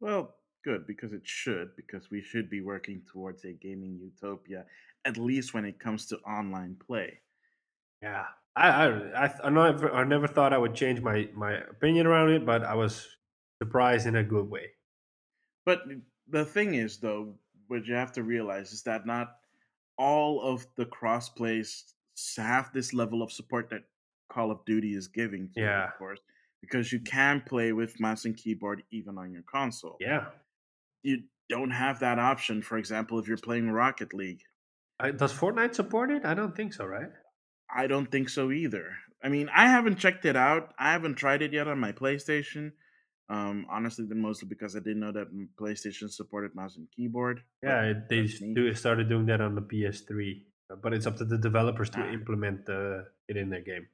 Well, 0.00 0.34
good 0.64 0.86
because 0.86 1.12
it 1.12 1.22
should 1.24 1.74
because 1.76 2.10
we 2.10 2.20
should 2.20 2.50
be 2.50 2.60
working 2.60 3.02
towards 3.10 3.44
a 3.44 3.52
gaming 3.52 3.98
utopia, 4.00 4.64
at 5.04 5.16
least 5.16 5.54
when 5.54 5.64
it 5.64 5.78
comes 5.78 6.06
to 6.06 6.16
online 6.18 6.76
play. 6.84 7.20
Yeah, 8.02 8.26
I 8.58 8.68
I 8.68 9.24
I, 9.26 9.34
I 9.44 9.50
never 9.50 9.92
I 9.94 10.04
never 10.04 10.26
thought 10.26 10.52
I 10.52 10.58
would 10.58 10.74
change 10.74 11.00
my 11.00 11.28
my 11.34 11.52
opinion 11.74 12.06
around 12.06 12.30
it, 12.30 12.44
but 12.44 12.64
I 12.64 12.74
was 12.74 13.06
surprised 13.62 14.06
in 14.06 14.16
a 14.16 14.24
good 14.24 14.48
way. 14.50 14.66
But 15.64 15.82
the 16.28 16.44
thing 16.44 16.74
is, 16.74 16.98
though, 16.98 17.34
what 17.68 17.86
you 17.86 17.94
have 17.94 18.12
to 18.12 18.22
realize 18.22 18.72
is 18.72 18.82
that 18.82 19.06
not 19.06 19.28
all 19.96 20.40
of 20.42 20.66
the 20.76 20.86
crossplays 20.86 21.82
have 22.36 22.72
this 22.72 22.92
level 22.92 23.22
of 23.22 23.30
support 23.32 23.70
that 23.70 23.82
Call 24.32 24.50
of 24.50 24.64
Duty 24.64 24.94
is 24.94 25.08
giving. 25.08 25.50
It, 25.56 25.60
Yeah. 25.62 25.88
of 25.88 25.98
course, 25.98 26.20
because 26.60 26.92
you 26.92 27.00
can 27.00 27.42
play 27.46 27.72
with 27.72 27.98
mouse 28.00 28.24
and 28.24 28.36
keyboard 28.36 28.82
even 28.90 29.18
on 29.18 29.32
your 29.32 29.42
console. 29.42 29.96
Yeah, 30.00 30.26
You 31.02 31.22
don't 31.48 31.70
have 31.70 32.00
that 32.00 32.18
option, 32.18 32.60
for 32.62 32.76
example, 32.78 33.18
if 33.18 33.26
you're 33.28 33.38
playing 33.38 33.70
Rocket 33.70 34.12
League. 34.12 34.42
I, 35.00 35.12
does 35.12 35.32
Fortnite 35.32 35.74
support 35.74 36.10
it? 36.10 36.24
I 36.24 36.34
don't 36.34 36.54
think 36.54 36.72
so, 36.74 36.84
right? 36.84 37.10
I 37.74 37.86
don't 37.86 38.10
think 38.10 38.28
so 38.28 38.50
either. 38.50 38.96
I 39.22 39.28
mean, 39.28 39.48
I 39.54 39.68
haven't 39.68 39.98
checked 39.98 40.24
it 40.24 40.36
out. 40.36 40.72
I 40.78 40.92
haven't 40.92 41.16
tried 41.16 41.42
it 41.42 41.52
yet 41.52 41.68
on 41.68 41.78
my 41.78 41.92
PlayStation. 41.92 42.72
Um, 43.30 43.66
honestly, 43.68 44.06
mostly 44.06 44.48
because 44.48 44.74
I 44.74 44.78
didn't 44.78 45.00
know 45.00 45.12
that 45.12 45.28
PlayStation 45.60 46.10
supported 46.10 46.54
mouse 46.54 46.76
and 46.76 46.88
keyboard. 46.96 47.42
Yeah, 47.62 47.92
they 48.08 48.20
that's 48.22 48.34
s- 48.36 48.40
me. 48.40 48.54
do, 48.54 48.72
started 48.74 49.08
doing 49.10 49.26
that 49.26 49.40
on 49.42 49.54
the 49.54 49.60
PS3, 49.60 50.42
uh, 50.70 50.76
but 50.76 50.94
it's 50.94 51.06
up 51.06 51.16
to 51.18 51.24
the 51.26 51.36
developers 51.36 51.90
to 51.90 52.00
Ah. 52.00 52.10
implement 52.12 52.68
uh, 52.70 53.02
it 53.28 53.36
in 53.36 53.50
their 53.50 53.60
game. 53.60 53.86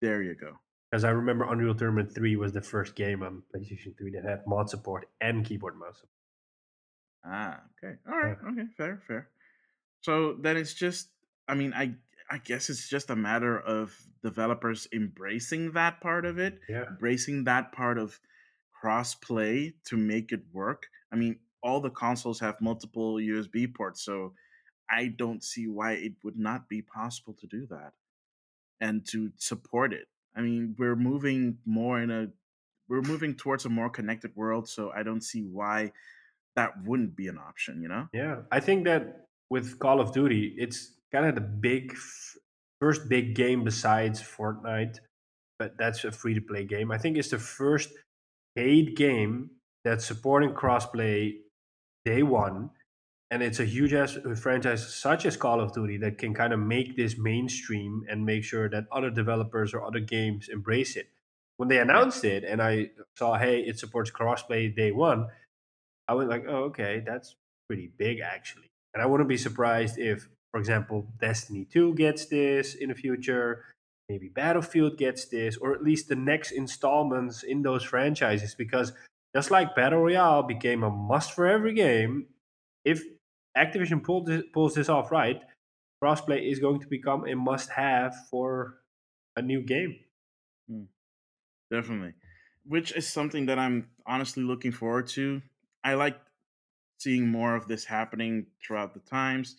There 0.00 0.22
you 0.22 0.34
go. 0.36 0.52
Because 0.90 1.02
I 1.04 1.10
remember 1.10 1.50
Unreal 1.50 1.74
Tournament 1.74 2.14
3 2.14 2.36
was 2.36 2.52
the 2.52 2.60
first 2.62 2.94
game 2.94 3.22
on 3.22 3.42
PlayStation 3.54 3.96
3 3.98 4.10
that 4.12 4.24
had 4.24 4.46
mod 4.46 4.70
support 4.70 5.08
and 5.20 5.44
keyboard 5.44 5.76
mouse. 5.76 5.96
support. 5.96 6.14
Ah, 7.24 7.60
okay. 7.82 7.96
All 8.08 8.18
right. 8.18 8.36
Okay, 8.52 8.66
fair, 8.76 9.02
fair. 9.06 9.28
So 10.02 10.34
then 10.40 10.56
it's 10.56 10.74
just 10.74 11.08
I 11.48 11.54
mean, 11.54 11.72
I 11.74 11.94
I 12.30 12.38
guess 12.38 12.70
it's 12.70 12.88
just 12.88 13.10
a 13.10 13.16
matter 13.16 13.58
of 13.58 13.96
developers 14.22 14.86
embracing 14.92 15.72
that 15.72 16.00
part 16.00 16.24
of 16.24 16.38
it, 16.38 16.60
Yeah, 16.68 16.84
embracing 16.88 17.44
that 17.44 17.72
part 17.72 17.98
of 17.98 18.20
cross 18.80 19.14
play 19.14 19.74
to 19.86 19.96
make 19.96 20.32
it 20.32 20.42
work. 20.52 20.86
I 21.12 21.16
mean, 21.16 21.40
all 21.62 21.80
the 21.80 21.90
consoles 21.90 22.40
have 22.40 22.60
multiple 22.60 23.16
USB 23.16 23.72
ports, 23.72 24.02
so 24.04 24.34
I 24.88 25.08
don't 25.08 25.42
see 25.42 25.66
why 25.66 25.92
it 25.92 26.12
would 26.24 26.38
not 26.38 26.68
be 26.68 26.82
possible 26.82 27.34
to 27.40 27.46
do 27.46 27.66
that 27.70 27.92
and 28.80 29.06
to 29.08 29.30
support 29.36 29.92
it. 29.92 30.06
I 30.34 30.40
mean, 30.40 30.74
we're 30.78 30.96
moving 30.96 31.58
more 31.66 32.00
in 32.00 32.10
a 32.10 32.28
we're 32.88 33.02
moving 33.02 33.34
towards 33.36 33.64
a 33.64 33.68
more 33.68 33.88
connected 33.88 34.34
world, 34.34 34.68
so 34.68 34.90
I 34.90 35.04
don't 35.04 35.22
see 35.22 35.42
why 35.42 35.92
that 36.56 36.72
wouldn't 36.84 37.14
be 37.14 37.28
an 37.28 37.38
option, 37.38 37.82
you 37.82 37.88
know? 37.88 38.08
yeah. 38.12 38.38
I 38.50 38.58
think 38.58 38.84
that 38.84 39.28
with 39.48 39.78
Call 39.78 40.00
of 40.00 40.12
Duty, 40.12 40.54
it's 40.58 40.96
kind 41.12 41.26
of 41.26 41.34
the 41.34 41.40
big 41.40 41.92
f- 41.92 42.36
first 42.80 43.08
big 43.08 43.34
game 43.34 43.64
besides 43.64 44.22
Fortnite, 44.22 44.98
but 45.58 45.76
that's 45.78 46.04
a 46.04 46.12
free 46.12 46.34
to 46.34 46.40
play 46.40 46.64
game. 46.64 46.90
I 46.90 46.98
think 46.98 47.16
it's 47.16 47.30
the 47.30 47.38
first 47.38 47.90
paid 48.56 48.96
game 48.96 49.50
that's 49.84 50.04
supporting 50.04 50.50
crossplay 50.50 51.32
day 52.04 52.22
one, 52.22 52.70
and 53.30 53.42
it's 53.42 53.60
a 53.60 53.64
huge 53.64 53.92
ass 53.92 54.16
uh, 54.16 54.34
franchise 54.34 54.92
such 54.94 55.24
as 55.26 55.36
Call 55.36 55.60
of 55.60 55.72
Duty 55.72 55.98
that 55.98 56.18
can 56.18 56.34
kind 56.34 56.52
of 56.52 56.58
make 56.58 56.96
this 56.96 57.16
mainstream 57.18 58.02
and 58.08 58.24
make 58.24 58.44
sure 58.44 58.68
that 58.68 58.86
other 58.90 59.10
developers 59.10 59.72
or 59.74 59.84
other 59.84 60.00
games 60.00 60.48
embrace 60.48 60.96
it. 60.96 61.08
When 61.56 61.68
they 61.68 61.78
announced 61.78 62.24
it, 62.24 62.42
and 62.42 62.62
I 62.62 62.90
saw, 63.16 63.36
hey, 63.36 63.60
it 63.60 63.78
supports 63.78 64.10
crossplay 64.10 64.74
day 64.74 64.92
one, 64.92 65.26
I 66.08 66.14
was 66.14 66.26
like, 66.26 66.44
oh, 66.48 66.64
okay, 66.64 67.02
that's 67.06 67.36
pretty 67.68 67.92
big 67.96 68.20
actually. 68.20 68.70
And 68.94 69.02
I 69.02 69.06
wouldn't 69.06 69.28
be 69.28 69.36
surprised 69.36 69.98
if, 69.98 70.28
for 70.50 70.58
example, 70.58 71.06
Destiny 71.20 71.66
2 71.70 71.94
gets 71.94 72.26
this 72.26 72.74
in 72.74 72.88
the 72.88 72.94
future, 72.94 73.64
maybe 74.08 74.28
Battlefield 74.28 74.98
gets 74.98 75.26
this, 75.26 75.56
or 75.56 75.74
at 75.74 75.82
least 75.82 76.08
the 76.08 76.16
next 76.16 76.50
installments 76.50 77.42
in 77.42 77.62
those 77.62 77.84
franchises. 77.84 78.54
Because 78.54 78.92
just 79.34 79.50
like 79.50 79.76
Battle 79.76 80.00
Royale 80.00 80.42
became 80.42 80.82
a 80.82 80.90
must 80.90 81.32
for 81.32 81.46
every 81.46 81.74
game, 81.74 82.26
if 82.84 83.02
Activision 83.56 84.02
pulled 84.02 84.26
this, 84.26 84.42
pulls 84.52 84.74
this 84.74 84.88
off 84.88 85.10
right, 85.12 85.40
crossplay 86.02 86.50
is 86.50 86.58
going 86.58 86.80
to 86.80 86.88
become 86.88 87.26
a 87.26 87.34
must-have 87.34 88.14
for 88.30 88.80
a 89.36 89.42
new 89.42 89.62
game. 89.62 89.96
Mm, 90.70 90.86
definitely, 91.70 92.14
which 92.64 92.92
is 92.92 93.06
something 93.06 93.46
that 93.46 93.58
I'm 93.58 93.88
honestly 94.06 94.42
looking 94.42 94.72
forward 94.72 95.08
to. 95.08 95.42
I 95.84 95.94
like 95.94 96.18
seeing 96.98 97.28
more 97.28 97.54
of 97.54 97.66
this 97.66 97.84
happening 97.84 98.46
throughout 98.64 98.94
the 98.94 99.00
times, 99.00 99.56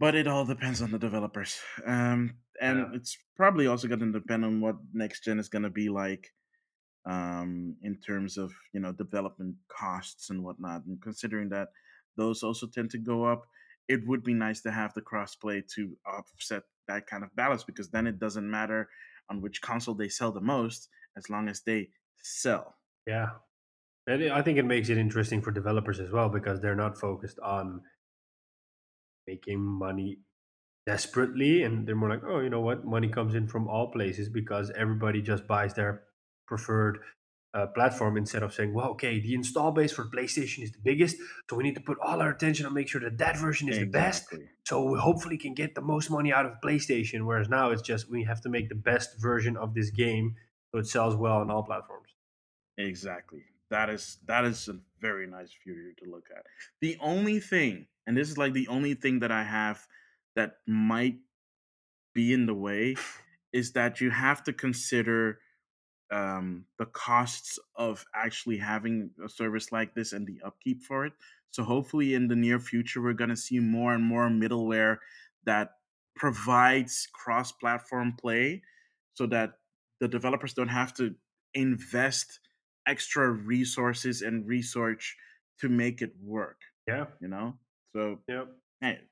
but 0.00 0.16
it 0.16 0.26
all 0.26 0.46
depends 0.46 0.82
on 0.82 0.90
the 0.90 0.98
developers. 0.98 1.60
Um, 1.86 2.38
and 2.60 2.78
Yeah. 2.80 2.90
it's 2.94 3.16
probably 3.36 3.68
also 3.68 3.88
going 3.88 4.00
to 4.00 4.12
depend 4.12 4.44
on 4.44 4.60
what 4.60 4.76
next 4.94 5.24
gen 5.24 5.38
is 5.38 5.50
going 5.50 5.62
to 5.64 5.70
be 5.70 5.88
like 5.90 6.32
um, 7.06 7.76
in 7.82 7.96
terms 8.00 8.36
of 8.38 8.52
you 8.74 8.80
know 8.80 8.92
development 8.92 9.56
costs 9.68 10.30
and 10.30 10.42
whatnot. 10.44 10.84
And 10.86 11.00
considering 11.02 11.50
that 11.50 11.68
those 12.16 12.42
also 12.42 12.66
tend 12.66 12.90
to 12.90 12.98
go 12.98 13.24
up, 13.24 13.46
it 13.88 14.06
would 14.06 14.24
be 14.24 14.34
nice 14.34 14.62
to 14.62 14.72
have 14.72 14.92
the 14.94 15.02
crossplay 15.02 15.66
to 15.74 15.96
offset 16.06 16.64
that 16.88 17.06
kind 17.06 17.24
of 17.24 17.34
balance 17.36 17.64
because 17.64 17.90
then 17.90 18.06
it 18.06 18.18
doesn't 18.18 18.50
matter 18.50 18.88
on 19.30 19.40
which 19.40 19.62
console 19.62 19.94
they 19.94 20.08
sell 20.08 20.32
the 20.32 20.40
most 20.40 20.88
as 21.16 21.30
long 21.30 21.48
as 21.48 21.62
they 21.62 21.90
sell. 22.22 22.76
Yeah. 23.06 23.30
And 24.06 24.32
I 24.32 24.42
think 24.42 24.58
it 24.58 24.64
makes 24.64 24.88
it 24.88 24.98
interesting 24.98 25.40
for 25.42 25.52
developers 25.52 26.00
as 26.00 26.10
well 26.10 26.28
because 26.28 26.60
they're 26.60 26.74
not 26.74 26.98
focused 26.98 27.38
on 27.40 27.82
making 29.30 29.60
money 29.60 30.18
desperately 30.86 31.62
and 31.62 31.86
they're 31.86 31.94
more 32.02 32.10
like, 32.10 32.24
oh, 32.26 32.40
you 32.40 32.50
know 32.50 32.60
what? 32.68 32.84
Money 32.84 33.08
comes 33.08 33.34
in 33.34 33.46
from 33.46 33.68
all 33.68 33.88
places 33.92 34.28
because 34.28 34.70
everybody 34.84 35.20
just 35.22 35.46
buys 35.46 35.74
their 35.74 36.02
preferred 36.46 36.98
uh, 37.52 37.66
platform 37.66 38.16
instead 38.16 38.42
of 38.42 38.52
saying, 38.52 38.72
well, 38.72 38.90
okay, 38.90 39.20
the 39.20 39.34
install 39.34 39.72
base 39.72 39.92
for 39.92 40.04
PlayStation 40.04 40.62
is 40.62 40.72
the 40.72 40.78
biggest. 40.82 41.16
So 41.48 41.56
we 41.56 41.64
need 41.64 41.74
to 41.74 41.80
put 41.80 41.98
all 42.04 42.20
our 42.20 42.30
attention 42.30 42.66
on 42.66 42.74
make 42.74 42.88
sure 42.88 43.00
that 43.00 43.18
that 43.18 43.36
version 43.36 43.68
is 43.68 43.78
the 43.78 43.86
best. 43.86 44.24
So 44.64 44.74
we 44.92 44.98
hopefully 44.98 45.38
can 45.38 45.54
get 45.54 45.74
the 45.74 45.80
most 45.80 46.10
money 46.10 46.32
out 46.32 46.46
of 46.46 46.52
PlayStation. 46.64 47.26
Whereas 47.26 47.48
now 47.48 47.70
it's 47.70 47.82
just 47.82 48.10
we 48.10 48.24
have 48.24 48.40
to 48.42 48.48
make 48.48 48.68
the 48.68 48.80
best 48.92 49.20
version 49.20 49.56
of 49.56 49.74
this 49.74 49.90
game 49.90 50.36
so 50.70 50.78
it 50.78 50.86
sells 50.86 51.16
well 51.16 51.38
on 51.38 51.50
all 51.50 51.64
platforms. 51.64 52.10
Exactly. 52.78 53.42
That 53.70 53.88
is 53.90 54.18
that 54.26 54.44
is 54.44 54.68
a 54.68 54.78
very 55.00 55.26
nice 55.26 55.52
future 55.62 55.92
to 56.02 56.10
look 56.10 56.26
at. 56.36 56.44
The 56.80 56.96
only 57.00 57.38
thing, 57.40 57.86
and 58.10 58.16
this 58.16 58.28
is 58.28 58.36
like 58.36 58.54
the 58.54 58.66
only 58.66 58.94
thing 58.94 59.20
that 59.20 59.30
I 59.30 59.44
have 59.44 59.86
that 60.34 60.56
might 60.66 61.18
be 62.12 62.32
in 62.32 62.46
the 62.46 62.54
way, 62.54 62.96
is 63.52 63.70
that 63.74 64.00
you 64.00 64.10
have 64.10 64.42
to 64.44 64.52
consider 64.52 65.38
um, 66.10 66.64
the 66.76 66.86
costs 66.86 67.56
of 67.76 68.04
actually 68.12 68.56
having 68.56 69.10
a 69.24 69.28
service 69.28 69.70
like 69.70 69.94
this 69.94 70.12
and 70.12 70.26
the 70.26 70.40
upkeep 70.44 70.82
for 70.82 71.06
it. 71.06 71.12
So 71.52 71.62
hopefully, 71.62 72.14
in 72.14 72.26
the 72.26 72.34
near 72.34 72.58
future, 72.58 73.00
we're 73.00 73.12
going 73.12 73.30
to 73.30 73.36
see 73.36 73.60
more 73.60 73.94
and 73.94 74.02
more 74.02 74.28
middleware 74.28 74.96
that 75.44 75.74
provides 76.16 77.06
cross-platform 77.12 78.16
play, 78.20 78.62
so 79.14 79.26
that 79.26 79.52
the 80.00 80.08
developers 80.08 80.52
don't 80.52 80.66
have 80.66 80.92
to 80.94 81.14
invest 81.54 82.40
extra 82.88 83.30
resources 83.30 84.20
and 84.20 84.48
research 84.48 85.16
to 85.60 85.68
make 85.68 86.02
it 86.02 86.14
work. 86.20 86.58
Yeah. 86.88 87.04
You 87.20 87.28
know, 87.28 87.54
so 87.94 88.20
Yep. 88.28 88.56
hey, 88.80 89.08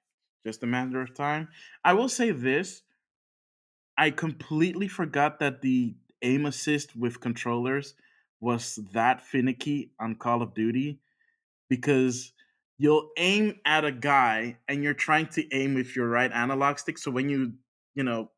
just 0.46 0.62
a 0.62 0.66
matter 0.66 1.00
of 1.02 1.14
time. 1.14 1.48
I 1.84 1.94
will 1.94 2.08
say 2.08 2.30
this: 2.30 2.82
I 3.96 4.10
completely 4.10 4.88
forgot 4.88 5.38
that 5.40 5.62
the 5.62 5.96
aim 6.22 6.46
assist 6.46 6.96
with 6.96 7.20
controllers 7.20 7.94
was 8.40 8.76
that 8.92 9.20
finicky 9.20 9.92
on 9.98 10.14
Call 10.14 10.42
of 10.42 10.54
Duty 10.54 11.00
because 11.68 12.32
you'll 12.78 13.10
aim 13.18 13.60
at 13.66 13.84
a 13.84 13.92
guy 13.92 14.58
and 14.68 14.84
you're 14.84 14.94
trying 14.94 15.28
to 15.28 15.52
aim 15.54 15.74
with 15.74 15.96
your 15.96 16.08
right 16.08 16.32
analog 16.32 16.78
stick. 16.78 16.98
So 16.98 17.10
when 17.10 17.28
you, 17.28 17.54
you 17.94 18.04
know, 18.04 18.32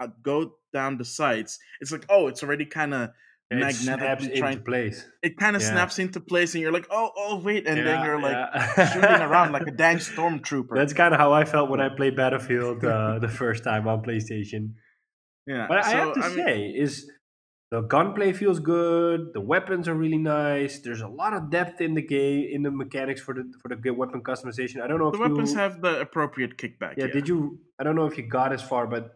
uh, 0.00 0.08
go 0.22 0.56
down 0.72 0.98
the 0.98 1.04
sights, 1.04 1.58
it's 1.80 1.92
like, 1.92 2.06
oh, 2.08 2.28
it's 2.28 2.42
already 2.42 2.66
kind 2.66 2.94
of 2.94 3.10
It 3.50 3.74
snaps 3.74 4.26
into 4.26 4.60
place. 4.60 5.06
It 5.22 5.38
kind 5.38 5.56
of 5.56 5.62
Yeah. 5.62 5.70
snaps 5.70 5.98
into 5.98 6.20
place, 6.20 6.54
and 6.54 6.62
you're 6.62 6.72
like, 6.72 6.86
oh, 6.90 7.10
oh, 7.16 7.40
wait, 7.40 7.66
and 7.66 7.78
then 7.78 8.04
you're 8.04 8.20
like 8.20 8.32
yeah. 8.32 8.88
shooting 8.92 9.22
around 9.22 9.52
like 9.52 9.66
a 9.66 9.70
dang 9.70 9.96
stormtrooper. 9.96 10.74
That's 10.74 10.92
kind 10.92 11.14
of 11.14 11.20
how 11.20 11.32
I 11.32 11.44
felt 11.44 11.70
when 11.70 11.80
I 11.80 11.88
played 11.88 12.14
Battlefield 12.14 12.84
uh, 12.84 13.18
the 13.26 13.28
first 13.28 13.64
time 13.64 13.88
on 13.88 14.02
PlayStation. 14.02 14.74
yeah, 15.46 15.66
But 15.66 15.78
I 15.84 15.90
have 15.90 16.14
so, 16.14 16.20
to 16.20 16.28
mean, 16.28 16.36
say, 16.44 16.60
is 16.68 17.10
the 17.70 17.80
gunplay 17.82 18.32
feels 18.34 18.60
good. 18.60 19.32
The 19.32 19.40
weapons 19.40 19.88
are 19.88 19.94
really 19.94 20.18
nice. 20.18 20.80
There's 20.80 21.00
a 21.00 21.08
lot 21.08 21.32
of 21.32 21.50
depth 21.50 21.80
in 21.80 21.94
the 21.94 22.02
game, 22.02 22.48
in 22.52 22.62
the 22.62 22.70
mechanics 22.70 23.20
for 23.20 23.34
the 23.34 23.50
for 23.62 23.68
the 23.68 23.76
good 23.76 23.96
weapon 23.96 24.22
customization. 24.22 24.82
I 24.82 24.86
don't 24.88 24.98
know 24.98 25.08
if 25.08 25.14
the 25.14 25.20
weapons 25.20 25.52
you, 25.52 25.58
have 25.58 25.80
the 25.80 26.00
appropriate 26.00 26.58
kickback. 26.58 26.94
yeah, 26.96 27.06
Yeah, 27.06 27.12
Did 27.12 27.28
you? 27.28 27.60
I 27.78 27.84
don't 27.84 27.96
know 27.96 28.06
if 28.06 28.16
you 28.18 28.26
got 28.28 28.52
as 28.52 28.62
far, 28.62 28.86
but 28.86 29.14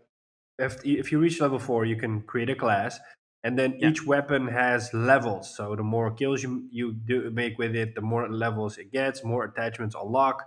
if 0.59 0.85
if 0.85 1.12
you 1.12 1.18
reach 1.18 1.41
level 1.41 1.59
four, 1.59 1.85
you 1.85 1.97
can 1.97 2.22
create 2.22 2.51
a 2.51 2.55
class, 2.55 2.99
and 3.45 3.59
then 3.59 3.76
Yeah. 3.78 3.88
each 3.88 4.07
weapon 4.07 4.49
has 4.49 4.93
levels. 4.95 5.55
So 5.57 5.74
the 5.76 5.82
more 5.82 6.11
kills 6.11 6.43
you 6.43 6.68
you 6.70 6.93
do 6.93 7.30
make 7.30 7.59
with 7.59 7.74
it, 7.74 7.95
the 7.95 8.01
more 8.03 8.28
levels 8.30 8.78
it 8.78 8.93
gets, 8.93 9.24
more 9.24 9.45
attachments 9.45 9.95
unlock. 9.95 10.47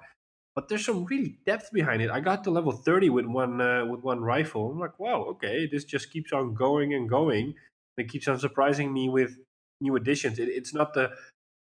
But 0.55 0.69
there's 0.69 0.85
some 0.85 1.03
really 1.05 1.37
depth 1.45 1.71
behind 1.73 2.01
it. 2.01 2.09
I 2.09 2.21
got 2.21 2.43
to 2.45 2.51
level 2.51 2.71
thirty 2.71 3.09
with 3.09 3.25
one 3.25 3.59
uh, 3.59 3.85
with 3.85 4.01
one 4.01 4.21
rifle. 4.21 4.71
I'm 4.71 4.79
like, 4.79 4.97
wow, 4.99 5.23
okay, 5.33 5.67
this 5.67 5.83
just 5.83 6.11
keeps 6.11 6.31
on 6.31 6.53
going 6.53 6.93
and 6.93 7.09
going. 7.09 7.55
It 7.97 8.09
keeps 8.09 8.27
on 8.27 8.39
surprising 8.39 8.93
me 8.93 9.09
with 9.09 9.37
new 9.81 9.95
additions. 9.95 10.39
It, 10.39 10.47
it's 10.49 10.73
not 10.73 10.93
the 10.93 11.11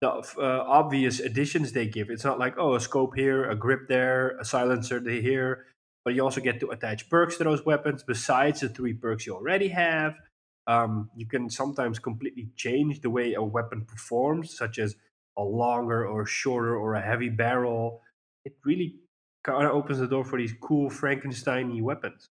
the 0.02 0.10
uh, 0.10 0.64
obvious 0.68 1.20
additions 1.20 1.72
they 1.72 1.88
give. 1.88 2.10
It's 2.10 2.26
not 2.26 2.40
like 2.40 2.56
oh, 2.58 2.76
a 2.76 2.82
scope 2.82 3.16
here, 3.16 3.50
a 3.50 3.56
grip 3.56 3.88
there, 3.88 4.38
a 4.40 4.44
silencer 4.44 5.00
here. 5.00 5.68
But 6.04 6.16
you 6.16 6.24
also 6.24 6.42
get 6.42 6.60
to 6.62 6.72
attach 6.72 7.10
perks 7.10 7.38
to 7.38 7.44
those 7.46 7.64
weapons 7.66 8.04
besides 8.04 8.60
the 8.62 8.70
three 8.70 8.94
perks 8.94 9.26
you 9.26 9.36
already 9.36 9.70
have. 9.70 10.16
Um, 10.68 11.10
you 11.16 11.26
can 11.26 11.50
sometimes 11.50 12.00
completely 12.00 12.50
change 12.56 13.02
the 13.02 13.10
way 13.10 13.34
a 13.34 13.44
weapon 13.44 13.86
performs, 13.86 14.56
such 14.56 14.78
as 14.80 14.96
a 15.38 15.44
longer 15.44 16.06
or 16.06 16.26
shorter 16.26 16.76
or 16.76 16.96
a 16.96 17.02
heavy 17.02 17.30
barrel. 17.30 18.02
It 18.46 18.54
really 18.64 18.96
kind 19.44 19.66
of 19.66 19.74
opens 19.74 20.00
the 20.00 20.08
door 20.08 20.24
for 20.24 20.38
these 20.38 20.54
cool 20.62 20.90
Frankenstein 20.90 21.82
weapons. 21.84 22.30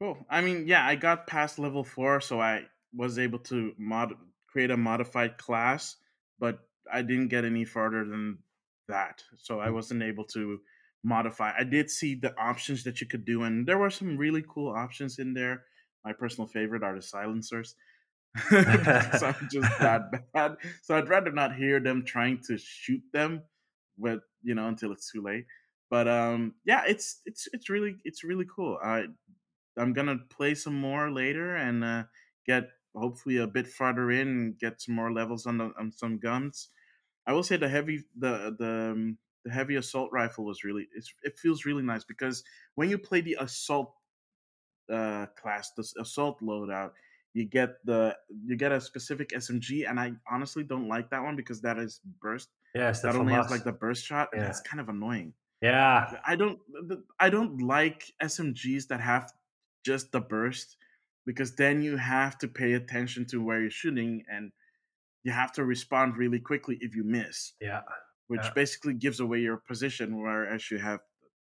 Cool. 0.00 0.18
I 0.28 0.40
mean, 0.40 0.66
yeah, 0.66 0.86
I 0.86 0.96
got 0.96 1.26
past 1.26 1.58
level 1.58 1.84
four, 1.84 2.20
so 2.20 2.40
I 2.40 2.64
was 2.94 3.18
able 3.18 3.38
to 3.40 3.72
mod 3.78 4.14
create 4.48 4.70
a 4.70 4.76
modified 4.76 5.36
class, 5.36 5.96
but 6.38 6.60
I 6.92 7.02
didn't 7.02 7.28
get 7.28 7.44
any 7.44 7.64
farther 7.64 8.04
than 8.04 8.38
that. 8.88 9.22
So 9.38 9.58
I 9.58 9.70
wasn't 9.70 10.02
able 10.02 10.24
to 10.26 10.60
modify. 11.02 11.52
I 11.58 11.64
did 11.64 11.90
see 11.90 12.14
the 12.14 12.38
options 12.38 12.84
that 12.84 13.00
you 13.00 13.06
could 13.06 13.24
do, 13.24 13.42
and 13.42 13.66
there 13.66 13.78
were 13.78 13.90
some 13.90 14.16
really 14.16 14.44
cool 14.48 14.72
options 14.72 15.18
in 15.18 15.34
there. 15.34 15.64
My 16.04 16.12
personal 16.12 16.46
favorite 16.48 16.82
are 16.82 16.94
the 16.94 17.02
silencers. 17.02 17.74
because 18.50 19.22
I'm 19.22 19.36
just 19.50 19.78
that 19.78 20.32
bad. 20.32 20.56
So 20.82 20.96
I'd 20.96 21.08
rather 21.08 21.30
not 21.30 21.54
hear 21.54 21.78
them 21.80 22.04
trying 22.04 22.40
to 22.48 22.58
shoot 22.58 23.02
them 23.12 23.42
but 23.98 24.20
you 24.42 24.54
know 24.54 24.68
until 24.68 24.92
it's 24.92 25.10
too 25.10 25.22
late. 25.22 25.46
But 25.90 26.08
um 26.08 26.54
yeah, 26.64 26.82
it's 26.86 27.20
it's 27.26 27.48
it's 27.52 27.70
really 27.70 27.96
it's 28.04 28.24
really 28.24 28.46
cool. 28.54 28.78
I 28.82 29.04
I'm 29.78 29.92
gonna 29.92 30.18
play 30.30 30.54
some 30.54 30.74
more 30.74 31.10
later 31.10 31.56
and 31.56 31.84
uh, 31.84 32.04
get 32.46 32.70
hopefully 32.94 33.38
a 33.38 33.46
bit 33.46 33.66
farther 33.66 34.10
in 34.10 34.28
and 34.28 34.58
get 34.58 34.80
some 34.80 34.94
more 34.94 35.12
levels 35.12 35.46
on 35.46 35.58
the, 35.58 35.72
on 35.78 35.92
some 35.92 36.18
guns. 36.18 36.68
I 37.26 37.32
will 37.32 37.42
say 37.42 37.56
the 37.56 37.68
heavy 37.68 38.04
the 38.18 38.54
the 38.58 38.92
um, 38.92 39.18
the 39.44 39.52
heavy 39.52 39.76
assault 39.76 40.10
rifle 40.12 40.44
was 40.44 40.64
really 40.64 40.88
it's, 40.94 41.12
it 41.22 41.38
feels 41.38 41.64
really 41.64 41.82
nice 41.82 42.04
because 42.04 42.44
when 42.76 42.90
you 42.90 42.98
play 42.98 43.20
the 43.20 43.36
assault 43.40 43.94
uh, 44.92 45.26
class, 45.40 45.70
the 45.72 45.84
assault 46.00 46.40
loadout, 46.40 46.92
you 47.32 47.44
get 47.44 47.84
the 47.84 48.16
you 48.44 48.56
get 48.56 48.72
a 48.72 48.80
specific 48.80 49.30
SMG, 49.30 49.88
and 49.88 49.98
I 49.98 50.12
honestly 50.30 50.62
don't 50.64 50.88
like 50.88 51.10
that 51.10 51.22
one 51.22 51.36
because 51.36 51.60
that 51.62 51.78
is 51.78 52.00
burst. 52.20 52.50
Yes, 52.74 53.02
That 53.02 53.14
only 53.16 53.32
has 53.34 53.50
like 53.50 53.64
the 53.64 53.72
burst 53.72 54.04
shot, 54.04 54.28
and 54.32 54.40
Yeah. 54.40 54.46
that's 54.46 54.60
kind 54.60 54.80
of 54.80 54.88
annoying. 54.88 55.34
yeah, 55.62 56.20
I 56.26 56.36
don't 56.36 56.58
I 57.18 57.30
don't 57.30 57.60
like 57.62 58.12
SMGs 58.22 58.88
that 58.88 59.00
have 59.00 59.32
just 59.84 60.12
the 60.12 60.20
burst 60.20 60.76
because 61.26 61.54
then 61.56 61.82
you 61.82 61.96
have 61.96 62.36
to 62.38 62.48
pay 62.48 62.74
attention 62.74 63.24
to 63.26 63.42
where 63.42 63.60
you're 63.60 63.70
shooting 63.70 64.24
and 64.28 64.52
you 65.24 65.32
have 65.32 65.52
to 65.52 65.64
respond 65.64 66.16
really 66.18 66.38
quickly 66.40 66.76
if 66.82 66.94
you 66.94 67.02
miss, 67.04 67.54
yeah. 67.60 67.82
which 68.28 68.42
Yeah. 68.44 68.52
basically 68.54 68.94
gives 68.94 69.20
away 69.20 69.40
your 69.40 69.56
position. 69.56 70.20
Whereas 70.20 70.70
you 70.70 70.78
have 70.78 71.00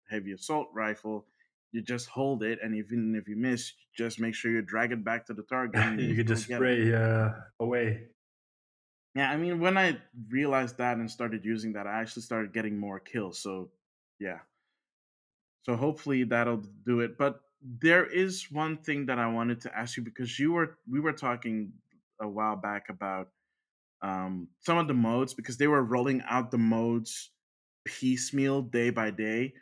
heavy 0.09 0.33
assault 0.33 0.67
rifle, 0.73 1.27
you 1.71 1.81
just 1.81 2.07
hold 2.07 2.43
it, 2.43 2.59
and 2.61 2.75
even 2.75 3.15
if 3.15 3.27
you 3.27 3.35
miss, 3.35 3.73
just 3.95 4.19
make 4.19 4.35
sure 4.35 4.51
you 4.51 4.61
drag 4.61 4.91
it 4.91 5.03
back 5.03 5.25
to 5.27 5.33
the 5.33 5.43
target. 5.49 5.81
and 5.81 5.99
you 5.99 6.15
could 6.15 6.27
don't 6.27 6.35
just 6.35 6.49
spray 6.49 6.93
uh, 6.93 7.29
away. 7.59 8.03
Yeah, 9.15 9.31
I 9.31 9.37
mean, 9.37 9.59
when 9.59 9.77
I 9.77 9.97
realized 10.29 10.77
that 10.77 10.97
and 10.97 11.09
started 11.09 11.43
using 11.43 11.73
that, 11.73 11.87
I 11.87 11.99
actually 12.01 12.21
started 12.21 12.53
getting 12.53 12.77
more 12.77 12.99
kills. 12.99 13.41
So, 13.41 13.69
yeah. 14.19 14.39
So 15.63 15.75
hopefully 15.75 16.23
that'll 16.23 16.63
do 16.85 17.01
it. 17.01 17.17
But 17.17 17.41
there 17.61 18.05
is 18.05 18.47
one 18.51 18.77
thing 18.77 19.07
that 19.07 19.19
I 19.19 19.27
wanted 19.27 19.61
to 19.61 19.77
ask 19.77 19.97
you 19.97 20.03
because 20.03 20.39
you 20.39 20.53
were 20.53 20.77
we 20.89 20.99
were 20.99 21.13
talking 21.13 21.73
a 22.21 22.27
while 22.27 22.55
back 22.55 22.89
about 22.89 23.29
um, 24.01 24.47
some 24.61 24.77
of 24.77 24.87
the 24.87 24.93
modes 24.93 25.33
because 25.33 25.57
they 25.57 25.67
were 25.67 25.83
rolling 25.83 26.21
out 26.29 26.51
the 26.51 26.57
modes 26.57 27.31
piecemeal 27.85 28.61
day 28.61 28.89
by 28.89 29.11
day. 29.11 29.53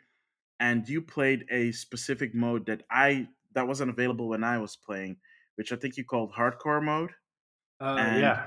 And 0.60 0.88
you 0.88 1.02
played 1.02 1.46
a 1.50 1.72
specific 1.72 2.34
mode 2.34 2.66
that 2.66 2.84
I 2.90 3.28
that 3.52 3.66
wasn't 3.68 3.90
available 3.90 4.28
when 4.28 4.44
I 4.44 4.58
was 4.58 4.76
playing, 4.76 5.18
which 5.56 5.72
I 5.72 5.76
think 5.76 5.96
you 5.96 6.04
called 6.04 6.32
hardcore 6.32 6.82
mode, 6.82 7.12
Uh, 7.96 8.10
yeah, 8.14 8.42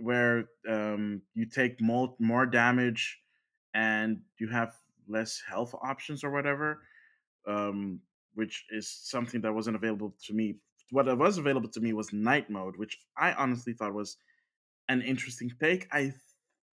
where 0.00 0.48
um, 0.68 1.22
you 1.34 1.46
take 1.46 1.80
more 1.80 2.14
more 2.18 2.46
damage 2.46 3.20
and 3.74 4.22
you 4.38 4.48
have 4.48 4.76
less 5.08 5.40
health 5.40 5.74
options 5.82 6.22
or 6.22 6.30
whatever, 6.30 6.82
um, 7.46 8.02
which 8.34 8.66
is 8.70 8.88
something 8.90 9.40
that 9.42 9.54
wasn't 9.54 9.76
available 9.76 10.16
to 10.26 10.34
me. 10.34 10.60
What 10.90 11.06
was 11.18 11.38
available 11.38 11.70
to 11.70 11.80
me 11.80 11.92
was 11.94 12.12
night 12.12 12.50
mode, 12.50 12.76
which 12.76 12.98
I 13.16 13.32
honestly 13.34 13.74
thought 13.74 13.94
was 13.94 14.18
an 14.88 15.02
interesting 15.02 15.50
take. 15.60 15.88
I 15.92 16.14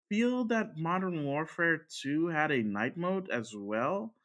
feel 0.10 0.46
that 0.46 0.78
Modern 0.78 1.26
Warfare 1.26 1.78
2 1.90 2.28
had 2.28 2.52
a 2.52 2.64
night 2.64 2.98
mode 2.98 3.30
as 3.30 3.56
well. 3.56 4.16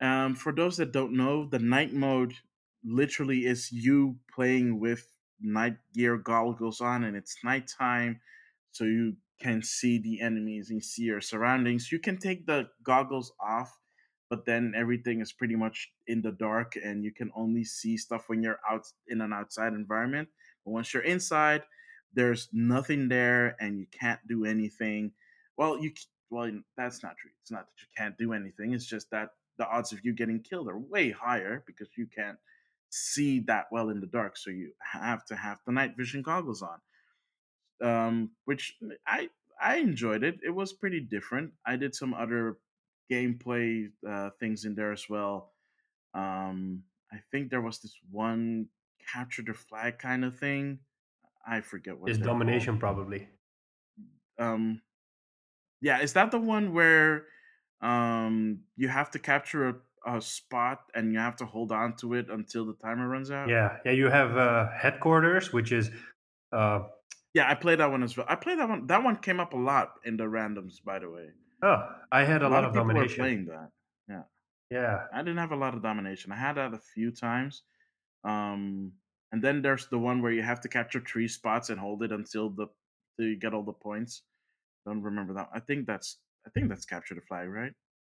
Um, 0.00 0.34
for 0.34 0.52
those 0.52 0.76
that 0.78 0.92
don't 0.92 1.16
know, 1.16 1.46
the 1.48 1.58
night 1.58 1.92
mode 1.92 2.34
literally 2.84 3.46
is 3.46 3.72
you 3.72 4.18
playing 4.34 4.80
with 4.80 5.06
night 5.40 5.76
gear 5.94 6.16
goggles 6.16 6.80
on, 6.80 7.04
and 7.04 7.16
it's 7.16 7.36
nighttime, 7.44 8.20
so 8.72 8.84
you 8.84 9.16
can 9.40 9.62
see 9.62 9.98
the 9.98 10.20
enemies 10.20 10.70
and 10.70 10.82
see 10.82 11.02
your 11.02 11.20
surroundings. 11.20 11.90
You 11.92 11.98
can 11.98 12.18
take 12.18 12.46
the 12.46 12.68
goggles 12.82 13.32
off, 13.40 13.78
but 14.30 14.44
then 14.46 14.72
everything 14.76 15.20
is 15.20 15.32
pretty 15.32 15.56
much 15.56 15.92
in 16.06 16.22
the 16.22 16.32
dark, 16.32 16.76
and 16.76 17.04
you 17.04 17.12
can 17.12 17.30
only 17.34 17.64
see 17.64 17.96
stuff 17.96 18.28
when 18.28 18.42
you're 18.42 18.60
out 18.68 18.86
in 19.08 19.20
an 19.20 19.32
outside 19.32 19.72
environment. 19.72 20.28
But 20.64 20.72
once 20.72 20.92
you're 20.92 21.02
inside, 21.02 21.62
there's 22.12 22.48
nothing 22.52 23.08
there, 23.08 23.56
and 23.60 23.78
you 23.78 23.86
can't 23.92 24.20
do 24.28 24.44
anything. 24.44 25.12
Well, 25.56 25.78
you 25.78 25.92
well, 26.30 26.50
that's 26.76 27.02
not 27.02 27.16
true. 27.16 27.30
It's 27.42 27.50
not 27.50 27.66
that 27.66 27.80
you 27.80 27.88
can't 27.96 28.18
do 28.18 28.32
anything. 28.32 28.72
It's 28.72 28.86
just 28.86 29.10
that 29.10 29.30
the 29.58 29.68
odds 29.68 29.92
of 29.92 30.00
you 30.04 30.12
getting 30.12 30.40
killed 30.40 30.68
are 30.68 30.78
way 30.78 31.10
higher 31.10 31.62
because 31.66 31.88
you 31.96 32.06
can't 32.06 32.38
see 32.90 33.40
that 33.40 33.66
well 33.72 33.90
in 33.90 34.00
the 34.00 34.06
dark. 34.06 34.36
So 34.36 34.50
you 34.50 34.72
have 34.80 35.24
to 35.26 35.36
have 35.36 35.58
the 35.66 35.72
night 35.72 35.96
vision 35.96 36.22
goggles 36.22 36.62
on, 36.62 36.78
um, 37.88 38.30
which 38.44 38.76
I 39.06 39.28
I 39.60 39.76
enjoyed 39.76 40.22
it. 40.24 40.38
It 40.44 40.50
was 40.50 40.72
pretty 40.72 41.00
different. 41.00 41.52
I 41.66 41.76
did 41.76 41.94
some 41.94 42.14
other 42.14 42.58
gameplay 43.10 43.88
uh, 44.08 44.30
things 44.40 44.64
in 44.64 44.74
there 44.74 44.92
as 44.92 45.08
well. 45.08 45.52
Um, 46.14 46.82
I 47.12 47.18
think 47.30 47.50
there 47.50 47.60
was 47.60 47.80
this 47.80 47.96
one 48.10 48.66
capture 49.12 49.42
the 49.42 49.54
flag 49.54 49.98
kind 49.98 50.24
of 50.24 50.36
thing. 50.38 50.78
I 51.46 51.60
forget 51.60 51.98
what 51.98 52.10
is 52.10 52.18
they're 52.18 52.26
called. 52.26 52.40
domination 52.40 52.78
probably. 52.78 53.28
Um, 54.38 54.80
yeah, 55.80 56.00
is 56.00 56.14
that 56.14 56.30
the 56.30 56.38
one 56.38 56.72
where 56.72 57.26
um 57.84 58.60
you 58.76 58.88
have 58.88 59.10
to 59.12 59.18
capture 59.18 59.68
a, 59.68 59.74
a 60.16 60.20
spot 60.20 60.80
and 60.94 61.12
you 61.12 61.18
have 61.18 61.36
to 61.36 61.46
hold 61.46 61.72
on 61.72 61.96
to 61.96 62.14
it 62.14 62.30
until 62.30 62.64
the 62.66 62.74
timer 62.74 63.08
runs 63.08 63.30
out? 63.30 63.48
Yeah, 63.48 63.78
yeah. 63.84 63.92
You 63.92 64.08
have 64.08 64.36
uh, 64.36 64.68
headquarters, 64.72 65.52
which 65.52 65.72
is 65.72 65.90
uh, 66.52 66.80
Yeah, 67.34 67.50
I 67.50 67.54
played 67.54 67.80
that 67.80 67.90
one 67.90 68.02
as 68.02 68.16
well. 68.16 68.26
I 68.28 68.36
played 68.36 68.58
that 68.58 68.68
one. 68.68 68.86
That 68.86 69.02
one 69.02 69.16
came 69.16 69.40
up 69.40 69.52
a 69.54 69.56
lot 69.56 69.94
in 70.04 70.16
the 70.16 70.24
randoms, 70.24 70.82
by 70.84 70.98
the 71.00 71.10
way. 71.10 71.28
oh, 71.62 71.80
I 72.12 72.24
had 72.24 72.42
A 72.42 72.46
a 72.46 72.48
lot 72.48 72.62
lot 72.62 72.64
of 72.64 72.70
of 72.70 72.74
people 72.74 72.94
were 72.94 72.94
domination. 72.94 73.18
playing 73.22 73.44
that. 73.46 73.70
Yeah, 74.08 74.22
Yeah, 74.70 75.06
I 75.12 75.18
didn't 75.18 75.38
have 75.38 75.52
a 75.52 75.56
lot 75.56 75.74
of 75.74 75.82
domination. 75.82 76.32
I 76.32 76.36
had 76.36 76.54
that 76.56 76.74
a 76.74 76.78
few 76.78 77.10
times. 77.10 77.62
Um, 78.24 78.92
and 79.32 79.42
then 79.42 79.62
there's 79.62 79.88
the 79.88 79.98
one 79.98 80.22
where 80.22 80.32
you 80.32 80.42
have 80.42 80.60
to 80.62 80.68
capture 80.68 81.00
three 81.00 81.28
spots 81.28 81.70
and 81.70 81.78
hold 81.80 82.02
it 82.02 82.12
until 82.12 82.50
the 82.50 82.66
till 83.16 83.26
you 83.26 83.36
get 83.36 83.54
all 83.54 83.62
the 83.64 83.72
points. 83.72 84.22
Don't 84.86 85.02
remember 85.02 85.34
that. 85.34 85.48
I 85.54 85.60
think 85.60 85.86
that's 85.86 86.18
I 86.46 86.50
think 86.50 86.68
that's 86.68 86.84
capture 86.84 87.14
the 87.14 87.20
flag, 87.22 87.48
right? 87.48 87.72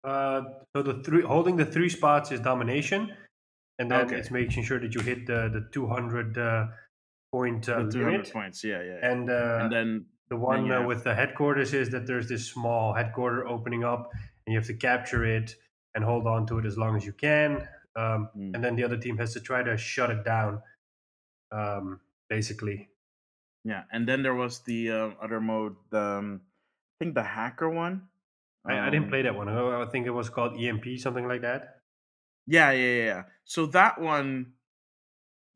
Uh, 0.05 0.43
so 0.74 0.83
the 0.83 1.03
three 1.03 1.22
holding 1.22 1.57
the 1.57 1.64
three 1.64 1.89
spots 1.89 2.31
is 2.31 2.41
domination, 2.41 3.12
and 3.79 3.91
then 3.91 4.07
Okay. 4.07 4.16
it's 4.16 4.31
making 4.31 4.64
sure 4.64 4.79
that 4.79 4.95
you 4.95 5.01
hit 5.01 5.27
the 5.27 5.49
the 5.53 5.68
two 5.72 5.87
hundred 5.87 6.37
uh, 6.39 6.66
point 7.33 7.68
uh, 7.68 7.83
The 7.83 7.91
200 7.93 8.33
points. 8.33 8.62
Yeah, 8.62 8.83
yeah. 8.83 8.99
And 9.03 9.31
uh, 9.31 9.59
and 9.62 9.72
then 9.72 10.07
the 10.29 10.37
one 10.37 10.66
you 10.66 10.74
uh, 10.74 10.87
with 10.87 11.03
the 11.05 11.14
headquarters 11.14 11.74
is 11.74 11.91
that 11.91 12.07
there's 12.07 12.29
this 12.29 12.47
small 12.47 12.93
headquarter 12.95 13.47
opening 13.47 13.85
up, 13.85 14.11
and 14.47 14.53
you 14.53 14.59
have 14.59 14.66
to 14.68 14.74
capture 14.74 15.24
it 15.24 15.57
and 15.95 16.05
hold 16.05 16.27
on 16.27 16.47
to 16.47 16.59
it 16.59 16.66
as 16.66 16.77
long 16.77 16.97
as 16.97 17.05
you 17.05 17.12
can. 17.12 17.66
Um, 17.97 18.29
Mm. 18.37 18.55
And 18.55 18.62
then 18.62 18.77
the 18.77 18.85
other 18.85 18.99
team 18.99 19.16
has 19.16 19.33
to 19.33 19.41
try 19.41 19.62
to 19.62 19.77
shut 19.79 20.11
it 20.11 20.22
down. 20.24 20.61
Um, 21.51 22.01
basically, 22.29 22.91
Yeah, 23.64 23.85
and 23.91 24.07
then 24.07 24.22
there 24.22 24.35
was 24.35 24.61
the 24.61 24.91
uh, 24.91 25.11
other 25.22 25.41
mode, 25.41 25.77
the 25.91 26.01
um, 26.18 26.41
I 27.01 27.05
think 27.05 27.14
the 27.14 27.22
hacker 27.22 27.70
one. 27.70 28.09
I, 28.69 28.79
I 28.87 28.91
didn't 28.91 29.05
Um, 29.05 29.11
play 29.11 29.23
that 29.23 29.35
one. 29.35 29.49
I 29.49 29.83
I 29.83 29.87
think 29.87 30.07
it 30.07 30.11
was 30.11 30.29
called 30.31 30.57
EMP, 30.61 30.99
something 30.99 31.27
like 31.27 31.43
that. 31.43 31.81
Yeah, 32.47 32.71
yeah, 32.73 32.95
yeah, 32.97 33.05
yeah. 33.05 33.23
So 33.45 33.67
that 33.67 34.01
one, 34.01 34.53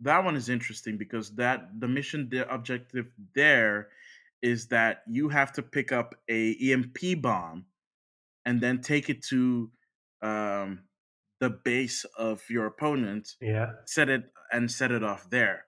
that 0.00 0.24
one 0.24 0.36
is 0.36 0.48
interesting 0.48 0.96
because 0.98 1.34
that 1.36 1.78
the 1.78 1.88
mission 1.88 2.28
the 2.30 2.52
objective 2.52 3.06
there 3.34 3.88
is 4.42 4.68
that 4.68 5.02
you 5.06 5.28
have 5.28 5.52
to 5.52 5.62
pick 5.62 5.92
up 5.92 6.14
a 6.28 6.56
EMP 6.72 7.20
bomb 7.20 7.66
and 8.46 8.60
then 8.60 8.80
take 8.80 9.10
it 9.10 9.22
to 9.24 9.70
um, 10.22 10.84
the 11.40 11.50
base 11.50 12.04
of 12.16 12.42
your 12.48 12.66
opponent, 12.66 13.36
Yeah. 13.40 13.72
set 13.86 14.08
it 14.08 14.24
and 14.52 14.70
set 14.70 14.90
it 14.92 15.04
off 15.04 15.28
there. 15.30 15.66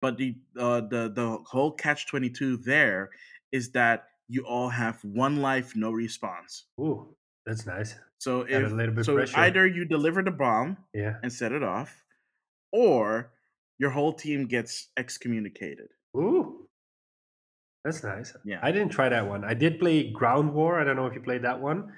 But 0.00 0.18
the 0.18 0.36
uh, 0.58 0.82
the 0.82 1.10
the 1.12 1.38
whole 1.46 1.72
catch 1.72 2.06
twenty 2.06 2.30
two 2.30 2.56
there 2.58 3.10
is 3.50 3.72
that 3.72 4.06
you 4.28 4.42
all 4.44 4.68
have 4.68 4.98
one 5.04 5.36
life, 5.42 5.74
no 5.76 5.92
respawns. 5.92 6.62
Ooh, 6.80 7.14
that's 7.44 7.66
nice. 7.66 7.94
So 8.18 8.42
Add 8.46 8.62
a 8.62 8.66
if 8.66 8.72
little 8.72 8.94
bit 8.94 9.04
so, 9.04 9.14
pressure. 9.14 9.38
either 9.38 9.66
you 9.66 9.84
deliver 9.84 10.22
the 10.22 10.30
bomb 10.30 10.78
Yeah. 10.94 11.14
and 11.22 11.32
set 11.32 11.52
it 11.52 11.62
off, 11.62 12.02
or 12.72 13.32
your 13.78 13.90
whole 13.90 14.12
team 14.12 14.46
gets 14.46 14.88
excommunicated. 14.96 15.88
Ooh, 16.16 16.66
that's 17.84 18.02
nice. 18.02 18.34
Yeah. 18.44 18.58
I 18.62 18.72
didn't 18.72 18.88
try 18.90 19.08
that 19.10 19.28
one. 19.28 19.44
I 19.44 19.54
did 19.54 19.78
play 19.78 20.10
Ground 20.10 20.54
War. 20.54 20.80
I 20.80 20.84
don't 20.84 20.96
know 20.96 21.06
if 21.06 21.14
you 21.14 21.20
played 21.20 21.42
that 21.42 21.60
one. 21.60 21.92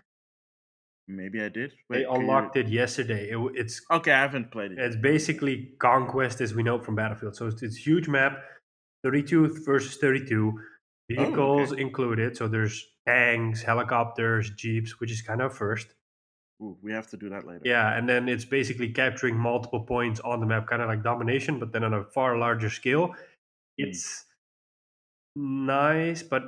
Maybe 1.10 1.40
I 1.40 1.48
did. 1.48 1.70
They 1.88 1.98
Wait, 1.98 2.00
you- 2.02 2.10
unlocked 2.10 2.56
it 2.56 2.68
yesterday. 2.68 3.30
It, 3.30 3.38
it's 3.54 3.80
Okay, 3.90 4.12
I 4.12 4.20
haven't 4.20 4.50
played 4.50 4.72
it. 4.72 4.78
It's 4.78 4.96
basically 4.96 5.70
conquest 5.78 6.40
as 6.42 6.52
we 6.54 6.62
know 6.62 6.78
from 6.82 6.96
Battlefield. 6.96 7.34
So 7.36 7.46
it's, 7.46 7.62
it's 7.62 7.76
huge 7.76 8.08
map, 8.08 8.38
32 9.04 9.62
versus 9.64 9.96
32, 9.96 10.52
Oh, 11.10 11.14
vehicles 11.24 11.72
included. 11.72 12.36
So 12.36 12.48
there's 12.48 12.86
tanks, 13.06 13.62
helicopters, 13.62 14.50
jeeps, 14.50 15.00
which 15.00 15.10
is 15.10 15.22
kind 15.22 15.40
of 15.40 15.56
first. 15.56 15.94
Ooh, 16.60 16.76
we 16.82 16.92
have 16.92 17.08
to 17.10 17.16
do 17.16 17.28
that 17.30 17.46
later. 17.46 17.62
Yeah, 17.64 17.96
and 17.96 18.08
then 18.08 18.28
it's 18.28 18.44
basically 18.44 18.88
capturing 18.90 19.36
multiple 19.36 19.80
points 19.80 20.20
on 20.20 20.40
the 20.40 20.46
map, 20.46 20.66
kind 20.66 20.82
of 20.82 20.88
like 20.88 21.04
domination, 21.04 21.58
but 21.58 21.72
then 21.72 21.84
on 21.84 21.94
a 21.94 22.04
far 22.04 22.36
larger 22.36 22.68
scale. 22.68 23.08
Hmm. 23.08 23.14
It's 23.78 24.24
nice, 25.36 26.22
but 26.22 26.42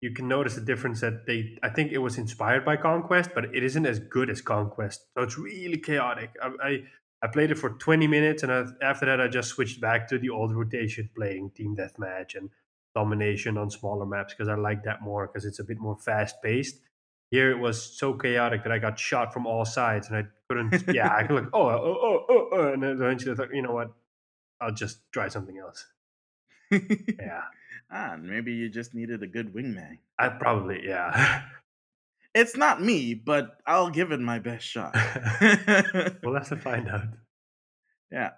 you 0.00 0.12
can 0.12 0.28
notice 0.28 0.54
the 0.54 0.60
difference 0.60 1.00
that 1.00 1.26
they. 1.26 1.58
I 1.62 1.68
think 1.68 1.92
it 1.92 1.98
was 1.98 2.16
inspired 2.16 2.64
by 2.64 2.76
Conquest, 2.76 3.30
but 3.34 3.54
it 3.54 3.62
isn't 3.62 3.86
as 3.86 3.98
good 3.98 4.30
as 4.30 4.40
Conquest. 4.40 5.04
So 5.16 5.24
it's 5.24 5.36
really 5.36 5.78
chaotic. 5.78 6.30
I 6.42 6.48
I, 6.62 6.78
I 7.22 7.26
played 7.26 7.50
it 7.50 7.58
for 7.58 7.70
20 7.70 8.06
minutes, 8.06 8.42
and 8.44 8.52
I, 8.52 8.64
after 8.82 9.04
that, 9.06 9.20
I 9.20 9.28
just 9.28 9.48
switched 9.50 9.80
back 9.80 10.08
to 10.08 10.18
the 10.18 10.30
old 10.30 10.54
rotation, 10.54 11.10
playing 11.14 11.50
team 11.50 11.76
deathmatch 11.76 12.34
and 12.36 12.50
domination 12.94 13.56
on 13.56 13.70
smaller 13.70 14.06
maps 14.06 14.34
because 14.34 14.48
I 14.48 14.54
like 14.54 14.84
that 14.84 15.02
more 15.02 15.26
because 15.26 15.44
it's 15.44 15.58
a 15.58 15.64
bit 15.64 15.78
more 15.78 15.96
fast 15.96 16.36
paced. 16.42 16.80
Here 17.30 17.50
it 17.50 17.58
was 17.58 17.80
so 17.80 18.14
chaotic 18.14 18.64
that 18.64 18.72
I 18.72 18.78
got 18.78 18.98
shot 18.98 19.32
from 19.32 19.46
all 19.46 19.64
sides, 19.64 20.08
and 20.08 20.16
I 20.16 20.24
couldn't. 20.48 20.94
yeah, 20.94 21.14
I 21.14 21.24
could 21.24 21.36
like 21.36 21.48
oh 21.52 21.68
oh 21.68 21.98
oh 22.02 22.26
oh, 22.28 22.48
oh 22.52 22.72
and 22.72 22.84
eventually 22.84 23.32
I 23.32 23.36
thought, 23.36 23.54
you 23.54 23.62
know 23.62 23.72
what, 23.72 23.92
I'll 24.60 24.74
just 24.74 25.00
try 25.12 25.28
something 25.28 25.58
else. 25.58 25.86
Yeah, 27.18 27.42
ah, 27.90 28.16
maybe 28.20 28.52
you 28.52 28.68
just 28.68 28.94
needed 28.94 29.22
a 29.24 29.26
good 29.26 29.52
wingman. 29.52 29.98
I 30.18 30.28
probably 30.28 30.86
yeah. 30.86 31.42
It's 32.32 32.56
not 32.56 32.80
me, 32.80 33.14
but 33.14 33.58
I'll 33.66 33.90
give 33.90 34.12
it 34.12 34.20
my 34.20 34.38
best 34.38 34.64
shot. 34.64 34.94
we'll 36.22 36.34
have 36.34 36.48
to 36.50 36.56
find 36.56 36.88
out. 36.88 37.06
yeah. 38.12 38.30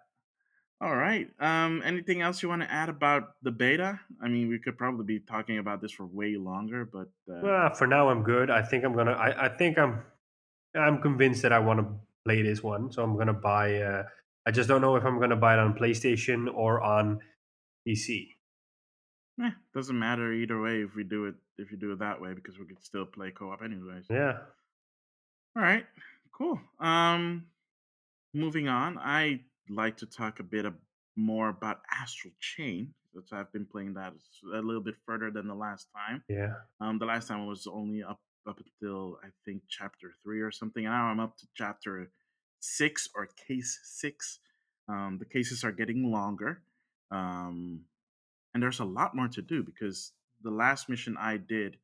All 0.83 0.97
right. 0.97 1.29
Um, 1.39 1.81
anything 1.85 2.23
else 2.23 2.43
you 2.43 2.49
want 2.49 2.63
to 2.63 2.71
add 2.71 2.89
about 2.89 3.37
the 3.43 3.53
beta? 3.53 4.01
I 4.21 4.27
mean, 4.27 4.49
we 4.49 4.59
could 4.59 4.77
probably 4.77 5.05
be 5.05 5.21
talking 5.21 5.59
about 5.59 5.81
this 5.81 5.93
for 5.93 6.07
way 6.07 6.35
longer, 6.37 6.85
but 6.85 7.07
uh, 7.33 7.41
Well, 7.41 7.75
for 7.75 7.87
now 7.87 8.09
I'm 8.09 8.25
good. 8.25 8.51
I 8.51 8.63
think 8.63 8.85
I'm 8.85 8.93
gonna. 8.93 9.13
I, 9.13 9.47
I 9.47 9.49
think 9.49 9.79
I'm. 9.79 10.03
I'm 10.75 11.01
convinced 11.01 11.43
that 11.43 11.53
I 11.53 11.61
want 11.61 11.79
to 11.81 11.87
play 12.25 12.43
this 12.43 12.65
one, 12.65 12.91
so 12.91 13.05
I'm 13.05 13.17
gonna 13.17 13.33
buy. 13.33 13.77
Uh, 13.77 14.03
I 14.45 14.51
just 14.51 14.69
don't 14.69 14.81
know 14.81 14.97
if 14.97 15.05
I'm 15.05 15.21
gonna 15.21 15.37
buy 15.37 15.53
it 15.55 15.61
on 15.61 15.75
PlayStation 15.79 16.53
or 16.53 16.81
on 16.83 17.21
PC. 17.87 18.29
eh, 19.41 19.51
doesn't 19.75 19.97
matter 19.99 20.33
either 20.33 20.61
way 20.61 20.83
if 20.83 20.97
we 20.97 21.05
do 21.05 21.27
it 21.27 21.37
if 21.59 21.71
you 21.71 21.77
do 21.77 21.93
it 21.93 22.01
that 22.01 22.21
way 22.21 22.35
because 22.35 22.59
we 22.59 22.65
could 22.67 22.83
still 22.83 23.07
play 23.07 23.31
co-op 23.31 23.63
anyways. 23.63 24.07
Yeah. 24.11 24.39
All 25.55 25.63
right, 25.63 25.87
cool. 26.33 26.59
Um, 26.81 27.47
moving 28.35 28.67
on, 28.67 28.99
I 28.99 29.43
like 29.75 29.97
to 29.99 30.07
talk 30.07 30.41
a 30.41 30.45
bit 30.45 30.67
more 31.17 31.49
about 31.49 31.81
Astral 31.91 32.33
Chain, 32.41 32.95
which 33.13 33.33
I've 33.33 33.53
been 33.53 33.67
playing 33.67 33.95
that 33.95 34.13
a 34.55 34.61
little 34.61 34.83
bit 34.83 34.95
further 35.07 35.31
than 35.31 35.47
the 35.49 35.55
last 35.55 35.89
time. 35.95 36.23
Yeah. 36.29 36.55
Um, 36.81 36.99
the 36.99 37.07
last 37.07 37.29
time 37.29 37.47
was 37.47 37.67
only 37.67 38.03
up 38.03 38.21
up 38.49 38.59
until 38.59 39.19
I 39.23 39.29
think 39.45 39.63
chapter 39.69 40.13
three 40.25 40.41
or 40.41 40.51
something. 40.51 40.85
Now 40.85 41.05
I'm 41.05 41.21
up 41.21 41.37
to 41.39 41.47
chapter 41.55 42.11
six 42.61 43.09
or 43.15 43.29
case 43.47 43.79
six. 43.85 44.41
Um, 44.89 45.19
the 45.19 45.27
cases 45.27 45.63
are 45.63 45.71
getting 45.73 46.11
longer, 46.11 46.63
um, 47.11 47.83
and 48.53 48.63
there's 48.63 48.81
a 48.81 48.85
lot 48.85 49.15
more 49.15 49.29
to 49.29 49.41
do 49.41 49.63
because 49.63 50.13
the 50.43 50.51
last 50.51 50.89
mission 50.89 51.17
I 51.19 51.37
did, 51.37 51.77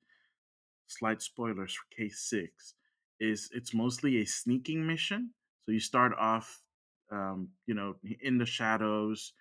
slight 0.88 1.22
spoilers 1.22 1.74
for 1.74 1.96
case 1.96 2.18
six, 2.18 2.74
is 3.20 3.50
it's 3.54 3.72
mostly 3.72 4.20
a 4.20 4.24
sneaking 4.24 4.84
mission. 4.84 5.30
So 5.64 5.72
you 5.72 5.80
start 5.80 6.12
off, 6.18 6.62
um, 7.10 7.48
you 7.66 7.74
know, 7.74 7.96
in 8.22 8.38
the 8.38 8.46
shadows, 8.46 9.32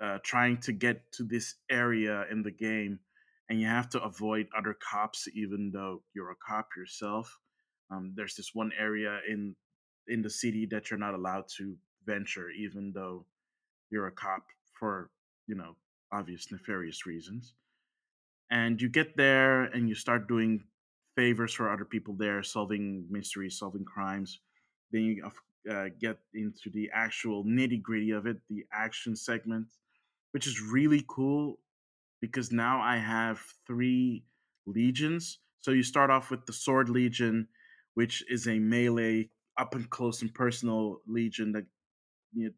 uh, 0.00 0.18
trying 0.22 0.58
to 0.58 0.72
get 0.72 1.10
to 1.12 1.24
this 1.24 1.54
area 1.70 2.24
in 2.30 2.42
the 2.42 2.50
game, 2.50 2.98
and 3.48 3.60
you 3.60 3.66
have 3.66 3.88
to 3.90 4.02
avoid 4.02 4.46
other 4.56 4.74
cops, 4.74 5.28
even 5.34 5.70
though 5.72 6.02
you're 6.14 6.30
a 6.30 6.36
cop 6.46 6.68
yourself. 6.76 7.38
Um, 7.90 8.12
there's 8.14 8.36
this 8.36 8.50
one 8.54 8.70
area 8.78 9.20
in 9.28 9.54
in 10.08 10.22
the 10.22 10.30
city 10.30 10.66
that 10.70 10.90
you're 10.90 10.98
not 10.98 11.14
allowed 11.14 11.44
to 11.58 11.76
venture, 12.06 12.50
even 12.50 12.92
though 12.94 13.26
you're 13.90 14.06
a 14.06 14.12
cop 14.12 14.44
for 14.78 15.10
you 15.46 15.54
know 15.54 15.76
obvious 16.12 16.50
nefarious 16.50 17.06
reasons. 17.06 17.54
And 18.50 18.80
you 18.80 18.88
get 18.88 19.16
there 19.16 19.64
and 19.64 19.88
you 19.88 19.94
start 19.94 20.26
doing 20.26 20.64
favors 21.16 21.52
for 21.52 21.72
other 21.72 21.84
people 21.84 22.14
there, 22.14 22.42
solving 22.42 23.06
mysteries, 23.10 23.58
solving 23.58 23.84
crimes. 23.84 24.40
Then 24.90 25.02
you 25.02 25.30
uh, 25.68 25.86
get 26.00 26.18
into 26.34 26.70
the 26.72 26.90
actual 26.92 27.44
nitty 27.44 27.82
gritty 27.82 28.10
of 28.10 28.26
it, 28.26 28.38
the 28.48 28.64
action 28.72 29.16
segment, 29.16 29.66
which 30.32 30.46
is 30.46 30.60
really 30.60 31.04
cool 31.08 31.58
because 32.20 32.52
now 32.52 32.80
I 32.80 32.96
have 32.98 33.40
three 33.66 34.24
legions. 34.66 35.38
So 35.60 35.72
you 35.72 35.82
start 35.82 36.10
off 36.10 36.30
with 36.30 36.46
the 36.46 36.52
Sword 36.52 36.88
Legion, 36.88 37.48
which 37.94 38.24
is 38.28 38.46
a 38.46 38.58
melee, 38.58 39.30
up 39.58 39.74
and 39.74 39.88
close 39.90 40.22
and 40.22 40.32
personal 40.32 41.00
legion 41.06 41.52
that 41.52 41.64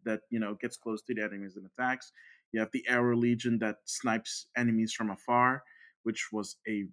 that 0.04 0.20
you 0.30 0.38
know 0.38 0.54
gets 0.60 0.76
close 0.76 1.02
to 1.02 1.14
the 1.14 1.22
enemies 1.22 1.56
and 1.56 1.66
attacks. 1.66 2.12
You 2.52 2.60
have 2.60 2.70
the 2.72 2.84
Arrow 2.86 3.16
Legion 3.16 3.58
that 3.60 3.76
snipes 3.86 4.46
enemies 4.56 4.92
from 4.92 5.10
afar, 5.10 5.62
which 6.02 6.28
was 6.32 6.56
a 6.68 6.84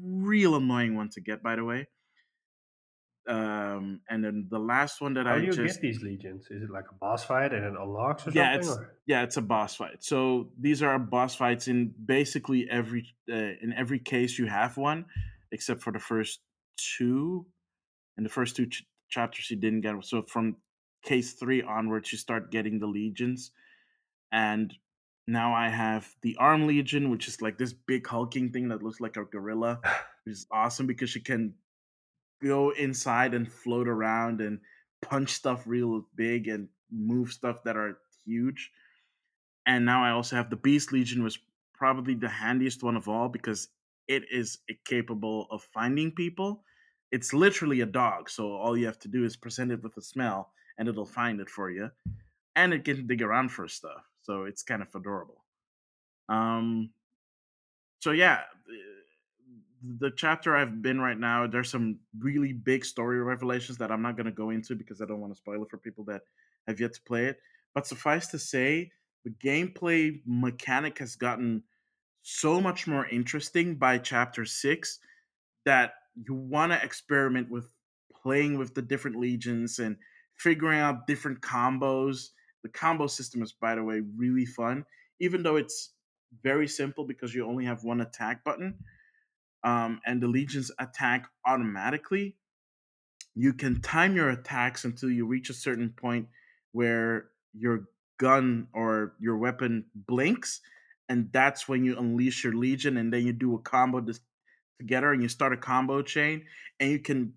real 0.00 0.54
annoying 0.54 0.94
one 0.94 1.10
to 1.10 1.20
get, 1.20 1.42
by 1.42 1.56
the 1.56 1.64
way. 1.64 1.88
Um, 3.30 4.00
and 4.10 4.24
then 4.24 4.48
the 4.50 4.58
last 4.58 5.00
one 5.00 5.14
that 5.14 5.26
How 5.26 5.34
I 5.34 5.38
do 5.38 5.46
you 5.46 5.52
just 5.52 5.76
get 5.76 5.80
these 5.80 6.02
legions? 6.02 6.48
Is 6.50 6.64
it 6.64 6.70
like 6.70 6.86
a 6.90 6.94
boss 6.94 7.24
fight 7.24 7.52
and 7.52 7.64
it 7.64 7.74
unlocks 7.80 8.26
or 8.26 8.32
yeah, 8.32 8.54
something? 8.54 8.58
it's 8.58 8.68
or- 8.68 8.96
yeah, 9.06 9.22
it's 9.22 9.36
a 9.36 9.42
boss 9.42 9.76
fight. 9.76 10.02
So 10.02 10.50
these 10.58 10.82
are 10.82 10.98
boss 10.98 11.36
fights 11.36 11.68
in 11.68 11.94
basically 12.04 12.68
every 12.68 13.06
uh, 13.30 13.54
in 13.62 13.72
every 13.76 14.00
case 14.00 14.36
you 14.36 14.46
have 14.46 14.76
one, 14.76 15.04
except 15.52 15.80
for 15.80 15.92
the 15.92 16.00
first 16.00 16.40
two. 16.76 17.46
In 18.18 18.24
the 18.24 18.30
first 18.30 18.56
two 18.56 18.66
ch- 18.66 18.84
chapters, 19.08 19.48
you 19.48 19.56
didn't 19.56 19.82
get. 19.82 19.94
So 20.04 20.22
from 20.22 20.56
case 21.04 21.34
three 21.34 21.62
onwards, 21.62 22.10
you 22.10 22.18
start 22.18 22.50
getting 22.50 22.80
the 22.80 22.88
legions, 22.88 23.52
and 24.32 24.74
now 25.28 25.54
I 25.54 25.68
have 25.68 26.08
the 26.22 26.36
Arm 26.40 26.66
Legion, 26.66 27.10
which 27.10 27.28
is 27.28 27.40
like 27.40 27.58
this 27.58 27.72
big 27.72 28.08
hulking 28.08 28.50
thing 28.50 28.70
that 28.70 28.82
looks 28.82 28.98
like 29.00 29.16
a 29.16 29.24
gorilla, 29.24 29.78
which 30.24 30.32
is 30.32 30.48
awesome 30.50 30.88
because 30.88 31.10
she 31.10 31.20
can 31.20 31.54
go 32.42 32.70
inside 32.70 33.34
and 33.34 33.50
float 33.50 33.88
around 33.88 34.40
and 34.40 34.60
punch 35.02 35.30
stuff 35.30 35.64
real 35.66 36.06
big 36.16 36.48
and 36.48 36.68
move 36.90 37.32
stuff 37.32 37.62
that 37.64 37.76
are 37.76 37.98
huge. 38.24 38.70
And 39.66 39.84
now 39.84 40.04
I 40.04 40.10
also 40.10 40.36
have 40.36 40.50
the 40.50 40.56
Beast 40.56 40.92
Legion, 40.92 41.22
was 41.22 41.38
probably 41.74 42.14
the 42.14 42.28
handiest 42.28 42.82
one 42.82 42.96
of 42.96 43.08
all 43.08 43.28
because 43.28 43.68
it 44.08 44.24
is 44.30 44.58
capable 44.84 45.46
of 45.50 45.62
finding 45.62 46.10
people. 46.10 46.64
It's 47.12 47.32
literally 47.32 47.80
a 47.80 47.86
dog, 47.86 48.30
so 48.30 48.52
all 48.52 48.76
you 48.76 48.86
have 48.86 48.98
to 49.00 49.08
do 49.08 49.24
is 49.24 49.36
present 49.36 49.72
it 49.72 49.82
with 49.82 49.96
a 49.96 50.02
smell, 50.02 50.52
and 50.78 50.88
it'll 50.88 51.06
find 51.06 51.40
it 51.40 51.50
for 51.50 51.70
you. 51.70 51.90
And 52.56 52.72
it 52.72 52.84
can 52.84 53.06
dig 53.06 53.22
around 53.22 53.50
for 53.50 53.66
stuff, 53.68 54.04
so 54.22 54.44
it's 54.44 54.62
kind 54.62 54.82
of 54.82 54.88
adorable. 54.94 55.44
Um, 56.28 56.90
so 58.00 58.12
yeah, 58.12 58.42
the 59.82 60.10
chapter 60.10 60.56
I've 60.56 60.82
been 60.82 61.00
right 61.00 61.18
now, 61.18 61.46
there's 61.46 61.70
some 61.70 61.98
really 62.18 62.52
big 62.52 62.84
story 62.84 63.20
revelations 63.20 63.78
that 63.78 63.90
I'm 63.90 64.02
not 64.02 64.16
going 64.16 64.26
to 64.26 64.32
go 64.32 64.50
into 64.50 64.74
because 64.74 65.00
I 65.00 65.06
don't 65.06 65.20
want 65.20 65.32
to 65.32 65.38
spoil 65.38 65.62
it 65.62 65.70
for 65.70 65.78
people 65.78 66.04
that 66.04 66.22
have 66.66 66.80
yet 66.80 66.92
to 66.94 67.02
play 67.02 67.26
it. 67.26 67.38
But 67.74 67.86
suffice 67.86 68.26
to 68.28 68.38
say, 68.38 68.90
the 69.24 69.30
gameplay 69.30 70.20
mechanic 70.26 70.98
has 70.98 71.16
gotten 71.16 71.62
so 72.22 72.60
much 72.60 72.86
more 72.86 73.06
interesting 73.06 73.76
by 73.76 73.98
chapter 73.98 74.44
six 74.44 74.98
that 75.64 75.92
you 76.14 76.34
want 76.34 76.72
to 76.72 76.82
experiment 76.82 77.50
with 77.50 77.70
playing 78.22 78.58
with 78.58 78.74
the 78.74 78.82
different 78.82 79.18
legions 79.18 79.78
and 79.78 79.96
figuring 80.36 80.80
out 80.80 81.06
different 81.06 81.40
combos. 81.40 82.30
The 82.62 82.68
combo 82.68 83.06
system 83.06 83.42
is, 83.42 83.52
by 83.52 83.74
the 83.74 83.84
way, 83.84 84.02
really 84.16 84.44
fun, 84.44 84.84
even 85.20 85.42
though 85.42 85.56
it's 85.56 85.92
very 86.42 86.68
simple 86.68 87.04
because 87.04 87.34
you 87.34 87.46
only 87.46 87.64
have 87.64 87.84
one 87.84 88.02
attack 88.02 88.44
button 88.44 88.74
um, 89.62 90.00
and 90.06 90.22
the 90.22 90.28
legions 90.28 90.70
attack 90.78 91.28
automatically. 91.46 92.36
You 93.34 93.52
can 93.52 93.80
time 93.80 94.16
your 94.16 94.30
attacks 94.30 94.84
until 94.84 95.10
you 95.10 95.26
reach 95.26 95.50
a 95.50 95.54
certain 95.54 95.90
point 95.90 96.28
where 96.72 97.30
your 97.52 97.84
gun 98.18 98.68
or 98.72 99.14
your 99.20 99.36
weapon 99.38 99.86
blinks, 99.94 100.60
and 101.08 101.30
that's 101.32 101.68
when 101.68 101.84
you 101.84 101.98
unleash 101.98 102.44
your 102.44 102.54
legion, 102.54 102.96
and 102.96 103.12
then 103.12 103.26
you 103.26 103.32
do 103.32 103.54
a 103.54 103.58
combo 103.58 104.04
together, 104.78 105.12
and 105.12 105.22
you 105.22 105.28
start 105.28 105.52
a 105.52 105.56
combo 105.56 106.02
chain, 106.02 106.44
and 106.78 106.90
you 106.90 106.98
can 106.98 107.34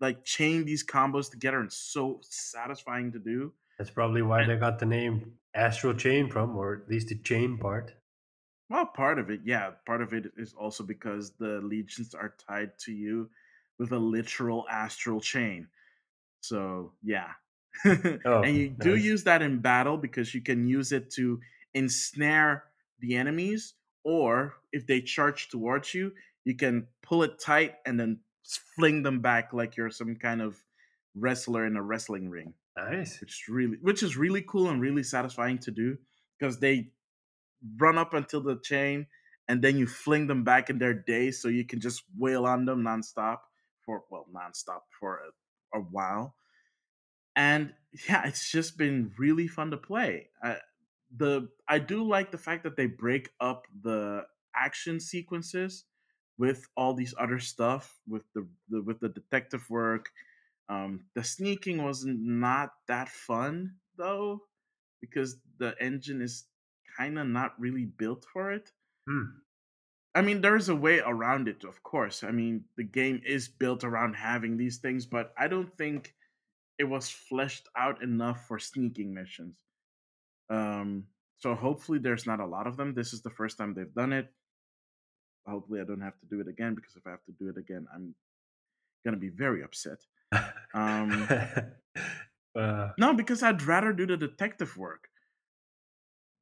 like 0.00 0.24
chain 0.24 0.64
these 0.64 0.84
combos 0.84 1.30
together, 1.30 1.60
and 1.60 1.72
so 1.72 2.20
satisfying 2.22 3.12
to 3.12 3.18
do. 3.18 3.52
That's 3.78 3.90
probably 3.90 4.22
why 4.22 4.44
they 4.46 4.56
got 4.56 4.78
the 4.78 4.86
name 4.86 5.32
Astral 5.54 5.94
Chain 5.94 6.30
from, 6.30 6.56
or 6.56 6.82
at 6.82 6.88
least 6.88 7.08
the 7.08 7.16
chain 7.16 7.58
part. 7.58 7.92
Well, 8.68 8.86
part 8.86 9.18
of 9.18 9.30
it, 9.30 9.40
yeah. 9.44 9.70
Part 9.86 10.02
of 10.02 10.12
it 10.12 10.32
is 10.36 10.54
also 10.54 10.82
because 10.84 11.32
the 11.38 11.60
legions 11.62 12.14
are 12.14 12.34
tied 12.48 12.78
to 12.80 12.92
you 12.92 13.30
with 13.78 13.92
a 13.92 13.98
literal 13.98 14.66
astral 14.70 15.20
chain. 15.20 15.68
So, 16.40 16.92
yeah. 17.02 17.32
Oh, 18.24 18.42
and 18.42 18.56
you 18.56 18.70
do 18.70 18.96
use 18.96 19.24
that 19.24 19.42
in 19.42 19.58
battle 19.60 19.98
because 19.98 20.34
you 20.34 20.40
can 20.40 20.66
use 20.66 20.92
it 20.92 21.10
to 21.12 21.40
ensnare 21.74 22.64
the 23.00 23.16
enemies, 23.16 23.74
or 24.02 24.54
if 24.72 24.86
they 24.86 25.02
charge 25.02 25.48
towards 25.50 25.92
you, 25.92 26.12
you 26.44 26.54
can 26.56 26.86
pull 27.02 27.22
it 27.22 27.38
tight 27.38 27.74
and 27.84 28.00
then 28.00 28.20
fling 28.76 29.02
them 29.02 29.20
back 29.20 29.52
like 29.52 29.76
you're 29.76 29.90
some 29.90 30.16
kind 30.16 30.40
of 30.40 30.56
wrestler 31.14 31.66
in 31.66 31.76
a 31.76 31.82
wrestling 31.82 32.28
ring 32.30 32.54
Nice. 32.76 33.20
which 33.20 33.32
is 33.42 33.48
really 33.48 33.78
which 33.80 34.02
is 34.02 34.16
really 34.16 34.42
cool 34.42 34.68
and 34.68 34.80
really 34.80 35.02
satisfying 35.02 35.58
to 35.58 35.70
do 35.70 35.96
because 36.38 36.58
they 36.58 36.90
run 37.78 37.98
up 37.98 38.14
until 38.14 38.40
the 38.40 38.58
chain 38.62 39.06
and 39.48 39.62
then 39.62 39.76
you 39.76 39.86
fling 39.86 40.26
them 40.26 40.44
back 40.44 40.70
in 40.70 40.78
their 40.78 40.94
day 40.94 41.30
so 41.30 41.48
you 41.48 41.64
can 41.64 41.80
just 41.80 42.02
wail 42.18 42.46
on 42.46 42.64
them 42.64 42.82
nonstop 42.82 43.38
for 43.84 44.04
well 44.10 44.26
nonstop 44.34 44.80
for 44.98 45.20
a, 45.74 45.78
a 45.78 45.80
while. 45.80 46.34
And 47.34 47.72
yeah 48.08 48.26
it's 48.26 48.50
just 48.50 48.76
been 48.76 49.12
really 49.18 49.48
fun 49.48 49.70
to 49.70 49.76
play. 49.76 50.28
I, 50.42 50.56
the 51.16 51.48
i 51.68 51.78
do 51.78 52.02
like 52.02 52.32
the 52.32 52.38
fact 52.38 52.64
that 52.64 52.76
they 52.76 52.86
break 52.86 53.30
up 53.40 53.66
the 53.82 54.26
action 54.56 54.98
sequences 54.98 55.84
with 56.36 56.66
all 56.76 56.94
these 56.94 57.14
other 57.16 57.38
stuff 57.38 57.96
with 58.08 58.22
the, 58.34 58.44
the 58.68 58.82
with 58.82 59.00
the 59.00 59.08
detective 59.08 59.68
work. 59.70 60.10
Um 60.68 61.04
the 61.14 61.22
sneaking 61.22 61.82
wasn't 61.82 62.20
not 62.20 62.70
that 62.88 63.08
fun 63.08 63.76
though 63.96 64.42
because 65.00 65.36
the 65.58 65.74
engine 65.80 66.20
is 66.20 66.44
kind 66.96 67.18
of 67.18 67.26
not 67.26 67.58
really 67.58 67.84
built 67.84 68.24
for 68.32 68.52
it 68.52 68.70
Hmm. 69.06 69.24
I 70.14 70.22
mean, 70.22 70.40
there's 70.40 70.68
a 70.68 70.74
way 70.74 71.00
around 71.00 71.46
it, 71.46 71.64
of 71.64 71.82
course. 71.82 72.24
I 72.24 72.30
mean, 72.30 72.64
the 72.76 72.84
game 72.84 73.20
is 73.24 73.48
built 73.48 73.84
around 73.84 74.14
having 74.14 74.56
these 74.56 74.78
things, 74.78 75.04
but 75.04 75.32
I 75.38 75.46
don't 75.46 75.76
think 75.76 76.14
it 76.78 76.84
was 76.84 77.08
fleshed 77.08 77.68
out 77.76 78.02
enough 78.02 78.46
for 78.46 78.58
sneaking 78.58 79.12
missions. 79.12 79.56
Um, 80.48 81.04
so 81.36 81.54
hopefully, 81.54 81.98
there's 81.98 82.26
not 82.26 82.40
a 82.40 82.46
lot 82.46 82.66
of 82.66 82.76
them. 82.76 82.94
This 82.94 83.12
is 83.12 83.20
the 83.20 83.30
first 83.30 83.58
time 83.58 83.74
they've 83.74 83.94
done 83.94 84.12
it. 84.12 84.32
Hopefully, 85.46 85.80
I 85.80 85.84
don't 85.84 86.00
have 86.00 86.18
to 86.20 86.26
do 86.26 86.40
it 86.40 86.48
again 86.48 86.74
because 86.74 86.96
if 86.96 87.06
I 87.06 87.10
have 87.10 87.24
to 87.26 87.32
do 87.38 87.48
it 87.50 87.58
again, 87.58 87.86
I'm 87.94 88.14
gonna 89.04 89.18
be 89.18 89.30
very 89.30 89.62
upset. 89.62 89.98
Um, 90.74 91.26
uh, 92.54 92.90
no, 92.98 93.14
because 93.14 93.42
I'd 93.42 93.62
rather 93.62 93.94
do 93.94 94.04
the 94.06 94.18
detective 94.18 94.76
work 94.76 95.08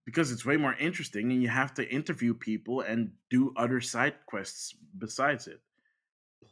because 0.05 0.31
it's 0.31 0.45
way 0.45 0.57
more 0.57 0.75
interesting, 0.75 1.33
and 1.33 1.43
you 1.43 1.49
have 1.49 1.75
to 1.75 1.89
interview 1.89 2.35
people 2.35 2.81
and 2.83 3.13
do 3.31 3.53
other 3.57 3.81
side 3.81 4.15
quests 4.27 4.75
besides 4.99 5.47
it. 5.47 5.61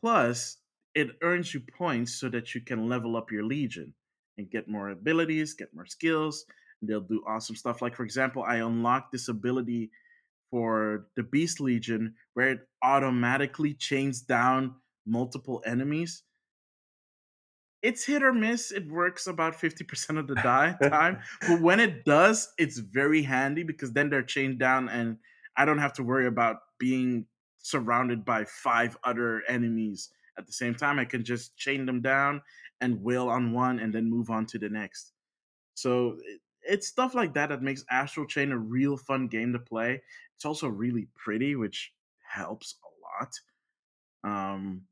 Plus, 0.01 0.59
it 0.95 1.11
earns 1.23 1.53
you 1.55 1.61
points 1.61 2.15
so 2.15 2.29
that 2.29 2.55
you 2.55 2.61
can 2.61 2.89
level 2.89 3.17
up 3.17 3.31
your 3.31 3.45
legion 3.45 3.95
and 4.39 4.51
get 4.51 4.69
more 4.69 4.91
abilities, 4.91 5.55
get 5.55 5.75
more 5.75 5.87
skills, 5.87 6.45
and 6.81 6.89
they'll 6.89 7.01
do 7.01 7.23
awesome 7.27 7.57
stuff. 7.57 7.83
Like, 7.83 7.95
for 7.95 8.05
example, 8.05 8.43
I 8.43 8.57
unlocked 8.57 9.13
this 9.13 9.29
ability 9.29 9.91
for 10.51 11.07
the 11.17 11.23
Beast 11.23 11.61
Legion 11.61 12.15
where 12.35 12.51
it 12.51 12.61
automatically 12.83 13.75
chains 13.75 14.21
down 14.21 14.75
multiple 15.07 15.63
enemies, 15.67 16.23
it's 17.83 18.05
hit 18.05 18.23
or 18.23 18.33
miss. 18.33 18.71
It 18.71 18.89
works 18.89 19.27
about 19.27 19.55
50% 19.55 20.19
of 20.19 20.27
the 20.27 20.35
die 20.43 20.77
time. 20.83 21.21
but 21.47 21.61
when 21.61 21.81
it 21.81 22.05
does, 22.05 22.53
it's 22.59 22.79
very 22.79 23.23
handy 23.23 23.63
because 23.63 23.93
then 23.93 24.09
they're 24.09 24.23
chained 24.23 24.59
down 24.59 24.89
and 24.89 25.19
I 25.57 25.65
don't 25.65 25.79
have 25.79 25.93
to 25.95 26.03
worry 26.03 26.27
about 26.27 26.59
being 26.79 27.27
surrounded 27.59 28.25
by 28.25 28.45
five 28.45 28.97
other 29.05 29.43
enemies 29.49 30.11
at 30.39 30.47
the 30.47 30.53
same 30.53 30.75
time. 30.75 30.99
I 30.99 31.05
can 31.05 31.25
just 31.25 31.57
chain 31.57 31.85
them 31.85 32.01
down 32.01 32.41
and 32.81 33.03
wail 33.03 33.29
on 33.29 33.53
one 33.53 33.79
and 33.79 33.93
then 33.95 34.09
move 34.09 34.31
on 34.31 34.47
to 34.47 34.59
the 34.59 34.69
next. 34.69 35.13
So 35.75 36.17
it's 36.63 36.87
stuff 36.87 37.15
like 37.15 37.35
that 37.35 37.49
that 37.49 37.63
makes 37.63 37.85
Astral 37.91 38.27
Chain 38.27 38.53
a 38.53 38.59
real 38.59 38.97
fun 38.97 39.29
game 39.29 39.53
to 39.53 39.59
play. 39.59 40.01
It's 40.37 40.45
also 40.45 40.69
really 40.69 41.09
pretty, 41.17 41.57
which 41.57 41.93
helps 42.29 42.77
a 42.85 42.91
lot. 43.25 44.53
Um, 44.55 44.83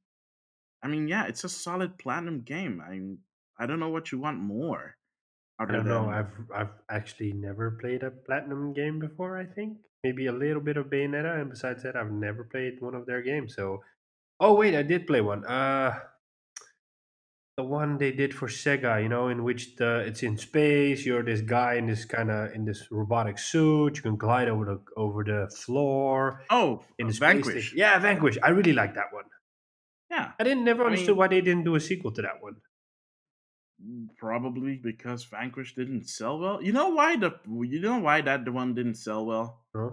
I 0.83 0.89
mean, 0.89 1.09
yeah, 1.09 1.27
it's 1.27 1.45
a 1.45 1.49
solid 1.49 1.99
platinum 1.99 2.41
game. 2.41 2.81
I 2.81 3.63
I 3.63 3.67
don't 3.67 3.81
know 3.81 3.91
what 3.91 4.13
you 4.13 4.19
want 4.19 4.39
more. 4.39 4.97
I 5.59 5.67
don't 5.67 5.87
know. 5.87 6.09
I've 6.09 6.33
I've 6.55 6.73
actually 6.91 7.35
never 7.35 7.73
played 7.73 8.03
a 8.03 8.11
platinum 8.11 8.73
game 8.73 8.99
before. 8.99 9.37
I 9.37 9.45
think 9.45 9.77
maybe 10.03 10.27
a 10.27 10.33
little 10.33 10.63
bit 10.63 10.79
of 10.79 10.87
Bayonetta, 10.87 11.41
and 11.41 11.51
besides 11.51 11.83
that, 11.83 11.97
I've 11.97 12.11
never 12.11 12.45
played 12.45 12.81
one 12.81 12.95
of 12.95 13.05
their 13.05 13.21
games. 13.21 13.55
So, 13.55 13.83
oh 14.41 14.55
wait, 14.55 14.75
I 14.75 14.83
did 14.83 15.07
play 15.07 15.21
one. 15.21 15.45
Uh, 15.45 15.99
the 17.59 17.65
one 17.65 17.99
they 17.99 18.11
did 18.11 18.33
for 18.33 18.49
Sega, 18.49 19.03
you 19.03 19.11
know, 19.11 19.29
in 19.29 19.45
which 19.45 19.77
the 19.77 19.99
it's 19.99 20.23
in 20.23 20.39
space. 20.39 21.05
You're 21.05 21.23
this 21.23 21.43
guy 21.43 21.75
in 21.75 21.87
this 21.87 22.07
kind 22.07 22.31
of 22.31 22.55
in 22.55 22.65
this 22.65 22.89
robotic 22.91 23.39
suit. 23.39 23.97
You 23.97 24.03
can 24.03 24.17
glide 24.17 24.49
over 24.49 24.65
the 24.65 24.81
over 24.97 25.23
the 25.25 25.55
floor. 25.55 26.43
Oh, 26.49 26.83
in 26.99 27.09
the 27.09 27.13
Vanquish. 27.13 27.53
Station. 27.53 27.79
Yeah, 27.79 27.99
Vanquish. 27.99 28.39
I 28.43 28.49
really 28.49 28.73
like 28.73 28.95
that 28.95 29.13
one. 29.13 29.25
Yeah, 30.11 30.33
I 30.39 30.45
didn't 30.45 30.65
never 30.65 30.83
I 30.83 30.87
understood 30.87 31.11
mean, 31.11 31.17
why 31.17 31.29
they 31.29 31.41
didn't 31.41 31.65
do 31.65 31.77
a 31.77 31.81
sequel 31.81 32.13
to 32.13 32.23
that 32.23 32.43
one. 32.43 32.57
Mm, 33.85 34.09
probably 34.17 34.77
because 34.77 35.25
Vanquish 35.25 35.75
didn't 35.75 36.09
sell 36.09 36.39
well. 36.39 36.63
You 36.63 36.73
know 36.73 36.91
why 36.91 37.17
the 37.17 37.35
you 37.47 37.81
know 37.81 37.99
why 37.99 38.21
that 38.21 38.45
the 38.45 38.53
one 38.53 38.75
didn't 38.75 38.97
sell 38.97 39.25
well? 39.25 39.63
Huh? 39.75 39.91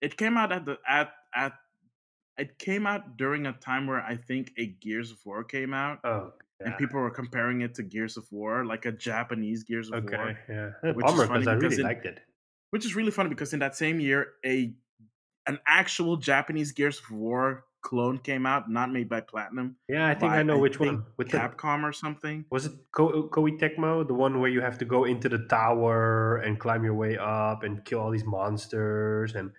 It 0.00 0.16
came 0.16 0.36
out 0.36 0.52
at 0.52 0.66
the 0.66 0.78
at 0.86 1.12
at 1.34 1.54
it 2.38 2.58
came 2.58 2.86
out 2.86 3.16
during 3.16 3.46
a 3.46 3.52
time 3.52 3.86
where 3.86 4.00
I 4.00 4.16
think 4.16 4.52
a 4.58 4.66
Gears 4.66 5.10
of 5.10 5.18
War 5.24 5.42
came 5.42 5.72
out. 5.72 6.00
Oh, 6.04 6.32
yeah. 6.60 6.68
and 6.68 6.78
people 6.78 7.00
were 7.00 7.10
comparing 7.10 7.62
it 7.62 7.74
to 7.76 7.82
Gears 7.82 8.16
of 8.16 8.30
War, 8.30 8.64
like 8.64 8.84
a 8.84 8.92
Japanese 8.92 9.64
Gears 9.64 9.90
of 9.90 10.04
okay, 10.04 10.16
War. 10.16 10.28
Okay, 10.28 10.38
yeah, 10.48 10.70
eh, 10.84 10.92
which 10.92 11.06
bummer 11.06 11.26
because 11.26 11.46
I 11.46 11.54
really 11.54 11.76
in, 11.76 11.82
liked 11.82 12.06
it. 12.06 12.20
Which 12.70 12.84
is 12.84 12.94
really 12.94 13.10
funny 13.10 13.30
because 13.30 13.52
in 13.52 13.60
that 13.60 13.76
same 13.76 14.00
year, 14.00 14.28
a 14.44 14.74
an 15.46 15.58
actual 15.66 16.16
Japanese 16.16 16.72
Gears 16.72 16.98
of 16.98 17.10
War 17.10 17.64
clone 17.86 18.18
came 18.18 18.46
out, 18.46 18.68
not 18.68 18.90
made 18.90 19.08
by 19.08 19.20
Platinum. 19.20 19.76
Yeah, 19.88 20.08
I 20.08 20.14
think 20.14 20.32
by, 20.32 20.40
I 20.40 20.42
know 20.42 20.58
which 20.58 20.80
one. 20.80 21.04
With 21.16 21.28
Capcom 21.28 21.82
the, 21.82 21.86
or 21.86 21.92
something. 21.92 22.44
Was 22.50 22.66
it 22.66 22.72
Ko- 22.90 23.10
uh, 23.10 23.28
Koei 23.28 23.56
Tecmo, 23.60 24.04
the 24.04 24.12
one 24.12 24.40
where 24.40 24.50
you 24.50 24.60
have 24.60 24.76
to 24.78 24.84
go 24.84 25.04
into 25.04 25.28
the 25.28 25.38
tower 25.46 26.38
and 26.38 26.58
climb 26.58 26.82
your 26.82 26.94
way 26.94 27.16
up 27.16 27.62
and 27.62 27.84
kill 27.84 28.00
all 28.00 28.10
these 28.10 28.24
monsters, 28.24 29.36
and 29.36 29.52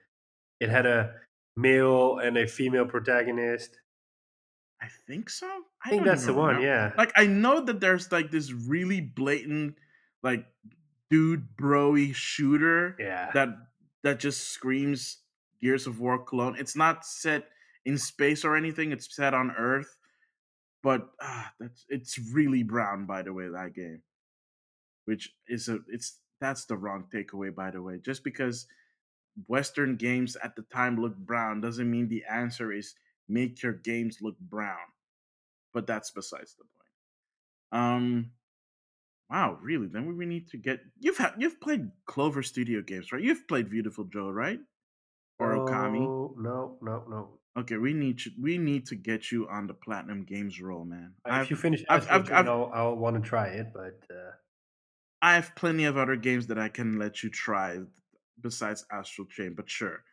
it 0.59 0.67
had 0.67 0.85
a 0.85 1.13
male 1.55 2.19
and 2.19 2.37
a 2.37 2.45
female 2.45 2.85
protagonist. 2.85 3.79
I 4.81 4.87
think 5.07 5.29
so. 5.29 5.47
I, 5.47 5.61
I 5.85 5.89
think 5.89 6.03
that's 6.03 6.25
the 6.25 6.33
one. 6.33 6.61
Yeah. 6.61 6.91
Like 6.97 7.13
I 7.15 7.27
know 7.27 7.61
that 7.61 7.79
there's 7.79 8.11
like 8.11 8.29
this 8.29 8.51
really 8.51 8.99
blatant, 8.99 9.75
like 10.21 10.45
dude 11.09 11.47
broy 11.55 12.13
shooter. 12.13 12.97
Yeah. 12.99 13.31
That 13.33 13.49
that 14.03 14.19
just 14.19 14.49
screams 14.49 15.19
Gears 15.61 15.87
of 15.87 16.01
War 16.01 16.19
clone. 16.19 16.57
It's 16.59 16.75
not 16.75 17.05
set 17.05 17.47
in 17.87 17.97
space 17.97 18.43
or 18.43 18.57
anything. 18.57 18.91
It's 18.91 19.15
set 19.15 19.33
on 19.33 19.51
Earth, 19.57 19.97
but 20.83 21.07
ah, 21.21 21.51
that's 21.59 21.85
it's 21.87 22.19
really 22.33 22.61
brown. 22.61 23.05
By 23.05 23.23
the 23.23 23.33
way, 23.33 23.47
that 23.47 23.73
game, 23.73 24.03
which 25.05 25.33
is 25.47 25.69
a 25.69 25.79
it's 25.87 26.19
that's 26.41 26.65
the 26.65 26.75
wrong 26.77 27.05
takeaway. 27.11 27.55
By 27.55 27.71
the 27.71 27.81
way, 27.81 27.99
just 28.03 28.25
because 28.25 28.67
Western 29.47 29.95
games 29.95 30.35
at 30.43 30.55
the 30.57 30.63
time 30.63 31.01
looked 31.01 31.25
brown 31.25 31.61
doesn't 31.61 31.89
mean 31.89 32.09
the 32.09 32.25
answer 32.29 32.73
is 32.73 32.93
make 33.29 33.63
your 33.63 33.73
games 33.73 34.17
look 34.21 34.37
brown. 34.39 34.91
But 35.73 35.87
that's 35.87 36.11
besides 36.11 36.55
the 36.55 36.65
point. 36.65 37.83
Um 37.83 38.31
Wow, 39.29 39.57
really? 39.61 39.87
Then 39.87 40.17
we 40.17 40.25
need 40.25 40.49
to 40.49 40.57
get 40.57 40.79
you've 40.99 41.17
had 41.17 41.33
you've 41.37 41.59
played 41.61 41.91
Clover 42.05 42.43
Studio 42.43 42.81
games, 42.81 43.11
right? 43.11 43.21
You've 43.23 43.47
played 43.47 43.69
Viewtiful 43.69 44.05
Joe, 44.05 44.29
right? 44.29 44.59
Or 45.39 45.53
Okami? 45.59 45.99
No, 46.37 46.77
no, 46.81 47.03
no. 47.07 47.39
Okay, 47.57 47.77
we 47.77 47.93
need 47.93 48.19
to, 48.19 48.31
we 48.39 48.57
need 48.57 48.85
to 48.87 48.95
get 48.95 49.31
you 49.31 49.47
on 49.49 49.65
the 49.65 49.73
Platinum 49.73 50.23
Games 50.23 50.61
roll, 50.61 50.85
man. 50.85 51.13
If 51.25 51.33
I've, 51.33 51.49
you 51.49 51.55
finish, 51.55 51.83
I've, 51.89 52.07
I've, 52.09 52.31
I've, 52.31 52.47
I'll, 52.47 52.71
I'll 52.73 52.95
want 52.95 53.21
to 53.21 53.27
try 53.27 53.47
it, 53.47 53.67
but 53.73 53.99
uh... 54.11 54.31
I 55.19 55.33
have 55.33 55.55
plenty 55.55 55.85
of 55.85 55.97
other 55.97 56.15
games 56.15 56.45
that 56.47 56.59
I 56.59 56.69
can 56.69 56.99
let 56.99 57.23
you 57.23 57.31
try 57.31 57.79
besides 58.39 58.85
Astral 58.91 59.27
Chain. 59.27 59.55
But 59.55 59.67
sure. 59.67 60.03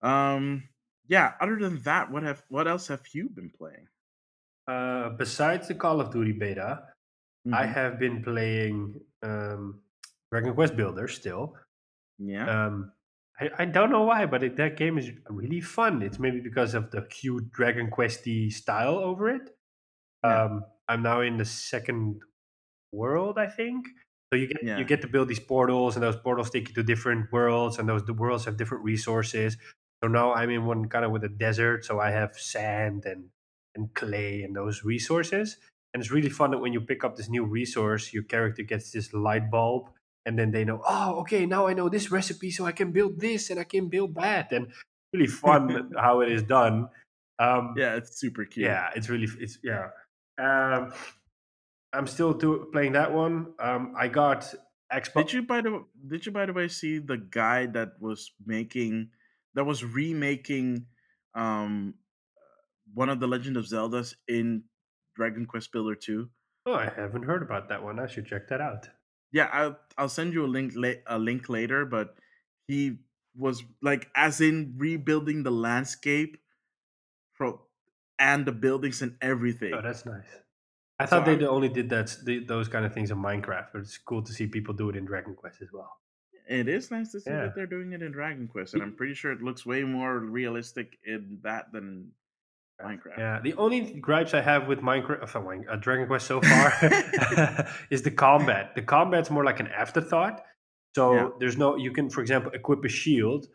Um, 0.00 0.62
yeah. 1.06 1.32
Other 1.42 1.58
than 1.58 1.82
that, 1.82 2.10
what 2.10 2.22
have 2.22 2.42
what 2.48 2.66
else 2.66 2.88
have 2.88 3.02
you 3.12 3.28
been 3.28 3.50
playing? 3.50 3.86
Uh, 4.66 5.10
besides 5.10 5.68
the 5.68 5.74
Call 5.74 6.00
of 6.00 6.10
Duty 6.10 6.32
beta, 6.32 6.84
mm-hmm. 7.46 7.52
I 7.52 7.66
have 7.66 7.98
been 7.98 8.22
playing 8.22 8.98
um, 9.22 9.80
Dragon 10.32 10.54
Quest 10.54 10.74
Builder 10.74 11.06
still. 11.06 11.54
Yeah. 12.18 12.48
Um, 12.48 12.92
I, 13.40 13.50
I 13.58 13.64
don't 13.64 13.90
know 13.90 14.02
why, 14.02 14.26
but 14.26 14.42
it, 14.42 14.56
that 14.56 14.76
game 14.76 14.98
is 14.98 15.10
really 15.28 15.60
fun. 15.60 16.02
It's 16.02 16.18
maybe 16.18 16.40
because 16.40 16.74
of 16.74 16.90
the 16.90 17.02
cute 17.02 17.50
Dragon 17.50 17.90
Questy 17.90 18.52
style 18.52 18.96
over 18.96 19.28
it. 19.28 19.50
Yeah. 20.22 20.44
Um, 20.44 20.64
I'm 20.88 21.02
now 21.02 21.20
in 21.20 21.38
the 21.38 21.44
second 21.44 22.20
world, 22.92 23.38
I 23.38 23.46
think. 23.46 23.86
So 24.32 24.38
you 24.38 24.46
get 24.46 24.62
yeah. 24.62 24.78
you 24.78 24.84
get 24.84 25.00
to 25.02 25.08
build 25.08 25.28
these 25.28 25.40
portals, 25.40 25.96
and 25.96 26.02
those 26.02 26.16
portals 26.16 26.50
take 26.50 26.68
you 26.68 26.74
to 26.74 26.82
different 26.82 27.32
worlds, 27.32 27.78
and 27.78 27.88
those 27.88 28.04
the 28.04 28.14
worlds 28.14 28.44
have 28.44 28.56
different 28.56 28.84
resources. 28.84 29.56
So 30.02 30.08
now 30.08 30.34
I'm 30.34 30.50
in 30.50 30.66
one 30.66 30.88
kind 30.88 31.04
of 31.04 31.10
with 31.10 31.24
a 31.24 31.28
desert, 31.28 31.84
so 31.84 32.00
I 32.00 32.10
have 32.10 32.36
sand 32.36 33.04
and 33.06 33.30
and 33.74 33.92
clay 33.94 34.42
and 34.42 34.54
those 34.54 34.84
resources. 34.84 35.56
And 35.92 36.02
it's 36.02 36.10
really 36.10 36.28
fun 36.28 36.50
that 36.50 36.58
when 36.58 36.72
you 36.72 36.80
pick 36.80 37.04
up 37.04 37.16
this 37.16 37.28
new 37.28 37.44
resource, 37.44 38.12
your 38.12 38.24
character 38.24 38.62
gets 38.62 38.90
this 38.90 39.12
light 39.14 39.50
bulb, 39.50 39.90
and 40.26 40.38
then 40.38 40.50
they 40.50 40.64
know, 40.64 40.82
oh, 40.86 41.20
okay, 41.20 41.46
now 41.46 41.66
I 41.66 41.74
know 41.74 41.88
this 41.88 42.10
recipe, 42.10 42.50
so 42.50 42.64
I 42.64 42.72
can 42.72 42.92
build 42.92 43.20
this 43.20 43.50
and 43.50 43.60
I 43.60 43.64
can 43.64 43.88
build 43.88 44.14
that, 44.16 44.52
and 44.52 44.68
really 45.12 45.26
fun 45.26 45.92
how 45.98 46.20
it 46.20 46.30
is 46.30 46.42
done. 46.42 46.88
Um, 47.38 47.74
yeah, 47.76 47.96
it's 47.96 48.18
super 48.18 48.44
cute. 48.44 48.66
Yeah, 48.66 48.90
it's 48.94 49.08
really 49.08 49.28
it's 49.38 49.58
yeah. 49.62 49.88
Um, 50.38 50.92
I'm 51.92 52.06
still 52.06 52.32
do, 52.32 52.68
playing 52.72 52.92
that 52.92 53.12
one. 53.12 53.54
Um, 53.58 53.94
I 53.96 54.08
got 54.08 54.52
Xbox. 54.92 55.14
Did 55.14 55.32
you 55.32 55.42
by 55.42 55.60
the 55.60 55.84
Did 56.06 56.26
you 56.26 56.32
by 56.32 56.46
the 56.46 56.52
way 56.52 56.68
see 56.68 56.98
the 56.98 57.16
guy 57.18 57.66
that 57.66 57.92
was 58.00 58.32
making 58.44 59.10
that 59.54 59.64
was 59.64 59.84
remaking 59.84 60.86
um 61.34 61.94
one 62.92 63.08
of 63.08 63.20
the 63.20 63.26
Legend 63.26 63.56
of 63.56 63.64
Zeldas 63.64 64.14
in 64.28 64.62
Dragon 65.16 65.46
Quest 65.46 65.72
Builder 65.72 65.94
2? 65.94 66.28
Oh, 66.66 66.74
I 66.74 66.90
haven't 66.96 67.24
heard 67.24 67.42
about 67.42 67.68
that 67.68 67.82
one. 67.82 67.98
I 67.98 68.06
should 68.06 68.26
check 68.26 68.48
that 68.48 68.60
out. 68.60 68.88
Yeah, 69.34 69.48
I'll 69.52 69.76
I'll 69.98 70.08
send 70.08 70.32
you 70.32 70.44
a 70.44 70.46
link 70.46 70.74
la- 70.76 71.02
a 71.08 71.18
link 71.18 71.48
later, 71.48 71.84
but 71.84 72.14
he 72.68 72.98
was 73.36 73.64
like 73.82 74.08
as 74.14 74.40
in 74.40 74.74
rebuilding 74.76 75.42
the 75.42 75.50
landscape 75.50 76.38
from 77.32 77.58
and 78.20 78.46
the 78.46 78.52
buildings 78.52 79.02
and 79.02 79.16
oh, 79.20 79.26
everything. 79.26 79.74
Oh, 79.74 79.82
that's 79.82 80.06
nice. 80.06 80.22
I 81.00 81.06
thought 81.06 81.26
so 81.26 81.34
they 81.34 81.44
only 81.44 81.68
did 81.68 81.90
that 81.90 82.16
those 82.46 82.68
kind 82.68 82.86
of 82.86 82.94
things 82.94 83.10
in 83.10 83.18
Minecraft, 83.18 83.66
but 83.72 83.80
it's 83.80 83.98
cool 83.98 84.22
to 84.22 84.32
see 84.32 84.46
people 84.46 84.72
do 84.72 84.88
it 84.88 84.94
in 84.94 85.04
Dragon 85.04 85.34
Quest 85.34 85.60
as 85.62 85.72
well. 85.72 85.98
It 86.48 86.68
is 86.68 86.92
nice 86.92 87.10
to 87.10 87.20
see 87.20 87.30
yeah. 87.30 87.42
that 87.42 87.56
they're 87.56 87.66
doing 87.66 87.92
it 87.92 88.02
in 88.02 88.12
Dragon 88.12 88.46
Quest, 88.46 88.74
and 88.74 88.84
I'm 88.84 88.94
pretty 88.94 89.14
sure 89.14 89.32
it 89.32 89.42
looks 89.42 89.66
way 89.66 89.82
more 89.82 90.20
realistic 90.20 90.98
in 91.04 91.38
that 91.42 91.72
than 91.72 92.12
Minecraft. 92.82 93.18
Yeah, 93.18 93.40
the 93.42 93.54
only 93.54 94.00
gripes 94.00 94.34
I 94.34 94.40
have 94.40 94.66
with 94.66 94.80
Minecraft, 94.80 95.34
uh, 95.34 95.72
uh 95.72 95.76
Dragon 95.76 96.06
Quest 96.06 96.26
so 96.26 96.40
far, 96.40 96.72
is 97.90 98.02
the 98.02 98.10
combat. 98.10 98.74
The 98.74 98.82
combat's 98.82 99.30
more 99.30 99.44
like 99.44 99.60
an 99.60 99.68
afterthought. 99.68 100.42
So 100.94 101.14
yeah. 101.14 101.28
there's 101.40 101.56
no, 101.56 101.76
you 101.76 101.92
can, 101.92 102.10
for 102.10 102.20
example, 102.20 102.52
equip 102.52 102.84
a 102.84 102.88
shield, 102.88 103.46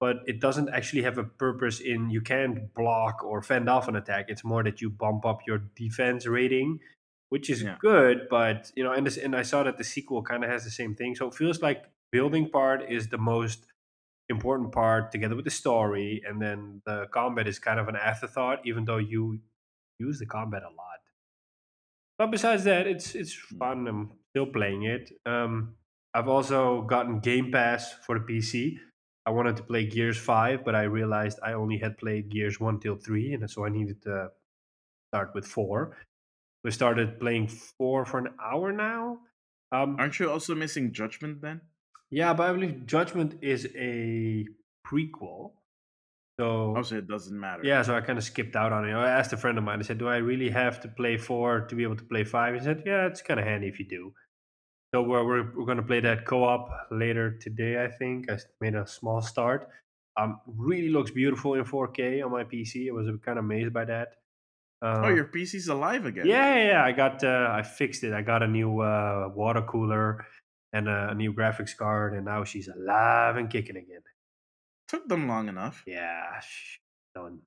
but 0.00 0.16
it 0.26 0.40
doesn't 0.40 0.68
actually 0.70 1.02
have 1.02 1.18
a 1.18 1.24
purpose 1.24 1.80
in 1.80 2.10
you 2.10 2.20
can't 2.20 2.72
block 2.74 3.22
or 3.24 3.40
fend 3.42 3.68
off 3.68 3.88
an 3.88 3.96
attack. 3.96 4.26
It's 4.28 4.44
more 4.44 4.62
that 4.62 4.80
you 4.80 4.90
bump 4.90 5.24
up 5.24 5.40
your 5.46 5.62
defense 5.76 6.26
rating, 6.26 6.80
which 7.28 7.48
is 7.48 7.62
yeah. 7.62 7.76
good. 7.80 8.26
But 8.28 8.72
you 8.74 8.84
know, 8.84 8.92
and 8.92 9.06
this, 9.06 9.16
and 9.16 9.34
I 9.34 9.42
saw 9.42 9.62
that 9.62 9.78
the 9.78 9.84
sequel 9.84 10.22
kind 10.22 10.44
of 10.44 10.50
has 10.50 10.64
the 10.64 10.70
same 10.70 10.94
thing. 10.94 11.14
So 11.14 11.28
it 11.28 11.34
feels 11.34 11.62
like 11.62 11.84
building 12.10 12.50
part 12.50 12.90
is 12.90 13.08
the 13.08 13.18
most 13.18 13.71
important 14.32 14.72
part 14.72 15.12
together 15.12 15.36
with 15.36 15.44
the 15.44 15.50
story 15.50 16.22
and 16.26 16.42
then 16.42 16.82
the 16.86 17.06
combat 17.12 17.46
is 17.46 17.58
kind 17.58 17.78
of 17.78 17.88
an 17.88 17.96
afterthought 17.96 18.60
even 18.64 18.84
though 18.84 18.98
you 18.98 19.38
use 19.98 20.18
the 20.18 20.26
combat 20.26 20.62
a 20.62 20.74
lot 20.82 21.00
but 22.18 22.30
besides 22.30 22.64
that 22.64 22.86
it's 22.86 23.14
it's 23.14 23.34
hmm. 23.34 23.58
fun 23.58 23.86
i'm 23.86 24.10
still 24.30 24.46
playing 24.46 24.82
it 24.82 25.12
um, 25.26 25.74
i've 26.14 26.28
also 26.28 26.82
gotten 26.82 27.20
game 27.20 27.52
pass 27.52 27.94
for 28.04 28.18
the 28.18 28.24
pc 28.24 28.76
i 29.26 29.30
wanted 29.30 29.56
to 29.56 29.62
play 29.62 29.86
gears 29.86 30.18
5 30.18 30.64
but 30.64 30.74
i 30.74 30.82
realized 30.82 31.38
i 31.44 31.52
only 31.52 31.78
had 31.78 31.96
played 31.98 32.28
gears 32.28 32.58
1 32.58 32.80
till 32.80 32.96
3 32.96 33.34
and 33.34 33.50
so 33.50 33.64
i 33.64 33.68
needed 33.68 34.02
to 34.02 34.30
start 35.12 35.34
with 35.34 35.46
four. 35.46 35.98
We 36.64 36.70
started 36.70 37.20
playing 37.20 37.48
four 37.48 38.06
for 38.06 38.18
an 38.18 38.28
hour 38.42 38.72
now. 38.72 39.18
Um, 39.70 39.96
Aren't 39.98 40.18
you 40.18 40.30
also 40.30 40.54
missing 40.54 40.92
Judgment 40.92 41.42
then? 41.42 41.60
Yeah, 42.12 42.32
but 42.34 42.44
I 42.48 42.52
believe 42.52 42.86
Judgment 42.86 43.38
is 43.42 43.66
a 43.74 44.46
prequel. 44.86 45.52
So 46.40 46.74
Also, 46.76 46.96
it 46.98 47.06
doesn't 47.08 47.38
matter. 47.38 47.62
yeah, 47.64 47.82
so 47.82 47.94
I 47.94 48.00
kind 48.00 48.18
of 48.18 48.24
skipped 48.24 48.56
out 48.56 48.72
on 48.72 48.88
it. 48.88 48.92
I 48.94 49.08
asked 49.18 49.32
a 49.32 49.36
friend 49.36 49.58
of 49.58 49.64
mine. 49.64 49.78
I 49.80 49.82
said, 49.82 49.98
"Do 49.98 50.08
I 50.08 50.16
really 50.16 50.50
have 50.50 50.80
to 50.82 50.88
play 50.88 51.16
four 51.16 51.60
to 51.68 51.74
be 51.74 51.82
able 51.82 51.96
to 51.96 52.04
play 52.04 52.24
five? 52.24 52.54
He 52.54 52.60
said, 52.60 52.82
"Yeah, 52.86 53.06
it's 53.06 53.22
kind 53.22 53.38
of 53.40 53.46
handy 53.46 53.68
if 53.68 53.78
you 53.80 53.86
do." 53.98 54.14
So 54.94 55.02
we're 55.02 55.24
we're, 55.24 55.44
we're 55.56 55.64
going 55.70 55.76
to 55.84 55.88
play 55.92 56.00
that 56.00 56.24
co-op 56.26 56.70
later 56.90 57.26
today. 57.38 57.82
I 57.84 57.88
think 57.88 58.30
I 58.30 58.34
s- 58.34 58.46
made 58.60 58.74
a 58.74 58.86
small 58.86 59.20
start. 59.22 59.68
Um, 60.18 60.40
really 60.46 60.88
looks 60.90 61.10
beautiful 61.10 61.54
in 61.54 61.64
4K 61.64 62.22
on 62.24 62.30
my 62.32 62.44
PC. 62.44 62.88
I 62.88 62.92
was 62.92 63.06
kind 63.24 63.38
of 63.38 63.44
amazed 63.46 63.72
by 63.72 63.84
that. 63.86 64.08
Uh, 64.82 65.02
Oh, 65.04 65.08
your 65.08 65.24
PC's 65.26 65.68
alive 65.68 66.04
again. 66.06 66.26
yeah, 66.26 66.54
yeah, 66.56 66.64
yeah. 66.72 66.84
I 66.84 66.92
got 66.92 67.22
uh, 67.24 67.48
I 67.58 67.62
fixed 67.62 68.04
it. 68.04 68.12
I 68.12 68.22
got 68.22 68.42
a 68.42 68.48
new 68.48 68.80
uh, 68.80 69.30
water 69.34 69.62
cooler 69.62 70.26
and 70.72 70.88
a, 70.88 71.10
a 71.10 71.14
new 71.14 71.32
graphics 71.32 71.76
card, 71.76 72.14
and 72.14 72.24
now 72.24 72.44
she's 72.44 72.68
alive 72.68 73.36
and 73.36 73.50
kicking 73.50 73.76
again. 73.76 74.00
Took 74.88 75.08
them 75.08 75.28
long 75.28 75.48
enough. 75.48 75.82
Yeah, 75.86 76.40
sh- 76.40 76.78
don't 77.14 77.40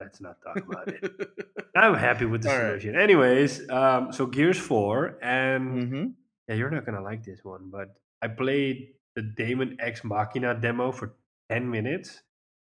let's 0.00 0.20
not 0.20 0.36
talk 0.42 0.56
about 0.64 0.88
it. 0.88 1.02
I'm 1.76 1.94
happy 1.94 2.24
with 2.24 2.42
the 2.42 2.50
All 2.50 2.56
right. 2.56 2.66
solution. 2.80 2.96
Anyways, 2.96 3.68
um, 3.70 4.12
so 4.12 4.26
Gears 4.26 4.58
Four, 4.58 5.18
and 5.22 5.62
mm-hmm. 5.82 6.04
yeah, 6.48 6.54
you're 6.54 6.70
not 6.70 6.86
gonna 6.86 7.02
like 7.02 7.24
this 7.24 7.40
one, 7.44 7.68
but 7.70 7.88
I 8.22 8.28
played 8.28 8.88
the 9.16 9.22
Daemon 9.22 9.76
X 9.80 10.04
Machina 10.04 10.54
demo 10.54 10.92
for 10.92 11.14
ten 11.50 11.70
minutes, 11.70 12.22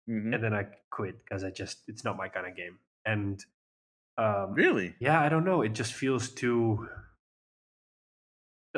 Mm-hmm. 0.07 0.33
and 0.35 0.43
then 0.43 0.53
I 0.53 0.67
quit 0.91 1.17
because 1.17 1.43
I 1.43 1.49
just 1.49 1.79
it's 1.87 2.03
not 2.03 2.15
my 2.15 2.27
kind 2.27 2.45
of 2.45 2.55
game. 2.55 2.77
And 3.05 3.43
um, 4.19 4.53
Really? 4.53 4.93
yeah, 4.99 5.19
I 5.19 5.29
don't 5.29 5.43
know. 5.43 5.63
It 5.63 5.73
just 5.73 5.93
feels 5.93 6.29
too. 6.29 6.87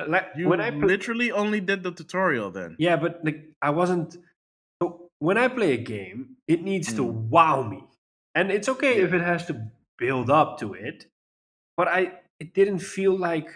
Like 0.05 0.27
You 0.35 0.47
when 0.49 0.61
I 0.61 0.69
play, 0.71 0.81
literally 0.87 1.31
only 1.31 1.59
did 1.59 1.81
the 1.83 1.91
tutorial 1.91 2.51
then. 2.51 2.75
yeah, 2.77 2.95
but 2.97 3.19
like 3.23 3.49
I 3.61 3.71
wasn't. 3.71 4.17
So 4.81 5.09
when 5.19 5.37
I 5.37 5.47
play 5.47 5.73
a 5.73 5.77
game, 5.77 6.37
it 6.47 6.61
needs 6.61 6.93
to 6.93 7.01
Mm. 7.03 7.29
wow 7.29 7.63
me, 7.63 7.83
and 8.35 8.51
it's 8.51 8.69
okay 8.69 9.01
if 9.01 9.13
it 9.13 9.21
has 9.21 9.45
to 9.47 9.71
build 9.97 10.29
up 10.29 10.59
to 10.59 10.73
it. 10.73 11.07
But 11.77 11.87
I, 11.87 12.19
it 12.39 12.53
didn't 12.53 12.79
feel 12.79 13.17
like, 13.17 13.49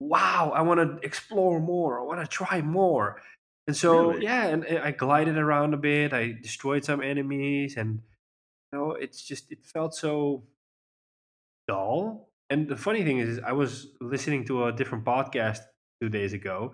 wow, 0.00 0.50
I 0.54 0.62
want 0.62 0.80
to 0.80 1.06
explore 1.06 1.60
more. 1.60 2.00
I 2.00 2.04
want 2.04 2.20
to 2.20 2.26
try 2.26 2.60
more. 2.62 3.20
And 3.68 3.76
so 3.76 4.10
Really? 4.10 4.24
yeah, 4.24 4.46
and 4.46 4.64
and 4.64 4.78
I 4.78 4.90
glided 4.92 5.36
around 5.38 5.74
a 5.74 5.76
bit. 5.76 6.12
I 6.12 6.32
destroyed 6.32 6.84
some 6.84 7.02
enemies, 7.02 7.76
and 7.76 8.02
you 8.72 8.78
know, 8.78 8.90
it's 8.92 9.22
just 9.22 9.50
it 9.52 9.64
felt 9.64 9.94
so 9.94 10.44
dull. 11.68 12.28
And 12.50 12.68
the 12.68 12.76
funny 12.76 13.02
thing 13.02 13.18
is, 13.18 13.40
I 13.44 13.52
was 13.52 13.88
listening 14.00 14.44
to 14.46 14.66
a 14.66 14.72
different 14.72 15.04
podcast 15.04 15.60
two 16.00 16.08
days 16.08 16.32
ago, 16.32 16.72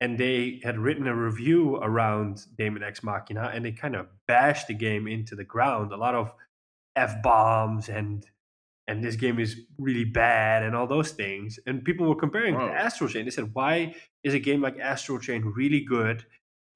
and 0.00 0.18
they 0.18 0.60
had 0.62 0.78
written 0.78 1.06
a 1.06 1.14
review 1.14 1.76
around 1.76 2.46
Daemon 2.56 2.82
X 2.82 3.02
Machina, 3.02 3.50
and 3.52 3.64
they 3.64 3.72
kind 3.72 3.96
of 3.96 4.06
bashed 4.26 4.68
the 4.68 4.74
game 4.74 5.06
into 5.08 5.34
the 5.34 5.44
ground. 5.44 5.92
A 5.92 5.96
lot 5.96 6.14
of 6.14 6.32
f 6.96 7.22
bombs 7.22 7.88
and 7.88 8.26
and 8.88 9.04
this 9.04 9.16
game 9.16 9.38
is 9.38 9.60
really 9.76 10.04
bad 10.04 10.62
and 10.62 10.74
all 10.74 10.86
those 10.86 11.10
things. 11.10 11.58
And 11.66 11.84
people 11.84 12.08
were 12.08 12.16
comparing 12.16 12.54
Whoa. 12.54 12.68
to 12.68 12.72
Astral 12.72 13.10
Chain. 13.10 13.26
They 13.26 13.30
said, 13.30 13.50
why 13.52 13.94
is 14.24 14.32
a 14.32 14.38
game 14.38 14.62
like 14.62 14.78
Astral 14.78 15.18
Chain 15.18 15.44
really 15.54 15.80
good? 15.80 16.24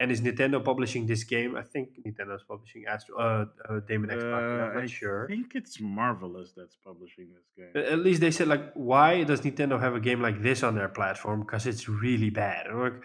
And 0.02 0.10
is 0.10 0.20
Nintendo 0.20 0.58
publishing 0.70 1.06
this 1.06 1.22
game? 1.34 1.54
I 1.62 1.62
think 1.72 1.86
Nintendo's 2.04 2.42
publishing 2.52 2.82
Astral 2.94 3.18
uh, 3.20 3.44
uh, 3.68 3.80
Daemon 3.88 4.10
X 4.10 4.18
Machina. 4.24 4.64
I'm 4.64 4.70
Uh, 4.70 4.74
not 4.74 4.82
I 4.82 4.86
sure. 4.86 5.28
think 5.28 5.54
it's 5.60 5.74
Marvelous 5.80 6.50
that's 6.58 6.76
publishing 6.88 7.28
this 7.36 7.46
game. 7.56 7.72
At 7.94 8.00
least 8.06 8.20
they 8.20 8.32
said 8.32 8.48
like, 8.48 8.64
why 8.74 9.22
does 9.22 9.40
Nintendo 9.42 9.78
have 9.84 9.94
a 9.94 10.00
game 10.08 10.20
like 10.20 10.42
this 10.42 10.62
on 10.68 10.74
their 10.74 10.88
platform? 10.88 11.38
Because 11.46 11.66
it's 11.70 11.88
really 11.88 12.30
bad. 12.30 12.66
And 12.66 12.80
like, 12.86 13.00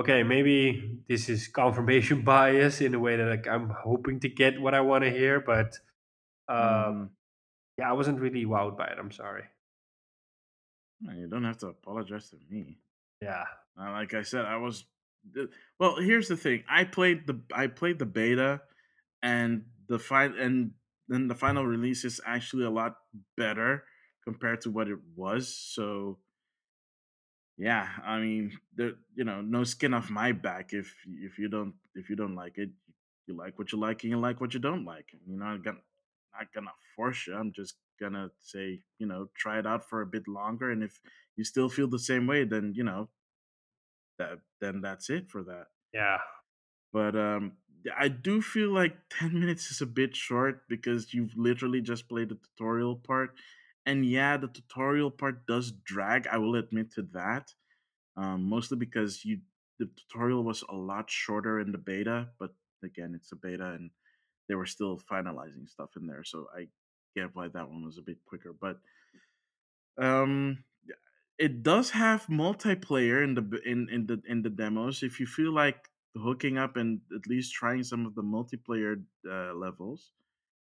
okay, 0.00 0.22
maybe 0.22 0.58
this 1.10 1.28
is 1.28 1.46
confirmation 1.48 2.22
bias 2.32 2.80
in 2.80 2.94
a 2.94 2.98
way 3.06 3.16
that 3.18 3.28
like 3.34 3.46
I'm 3.46 3.68
hoping 3.68 4.16
to 4.20 4.28
get 4.42 4.58
what 4.64 4.72
I 4.74 4.80
want 4.80 5.04
to 5.04 5.10
hear, 5.10 5.40
but 5.40 5.70
um, 6.48 6.58
Mm, 6.58 7.08
yeah, 7.78 7.90
I 7.90 7.94
wasn't 8.00 8.18
really 8.20 8.44
wowed 8.46 8.78
by 8.78 8.86
it. 8.92 8.98
I'm 8.98 9.10
sorry. 9.10 9.44
you 11.02 11.26
don't 11.28 11.44
have 11.44 11.58
to 11.58 11.68
apologize 11.68 12.30
to 12.30 12.36
me. 12.50 12.78
Yeah, 13.20 13.44
Uh, 13.78 13.90
like 13.92 14.14
I 14.14 14.22
said, 14.22 14.44
I 14.46 14.56
was. 14.56 14.84
Well, 15.78 15.96
here's 15.96 16.28
the 16.28 16.36
thing. 16.36 16.64
I 16.68 16.84
played 16.84 17.26
the 17.26 17.40
I 17.52 17.66
played 17.66 17.98
the 17.98 18.06
beta, 18.06 18.62
and 19.22 19.66
the 19.88 19.98
fi- 19.98 20.26
and 20.38 20.72
then 21.08 21.28
the 21.28 21.34
final 21.34 21.66
release 21.66 22.04
is 22.04 22.20
actually 22.24 22.64
a 22.64 22.70
lot 22.70 22.96
better 23.36 23.84
compared 24.24 24.60
to 24.62 24.70
what 24.70 24.88
it 24.88 24.98
was. 25.16 25.48
So, 25.48 26.18
yeah, 27.56 27.88
I 28.04 28.18
mean, 28.20 28.58
there 28.74 28.92
you 29.14 29.24
know, 29.24 29.40
no 29.40 29.62
skin 29.64 29.94
off 29.94 30.10
my 30.10 30.32
back 30.32 30.72
if 30.72 30.94
if 31.06 31.38
you 31.38 31.48
don't 31.48 31.74
if 31.94 32.10
you 32.10 32.16
don't 32.16 32.34
like 32.34 32.58
it, 32.58 32.70
you 33.26 33.36
like 33.36 33.58
what 33.58 33.70
you 33.72 33.78
like 33.78 34.02
and 34.02 34.10
you 34.10 34.18
like 34.18 34.40
what 34.40 34.54
you 34.54 34.60
don't 34.60 34.84
like. 34.84 35.06
You 35.26 35.36
know, 35.36 35.44
I'm 35.46 35.62
gonna, 35.62 35.78
not 36.36 36.52
gonna 36.52 36.72
force 36.96 37.26
you. 37.26 37.34
I'm 37.36 37.52
just 37.52 37.76
gonna 38.00 38.30
say, 38.40 38.82
you 38.98 39.06
know, 39.06 39.28
try 39.36 39.58
it 39.60 39.66
out 39.66 39.88
for 39.88 40.00
a 40.02 40.06
bit 40.06 40.26
longer, 40.26 40.70
and 40.70 40.82
if 40.82 41.00
you 41.36 41.44
still 41.44 41.68
feel 41.68 41.88
the 41.88 41.98
same 41.98 42.26
way, 42.26 42.44
then 42.44 42.72
you 42.74 42.82
know, 42.82 43.08
that 44.18 44.40
then 44.60 44.80
that's 44.80 45.10
it 45.10 45.30
for 45.30 45.42
that. 45.44 45.66
yeah, 45.92 46.18
But 46.92 47.16
um, 47.16 47.52
I 47.96 48.08
do 48.08 48.40
feel 48.40 48.70
like 48.70 48.96
ten 49.10 49.38
minutes 49.38 49.70
is 49.70 49.80
a 49.80 49.86
bit 49.86 50.16
short 50.16 50.68
because 50.68 51.12
you've 51.12 51.36
literally 51.36 51.80
just 51.80 52.08
played 52.08 52.28
the 52.30 52.36
tutorial 52.36 52.96
part, 52.96 53.34
and 53.86 54.06
yeah, 54.06 54.36
the 54.36 54.48
tutorial 54.48 55.10
part 55.10 55.46
does 55.46 55.72
drag. 55.72 56.26
I 56.26 56.38
will 56.38 56.56
admit 56.56 56.92
to 56.94 57.02
that, 57.12 57.52
um, 58.16 58.44
mostly 58.44 58.76
because 58.78 59.24
you 59.24 59.40
the 59.78 59.86
tutorial 59.96 60.44
was 60.44 60.62
a 60.68 60.74
lot 60.74 61.10
shorter 61.10 61.60
in 61.60 61.72
the 61.72 61.78
beta, 61.78 62.28
but 62.38 62.50
again, 62.84 63.12
it's 63.14 63.32
a 63.32 63.36
beta 63.36 63.72
and 63.72 63.90
they 64.48 64.54
were 64.54 64.66
still 64.66 65.00
finalizing 65.10 65.68
stuff 65.68 65.90
in 65.96 66.06
there, 66.06 66.24
so 66.24 66.46
I 66.56 66.68
get 67.16 67.34
why 67.34 67.48
that 67.48 67.68
one 67.68 67.84
was 67.84 67.98
a 67.98 68.02
bit 68.02 68.18
quicker. 68.26 68.54
But 68.58 68.78
um, 69.98 70.64
it 71.38 71.62
does 71.62 71.90
have 71.90 72.26
multiplayer 72.26 73.22
in 73.24 73.34
the 73.34 73.60
in 73.64 73.88
in 73.90 74.06
the 74.06 74.22
in 74.26 74.42
the 74.42 74.50
demos. 74.50 75.02
If 75.02 75.20
you 75.20 75.26
feel 75.26 75.52
like 75.52 75.88
hooking 76.16 76.58
up 76.58 76.76
and 76.76 77.00
at 77.14 77.26
least 77.26 77.52
trying 77.54 77.82
some 77.84 78.06
of 78.06 78.14
the 78.14 78.22
multiplayer 78.22 79.04
uh, 79.28 79.54
levels, 79.54 80.12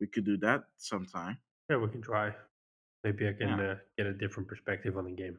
we 0.00 0.08
could 0.08 0.24
do 0.24 0.36
that 0.38 0.64
sometime. 0.76 1.38
yeah. 1.68 1.76
We 1.76 1.88
can 1.88 2.02
try. 2.02 2.34
Maybe 3.04 3.28
I 3.28 3.32
can 3.34 3.48
Yeah. 3.48 3.60
uh, 3.60 3.78
get 3.98 4.06
a 4.06 4.14
different 4.14 4.48
perspective 4.48 4.96
on 4.96 5.04
the 5.06 5.12
game. 5.12 5.38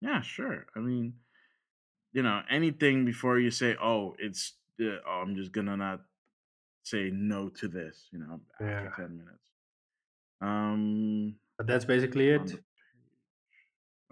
Yeah, 0.00 0.20
sure. 0.22 0.66
I 0.74 0.80
mean, 0.80 1.20
you 2.12 2.22
know, 2.22 2.42
anything 2.50 3.04
before 3.04 3.38
you 3.38 3.50
say, 3.50 3.76
"Oh, 3.80 4.16
it's 4.18 4.58
uh, 4.80 5.00
oh, 5.06 5.22
I'm 5.22 5.36
just 5.36 5.52
gonna 5.52 5.76
not 5.76 6.06
say 6.84 7.10
no 7.10 7.50
to 7.50 7.68
this," 7.68 8.08
you 8.12 8.18
know, 8.20 8.42
after 8.60 8.64
Yeah. 8.64 8.90
ten 8.96 9.16
minutes. 9.18 9.52
Um, 10.40 11.40
But 11.56 11.66
that's 11.66 11.84
basically 11.86 12.28
it. 12.28 12.62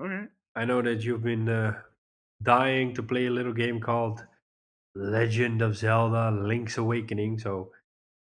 Okay. 0.01 0.25
I 0.57 0.65
know 0.65 0.83
that 0.83 1.05
you've 1.05 1.23
been 1.23 1.49
uh, 1.49 1.75
dying 2.43 2.95
to 2.95 3.03
play 3.03 3.27
a 3.27 3.31
little 3.31 3.53
game 3.53 3.81
called 3.81 4.25
Legend 4.95 5.63
of 5.63 5.77
Zelda: 5.77 6.31
Link's 6.31 6.79
Awakening. 6.79 7.39
So 7.39 7.71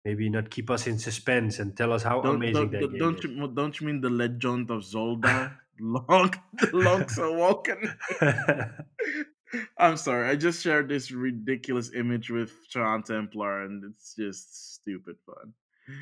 maybe 0.04 0.30
not 0.30 0.50
keep 0.50 0.70
us 0.70 0.88
in 0.88 1.00
suspense 1.00 1.60
and 1.60 1.76
tell 1.78 1.94
us 1.94 2.04
how 2.04 2.22
Don't 2.22 2.36
amazing 2.36 2.54
don't, 2.54 2.72
that 2.72 2.80
don't, 2.82 2.92
game 2.92 3.00
don't 3.00 3.18
is. 3.20 3.24
you 3.24 3.48
don't 3.56 3.80
you 3.80 3.88
mean 3.88 4.02
the 4.02 4.10
Legend 4.10 4.70
of 4.72 4.84
Zelda? 4.84 5.58
Long, 5.80 6.34
Link's 6.74 7.18
Awakening. 7.18 7.90
I'm 9.78 9.98
sorry. 9.98 10.30
I 10.30 10.36
just 10.36 10.62
shared 10.62 10.90
this 10.90 11.12
ridiculous 11.12 11.92
image 11.96 12.30
with 12.30 12.52
Sean 12.70 13.02
Templar, 13.04 13.64
and 13.64 13.84
it's 13.84 14.16
just 14.16 14.76
stupid 14.76 15.16
fun. 15.26 15.54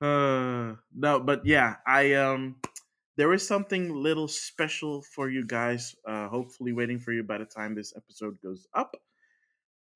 Uh, 0.00 0.76
no, 0.96 1.20
but 1.20 1.44
yeah, 1.44 1.76
I 1.86 2.14
um, 2.14 2.56
there 3.20 3.34
is 3.34 3.46
something 3.46 3.94
little 3.94 4.28
special 4.28 5.02
for 5.02 5.28
you 5.28 5.44
guys. 5.46 5.94
Uh, 6.08 6.26
hopefully, 6.28 6.72
waiting 6.72 6.98
for 6.98 7.12
you 7.12 7.22
by 7.22 7.36
the 7.36 7.44
time 7.44 7.74
this 7.74 7.92
episode 7.94 8.38
goes 8.42 8.66
up. 8.74 8.96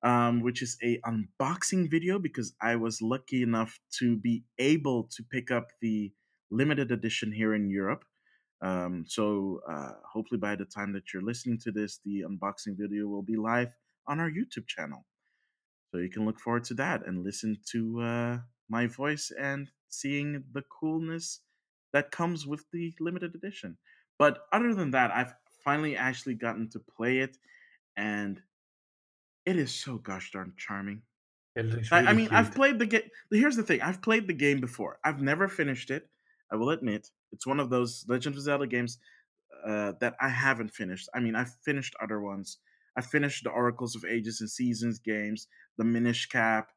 Um, 0.03 0.43
which 0.43 0.61
is 0.61 0.77
a 0.83 0.99
unboxing 0.99 1.89
video 1.89 2.19
because 2.19 2.53
I 2.61 2.75
was 2.75 3.01
lucky 3.01 3.41
enough 3.41 3.79
to 3.97 4.17
be 4.17 4.43
able 4.59 5.09
to 5.15 5.23
pick 5.31 5.49
up 5.49 5.69
the 5.81 6.13
limited 6.51 6.91
edition 6.91 7.31
here 7.31 7.55
in 7.55 7.71
Europe. 7.71 8.03
Um, 8.61 9.05
so 9.07 9.61
uh, 9.67 9.93
hopefully 10.13 10.37
by 10.37 10.55
the 10.55 10.65
time 10.65 10.93
that 10.93 11.11
you're 11.11 11.23
listening 11.23 11.57
to 11.63 11.71
this, 11.71 12.01
the 12.05 12.23
unboxing 12.29 12.77
video 12.77 13.07
will 13.07 13.23
be 13.23 13.37
live 13.37 13.73
on 14.07 14.19
our 14.19 14.29
YouTube 14.29 14.67
channel. 14.67 15.03
So 15.89 15.97
you 15.97 16.11
can 16.11 16.25
look 16.25 16.39
forward 16.39 16.65
to 16.65 16.75
that 16.75 17.07
and 17.07 17.23
listen 17.23 17.57
to 17.71 18.01
uh, 18.01 18.37
my 18.69 18.85
voice 18.85 19.31
and 19.39 19.71
seeing 19.89 20.43
the 20.53 20.61
coolness 20.79 21.39
that 21.95 22.11
comes 22.11 22.45
with 22.45 22.65
the 22.73 22.93
limited 22.99 23.33
edition. 23.35 23.77
But 24.19 24.39
other 24.51 24.73
than 24.75 24.91
that, 24.91 25.11
I've 25.11 25.33
finally 25.63 25.95
actually 25.95 26.35
gotten 26.35 26.69
to 26.71 26.79
play 26.79 27.19
it, 27.19 27.37
and 27.95 28.41
it 29.45 29.55
is 29.55 29.73
so 29.73 29.97
gosh 29.97 30.31
darn 30.31 30.51
charming. 30.57 31.03
Looks 31.55 31.93
I, 31.93 31.99
I 31.99 32.01
really 32.01 32.17
mean, 32.17 32.29
I've 32.31 32.53
played 32.53 32.79
the 32.79 32.85
game. 32.85 33.09
Here's 33.31 33.55
the 33.55 33.63
thing: 33.63 33.81
I've 33.81 34.01
played 34.01 34.27
the 34.27 34.33
game 34.33 34.59
before. 34.59 34.99
I've 35.05 35.21
never 35.21 35.47
finished 35.47 35.89
it. 35.89 36.09
I 36.51 36.57
will 36.57 36.69
admit, 36.69 37.07
it's 37.31 37.47
one 37.47 37.61
of 37.61 37.69
those 37.69 38.05
Legend 38.09 38.35
of 38.35 38.41
Zelda 38.41 38.67
games 38.67 38.99
uh, 39.65 39.93
that 40.01 40.15
I 40.19 40.27
haven't 40.27 40.71
finished. 40.71 41.07
I 41.15 41.21
mean, 41.21 41.35
I've 41.35 41.55
finished 41.63 41.95
other 42.03 42.19
ones. 42.19 42.57
I 42.97 43.01
finished 43.01 43.45
the 43.45 43.51
Oracles 43.51 43.95
of 43.95 44.03
Ages 44.03 44.41
and 44.41 44.49
Seasons 44.49 44.99
games, 44.99 45.47
the 45.77 45.85
Minish 45.85 46.27
Cap, 46.27 46.71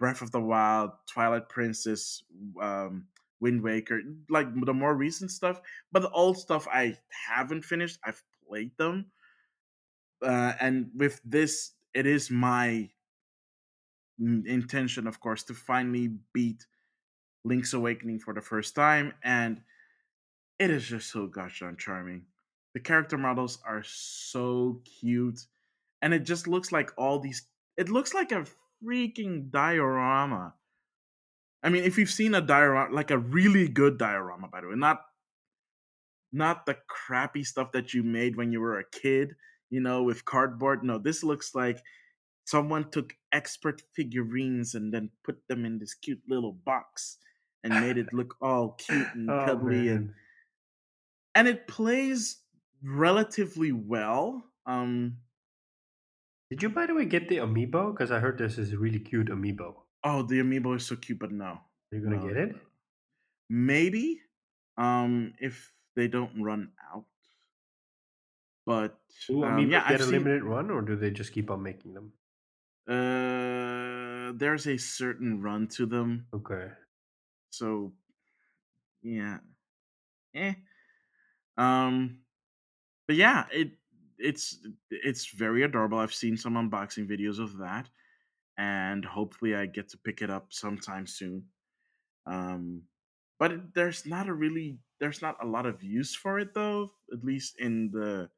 Breath 0.00 0.20
of 0.20 0.32
the 0.32 0.40
Wild, 0.40 0.90
Twilight 1.08 1.48
Princess, 1.48 2.24
um, 2.60 3.06
Wind 3.44 3.62
Waker, 3.62 4.00
like 4.30 4.48
the 4.64 4.72
more 4.72 4.96
recent 4.96 5.30
stuff. 5.30 5.60
But 5.92 6.00
the 6.00 6.10
old 6.10 6.38
stuff 6.38 6.66
I 6.72 6.96
haven't 7.28 7.64
finished. 7.64 8.00
I've 8.02 8.22
played 8.48 8.72
them, 8.78 9.12
uh, 10.24 10.54
and 10.60 10.90
with 10.96 11.20
this, 11.24 11.72
it 11.92 12.06
is 12.06 12.30
my 12.30 12.88
intention, 14.18 15.06
of 15.06 15.20
course, 15.20 15.42
to 15.44 15.54
finally 15.54 16.08
beat 16.32 16.64
Link's 17.44 17.74
Awakening 17.74 18.20
for 18.20 18.32
the 18.32 18.40
first 18.40 18.74
time, 18.74 19.12
and 19.22 19.60
it 20.58 20.70
is 20.70 20.88
just 20.88 21.10
so 21.12 21.26
gosh 21.26 21.60
darn 21.60 21.76
charming. 21.76 22.24
The 22.72 22.80
character 22.80 23.18
models 23.18 23.58
are 23.66 23.82
so 23.84 24.80
cute, 25.00 25.40
and 26.00 26.14
it 26.14 26.24
just 26.24 26.48
looks 26.48 26.72
like 26.72 26.90
all 26.96 27.20
these. 27.20 27.46
It 27.76 27.90
looks 27.90 28.14
like 28.14 28.32
a 28.32 28.46
freaking 28.82 29.50
diorama. 29.50 30.54
I 31.64 31.70
mean, 31.70 31.84
if 31.84 31.96
you've 31.96 32.10
seen 32.10 32.34
a 32.34 32.42
diorama, 32.42 32.94
like 32.94 33.10
a 33.10 33.18
really 33.18 33.68
good 33.68 33.96
diorama, 33.96 34.48
by 34.48 34.60
the 34.60 34.68
way, 34.68 34.74
not 34.76 35.00
not 36.30 36.66
the 36.66 36.76
crappy 36.88 37.42
stuff 37.42 37.72
that 37.72 37.94
you 37.94 38.02
made 38.02 38.36
when 38.36 38.52
you 38.52 38.60
were 38.60 38.78
a 38.78 38.90
kid, 38.90 39.34
you 39.70 39.80
know, 39.80 40.02
with 40.02 40.26
cardboard. 40.26 40.84
No, 40.84 40.98
this 40.98 41.24
looks 41.24 41.54
like 41.54 41.80
someone 42.44 42.90
took 42.90 43.14
expert 43.32 43.82
figurines 43.94 44.74
and 44.74 44.92
then 44.92 45.08
put 45.24 45.38
them 45.48 45.64
in 45.64 45.78
this 45.78 45.94
cute 45.94 46.20
little 46.28 46.52
box 46.52 47.16
and 47.62 47.80
made 47.80 47.96
it 47.96 48.12
look 48.12 48.36
all 48.42 48.72
cute 48.72 49.08
and 49.14 49.30
oh, 49.30 49.44
cuddly 49.46 49.86
man. 49.86 49.96
and 49.96 50.14
and 51.34 51.48
it 51.48 51.66
plays 51.66 52.42
relatively 52.82 53.72
well. 53.72 54.44
Um 54.66 55.16
Did 56.50 56.62
you, 56.62 56.68
by 56.68 56.86
the 56.86 56.94
way, 56.94 57.06
get 57.06 57.30
the 57.30 57.38
amiibo? 57.38 57.92
Because 57.92 58.10
I 58.10 58.18
heard 58.18 58.36
this 58.36 58.58
is 58.58 58.74
a 58.74 58.78
really 58.78 59.00
cute 59.00 59.28
amiibo. 59.28 59.83
Oh 60.04 60.22
the 60.22 60.40
amiibo 60.40 60.76
is 60.76 60.86
so 60.86 60.96
cute, 60.96 61.18
but 61.18 61.32
no. 61.32 61.60
Are 61.90 61.96
you 61.96 62.02
gonna 62.02 62.16
No, 62.16 62.28
get 62.28 62.36
it? 62.36 62.56
Maybe 63.48 64.20
um 64.76 65.34
if 65.38 65.72
they 65.94 66.08
don't 66.08 66.42
run 66.42 66.74
out. 66.92 67.06
But 68.66 69.00
Do 69.28 69.42
um 69.42 69.70
yeah, 69.70 69.82
get 69.86 70.00
I've 70.00 70.00
a 70.00 70.06
seen 70.06 70.06
limited 70.06 70.44
run, 70.44 70.70
or 70.70 70.80
do 70.80 70.96
they 70.96 71.10
just 71.10 71.34
keep 71.34 71.50
on 71.50 71.62
making 71.62 71.92
them? 71.92 72.14
uh 72.86 74.32
there's 74.36 74.66
a 74.66 74.76
certain 74.76 75.40
run 75.42 75.68
to 75.68 75.86
them. 75.86 76.28
Okay. 76.32 76.72
So 77.50 77.94
yeah. 79.02 79.40
Eh. 80.34 80.54
Um 81.56 82.24
but 83.06 83.16
yeah, 83.16 83.46
it 83.52 83.72
it's 84.18 84.66
it's 84.90 85.28
very 85.28 85.62
adorable. 85.62 85.98
I've 85.98 86.14
seen 86.14 86.36
some 86.36 86.54
unboxing 86.54 87.08
videos 87.08 87.40
of 87.40 87.58
that, 87.58 87.90
and 88.58 89.04
hopefully 89.04 89.54
I 89.54 89.66
get 89.66 89.88
to 89.90 89.98
pick 89.98 90.22
it 90.22 90.30
up 90.30 90.46
sometime 90.50 91.06
soon. 91.06 91.44
Um, 92.26 92.82
but 93.38 93.52
it, 93.52 93.74
there's 93.74 94.06
not 94.06 94.28
a 94.28 94.32
really 94.34 94.78
there's 95.00 95.20
not 95.20 95.36
a 95.42 95.46
lot 95.46 95.66
of 95.66 95.82
use 95.82 96.14
for 96.14 96.38
it 96.38 96.54
though, 96.54 96.90
at 97.12 97.24
least 97.24 97.56
in 97.58 97.90
the 97.92 98.28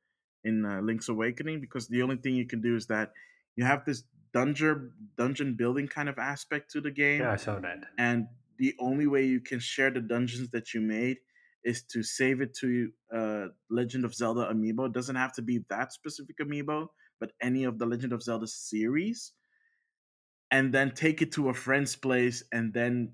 in 0.44 0.64
uh, 0.64 0.80
Link's 0.80 1.08
Awakening, 1.08 1.60
because 1.60 1.88
the 1.88 2.02
only 2.02 2.16
thing 2.16 2.34
you 2.34 2.46
can 2.46 2.60
do 2.60 2.76
is 2.76 2.86
that 2.86 3.12
you 3.56 3.64
have 3.64 3.84
this 3.84 4.04
dungeon 4.32 4.92
dungeon 5.16 5.54
building 5.54 5.86
kind 5.88 6.08
of 6.08 6.18
aspect 6.18 6.70
to 6.72 6.80
the 6.80 6.90
game, 6.90 7.20
Yeah, 7.20 7.32
I 7.32 7.36
saw 7.36 7.58
that. 7.60 7.78
and 7.98 8.26
the 8.58 8.74
only 8.80 9.06
way 9.06 9.26
you 9.26 9.40
can 9.40 9.60
share 9.60 9.90
the 9.90 10.00
dungeons 10.00 10.50
that 10.50 10.72
you 10.72 10.80
made 10.80 11.18
is 11.62 11.82
to 11.82 12.02
save 12.02 12.40
it 12.40 12.54
to 12.54 12.90
uh, 13.14 13.46
Legend 13.70 14.04
of 14.04 14.14
Zelda 14.14 14.48
amiibo. 14.52 14.86
It 14.86 14.92
doesn't 14.92 15.16
have 15.16 15.32
to 15.34 15.42
be 15.42 15.64
that 15.68 15.92
specific 15.92 16.36
amiibo, 16.38 16.86
but 17.20 17.32
any 17.42 17.64
of 17.64 17.78
the 17.78 17.84
Legend 17.86 18.12
of 18.14 18.22
Zelda 18.22 18.46
series, 18.46 19.32
and 20.50 20.72
then 20.72 20.92
take 20.92 21.22
it 21.22 21.32
to 21.32 21.48
a 21.48 21.54
friend's 21.54 21.96
place 21.96 22.42
and 22.52 22.72
then 22.72 23.12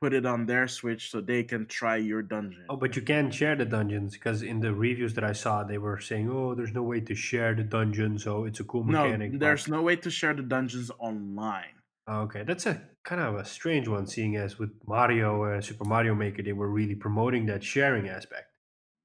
put 0.00 0.14
it 0.14 0.24
on 0.24 0.46
their 0.46 0.66
Switch 0.66 1.10
so 1.10 1.20
they 1.20 1.42
can 1.42 1.66
try 1.66 1.96
your 1.96 2.22
dungeon. 2.22 2.64
Oh, 2.70 2.76
but 2.76 2.96
you 2.96 3.02
can 3.02 3.30
share 3.30 3.54
the 3.54 3.66
dungeons 3.66 4.14
because 4.14 4.42
in 4.42 4.60
the 4.60 4.72
reviews 4.72 5.12
that 5.14 5.24
I 5.24 5.32
saw, 5.32 5.62
they 5.62 5.76
were 5.76 5.98
saying, 6.00 6.30
"Oh, 6.30 6.54
there's 6.54 6.72
no 6.72 6.82
way 6.82 7.00
to 7.00 7.14
share 7.14 7.54
the 7.54 7.64
dungeon, 7.64 8.18
so 8.18 8.44
it's 8.46 8.60
a 8.60 8.64
cool 8.64 8.84
no, 8.84 9.04
mechanic." 9.04 9.32
but- 9.32 9.40
there's 9.40 9.68
no 9.68 9.82
way 9.82 9.96
to 9.96 10.10
share 10.10 10.32
the 10.34 10.42
dungeons 10.42 10.90
online. 10.98 11.74
Okay, 12.08 12.42
that's 12.44 12.66
a 12.66 12.80
kind 13.04 13.20
of 13.20 13.34
a 13.36 13.44
strange 13.44 13.88
one, 13.88 14.06
seeing 14.06 14.36
as 14.36 14.58
with 14.58 14.70
Mario 14.86 15.44
and 15.44 15.62
Super 15.64 15.84
Mario 15.84 16.14
Maker, 16.14 16.42
they 16.42 16.52
were 16.52 16.68
really 16.68 16.94
promoting 16.94 17.46
that 17.46 17.62
sharing 17.62 18.08
aspect. 18.08 18.49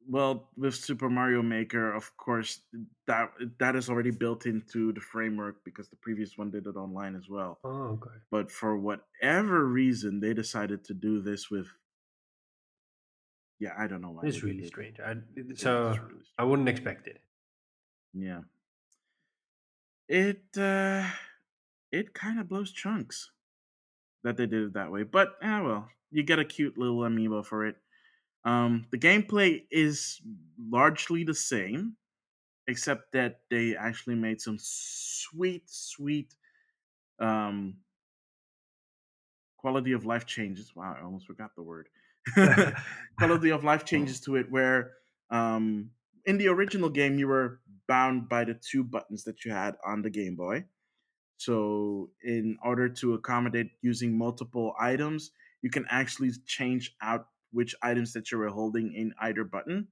Well, 0.08 0.50
with 0.56 0.76
Super 0.76 1.10
Mario 1.10 1.42
Maker, 1.42 1.94
of 1.94 2.16
course, 2.18 2.62
that 3.08 3.32
that 3.60 3.76
is 3.76 3.90
already 3.90 4.12
built 4.12 4.46
into 4.46 4.94
the 4.94 5.02
framework 5.02 5.64
because 5.64 5.90
the 5.90 5.96
previous 5.96 6.38
one 6.38 6.52
did 6.52 6.68
it 6.68 6.76
online 6.76 7.16
as 7.16 7.28
well. 7.30 7.60
Oh, 7.64 7.98
okay. 7.98 8.16
But 8.30 8.52
for 8.52 8.78
whatever 8.78 9.66
reason, 9.66 10.20
they 10.20 10.34
decided 10.34 10.84
to 10.86 10.94
do 10.94 11.22
this 11.22 11.50
with. 11.50 11.68
Yeah, 13.60 13.74
I 13.78 13.88
don't 13.88 14.02
know 14.02 14.12
why. 14.12 14.24
It's 14.26 14.44
really 14.44 14.66
strange. 14.68 15.00
I, 15.00 15.16
so 15.56 15.90
really 15.90 16.22
I 16.38 16.44
wouldn't 16.44 16.70
expect 16.70 17.08
it. 17.08 17.22
Yeah. 18.14 18.42
It 20.08 20.44
uh 20.58 21.10
it 21.92 22.14
kind 22.14 22.40
of 22.40 22.48
blows 22.48 22.72
chunks 22.72 23.32
that 24.24 24.38
they 24.38 24.46
did 24.46 24.68
it 24.68 24.74
that 24.74 24.92
way. 24.92 25.04
But 25.04 25.36
ah 25.42 25.64
well, 25.64 25.90
you 26.12 26.24
get 26.24 26.40
a 26.40 26.46
cute 26.46 26.78
little 26.78 27.00
amiibo 27.00 27.46
for 27.46 27.66
it. 27.66 27.78
Um 28.46 28.88
the 28.92 28.98
gameplay 29.00 29.68
is 29.72 30.22
largely 30.60 31.24
the 31.26 31.34
same 31.36 31.98
except 32.68 33.14
that 33.14 33.42
they 33.50 33.76
actually 33.76 34.16
made 34.16 34.42
some 34.42 34.58
sweet 34.60 35.70
sweet 35.70 36.36
um 37.20 37.82
quality 39.58 39.92
of 39.92 40.06
life 40.06 40.26
changes. 40.26 40.76
Wow, 40.76 40.96
I 40.98 41.04
almost 41.04 41.28
forgot 41.28 41.56
the 41.56 41.64
word. 41.64 41.90
quality 43.18 43.52
of 43.52 43.64
life 43.64 43.86
changes 43.86 44.20
to 44.22 44.36
it 44.36 44.50
where 44.52 44.94
um 45.30 45.92
in 46.26 46.38
the 46.38 46.48
original 46.48 46.90
game 46.90 47.20
you 47.20 47.28
were 47.28 47.62
bound 47.88 48.28
by 48.28 48.44
the 48.44 48.54
two 48.56 48.84
buttons 48.84 49.24
that 49.26 49.46
you 49.46 49.52
had 49.52 49.76
on 49.86 50.02
the 50.02 50.10
Game 50.10 50.36
Boy. 50.36 50.66
So 51.38 52.12
in 52.24 52.58
order 52.64 52.90
to 52.90 53.16
accommodate 53.16 53.72
using 53.82 54.18
multiple 54.18 54.76
items, 54.80 55.32
you 55.62 55.70
can 55.72 55.86
actually 55.90 56.32
change 56.46 56.96
out 57.02 57.30
which 57.56 57.74
items 57.82 58.12
that 58.14 58.32
you 58.32 58.38
were 58.38 58.50
holding 58.50 58.94
in 58.94 59.14
either 59.22 59.46
button. 59.46 59.88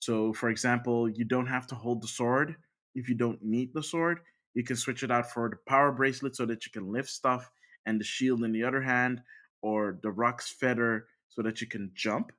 So 0.00 0.34
for 0.34 0.50
example, 0.50 1.08
you 1.08 1.24
don't 1.24 1.46
have 1.46 1.66
to 1.68 1.74
hold 1.74 2.02
the 2.02 2.08
sword 2.08 2.56
if 2.94 3.08
you 3.08 3.14
don't 3.14 3.42
need 3.42 3.72
the 3.72 3.82
sword. 3.82 4.20
You 4.52 4.62
can 4.62 4.76
switch 4.76 5.02
it 5.02 5.10
out 5.10 5.32
for 5.32 5.48
the 5.48 5.56
power 5.66 5.90
bracelet 5.90 6.36
so 6.36 6.44
that 6.44 6.66
you 6.66 6.72
can 6.72 6.92
lift 6.92 7.08
stuff 7.08 7.50
and 7.86 7.98
the 7.98 8.04
shield 8.04 8.44
in 8.44 8.52
the 8.52 8.64
other 8.64 8.82
hand 8.82 9.22
or 9.62 9.98
the 10.02 10.10
Roc's 10.10 10.52
feather 10.52 11.06
so 11.30 11.40
that 11.40 11.62
you 11.62 11.66
can 11.66 11.90
jump. 11.94 12.32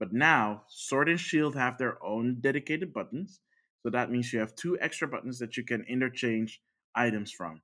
But 0.00 0.14
now, 0.14 0.62
sword 0.68 1.10
and 1.10 1.20
shield 1.20 1.54
have 1.54 1.76
their 1.76 2.02
own 2.02 2.38
dedicated 2.40 2.92
buttons. 2.94 3.40
So 3.82 3.90
that 3.90 4.10
means 4.10 4.32
you 4.32 4.40
have 4.40 4.54
two 4.56 4.78
extra 4.80 5.06
buttons 5.06 5.38
that 5.40 5.58
you 5.58 5.62
can 5.62 5.84
interchange 5.86 6.62
items 6.94 7.30
from. 7.30 7.60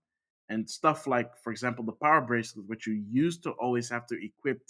And 0.51 0.69
stuff 0.69 1.07
like, 1.07 1.31
for 1.43 1.51
example, 1.51 1.85
the 1.85 1.93
power 1.93 2.21
bracelet, 2.21 2.67
which 2.69 2.87
you 2.87 3.03
used 3.11 3.43
to 3.45 3.53
always 3.53 3.89
have 3.89 4.07
to 4.09 4.23
equip 4.23 4.61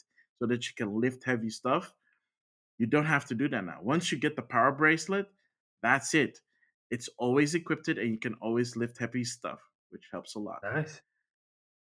so 0.41 0.47
that 0.47 0.67
you 0.67 0.75
can 0.75 1.01
lift 1.01 1.25
heavy 1.25 1.51
stuff, 1.51 1.95
you 2.79 2.87
don't 2.87 3.05
have 3.05 3.27
to 3.27 3.35
do 3.35 3.49
that 3.51 3.65
now. 3.65 3.79
Once 3.83 4.11
you 4.11 4.19
get 4.19 4.37
the 4.37 4.43
power 4.43 4.73
bracelet, 4.73 5.27
that's 5.83 6.15
it. 6.15 6.41
It's 6.91 7.09
always 7.19 7.55
equipped 7.55 7.89
and 7.89 8.11
you 8.11 8.19
can 8.19 8.35
always 8.41 8.75
lift 8.75 8.99
heavy 8.99 9.23
stuff, 9.23 9.61
which 9.91 10.09
helps 10.11 10.35
a 10.35 10.39
lot. 10.39 10.61
Nice. 10.63 11.03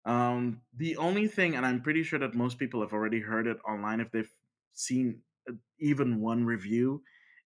Um, 0.06 0.62
the 0.76 0.96
only 0.96 1.28
thing, 1.28 1.56
and 1.56 1.66
I'm 1.66 1.82
pretty 1.82 2.04
sure 2.04 2.20
that 2.20 2.34
most 2.34 2.58
people 2.58 2.80
have 2.82 2.94
already 2.94 3.20
heard 3.20 3.48
it 3.48 3.58
online 3.68 4.00
if 4.00 4.12
they've 4.12 4.32
seen 4.74 5.20
uh, 5.50 5.54
even 5.80 6.22
one 6.22 6.46
review, 6.46 7.04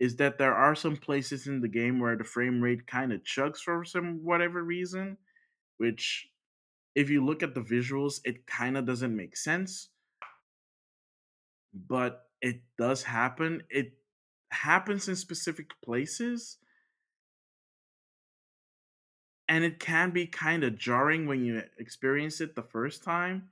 is 0.00 0.16
that 0.16 0.38
there 0.38 0.54
are 0.54 0.74
some 0.74 0.96
places 0.96 1.46
in 1.46 1.60
the 1.60 1.68
game 1.68 2.00
where 2.00 2.16
the 2.16 2.24
frame 2.24 2.60
rate 2.60 2.86
kind 2.88 3.12
of 3.12 3.22
chugs 3.22 3.58
for 3.58 3.84
some 3.84 4.24
whatever 4.24 4.64
reason, 4.64 5.16
which, 5.78 6.28
if 6.96 7.08
you 7.08 7.24
look 7.24 7.44
at 7.44 7.54
the 7.54 7.60
visuals, 7.60 8.20
it 8.24 8.46
kind 8.46 8.76
of 8.76 8.84
doesn't 8.84 9.14
make 9.14 9.36
sense. 9.36 9.90
But 11.74 12.26
it 12.40 12.62
does 12.78 13.02
happen. 13.02 13.62
It 13.70 13.94
happens 14.50 15.08
in 15.08 15.16
specific 15.16 15.70
places. 15.82 16.58
And 19.48 19.64
it 19.64 19.80
can 19.80 20.10
be 20.10 20.26
kind 20.26 20.62
of 20.62 20.78
jarring 20.78 21.26
when 21.26 21.44
you 21.44 21.62
experience 21.78 22.40
it 22.40 22.54
the 22.54 22.62
first 22.62 23.02
time, 23.02 23.50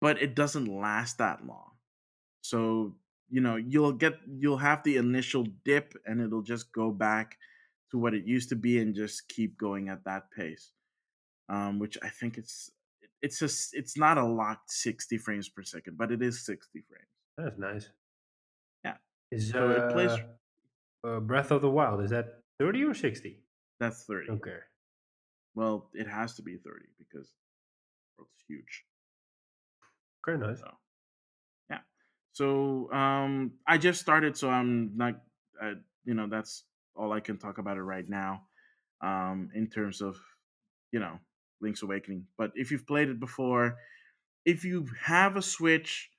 but 0.00 0.20
it 0.22 0.34
doesn't 0.34 0.66
last 0.66 1.18
that 1.18 1.46
long. 1.46 1.72
So, 2.42 2.96
you 3.30 3.40
know, 3.40 3.56
you'll 3.56 3.92
get 3.92 4.18
you'll 4.28 4.58
have 4.58 4.82
the 4.84 4.96
initial 4.96 5.46
dip 5.64 5.94
and 6.06 6.20
it'll 6.20 6.42
just 6.42 6.72
go 6.72 6.90
back 6.90 7.38
to 7.90 7.98
what 7.98 8.14
it 8.14 8.24
used 8.24 8.48
to 8.50 8.56
be 8.56 8.78
and 8.80 8.94
just 8.94 9.28
keep 9.28 9.58
going 9.58 9.88
at 9.88 10.04
that 10.04 10.30
pace. 10.30 10.72
Um, 11.48 11.78
which 11.78 11.98
I 12.02 12.08
think 12.08 12.38
it's 12.38 12.70
it's 13.22 13.38
just 13.38 13.74
it's 13.74 13.96
not 13.96 14.18
a 14.18 14.24
locked 14.24 14.70
60 14.70 15.16
frames 15.18 15.48
per 15.48 15.62
second, 15.62 15.96
but 15.96 16.10
it 16.12 16.22
is 16.22 16.44
60 16.44 16.82
frames. 16.88 17.06
That's 17.38 17.58
nice. 17.58 17.88
Yeah. 18.84 18.96
Is 19.30 19.50
So 19.50 19.70
it 19.70 19.92
plays. 19.92 20.10
uh, 21.04 21.08
uh, 21.16 21.20
Breath 21.20 21.50
of 21.50 21.62
the 21.62 21.70
Wild 21.70 22.02
is 22.02 22.10
that 22.10 22.42
thirty 22.58 22.84
or 22.84 22.94
sixty? 22.94 23.42
That's 23.80 24.04
thirty. 24.04 24.30
Okay. 24.30 24.58
Well, 25.54 25.88
it 25.94 26.06
has 26.06 26.34
to 26.36 26.42
be 26.42 26.56
thirty 26.56 26.86
because 26.98 27.28
the 28.16 28.22
world's 28.22 28.44
huge. 28.46 28.84
Okay, 30.28 30.38
nice. 30.38 30.60
So 30.60 30.70
yeah. 31.70 31.80
So 32.32 32.92
um, 32.92 33.52
I 33.66 33.78
just 33.78 34.00
started, 34.00 34.36
so 34.36 34.50
I'm 34.50 34.92
not. 34.96 35.14
Uh, 35.60 35.74
you 36.04 36.14
know, 36.14 36.26
that's 36.28 36.64
all 36.94 37.12
I 37.12 37.20
can 37.20 37.38
talk 37.38 37.58
about 37.58 37.76
it 37.76 37.82
right 37.82 38.08
now. 38.08 38.42
Um, 39.00 39.50
in 39.54 39.66
terms 39.68 40.00
of 40.00 40.16
you 40.92 41.00
know 41.00 41.18
Link's 41.62 41.82
Awakening, 41.82 42.26
but 42.36 42.52
if 42.54 42.70
you've 42.70 42.86
played 42.86 43.08
it 43.08 43.20
before, 43.20 43.76
if 44.44 44.64
you 44.64 44.86
have 45.00 45.36
a 45.36 45.42
Switch, 45.42 46.10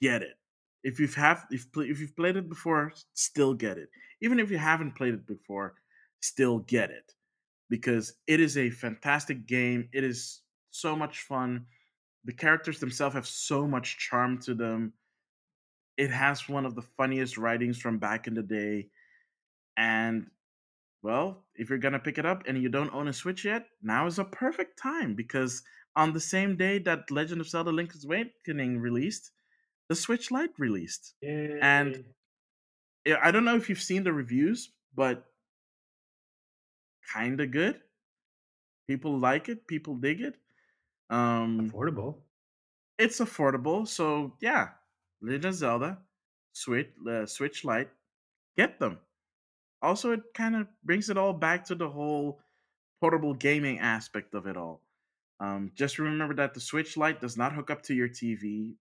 get 0.00 0.22
it. 0.22 0.34
If 0.84 0.98
you've 1.00 1.14
have 1.14 1.46
if 1.50 1.66
if 1.76 2.00
you've 2.00 2.16
played 2.16 2.36
it 2.36 2.48
before, 2.48 2.92
still 3.14 3.54
get 3.54 3.78
it. 3.78 3.88
Even 4.20 4.38
if 4.38 4.50
you 4.50 4.58
haven't 4.58 4.96
played 4.96 5.14
it 5.14 5.26
before, 5.26 5.74
still 6.20 6.58
get 6.60 6.90
it 6.90 7.14
because 7.70 8.14
it 8.26 8.40
is 8.40 8.58
a 8.58 8.68
fantastic 8.70 9.46
game. 9.46 9.88
It 9.92 10.04
is 10.04 10.42
so 10.70 10.94
much 10.94 11.20
fun. 11.20 11.66
The 12.24 12.32
characters 12.32 12.78
themselves 12.78 13.14
have 13.14 13.26
so 13.26 13.66
much 13.66 13.98
charm 13.98 14.38
to 14.42 14.54
them. 14.54 14.92
It 15.96 16.10
has 16.10 16.48
one 16.48 16.66
of 16.66 16.74
the 16.74 16.82
funniest 16.82 17.38
writings 17.38 17.78
from 17.78 17.98
back 17.98 18.26
in 18.26 18.34
the 18.34 18.42
day. 18.42 18.88
And 19.76 20.26
well, 21.02 21.44
if 21.56 21.68
you're 21.68 21.78
gonna 21.78 21.98
pick 21.98 22.18
it 22.18 22.26
up 22.26 22.44
and 22.46 22.62
you 22.62 22.68
don't 22.68 22.94
own 22.94 23.08
a 23.08 23.12
Switch 23.12 23.44
yet, 23.44 23.66
now 23.82 24.06
is 24.06 24.18
a 24.18 24.24
perfect 24.24 24.78
time 24.78 25.14
because 25.14 25.62
on 25.96 26.12
the 26.12 26.20
same 26.20 26.56
day 26.56 26.78
that 26.78 27.10
Legend 27.10 27.40
of 27.40 27.48
Zelda 27.48 27.70
Link's 27.70 28.04
Awakening 28.04 28.78
released, 28.78 29.30
the 29.88 29.94
Switch 29.94 30.30
Lite 30.30 30.52
released. 30.58 31.14
And 31.22 31.96
Yay. 31.96 32.04
yeah, 33.04 33.16
I 33.22 33.30
don't 33.30 33.44
know 33.44 33.56
if 33.56 33.68
you've 33.68 33.82
seen 33.82 34.04
the 34.04 34.12
reviews, 34.12 34.70
but 34.94 35.24
kind 37.12 37.40
of 37.40 37.50
good. 37.50 37.80
People 38.86 39.18
like 39.18 39.48
it. 39.48 39.66
People 39.66 39.96
dig 39.96 40.20
it. 40.20 40.34
Um, 41.10 41.70
affordable. 41.70 42.16
it's 42.98 43.20
affordable, 43.20 43.86
so 43.86 44.32
yeah. 44.40 44.68
Legend 45.20 45.44
of 45.44 45.54
Zelda, 45.54 45.98
Switch, 46.52 46.88
uh, 47.08 47.26
Switch 47.26 47.64
Lite, 47.64 47.90
get 48.56 48.80
them. 48.80 48.98
Also, 49.82 50.12
it 50.12 50.20
kind 50.32 50.54
of 50.56 50.68
brings 50.84 51.10
it 51.10 51.18
all 51.18 51.32
back 51.32 51.64
to 51.66 51.74
the 51.74 51.88
whole 51.88 52.40
portable 53.00 53.34
gaming 53.34 53.80
aspect 53.80 54.34
of 54.34 54.46
it 54.46 54.56
all. 54.56 54.80
Um, 55.40 55.72
just 55.74 55.98
remember 55.98 56.34
that 56.34 56.54
the 56.54 56.60
Switch 56.60 56.96
Lite 56.96 57.20
does 57.20 57.36
not 57.36 57.52
hook 57.52 57.68
up 57.68 57.82
to 57.84 57.94
your 57.94 58.08
TV 58.08 58.74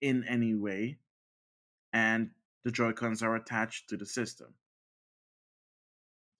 in 0.00 0.24
any 0.26 0.54
way, 0.54 0.96
and 1.92 2.30
the 2.64 2.70
Joy 2.70 2.92
Cons 2.92 3.22
are 3.22 3.36
attached 3.36 3.90
to 3.90 3.98
the 3.98 4.06
system. 4.06 4.54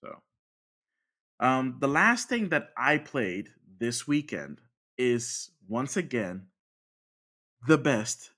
So, 0.03 0.23
um, 1.41 1.77
the 1.81 1.89
last 1.89 2.31
thing 2.31 2.49
that 2.49 2.71
I 2.79 2.97
played 2.97 3.51
this 3.79 4.09
weekend 4.09 4.63
is 4.97 5.51
once 5.69 5.99
again 5.99 6.47
the 7.67 7.79
best 7.79 8.31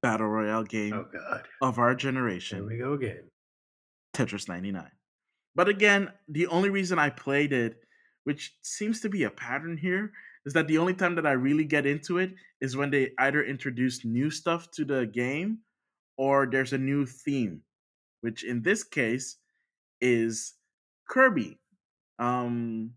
battle 0.00 0.28
royale 0.28 0.64
game 0.64 0.94
Oh 0.94 1.40
of 1.60 1.78
our 1.78 1.94
generation. 1.94 2.58
Here 2.58 2.66
we 2.66 2.78
go 2.78 2.92
again. 2.94 3.30
Tetris 4.14 4.48
99. 4.48 4.90
But 5.54 5.68
again, 5.68 6.12
the 6.28 6.46
only 6.48 6.70
reason 6.70 6.98
I 6.98 7.10
played 7.10 7.52
it, 7.52 7.76
which 8.24 8.56
seems 8.62 9.00
to 9.00 9.08
be 9.08 9.24
a 9.24 9.30
pattern 9.30 9.76
here, 9.76 10.12
is 10.46 10.52
that 10.52 10.68
the 10.68 10.78
only 10.78 10.94
time 10.94 11.14
that 11.14 11.26
I 11.26 11.32
really 11.32 11.64
get 11.64 11.86
into 11.86 12.18
it 12.18 12.34
is 12.60 12.76
when 12.76 12.90
they 12.90 13.12
either 13.18 13.42
introduce 13.42 14.04
new 14.04 14.30
stuff 14.30 14.70
to 14.72 14.84
the 14.84 15.06
game 15.06 15.58
or 16.16 16.46
there's 16.50 16.72
a 16.72 16.78
new 16.78 17.06
theme, 17.06 17.62
which 18.20 18.44
in 18.44 18.62
this 18.62 18.84
case 18.84 19.36
is 20.00 20.54
Kirby. 21.08 21.58
Um, 22.18 22.92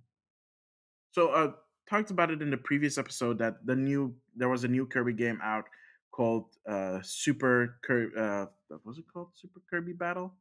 so 1.11 1.29
uh, 1.29 1.51
talked 1.89 2.11
about 2.11 2.31
it 2.31 2.41
in 2.41 2.51
the 2.51 2.57
previous 2.57 2.97
episode 2.97 3.39
that 3.39 3.65
the 3.65 3.75
new 3.75 4.15
there 4.35 4.49
was 4.49 4.63
a 4.63 4.67
new 4.67 4.85
Kirby 4.85 5.13
game 5.13 5.39
out 5.43 5.65
called 6.11 6.45
uh, 6.69 6.99
Super 7.01 7.79
Kirby. 7.83 8.11
Uh, 8.17 8.45
was 8.83 8.97
it 8.97 9.05
called? 9.11 9.29
Super 9.33 9.61
Kirby 9.69 9.93
Battle. 9.93 10.33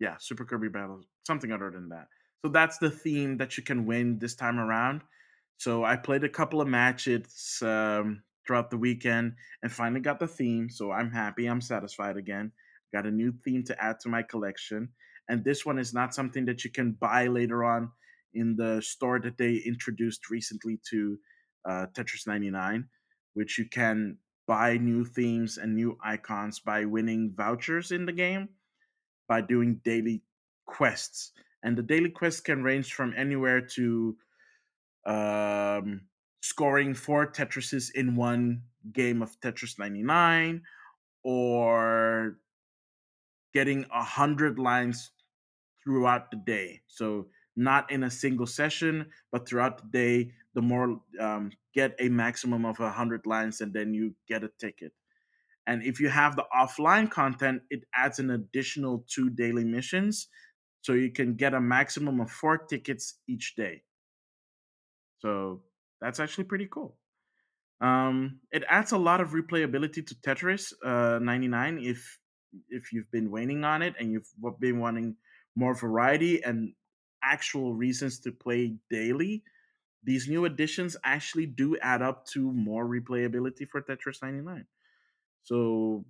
Yeah, 0.00 0.16
Super 0.18 0.44
Kirby 0.44 0.68
Battle, 0.68 1.02
something 1.26 1.52
other 1.52 1.70
than 1.70 1.90
that. 1.90 2.06
So 2.44 2.50
that's 2.50 2.78
the 2.78 2.90
theme 2.90 3.36
that 3.36 3.56
you 3.56 3.62
can 3.62 3.84
win 3.84 4.18
this 4.18 4.34
time 4.34 4.58
around. 4.58 5.02
So 5.58 5.84
I 5.84 5.96
played 5.96 6.24
a 6.24 6.28
couple 6.28 6.62
of 6.62 6.68
matches 6.68 7.58
um, 7.62 8.22
throughout 8.46 8.70
the 8.70 8.78
weekend 8.78 9.34
and 9.62 9.70
finally 9.70 10.00
got 10.00 10.18
the 10.18 10.26
theme. 10.26 10.70
So 10.70 10.90
I'm 10.90 11.10
happy. 11.10 11.46
I'm 11.46 11.60
satisfied 11.60 12.16
again. 12.16 12.50
Got 12.94 13.06
a 13.06 13.10
new 13.10 13.32
theme 13.44 13.62
to 13.64 13.82
add 13.82 14.00
to 14.00 14.08
my 14.08 14.22
collection. 14.22 14.88
And 15.28 15.44
this 15.44 15.66
one 15.66 15.78
is 15.78 15.92
not 15.92 16.14
something 16.14 16.46
that 16.46 16.64
you 16.64 16.70
can 16.70 16.92
buy 16.92 17.26
later 17.26 17.62
on 17.62 17.90
in 18.32 18.56
the 18.56 18.80
store 18.80 19.20
that 19.20 19.36
they 19.36 19.56
introduced 19.56 20.30
recently 20.30 20.80
to 20.90 21.18
uh, 21.68 21.86
Tetris 21.94 22.26
99, 22.26 22.88
which 23.34 23.58
you 23.58 23.66
can 23.66 24.16
buy 24.46 24.78
new 24.78 25.04
themes 25.04 25.58
and 25.58 25.74
new 25.74 25.98
icons 26.02 26.58
by 26.58 26.86
winning 26.86 27.34
vouchers 27.36 27.92
in 27.92 28.06
the 28.06 28.12
game 28.12 28.48
by 29.30 29.40
doing 29.40 29.80
daily 29.84 30.22
quests. 30.66 31.30
And 31.62 31.78
the 31.78 31.84
daily 31.84 32.10
quests 32.10 32.40
can 32.40 32.64
range 32.64 32.92
from 32.92 33.14
anywhere 33.16 33.60
to 33.76 34.16
um, 35.06 36.00
scoring 36.42 36.94
four 36.94 37.30
Tetrises 37.30 37.92
in 37.94 38.16
one 38.16 38.62
game 38.92 39.22
of 39.22 39.38
Tetris 39.40 39.78
99 39.78 40.62
or 41.22 42.38
getting 43.54 43.86
a 43.94 44.02
hundred 44.02 44.58
lines 44.58 45.12
throughout 45.84 46.32
the 46.32 46.36
day. 46.36 46.80
So 46.88 47.26
not 47.54 47.90
in 47.92 48.02
a 48.02 48.10
single 48.10 48.46
session, 48.46 49.06
but 49.30 49.48
throughout 49.48 49.78
the 49.78 49.88
day, 49.92 50.32
the 50.54 50.62
more 50.62 51.00
um, 51.20 51.52
get 51.72 51.94
a 52.00 52.08
maximum 52.08 52.64
of 52.64 52.80
a 52.80 52.90
hundred 52.90 53.26
lines, 53.26 53.60
and 53.60 53.72
then 53.72 53.94
you 53.94 54.16
get 54.26 54.42
a 54.42 54.50
ticket. 54.58 54.92
And 55.66 55.82
if 55.82 56.00
you 56.00 56.08
have 56.08 56.36
the 56.36 56.44
offline 56.56 57.10
content, 57.10 57.62
it 57.70 57.84
adds 57.94 58.18
an 58.18 58.30
additional 58.30 59.04
two 59.08 59.30
daily 59.30 59.64
missions, 59.64 60.28
so 60.80 60.94
you 60.94 61.10
can 61.10 61.34
get 61.34 61.54
a 61.54 61.60
maximum 61.60 62.20
of 62.20 62.30
four 62.30 62.58
tickets 62.58 63.14
each 63.28 63.54
day. 63.56 63.82
So 65.18 65.62
that's 66.00 66.18
actually 66.18 66.44
pretty 66.44 66.66
cool. 66.66 66.96
Um, 67.80 68.40
it 68.52 68.64
adds 68.68 68.92
a 68.92 68.98
lot 68.98 69.20
of 69.20 69.30
replayability 69.30 70.06
to 70.06 70.14
Tetris 70.16 70.72
uh, 70.84 71.18
99 71.18 71.80
if 71.82 72.18
if 72.68 72.92
you've 72.92 73.10
been 73.12 73.30
waiting 73.30 73.64
on 73.64 73.80
it 73.80 73.94
and 73.98 74.12
you've 74.12 74.28
been 74.58 74.80
wanting 74.80 75.14
more 75.56 75.74
variety 75.74 76.42
and 76.42 76.72
actual 77.22 77.74
reasons 77.74 78.18
to 78.20 78.32
play 78.32 78.74
daily. 78.90 79.42
These 80.02 80.28
new 80.28 80.46
additions 80.46 80.96
actually 81.04 81.46
do 81.46 81.76
add 81.78 82.02
up 82.02 82.26
to 82.28 82.52
more 82.52 82.86
replayability 82.86 83.68
for 83.68 83.82
Tetris 83.82 84.22
99. 84.22 84.64
So 85.42 86.04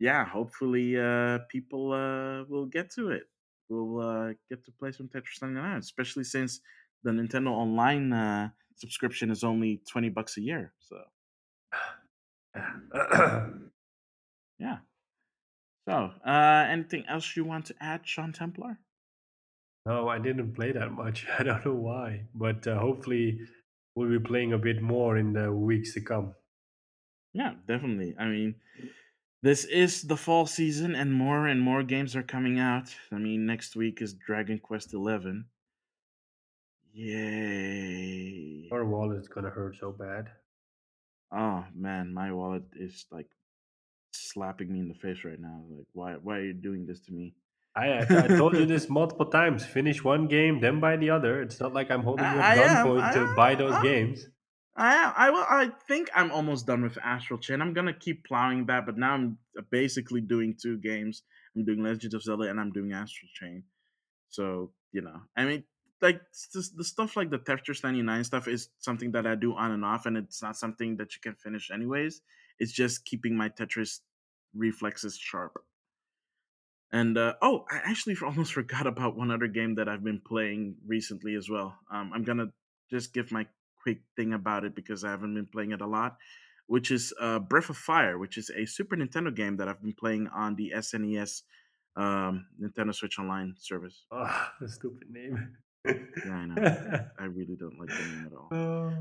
yeah, 0.00 0.24
hopefully 0.24 0.98
uh, 0.98 1.38
people 1.50 1.92
uh, 1.92 2.44
will 2.48 2.66
get 2.66 2.90
to 2.92 3.10
it. 3.10 3.24
We'll 3.68 4.00
uh, 4.00 4.32
get 4.48 4.64
to 4.64 4.72
play 4.78 4.92
some 4.92 5.08
Tetris 5.08 5.42
99, 5.42 5.78
especially 5.78 6.24
since 6.24 6.60
the 7.02 7.10
Nintendo 7.10 7.50
Online 7.50 8.12
uh, 8.12 8.48
subscription 8.76 9.30
is 9.30 9.44
only 9.44 9.82
20 9.90 10.08
bucks 10.08 10.36
a 10.38 10.40
year. 10.40 10.72
So 10.80 10.96
yeah. 14.58 14.78
So, 15.88 16.10
uh, 16.26 16.66
anything 16.68 17.04
else 17.08 17.34
you 17.36 17.44
want 17.44 17.66
to 17.66 17.74
add, 17.80 18.02
Sean 18.04 18.32
Templar? 18.32 18.78
no, 19.86 20.06
I 20.06 20.18
didn't 20.18 20.54
play 20.54 20.72
that 20.72 20.92
much. 20.92 21.26
I 21.38 21.42
don't 21.42 21.64
know 21.64 21.74
why, 21.74 22.26
but 22.34 22.66
uh, 22.66 22.78
hopefully 22.78 23.40
we'll 23.94 24.10
be 24.10 24.18
playing 24.18 24.52
a 24.52 24.58
bit 24.58 24.82
more 24.82 25.16
in 25.16 25.32
the 25.32 25.50
weeks 25.50 25.94
to 25.94 26.00
come. 26.00 26.34
Yeah, 27.38 27.52
definitely. 27.68 28.16
I 28.18 28.26
mean, 28.26 28.56
this 29.44 29.64
is 29.64 30.02
the 30.02 30.16
fall 30.16 30.46
season, 30.46 30.96
and 30.96 31.14
more 31.14 31.46
and 31.46 31.60
more 31.60 31.84
games 31.84 32.16
are 32.16 32.22
coming 32.24 32.58
out. 32.58 32.92
I 33.12 33.18
mean, 33.18 33.46
next 33.46 33.76
week 33.76 34.02
is 34.02 34.12
Dragon 34.12 34.58
Quest 34.58 34.92
Eleven. 34.92 35.44
Yay! 36.92 38.68
Our 38.72 38.84
wallet's 38.84 39.28
gonna 39.28 39.50
hurt 39.50 39.76
so 39.76 39.92
bad. 39.92 40.32
Oh 41.30 41.64
man, 41.76 42.12
my 42.12 42.32
wallet 42.32 42.64
is 42.74 43.06
like 43.12 43.28
slapping 44.12 44.72
me 44.72 44.80
in 44.80 44.88
the 44.88 44.94
face 44.94 45.24
right 45.24 45.38
now. 45.38 45.62
Like, 45.70 45.86
why? 45.92 46.14
Why 46.20 46.38
are 46.38 46.44
you 46.44 46.54
doing 46.54 46.86
this 46.86 46.98
to 47.06 47.12
me? 47.12 47.34
I, 47.76 48.00
I 48.00 48.26
told 48.26 48.54
you 48.56 48.66
this 48.66 48.88
multiple 48.98 49.26
times. 49.26 49.64
Finish 49.64 50.02
one 50.02 50.26
game, 50.26 50.58
then 50.58 50.80
buy 50.80 50.96
the 50.96 51.10
other. 51.10 51.40
It's 51.40 51.60
not 51.60 51.72
like 51.72 51.92
I'm 51.92 52.02
holding 52.02 52.24
you 52.24 52.40
I, 52.40 52.56
at 52.56 52.84
gunpoint 52.84 53.12
to 53.12 53.34
buy 53.36 53.54
those 53.54 53.74
I'm- 53.74 53.84
games. 53.84 54.26
I. 54.78 55.12
I 55.16 55.30
will. 55.30 55.44
I 55.48 55.70
think 55.86 56.08
I'm 56.14 56.30
almost 56.30 56.66
done 56.66 56.82
with 56.82 56.98
Astral 57.02 57.38
Chain. 57.38 57.60
I'm 57.60 57.74
gonna 57.74 57.92
keep 57.92 58.24
plowing 58.24 58.66
that, 58.66 58.86
but 58.86 58.96
now 58.96 59.14
I'm 59.14 59.38
basically 59.70 60.20
doing 60.20 60.56
two 60.60 60.78
games. 60.78 61.22
I'm 61.56 61.64
doing 61.64 61.82
Legend 61.82 62.14
of 62.14 62.22
Zelda 62.22 62.44
and 62.44 62.60
I'm 62.60 62.70
doing 62.72 62.92
Astral 62.92 63.28
Chain. 63.34 63.64
So 64.30 64.72
you 64.92 65.02
know, 65.02 65.20
I 65.36 65.44
mean, 65.44 65.64
like 66.00 66.20
the 66.54 66.84
stuff 66.84 67.16
like 67.16 67.30
the 67.30 67.38
Tetris 67.38 67.82
99 67.82 68.24
stuff 68.24 68.48
is 68.48 68.68
something 68.78 69.12
that 69.12 69.26
I 69.26 69.34
do 69.34 69.54
on 69.54 69.72
and 69.72 69.84
off, 69.84 70.06
and 70.06 70.16
it's 70.16 70.42
not 70.42 70.56
something 70.56 70.96
that 70.98 71.14
you 71.14 71.20
can 71.20 71.34
finish 71.34 71.70
anyways. 71.70 72.20
It's 72.58 72.72
just 72.72 73.04
keeping 73.04 73.36
my 73.36 73.48
Tetris 73.48 74.00
reflexes 74.54 75.16
sharp. 75.16 75.58
And 76.92 77.18
uh, 77.18 77.34
oh, 77.42 77.64
I 77.70 77.80
actually 77.84 78.16
almost 78.24 78.52
forgot 78.52 78.86
about 78.86 79.16
one 79.16 79.30
other 79.30 79.48
game 79.48 79.74
that 79.76 79.88
I've 79.88 80.04
been 80.04 80.22
playing 80.26 80.76
recently 80.86 81.34
as 81.34 81.48
well. 81.50 81.76
Um, 81.92 82.12
I'm 82.14 82.24
gonna 82.24 82.52
just 82.90 83.12
give 83.12 83.32
my 83.32 83.46
quick 83.82 84.00
thing 84.16 84.32
about 84.32 84.64
it 84.64 84.74
because 84.74 85.04
I 85.04 85.10
haven't 85.10 85.34
been 85.34 85.46
playing 85.46 85.72
it 85.72 85.80
a 85.80 85.86
lot, 85.86 86.16
which 86.66 86.90
is 86.90 87.12
uh, 87.20 87.38
Breath 87.38 87.70
of 87.70 87.76
Fire, 87.76 88.18
which 88.18 88.36
is 88.36 88.50
a 88.50 88.66
Super 88.66 88.96
Nintendo 88.96 89.34
game 89.34 89.56
that 89.56 89.68
I've 89.68 89.82
been 89.82 89.94
playing 89.94 90.28
on 90.28 90.56
the 90.56 90.72
SNES 90.76 91.42
um, 91.96 92.46
Nintendo 92.60 92.94
Switch 92.94 93.18
Online 93.18 93.54
service. 93.58 94.04
Oh, 94.10 94.48
the 94.60 94.68
stupid 94.68 95.10
name. 95.10 95.56
yeah, 95.84 95.94
I 96.32 96.46
know. 96.46 97.04
I 97.18 97.24
really 97.24 97.56
don't 97.56 97.78
like 97.78 97.88
the 97.88 98.04
name 98.04 98.26
at 98.26 98.32
all. 98.32 98.48
Oh. 98.52 98.92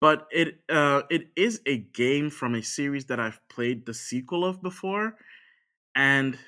But 0.00 0.28
it 0.30 0.60
uh, 0.68 1.02
it 1.08 1.28
is 1.36 1.62
a 1.66 1.78
game 1.78 2.28
from 2.28 2.54
a 2.54 2.62
series 2.62 3.06
that 3.06 3.18
I've 3.18 3.40
played 3.48 3.86
the 3.86 3.94
sequel 3.94 4.44
of 4.44 4.62
before, 4.62 5.16
and 5.94 6.38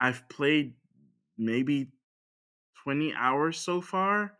I've 0.00 0.26
played 0.30 0.72
maybe 1.36 1.92
twenty 2.82 3.12
hours 3.14 3.58
so 3.58 3.82
far 3.82 4.38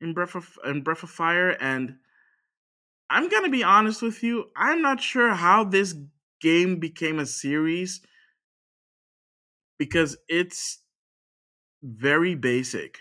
in 0.00 0.14
Breath 0.14 0.34
of 0.34 0.58
in 0.64 0.82
Breath 0.82 1.02
of 1.02 1.10
Fire, 1.10 1.50
and 1.50 1.96
I'm 3.10 3.28
gonna 3.28 3.50
be 3.50 3.62
honest 3.62 4.02
with 4.02 4.22
you. 4.22 4.50
I'm 4.56 4.82
not 4.82 5.00
sure 5.00 5.34
how 5.34 5.64
this 5.64 5.94
game 6.40 6.78
became 6.78 7.18
a 7.18 7.26
series 7.26 8.00
because 9.78 10.16
it's 10.28 10.80
very 11.82 12.34
basic. 12.34 12.98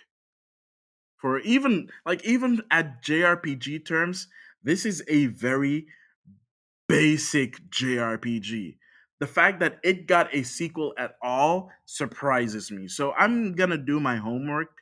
For 1.17 1.39
even 1.39 1.89
like 2.05 2.23
even 2.23 2.61
at 2.69 3.03
JRPG 3.03 3.85
terms, 3.85 4.27
this 4.63 4.85
is 4.85 5.03
a 5.07 5.27
very 5.27 5.88
basic 6.88 7.57
JRPG. 7.69 8.77
The 9.19 9.27
fact 9.27 9.59
that 9.61 9.80
it 9.84 10.07
got 10.07 10.34
a 10.35 10.43
sequel 10.43 10.93
at 10.97 11.15
all 11.22 11.72
surprises 11.85 12.69
me. 12.69 12.88
So 12.88 13.13
I'm 13.13 13.55
gonna 13.55 13.77
do 13.77 13.99
my 13.99 14.17
homework 14.17 14.81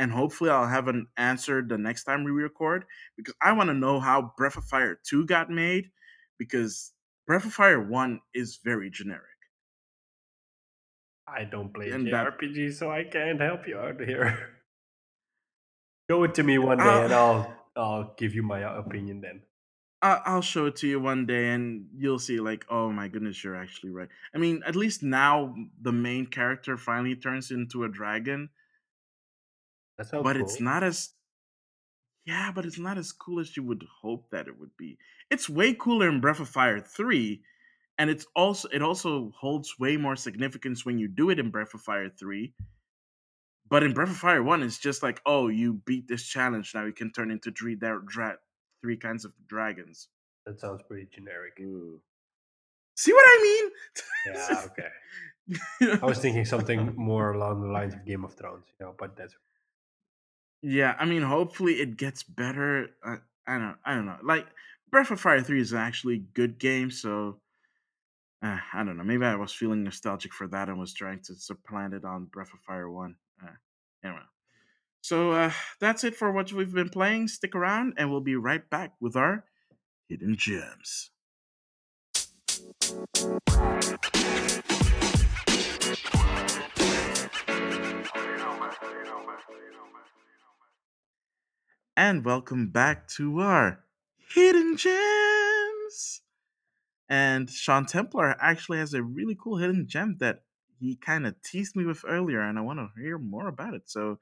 and 0.00 0.10
hopefully 0.10 0.48
I'll 0.48 0.66
have 0.66 0.88
an 0.88 1.08
answer 1.18 1.60
the 1.60 1.76
next 1.76 2.04
time 2.04 2.24
we 2.24 2.30
record 2.30 2.86
because 3.18 3.34
I 3.42 3.52
want 3.52 3.68
to 3.68 3.74
know 3.74 4.00
how 4.00 4.32
Breath 4.38 4.56
of 4.56 4.64
Fire 4.64 4.98
2 5.04 5.26
got 5.26 5.50
made 5.50 5.90
because 6.38 6.92
Breath 7.26 7.44
of 7.44 7.52
Fire 7.52 7.78
1 7.78 8.18
is 8.32 8.60
very 8.64 8.88
generic. 8.88 9.26
I 11.28 11.44
don't 11.44 11.72
play 11.74 11.90
and 11.90 12.06
that, 12.10 12.32
so 12.72 12.90
I 12.90 13.04
can't 13.04 13.40
help 13.40 13.68
you 13.68 13.78
out 13.78 14.00
here. 14.00 14.48
Show 16.10 16.24
it 16.24 16.34
to 16.34 16.42
me 16.42 16.56
one 16.56 16.78
day, 16.78 16.84
uh, 16.84 17.04
and 17.04 17.12
I'll 17.12 17.54
I'll 17.76 18.14
give 18.16 18.34
you 18.34 18.42
my 18.42 18.60
opinion 18.78 19.20
then. 19.20 19.42
I'll 20.02 20.40
show 20.40 20.66
it 20.66 20.76
to 20.76 20.88
you 20.88 20.98
one 20.98 21.26
day, 21.26 21.50
and 21.50 21.86
you'll 21.94 22.18
see. 22.18 22.40
Like, 22.40 22.64
oh 22.68 22.90
my 22.90 23.06
goodness, 23.06 23.44
you're 23.44 23.54
actually 23.54 23.90
right. 23.90 24.08
I 24.34 24.38
mean, 24.38 24.62
at 24.66 24.74
least 24.74 25.04
now 25.04 25.54
the 25.80 25.92
main 25.92 26.26
character 26.26 26.76
finally 26.76 27.14
turns 27.14 27.52
into 27.52 27.84
a 27.84 27.88
dragon. 27.88 28.48
That's 30.00 30.12
but 30.12 30.22
cool. 30.22 30.36
it's 30.36 30.60
not 30.62 30.82
as 30.82 31.10
yeah, 32.24 32.52
but 32.54 32.64
it's 32.64 32.78
not 32.78 32.96
as 32.96 33.12
cool 33.12 33.38
as 33.38 33.54
you 33.54 33.62
would 33.64 33.84
hope 34.00 34.30
that 34.30 34.48
it 34.48 34.58
would 34.58 34.74
be. 34.78 34.96
It's 35.30 35.46
way 35.46 35.74
cooler 35.74 36.08
in 36.08 36.22
Breath 36.22 36.40
of 36.40 36.48
Fire 36.48 36.80
3, 36.80 37.42
and 37.98 38.08
it's 38.08 38.26
also 38.34 38.66
it 38.72 38.80
also 38.80 39.30
holds 39.38 39.78
way 39.78 39.98
more 39.98 40.16
significance 40.16 40.86
when 40.86 40.98
you 40.98 41.06
do 41.06 41.28
it 41.28 41.38
in 41.38 41.50
Breath 41.50 41.74
of 41.74 41.82
Fire 41.82 42.08
3. 42.08 42.50
But 43.68 43.82
in 43.82 43.92
Breath 43.92 44.08
of 44.08 44.16
Fire 44.16 44.42
1, 44.42 44.62
it's 44.62 44.78
just 44.78 45.02
like, 45.02 45.20
oh, 45.26 45.48
you 45.48 45.74
beat 45.84 46.08
this 46.08 46.22
challenge, 46.22 46.74
now 46.74 46.86
you 46.86 46.94
can 46.94 47.12
turn 47.12 47.30
into 47.30 47.50
three 47.50 47.74
dra- 47.74 48.38
three 48.80 48.96
kinds 48.96 49.26
of 49.26 49.32
dragons. 49.48 50.08
That 50.46 50.60
sounds 50.60 50.80
pretty 50.88 51.08
generic. 51.14 51.58
Ooh. 51.60 52.00
See 52.96 53.12
what 53.12 53.26
I 53.26 53.42
mean? 53.42 54.34
Yeah, 54.34 54.66
okay. 54.66 55.98
I 56.02 56.06
was 56.06 56.20
thinking 56.20 56.46
something 56.46 56.94
more 56.96 57.32
along 57.32 57.60
the 57.60 57.68
lines 57.68 57.92
of 57.92 58.06
Game 58.06 58.24
of 58.24 58.32
Thrones, 58.32 58.64
you 58.78 58.86
know, 58.86 58.94
but 58.98 59.14
that's 59.14 59.34
yeah, 60.62 60.94
I 60.98 61.04
mean, 61.04 61.22
hopefully 61.22 61.74
it 61.74 61.96
gets 61.96 62.22
better. 62.22 62.90
I, 63.04 63.16
I 63.46 63.58
don't, 63.58 63.76
I 63.84 63.94
don't 63.94 64.06
know. 64.06 64.18
Like 64.22 64.46
Breath 64.90 65.10
of 65.10 65.20
Fire 65.20 65.40
Three 65.40 65.60
is 65.60 65.72
actually 65.72 66.14
a 66.14 66.34
good 66.34 66.58
game, 66.58 66.90
so 66.90 67.40
uh, 68.42 68.58
I 68.72 68.84
don't 68.84 68.96
know. 68.96 69.04
Maybe 69.04 69.24
I 69.24 69.36
was 69.36 69.52
feeling 69.52 69.84
nostalgic 69.84 70.32
for 70.32 70.46
that 70.48 70.68
and 70.68 70.78
was 70.78 70.94
trying 70.94 71.20
to 71.24 71.34
supplant 71.34 71.94
it 71.94 72.04
on 72.04 72.26
Breath 72.26 72.52
of 72.52 72.60
Fire 72.60 72.90
One. 72.90 73.16
Uh, 73.42 73.48
anyway, 74.04 74.20
so 75.00 75.32
uh, 75.32 75.52
that's 75.80 76.04
it 76.04 76.14
for 76.14 76.32
what 76.32 76.52
we've 76.52 76.74
been 76.74 76.90
playing. 76.90 77.28
Stick 77.28 77.54
around, 77.54 77.94
and 77.96 78.10
we'll 78.10 78.20
be 78.20 78.36
right 78.36 78.68
back 78.68 78.92
with 79.00 79.16
our 79.16 79.44
hidden 80.08 80.36
gems. 80.36 81.10
And 92.02 92.24
welcome 92.24 92.68
back 92.68 93.08
to 93.08 93.40
our 93.40 93.84
hidden 94.34 94.78
gems. 94.78 96.22
And 97.10 97.50
Sean 97.50 97.84
Templar 97.84 98.38
actually 98.40 98.78
has 98.78 98.94
a 98.94 99.02
really 99.02 99.36
cool 99.38 99.58
hidden 99.58 99.86
gem 99.86 100.16
that 100.18 100.38
he 100.78 100.96
kind 100.96 101.26
of 101.26 101.34
teased 101.42 101.76
me 101.76 101.84
with 101.84 102.02
earlier, 102.08 102.40
and 102.40 102.58
I 102.58 102.62
want 102.62 102.78
to 102.78 102.88
hear 102.98 103.18
more 103.18 103.48
about 103.48 103.74
it. 103.74 103.82
So 103.84 104.18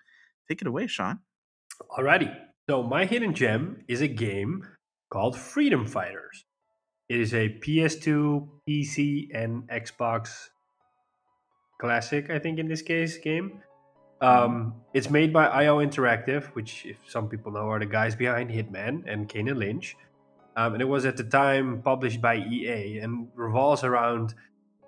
take 0.48 0.60
it 0.60 0.66
away, 0.66 0.88
Sean. 0.88 1.20
Alrighty. 1.96 2.36
So 2.68 2.82
my 2.82 3.04
hidden 3.04 3.32
gem 3.32 3.84
is 3.86 4.00
a 4.00 4.08
game 4.08 4.66
called 5.08 5.38
Freedom 5.38 5.86
Fighters. 5.86 6.46
It 7.08 7.20
is 7.20 7.32
a 7.32 7.48
PS2, 7.48 8.48
PC, 8.68 9.28
and 9.32 9.62
Xbox 9.68 10.48
classic, 11.80 12.28
I 12.28 12.40
think 12.40 12.58
in 12.58 12.66
this 12.66 12.82
case, 12.82 13.18
game. 13.18 13.62
Um, 14.20 14.74
it's 14.94 15.10
made 15.10 15.32
by 15.32 15.46
IO 15.46 15.78
Interactive, 15.78 16.44
which, 16.54 16.84
if 16.86 16.96
some 17.06 17.28
people 17.28 17.52
know, 17.52 17.68
are 17.70 17.78
the 17.78 17.86
guys 17.86 18.16
behind 18.16 18.50
Hitman 18.50 19.04
and 19.06 19.28
Kane 19.28 19.48
and 19.48 19.58
Lynch. 19.58 19.96
Um, 20.56 20.72
and 20.72 20.82
it 20.82 20.86
was 20.86 21.06
at 21.06 21.16
the 21.16 21.24
time 21.24 21.82
published 21.82 22.20
by 22.20 22.36
EA 22.36 22.98
and 22.98 23.28
revolves 23.36 23.84
around 23.84 24.34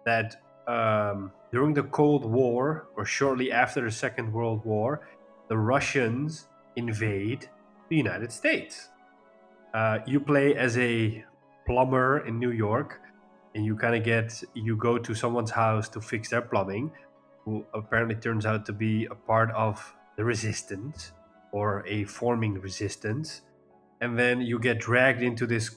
that 0.04 0.42
um, 0.66 1.30
during 1.52 1.74
the 1.74 1.84
Cold 1.84 2.24
War 2.24 2.88
or 2.96 3.04
shortly 3.04 3.52
after 3.52 3.80
the 3.82 3.90
Second 3.90 4.32
World 4.32 4.64
War, 4.64 5.06
the 5.48 5.56
Russians 5.56 6.48
invade 6.74 7.48
the 7.88 7.96
United 7.96 8.32
States. 8.32 8.88
Uh, 9.72 9.98
you 10.06 10.18
play 10.18 10.56
as 10.56 10.76
a 10.78 11.24
plumber 11.66 12.26
in 12.26 12.38
New 12.40 12.50
York, 12.50 13.00
and 13.54 13.64
you 13.64 13.76
kind 13.76 13.94
of 13.94 14.02
get 14.02 14.42
you 14.54 14.76
go 14.76 14.98
to 14.98 15.14
someone's 15.14 15.50
house 15.50 15.88
to 15.90 16.00
fix 16.00 16.30
their 16.30 16.42
plumbing 16.42 16.90
who 17.50 17.66
apparently 17.74 18.14
turns 18.14 18.46
out 18.46 18.64
to 18.66 18.72
be 18.72 19.06
a 19.06 19.14
part 19.14 19.50
of 19.52 19.94
the 20.16 20.24
resistance 20.24 21.12
or 21.50 21.84
a 21.86 22.04
forming 22.04 22.54
resistance. 22.60 23.42
And 24.00 24.16
then 24.18 24.40
you 24.40 24.58
get 24.58 24.78
dragged 24.78 25.22
into 25.22 25.46
this 25.46 25.76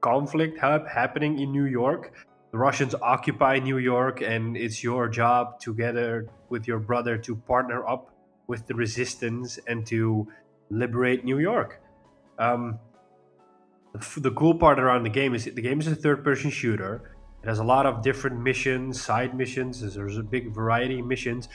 conflict 0.00 0.58
happening 0.60 1.40
in 1.40 1.50
New 1.50 1.64
York. 1.64 2.14
The 2.52 2.58
Russians 2.58 2.94
occupy 3.02 3.58
New 3.58 3.78
York, 3.78 4.22
and 4.22 4.56
it's 4.56 4.82
your 4.82 5.08
job 5.08 5.58
together 5.60 6.28
with 6.48 6.68
your 6.68 6.78
brother 6.78 7.18
to 7.18 7.34
partner 7.34 7.86
up 7.86 8.14
with 8.46 8.66
the 8.66 8.74
resistance 8.74 9.58
and 9.66 9.84
to 9.86 10.28
liberate 10.70 11.24
New 11.24 11.38
York. 11.38 11.82
Um, 12.38 12.78
the, 13.92 14.20
the 14.20 14.30
cool 14.30 14.54
part 14.54 14.78
around 14.78 15.02
the 15.02 15.10
game 15.10 15.34
is 15.34 15.44
the 15.44 15.60
game 15.60 15.80
is 15.80 15.88
a 15.88 15.96
third 15.96 16.22
person 16.22 16.50
shooter 16.50 17.17
it 17.42 17.48
has 17.48 17.58
a 17.60 17.64
lot 17.64 17.86
of 17.86 18.02
different 18.02 18.40
missions, 18.40 19.00
side 19.00 19.34
missions. 19.34 19.94
There's 19.94 20.18
a 20.18 20.22
big 20.22 20.52
variety 20.52 21.00
of 21.00 21.06
missions. 21.06 21.48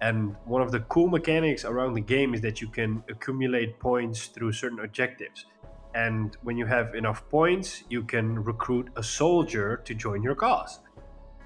And 0.00 0.34
one 0.44 0.62
of 0.62 0.70
the 0.70 0.80
cool 0.80 1.08
mechanics 1.08 1.64
around 1.64 1.94
the 1.94 2.00
game 2.00 2.34
is 2.34 2.40
that 2.42 2.60
you 2.60 2.68
can 2.68 3.02
accumulate 3.08 3.78
points 3.78 4.26
through 4.26 4.52
certain 4.52 4.80
objectives. 4.80 5.46
And 5.94 6.36
when 6.42 6.56
you 6.56 6.66
have 6.66 6.94
enough 6.94 7.28
points, 7.28 7.84
you 7.88 8.02
can 8.02 8.42
recruit 8.42 8.88
a 8.96 9.02
soldier 9.02 9.82
to 9.84 9.94
join 9.94 10.22
your 10.22 10.34
cause. 10.34 10.80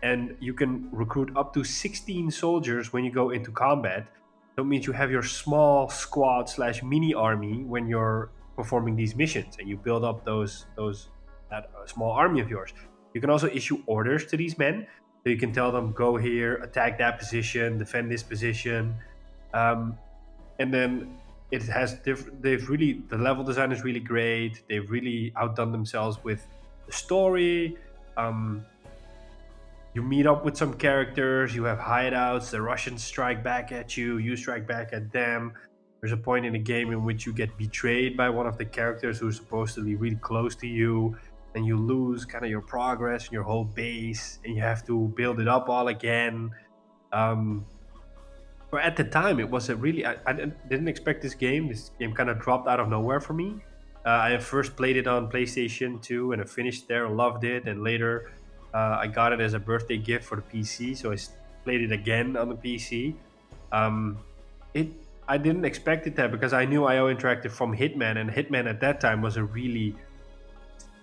And 0.03 0.37
you 0.39 0.55
can 0.55 0.89
recruit 0.93 1.33
up 1.37 1.55
to 1.55 1.65
16 1.65 2.31
soldiers 2.31 2.93
when 2.93 3.05
you 3.05 3.11
go 3.11 3.31
into 3.31 3.51
combat. 3.51 4.07
That 4.57 4.65
means 4.65 4.87
you 4.87 4.93
have 4.93 5.11
your 5.11 5.23
small 5.23 5.89
squad 5.89 6.49
slash 6.49 6.83
mini 6.83 7.15
army 7.15 7.65
when 7.65 7.89
you're 7.89 8.31
performing 8.55 8.95
these 8.95 9.17
missions, 9.17 9.57
and 9.59 9.69
you 9.69 9.77
build 9.77 10.05
up 10.05 10.25
those 10.25 10.67
those 10.77 11.09
that 11.51 11.71
uh, 11.77 11.87
small 11.87 12.13
army 12.13 12.41
of 12.41 12.49
yours. 12.49 12.73
You 13.15 13.21
can 13.21 13.31
also 13.31 13.49
issue 13.49 13.83
orders 13.87 14.27
to 14.27 14.37
these 14.37 14.59
men. 14.59 14.87
So 15.23 15.31
you 15.31 15.39
can 15.39 15.53
tell 15.53 15.73
them, 15.73 15.93
go 15.93 16.17
here, 16.17 16.57
attack 16.57 16.99
that 16.99 17.19
position, 17.19 17.79
defend 17.79 18.11
this 18.11 18.23
position. 18.23 18.95
Um, 19.55 19.97
and 20.59 20.75
then 20.75 21.17
it 21.51 21.63
has 21.63 21.95
different, 21.95 22.43
they've 22.43 22.69
really, 22.69 23.05
the 23.09 23.17
level 23.17 23.43
design 23.43 23.73
is 23.73 23.83
really 23.83 24.01
great. 24.01 24.63
They've 24.69 24.91
really 24.91 25.33
outdone 25.37 25.73
themselves 25.73 26.23
with 26.23 26.47
the 26.87 26.93
story. 26.93 27.79
Um, 28.19 28.67
you 29.95 30.03
meet 30.03 30.27
up 30.27 30.45
with 30.45 30.57
some 30.57 30.75
characters, 30.75 31.55
you 31.55 31.65
have 31.65 31.79
hideouts, 31.79 32.51
the 32.51 32.61
Russians 32.61 33.03
strike 33.03 33.45
back 33.45 33.71
at 33.71 33.97
you, 33.97 34.19
you 34.19 34.37
strike 34.37 34.67
back 34.67 34.93
at 34.93 35.13
them. 35.13 35.53
There's 36.01 36.13
a 36.13 36.17
point 36.17 36.45
in 36.45 36.53
the 36.53 36.59
game 36.59 36.91
in 36.91 37.05
which 37.05 37.25
you 37.25 37.33
get 37.33 37.57
betrayed 37.57 38.17
by 38.17 38.29
one 38.29 38.47
of 38.47 38.59
the 38.59 38.65
characters 38.65 39.19
who's 39.21 39.37
supposed 39.37 39.75
to 39.77 39.85
be 39.85 39.95
really 39.95 40.17
close 40.17 40.55
to 40.57 40.67
you 40.67 41.17
and 41.55 41.65
you 41.65 41.77
lose 41.77 42.25
kind 42.25 42.45
of 42.45 42.51
your 42.51 42.61
progress 42.61 43.25
and 43.25 43.33
your 43.33 43.45
whole 43.45 43.65
base, 43.65 44.39
and 44.45 44.55
you 44.55 44.63
have 44.63 44.85
to 44.87 45.09
build 45.17 45.41
it 45.41 45.49
up 45.49 45.69
all 45.69 45.89
again. 45.89 46.51
Um, 47.13 47.65
but 48.71 48.83
at 48.83 48.97
the 48.97 49.05
time, 49.05 49.39
it 49.39 49.49
was 49.49 49.69
a 49.69 49.77
really 49.77 50.05
I, 50.05 50.17
I 50.27 50.33
didn't 50.33 50.89
expect 50.89 51.23
this 51.23 51.35
game. 51.35 51.69
This 51.69 51.91
game 51.99 52.13
kind 52.13 52.29
of 52.29 52.41
dropped 52.41 52.67
out 52.67 52.81
of 52.81 52.89
nowhere 52.89 53.21
for 53.21 53.33
me. 53.33 53.63
Uh, 54.05 54.35
I 54.35 54.39
first 54.39 54.77
played 54.77 54.97
it 54.97 55.07
on 55.07 55.31
PlayStation 55.31 56.03
2 56.03 56.33
and 56.33 56.43
I 56.43 56.45
finished 56.45 56.89
there, 56.89 57.09
loved 57.09 57.45
it, 57.45 57.67
and 57.67 57.83
later 57.83 58.33
uh, 58.75 58.99
I 59.01 59.07
got 59.07 59.33
it 59.33 59.41
as 59.41 59.55
a 59.55 59.59
birthday 59.59 59.97
gift 59.97 60.25
for 60.25 60.37
the 60.37 60.43
PC. 60.43 60.97
So 60.97 61.13
I 61.13 61.17
played 61.63 61.81
it 61.81 61.93
again 61.93 62.37
on 62.37 62.49
the 62.49 62.57
PC. 62.57 63.15
Um, 63.73 64.19
it 64.75 64.89
I 65.27 65.39
didn't 65.39 65.65
expect 65.65 66.07
it 66.07 66.17
that 66.17 66.31
because 66.31 66.53
I 66.53 66.67
knew 66.67 66.85
IO 66.85 67.15
Interactive 67.15 67.51
from 67.51 67.75
Hitman, 67.75 68.19
and 68.19 68.29
Hitman 68.29 68.69
at 68.69 68.81
that 68.81 69.01
time 69.01 69.23
was 69.23 69.39
a 69.39 69.45
really 69.45 69.95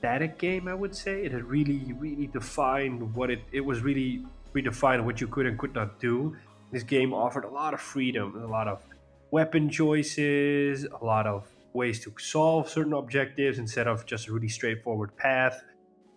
static 0.01 0.39
game. 0.39 0.67
I 0.67 0.73
would 0.73 0.95
say 0.95 1.23
it 1.23 1.31
had 1.31 1.43
really, 1.43 1.93
really 1.93 2.25
defined 2.25 3.13
what 3.13 3.29
it. 3.29 3.41
It 3.51 3.61
was 3.61 3.81
really 3.81 4.25
redefined 4.55 5.05
what 5.05 5.21
you 5.21 5.27
could 5.27 5.45
and 5.45 5.59
could 5.59 5.75
not 5.75 5.99
do. 5.99 6.35
This 6.71 6.81
game 6.81 7.13
offered 7.13 7.45
a 7.45 7.49
lot 7.49 7.75
of 7.75 7.81
freedom, 7.81 8.41
a 8.43 8.47
lot 8.47 8.67
of 8.67 8.83
weapon 9.29 9.69
choices, 9.69 10.85
a 10.85 11.05
lot 11.05 11.27
of 11.27 11.47
ways 11.73 11.99
to 11.99 12.13
solve 12.17 12.67
certain 12.67 12.93
objectives 12.93 13.59
instead 13.59 13.87
of 13.87 14.05
just 14.07 14.27
a 14.27 14.33
really 14.33 14.49
straightforward 14.49 15.15
path. 15.17 15.63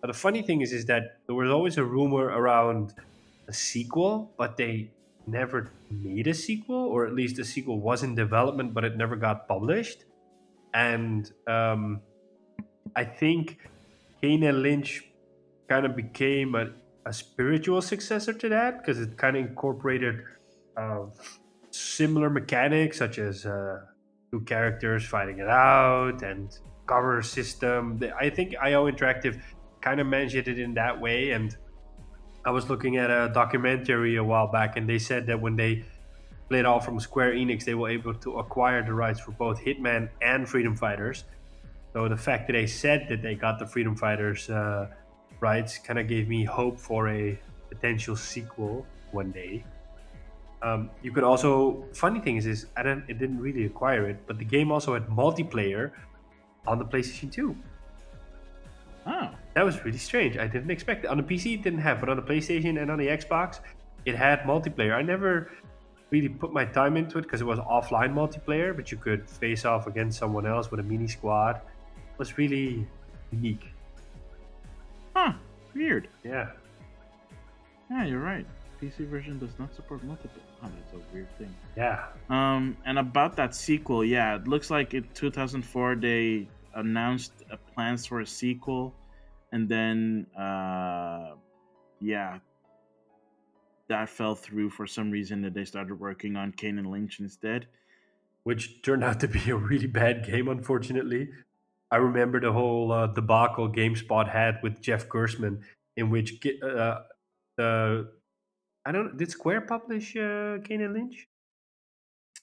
But 0.01 0.07
the 0.07 0.17
funny 0.17 0.41
thing 0.41 0.61
is, 0.61 0.73
is 0.73 0.85
that 0.85 1.19
there 1.27 1.35
was 1.35 1.51
always 1.51 1.77
a 1.77 1.83
rumor 1.83 2.25
around 2.25 2.93
a 3.47 3.53
sequel, 3.53 4.33
but 4.35 4.57
they 4.57 4.89
never 5.27 5.71
made 5.91 6.25
a 6.27 6.33
sequel, 6.33 6.83
or 6.93 7.05
at 7.05 7.13
least 7.13 7.37
a 7.37 7.45
sequel 7.45 7.79
was 7.79 8.01
in 8.01 8.15
development, 8.15 8.73
but 8.73 8.83
it 8.83 8.97
never 8.97 9.15
got 9.15 9.47
published. 9.47 10.05
And 10.73 11.31
um, 11.47 12.01
I 12.95 13.03
think 13.03 13.59
And 14.33 14.61
Lynch 14.61 15.03
kind 15.69 15.85
of 15.85 15.95
became 15.95 16.55
a, 16.55 16.67
a 17.05 17.13
spiritual 17.13 17.81
successor 17.81 18.33
to 18.33 18.49
that 18.49 18.79
because 18.79 18.99
it 18.99 19.17
kind 19.17 19.37
of 19.37 19.45
incorporated 19.45 20.21
uh, 20.77 21.05
similar 21.71 22.29
mechanics 22.29 22.97
such 22.97 23.19
as 23.19 23.45
uh, 23.45 23.79
two 24.31 24.41
characters 24.41 25.05
fighting 25.05 25.39
it 25.39 25.49
out 25.49 26.21
and 26.21 26.57
cover 26.87 27.21
system. 27.21 27.99
I 28.19 28.29
think 28.29 28.55
IO 28.61 28.89
Interactive 28.91 29.41
kind 29.81 29.99
of 29.99 30.07
managed 30.07 30.35
it 30.35 30.59
in 30.59 30.73
that 30.75 30.99
way 30.99 31.31
and 31.31 31.55
I 32.45 32.51
was 32.51 32.69
looking 32.69 32.97
at 32.97 33.09
a 33.09 33.31
documentary 33.33 34.17
a 34.17 34.23
while 34.23 34.45
back, 34.45 34.77
and 34.77 34.87
they 34.87 34.99
said 34.99 35.25
that 35.27 35.41
when 35.41 35.55
they 35.55 35.83
played 36.47 36.65
off 36.65 36.85
from 36.85 36.99
Square 36.99 37.33
Enix, 37.33 37.65
they 37.65 37.73
were 37.73 37.89
able 37.89 38.13
to 38.13 38.37
acquire 38.37 38.85
the 38.85 38.93
rights 38.93 39.19
for 39.19 39.31
both 39.31 39.59
Hitman 39.59 40.09
and 40.21 40.47
Freedom 40.47 40.75
Fighters. 40.75 41.23
So 41.95 42.09
the 42.09 42.17
fact 42.17 42.47
that 42.47 42.53
they 42.53 42.67
said 42.67 43.07
that 43.07 43.21
they 43.21 43.35
got 43.35 43.57
the 43.57 43.65
Freedom 43.65 43.95
Fighters 43.95 44.49
uh, 44.49 44.89
rights 45.39 45.77
kind 45.77 45.97
of 45.97 46.09
gave 46.09 46.27
me 46.27 46.43
hope 46.43 46.77
for 46.77 47.07
a 47.07 47.39
potential 47.69 48.17
sequel 48.17 48.85
one 49.13 49.31
day. 49.31 49.63
Um, 50.61 50.89
you 51.01 51.13
could 51.13 51.23
also 51.23 51.85
funny 51.93 52.19
thing 52.19 52.35
is, 52.35 52.47
is 52.47 52.65
I 52.75 52.83
didn't 52.83 53.05
it 53.07 53.17
didn't 53.17 53.39
really 53.39 53.63
acquire 53.65 54.09
it, 54.09 54.17
but 54.27 54.37
the 54.37 54.43
game 54.43 54.73
also 54.73 54.93
had 54.93 55.07
multiplayer 55.07 55.91
on 56.67 56.79
the 56.79 56.83
PlayStation 56.83 57.31
2. 57.31 57.55
Oh. 59.07 59.29
That 59.53 59.63
was 59.63 59.85
really 59.85 59.97
strange. 59.97 60.37
I 60.37 60.47
didn't 60.47 60.71
expect 60.71 61.05
it. 61.05 61.07
On 61.07 61.15
the 61.15 61.23
PC, 61.23 61.53
it 61.53 61.61
didn't 61.61 61.79
have, 61.79 62.01
but 62.01 62.09
on 62.09 62.17
the 62.17 62.23
PlayStation 62.23 62.81
and 62.81 62.91
on 62.91 62.99
the 62.99 63.07
Xbox, 63.07 63.61
it 64.03 64.15
had 64.15 64.41
multiplayer. 64.41 64.93
I 64.93 65.01
never 65.01 65.49
really 66.09 66.27
put 66.27 66.51
my 66.51 66.65
time 66.65 66.97
into 66.97 67.19
it 67.19 67.21
because 67.21 67.39
it 67.39 67.45
was 67.45 67.59
offline 67.59 68.13
multiplayer, 68.13 68.75
but 68.75 68.91
you 68.91 68.97
could 68.97 69.29
face 69.29 69.63
off 69.63 69.87
against 69.87 70.19
someone 70.19 70.45
else 70.45 70.71
with 70.71 70.81
a 70.81 70.83
mini 70.83 71.07
squad. 71.07 71.61
Was 72.17 72.37
really 72.37 72.87
unique. 73.31 73.65
Huh. 75.15 75.33
Weird. 75.73 76.07
Yeah. 76.23 76.51
Yeah, 77.89 78.05
you're 78.05 78.19
right. 78.19 78.45
PC 78.81 79.07
version 79.07 79.39
does 79.39 79.57
not 79.59 79.73
support 79.73 80.03
multiple. 80.03 80.41
Oh, 80.63 80.67
that's 80.67 80.93
a 80.93 81.13
weird 81.13 81.29
thing. 81.37 81.53
Yeah. 81.77 82.05
Um, 82.29 82.77
and 82.85 82.99
about 82.99 83.35
that 83.37 83.55
sequel, 83.55 84.03
yeah, 84.03 84.35
it 84.35 84.47
looks 84.47 84.69
like 84.69 84.93
in 84.93 85.07
2004 85.13 85.95
they 85.95 86.47
announced 86.75 87.33
plans 87.73 88.05
for 88.05 88.21
a 88.21 88.25
sequel, 88.25 88.93
and 89.51 89.67
then 89.67 90.27
uh, 90.37 91.35
yeah, 92.01 92.39
that 93.87 94.09
fell 94.09 94.35
through 94.35 94.69
for 94.69 94.87
some 94.87 95.11
reason. 95.11 95.41
That 95.41 95.53
they 95.53 95.65
started 95.65 95.99
working 95.99 96.35
on 96.35 96.51
Kane 96.51 96.77
and 96.79 96.89
Lynch 96.89 97.19
instead, 97.19 97.67
which 98.43 98.81
turned 98.81 99.03
out 99.03 99.19
to 99.21 99.27
be 99.27 99.49
a 99.49 99.55
really 99.55 99.87
bad 99.87 100.25
game, 100.25 100.47
unfortunately. 100.47 101.29
I 101.91 101.97
remember 101.97 102.39
the 102.39 102.51
whole 102.51 102.91
uh, 102.91 103.07
debacle 103.07 103.69
GameSpot 103.69 104.27
had 104.29 104.59
with 104.63 104.81
Jeff 104.81 105.07
Gerstmann, 105.07 105.61
in 105.95 106.09
which 106.09 106.33
uh, 106.63 106.99
the 107.57 108.09
I 108.85 108.91
don't 108.91 109.17
did 109.17 109.31
Square 109.31 109.61
publish 109.61 110.15
uh, 110.15 110.57
Kane 110.63 110.81
and 110.81 110.93
Lynch 110.93 111.27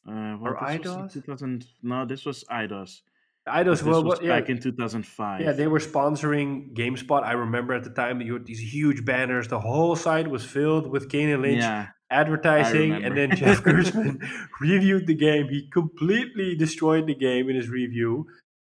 uh, 0.09 0.37
well, 0.41 0.55
or 0.55 0.57
Eidos? 0.57 1.13
2000 1.13 1.67
no, 1.83 2.05
this 2.05 2.25
was 2.25 2.45
IDOS. 2.51 3.03
Eidos, 3.49 3.83
well, 3.83 4.05
was 4.05 4.21
yeah. 4.23 4.39
back 4.39 4.51
in 4.51 4.61
2005. 4.61 5.41
Yeah, 5.41 5.51
they 5.51 5.67
were 5.67 5.81
sponsoring 5.81 6.73
GameSpot. 6.75 7.25
I 7.25 7.33
remember 7.33 7.75
at 7.75 7.83
the 7.83 7.91
time 7.91 8.21
you 8.21 8.35
had 8.35 8.47
these 8.47 8.61
huge 8.61 9.05
banners. 9.05 9.49
The 9.49 9.59
whole 9.59 9.97
site 9.97 10.29
was 10.29 10.45
filled 10.45 10.87
with 10.89 11.09
Kane 11.09 11.29
and 11.29 11.43
Lynch 11.43 11.63
yeah, 11.63 11.89
advertising, 12.09 12.93
and 12.93 13.17
then 13.17 13.35
Jeff 13.35 13.63
Gerstmann 13.65 14.23
reviewed 14.61 15.09
the 15.09 15.15
game. 15.17 15.49
He 15.49 15.69
completely 15.73 16.55
destroyed 16.55 17.09
the 17.09 17.17
game 17.17 17.51
in 17.51 17.57
his 17.57 17.69
review, 17.69 18.27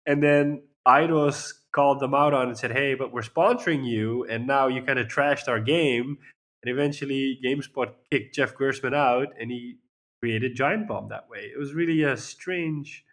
and 0.06 0.22
then 0.22 0.62
Eidos 0.86 1.52
called 1.72 2.00
them 2.00 2.14
out 2.14 2.34
on 2.34 2.46
it 2.46 2.48
and 2.50 2.58
said, 2.58 2.72
"Hey, 2.72 2.94
but 2.94 3.12
we're 3.12 3.22
sponsoring 3.22 3.84
you, 3.86 4.24
and 4.24 4.46
now 4.46 4.68
you 4.68 4.82
kind 4.82 4.98
of 4.98 5.08
trashed 5.08 5.48
our 5.48 5.60
game." 5.60 6.18
And 6.62 6.72
eventually, 6.72 7.40
GameSpot 7.44 7.92
kicked 8.10 8.34
Jeff 8.34 8.54
Gerstmann 8.54 8.94
out, 8.94 9.28
and 9.40 9.50
he 9.50 9.78
created 10.20 10.54
Giant 10.54 10.86
Bomb 10.86 11.08
that 11.08 11.28
way. 11.28 11.50
It 11.52 11.58
was 11.58 11.74
really 11.74 12.02
a 12.02 12.16
strange 12.16 13.04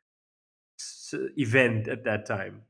event 1.37 1.87
at 1.87 2.03
that 2.03 2.25
time. 2.25 2.61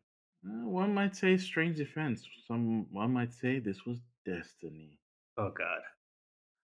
Uh, 0.45 0.69
one 0.69 0.93
might 0.93 1.15
say 1.15 1.35
strange 1.37 1.79
events. 1.79 2.25
Some 2.47 2.87
one 2.91 3.11
might 3.11 3.33
say 3.33 3.59
this 3.59 3.85
was 3.85 3.99
destiny. 4.25 4.97
Oh 5.37 5.51
God. 5.51 5.81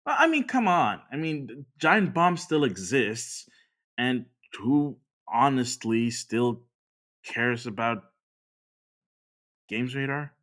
I 0.05 0.27
mean, 0.27 0.45
come 0.45 0.67
on. 0.67 1.01
I 1.11 1.17
mean, 1.17 1.65
Giant 1.79 2.13
Bomb 2.13 2.37
still 2.37 2.63
exists, 2.63 3.49
and 3.97 4.25
who 4.59 4.97
honestly 5.27 6.11
still 6.11 6.61
cares 7.25 7.67
about 7.67 8.03
Games 9.67 9.95
Radar? 9.95 10.33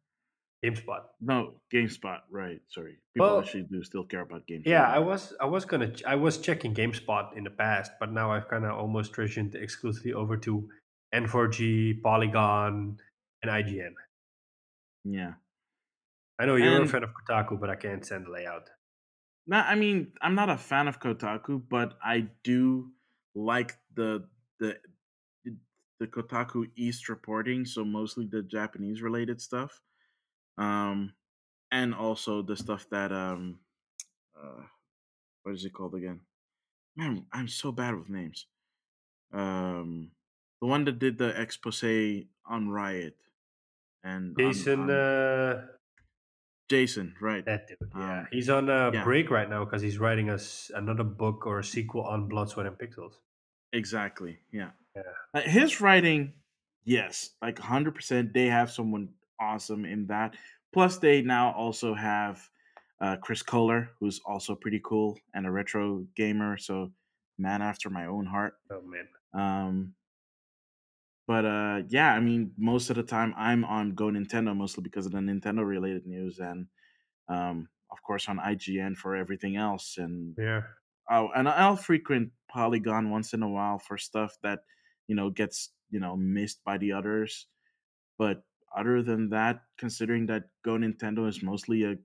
GameSpot. 0.64 1.02
No, 1.20 1.54
GameSpot. 1.72 2.20
Right. 2.30 2.60
Sorry. 2.68 2.98
People 3.14 3.26
well, 3.26 3.40
actually 3.40 3.64
do 3.64 3.82
still 3.82 4.04
care 4.04 4.20
about 4.20 4.46
GameSpot. 4.46 4.66
Yeah, 4.66 4.88
I 4.88 5.00
was 5.00 5.34
I 5.40 5.46
was 5.46 5.64
gonna 5.64 5.92
I 6.06 6.14
was 6.14 6.38
checking 6.38 6.72
GameSpot 6.72 7.36
in 7.36 7.42
the 7.42 7.50
past, 7.50 7.92
but 7.98 8.12
now 8.12 8.30
I've 8.30 8.48
kind 8.48 8.64
of 8.64 8.72
almost 8.78 9.12
transitioned 9.12 9.54
exclusively 9.56 10.12
over 10.12 10.36
to 10.36 10.68
N4G, 11.14 12.00
Polygon, 12.02 12.98
and 13.42 13.50
IGN. 13.50 13.94
Yeah. 15.04 15.32
I 16.38 16.46
know 16.46 16.56
you're 16.56 16.76
and, 16.76 16.84
a 16.84 16.88
fan 16.88 17.02
of 17.02 17.10
Kotaku, 17.12 17.60
but 17.60 17.68
I 17.68 17.76
can't 17.76 18.04
stand 18.04 18.26
the 18.26 18.30
layout. 18.30 18.70
No, 19.48 19.56
I 19.58 19.74
mean 19.74 20.12
I'm 20.20 20.36
not 20.36 20.48
a 20.48 20.56
fan 20.56 20.86
of 20.86 21.00
Kotaku, 21.00 21.60
but 21.68 21.94
I 22.04 22.28
do 22.44 22.92
like 23.34 23.76
the 23.96 24.28
the 24.60 24.76
the 26.02 26.08
Kotaku 26.08 26.68
East 26.74 27.08
reporting, 27.08 27.64
so 27.64 27.84
mostly 27.84 28.26
the 28.26 28.42
Japanese 28.42 29.02
related 29.02 29.40
stuff, 29.40 29.80
um, 30.58 31.12
and 31.70 31.94
also 31.94 32.42
the 32.42 32.56
stuff 32.56 32.86
that 32.90 33.12
um, 33.12 33.60
uh, 34.36 34.62
what 35.44 35.54
is 35.54 35.64
it 35.64 35.72
called 35.72 35.94
again? 35.94 36.20
Man, 36.96 37.24
I'm 37.32 37.46
so 37.46 37.70
bad 37.70 37.94
with 37.94 38.10
names. 38.10 38.46
Um, 39.32 40.10
the 40.60 40.66
one 40.66 40.84
that 40.86 40.98
did 40.98 41.18
the 41.18 41.40
expose 41.40 41.84
on 42.44 42.68
Riot 42.68 43.14
and 44.02 44.36
Jason. 44.36 44.80
on, 44.80 44.90
on 44.90 44.96
uh, 44.96 45.66
Jason, 46.68 47.14
right? 47.20 47.44
That 47.44 47.68
dude, 47.68 47.78
yeah. 47.96 48.18
Um, 48.18 48.26
he's 48.32 48.50
on 48.50 48.68
a 48.68 48.90
yeah. 48.92 49.04
break 49.04 49.30
right 49.30 49.48
now 49.48 49.64
because 49.64 49.82
he's 49.82 49.98
writing 49.98 50.30
us 50.30 50.72
another 50.74 51.04
book 51.04 51.46
or 51.46 51.60
a 51.60 51.64
sequel 51.64 52.02
on 52.02 52.26
Blood, 52.26 52.48
Sweat, 52.48 52.66
and 52.66 52.76
Pixels. 52.76 53.12
Exactly. 53.72 54.38
Yeah. 54.52 54.70
Yeah. 54.94 55.02
Uh, 55.34 55.40
his 55.40 55.80
writing, 55.80 56.34
yes, 56.84 57.30
like 57.40 57.58
hundred 57.58 57.94
percent. 57.94 58.34
They 58.34 58.46
have 58.46 58.70
someone 58.70 59.10
awesome 59.40 59.84
in 59.84 60.06
that. 60.08 60.34
Plus, 60.72 60.98
they 60.98 61.22
now 61.22 61.52
also 61.52 61.94
have 61.94 62.48
uh, 63.00 63.16
Chris 63.16 63.42
Kohler, 63.42 63.90
who's 64.00 64.20
also 64.26 64.54
pretty 64.54 64.80
cool 64.84 65.18
and 65.34 65.46
a 65.46 65.50
retro 65.50 66.06
gamer. 66.14 66.56
So, 66.58 66.92
man 67.38 67.62
after 67.62 67.90
my 67.90 68.06
own 68.06 68.26
heart. 68.26 68.54
Oh 68.70 68.82
man. 68.82 69.08
Um, 69.34 69.94
but 71.26 71.44
uh, 71.44 71.82
yeah, 71.88 72.12
I 72.12 72.20
mean, 72.20 72.52
most 72.58 72.90
of 72.90 72.96
the 72.96 73.02
time 73.02 73.34
I'm 73.36 73.64
on 73.64 73.94
Go 73.94 74.06
Nintendo 74.06 74.56
mostly 74.56 74.82
because 74.82 75.06
of 75.06 75.12
the 75.12 75.18
Nintendo 75.18 75.66
related 75.66 76.06
news, 76.06 76.38
and 76.38 76.66
um, 77.28 77.68
of 77.90 78.02
course 78.02 78.28
on 78.28 78.38
IGN 78.38 78.96
for 78.96 79.16
everything 79.16 79.56
else. 79.56 79.96
And 79.98 80.34
yeah, 80.38 80.62
oh, 81.10 81.28
and 81.34 81.48
I'll 81.48 81.76
frequent 81.76 82.32
Polygon 82.52 83.10
once 83.10 83.32
in 83.32 83.42
a 83.42 83.48
while 83.48 83.78
for 83.78 83.96
stuff 83.98 84.36
that 84.42 84.60
you 85.08 85.14
know 85.16 85.30
gets 85.30 85.70
you 85.90 86.00
know 86.00 86.16
missed 86.16 86.62
by 86.64 86.78
the 86.78 86.92
others. 86.92 87.46
But 88.18 88.44
other 88.76 89.02
than 89.02 89.30
that, 89.30 89.62
considering 89.78 90.26
that 90.26 90.44
Go 90.64 90.72
Nintendo 90.76 91.28
is 91.28 91.42
mostly 91.42 91.84
a 91.84 91.96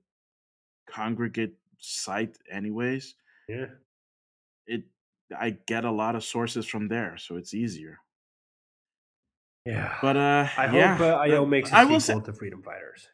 congregate 0.89 1.55
site, 1.79 2.37
anyways, 2.51 3.15
Yeah. 3.49 3.67
it 4.67 4.83
I 5.37 5.51
get 5.67 5.85
a 5.85 5.91
lot 5.91 6.15
of 6.15 6.23
sources 6.23 6.65
from 6.65 6.87
there, 6.87 7.17
so 7.17 7.35
it's 7.37 7.53
easier. 7.53 7.99
Yeah. 9.65 9.97
But 10.01 10.15
uh, 10.15 10.47
I 10.57 10.73
yeah, 10.73 10.95
hope 10.95 11.01
uh, 11.07 11.15
IO 11.27 11.43
uh, 11.43 11.45
makes 11.45 11.71
a 11.71 11.75
I 11.77 11.83
sequel 11.83 11.99
say 11.99 12.19
to 12.21 12.33
Freedom 12.33 12.63
Fighters. 12.63 13.09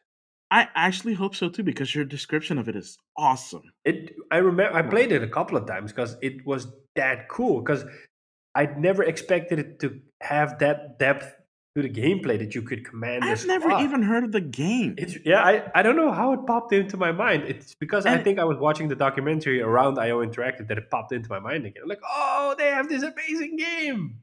I 0.54 0.68
actually 0.76 1.14
hope 1.14 1.34
so 1.34 1.48
too 1.48 1.64
because 1.64 1.92
your 1.96 2.04
description 2.04 2.58
of 2.58 2.68
it 2.68 2.76
is 2.76 2.96
awesome. 3.16 3.72
It. 3.84 4.14
I 4.30 4.36
remember 4.36 4.72
I 4.72 4.82
played 4.82 5.10
it 5.10 5.20
a 5.20 5.26
couple 5.26 5.56
of 5.56 5.66
times 5.66 5.90
because 5.90 6.16
it 6.22 6.46
was 6.46 6.68
that 6.94 7.28
cool. 7.28 7.60
Because 7.60 7.84
I'd 8.54 8.78
never 8.78 9.02
expected 9.02 9.58
it 9.58 9.80
to 9.80 10.00
have 10.20 10.60
that 10.60 11.00
depth 11.00 11.34
to 11.74 11.82
the 11.82 11.90
gameplay 11.90 12.38
that 12.38 12.54
you 12.54 12.62
could 12.62 12.84
command. 12.88 13.24
I've 13.24 13.44
never 13.46 13.68
squad. 13.68 13.82
even 13.82 14.04
heard 14.04 14.22
of 14.22 14.30
the 14.30 14.40
game. 14.40 14.94
It's 14.96 15.16
yeah, 15.24 15.40
I, 15.42 15.72
I 15.74 15.82
don't 15.82 15.96
know 15.96 16.12
how 16.12 16.32
it 16.34 16.46
popped 16.46 16.72
into 16.72 16.96
my 16.96 17.10
mind. 17.10 17.42
It's 17.48 17.74
because 17.74 18.06
I 18.06 18.18
think 18.18 18.38
I 18.38 18.44
was 18.44 18.56
watching 18.56 18.86
the 18.86 18.94
documentary 18.94 19.60
around 19.60 19.98
IO 19.98 20.24
Interactive 20.24 20.68
that 20.68 20.78
it 20.78 20.88
popped 20.88 21.10
into 21.10 21.28
my 21.30 21.40
mind 21.40 21.66
again. 21.66 21.82
I'm 21.82 21.88
like, 21.88 22.02
oh, 22.08 22.54
they 22.56 22.68
have 22.68 22.88
this 22.88 23.02
amazing 23.02 23.56
game. 23.56 24.20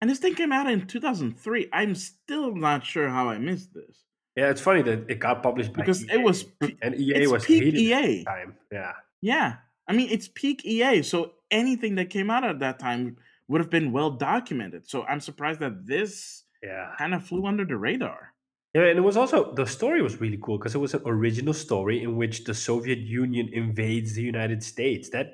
And 0.00 0.10
this 0.10 0.18
thing 0.18 0.34
came 0.34 0.50
out 0.50 0.68
in 0.68 0.88
2003. 0.88 1.68
I'm 1.72 1.94
still 1.94 2.52
not 2.56 2.84
sure 2.84 3.08
how 3.08 3.28
I 3.28 3.38
missed 3.38 3.72
this 3.74 4.07
Yeah, 4.38 4.50
it's 4.50 4.60
funny 4.60 4.82
that 4.82 5.10
it 5.10 5.18
got 5.18 5.42
published 5.42 5.72
because 5.72 6.04
EA, 6.04 6.12
it 6.12 6.22
was 6.22 6.44
and 6.80 6.94
EA 6.94 7.26
was 7.26 7.44
peak 7.44 7.74
EA. 7.74 8.22
time. 8.22 8.54
Yeah, 8.70 8.92
Yeah, 9.20 9.56
I 9.88 9.92
mean 9.92 10.08
it's 10.10 10.28
peak 10.28 10.64
EA, 10.64 11.02
so 11.02 11.32
anything 11.50 11.96
that 11.96 12.08
came 12.08 12.30
out 12.30 12.44
at 12.44 12.60
that 12.60 12.78
time 12.78 13.16
would 13.48 13.60
have 13.60 13.68
been 13.68 13.90
well 13.90 14.12
documented. 14.12 14.88
So 14.88 15.02
I'm 15.02 15.18
surprised 15.18 15.58
that 15.58 15.88
this 15.88 16.44
yeah, 16.62 16.92
kind 16.98 17.14
of 17.14 17.24
flew 17.26 17.46
under 17.46 17.64
the 17.64 17.76
radar. 17.76 18.32
yeah. 18.74 18.82
And 18.82 18.98
it 18.98 19.02
was 19.02 19.16
also 19.16 19.52
the 19.54 19.66
story 19.66 20.02
was 20.02 20.20
really 20.20 20.38
cool 20.40 20.58
because 20.58 20.76
it 20.76 20.78
was 20.86 20.94
an 20.94 21.02
original 21.04 21.54
story 21.54 22.00
in 22.00 22.14
which 22.16 22.44
the 22.44 22.54
Soviet 22.54 23.00
Union 23.00 23.48
invades 23.52 24.14
the 24.14 24.22
United 24.22 24.62
States. 24.62 25.10
That 25.10 25.32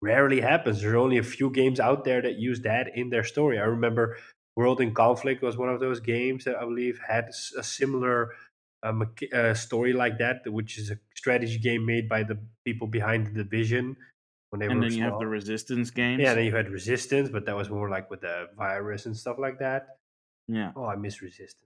rarely 0.00 0.40
happens. 0.40 0.80
There 0.80 0.94
are 0.94 1.04
only 1.06 1.18
a 1.18 1.22
few 1.36 1.50
games 1.50 1.78
out 1.78 2.04
there 2.04 2.22
that 2.22 2.36
use 2.38 2.62
that 2.62 2.96
in 2.96 3.10
their 3.10 3.24
story. 3.24 3.58
I 3.58 3.64
remember 3.64 4.16
World 4.56 4.80
in 4.80 4.94
Conflict 4.94 5.42
was 5.42 5.58
one 5.58 5.68
of 5.68 5.80
those 5.80 6.00
games 6.00 6.44
that 6.44 6.56
I 6.56 6.64
believe 6.64 6.98
had 7.06 7.28
a 7.58 7.62
similar 7.62 8.30
mecha- 8.84 9.32
uh, 9.32 9.54
story 9.54 9.92
like 9.92 10.18
that, 10.18 10.42
which 10.46 10.78
is 10.78 10.90
a 10.90 10.98
strategy 11.14 11.58
game 11.58 11.84
made 11.86 12.08
by 12.08 12.22
the 12.22 12.38
people 12.64 12.86
behind 12.86 13.26
the 13.28 13.42
Division 13.44 13.96
when 14.50 14.60
they 14.60 14.66
And 14.66 14.76
were 14.80 14.88
then 14.88 14.96
you 14.96 15.02
have 15.04 15.18
the 15.18 15.26
Resistance 15.26 15.90
games. 15.90 16.20
yeah, 16.22 16.34
then 16.34 16.44
you 16.44 16.54
had 16.54 16.68
Resistance, 16.70 17.28
but 17.28 17.46
that 17.46 17.56
was 17.56 17.68
more 17.70 17.88
like 17.90 18.10
with 18.10 18.20
the 18.20 18.48
virus 18.56 19.06
and 19.06 19.16
stuff 19.16 19.38
like 19.38 19.58
that. 19.58 19.98
yeah. 20.48 20.72
Oh, 20.76 20.84
I 20.84 20.96
miss 20.96 21.20
Resistance. 21.22 21.62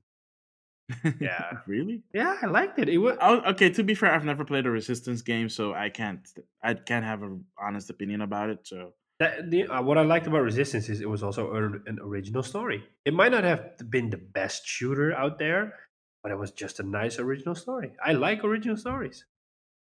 Yeah. 1.20 1.50
really? 1.66 2.02
Yeah, 2.12 2.36
I 2.42 2.46
liked 2.46 2.78
it. 2.78 2.88
It 2.88 2.98
was 2.98 3.16
Oh, 3.20 3.40
okay. 3.52 3.70
To 3.70 3.84
be 3.84 3.94
fair, 3.94 4.12
I've 4.12 4.24
never 4.24 4.44
played 4.44 4.66
a 4.66 4.70
Resistance 4.70 5.22
game, 5.22 5.48
so 5.48 5.72
I 5.72 5.88
can't. 5.88 6.26
I 6.62 6.74
can't 6.74 7.04
have 7.04 7.22
an 7.22 7.44
honest 7.58 7.90
opinion 7.90 8.22
about 8.22 8.50
it. 8.50 8.66
So 8.66 8.94
That, 9.20 9.50
the, 9.50 9.68
uh, 9.68 9.82
what 9.82 9.98
I 9.98 10.02
liked 10.02 10.26
about 10.26 10.42
Resistance 10.42 10.88
is 10.88 11.00
it 11.00 11.08
was 11.08 11.22
also 11.22 11.52
a- 11.54 11.88
an 11.90 11.98
original 12.02 12.42
story. 12.42 12.82
It 13.04 13.14
might 13.14 13.30
not 13.30 13.44
have 13.44 13.76
been 13.88 14.10
the 14.10 14.16
best 14.16 14.66
shooter 14.66 15.12
out 15.14 15.38
there, 15.38 15.74
but 16.22 16.32
it 16.32 16.38
was 16.38 16.50
just 16.52 16.80
a 16.80 16.82
nice 16.82 17.18
original 17.18 17.54
story. 17.54 17.92
I 18.04 18.12
like 18.12 18.44
original 18.44 18.76
stories, 18.76 19.24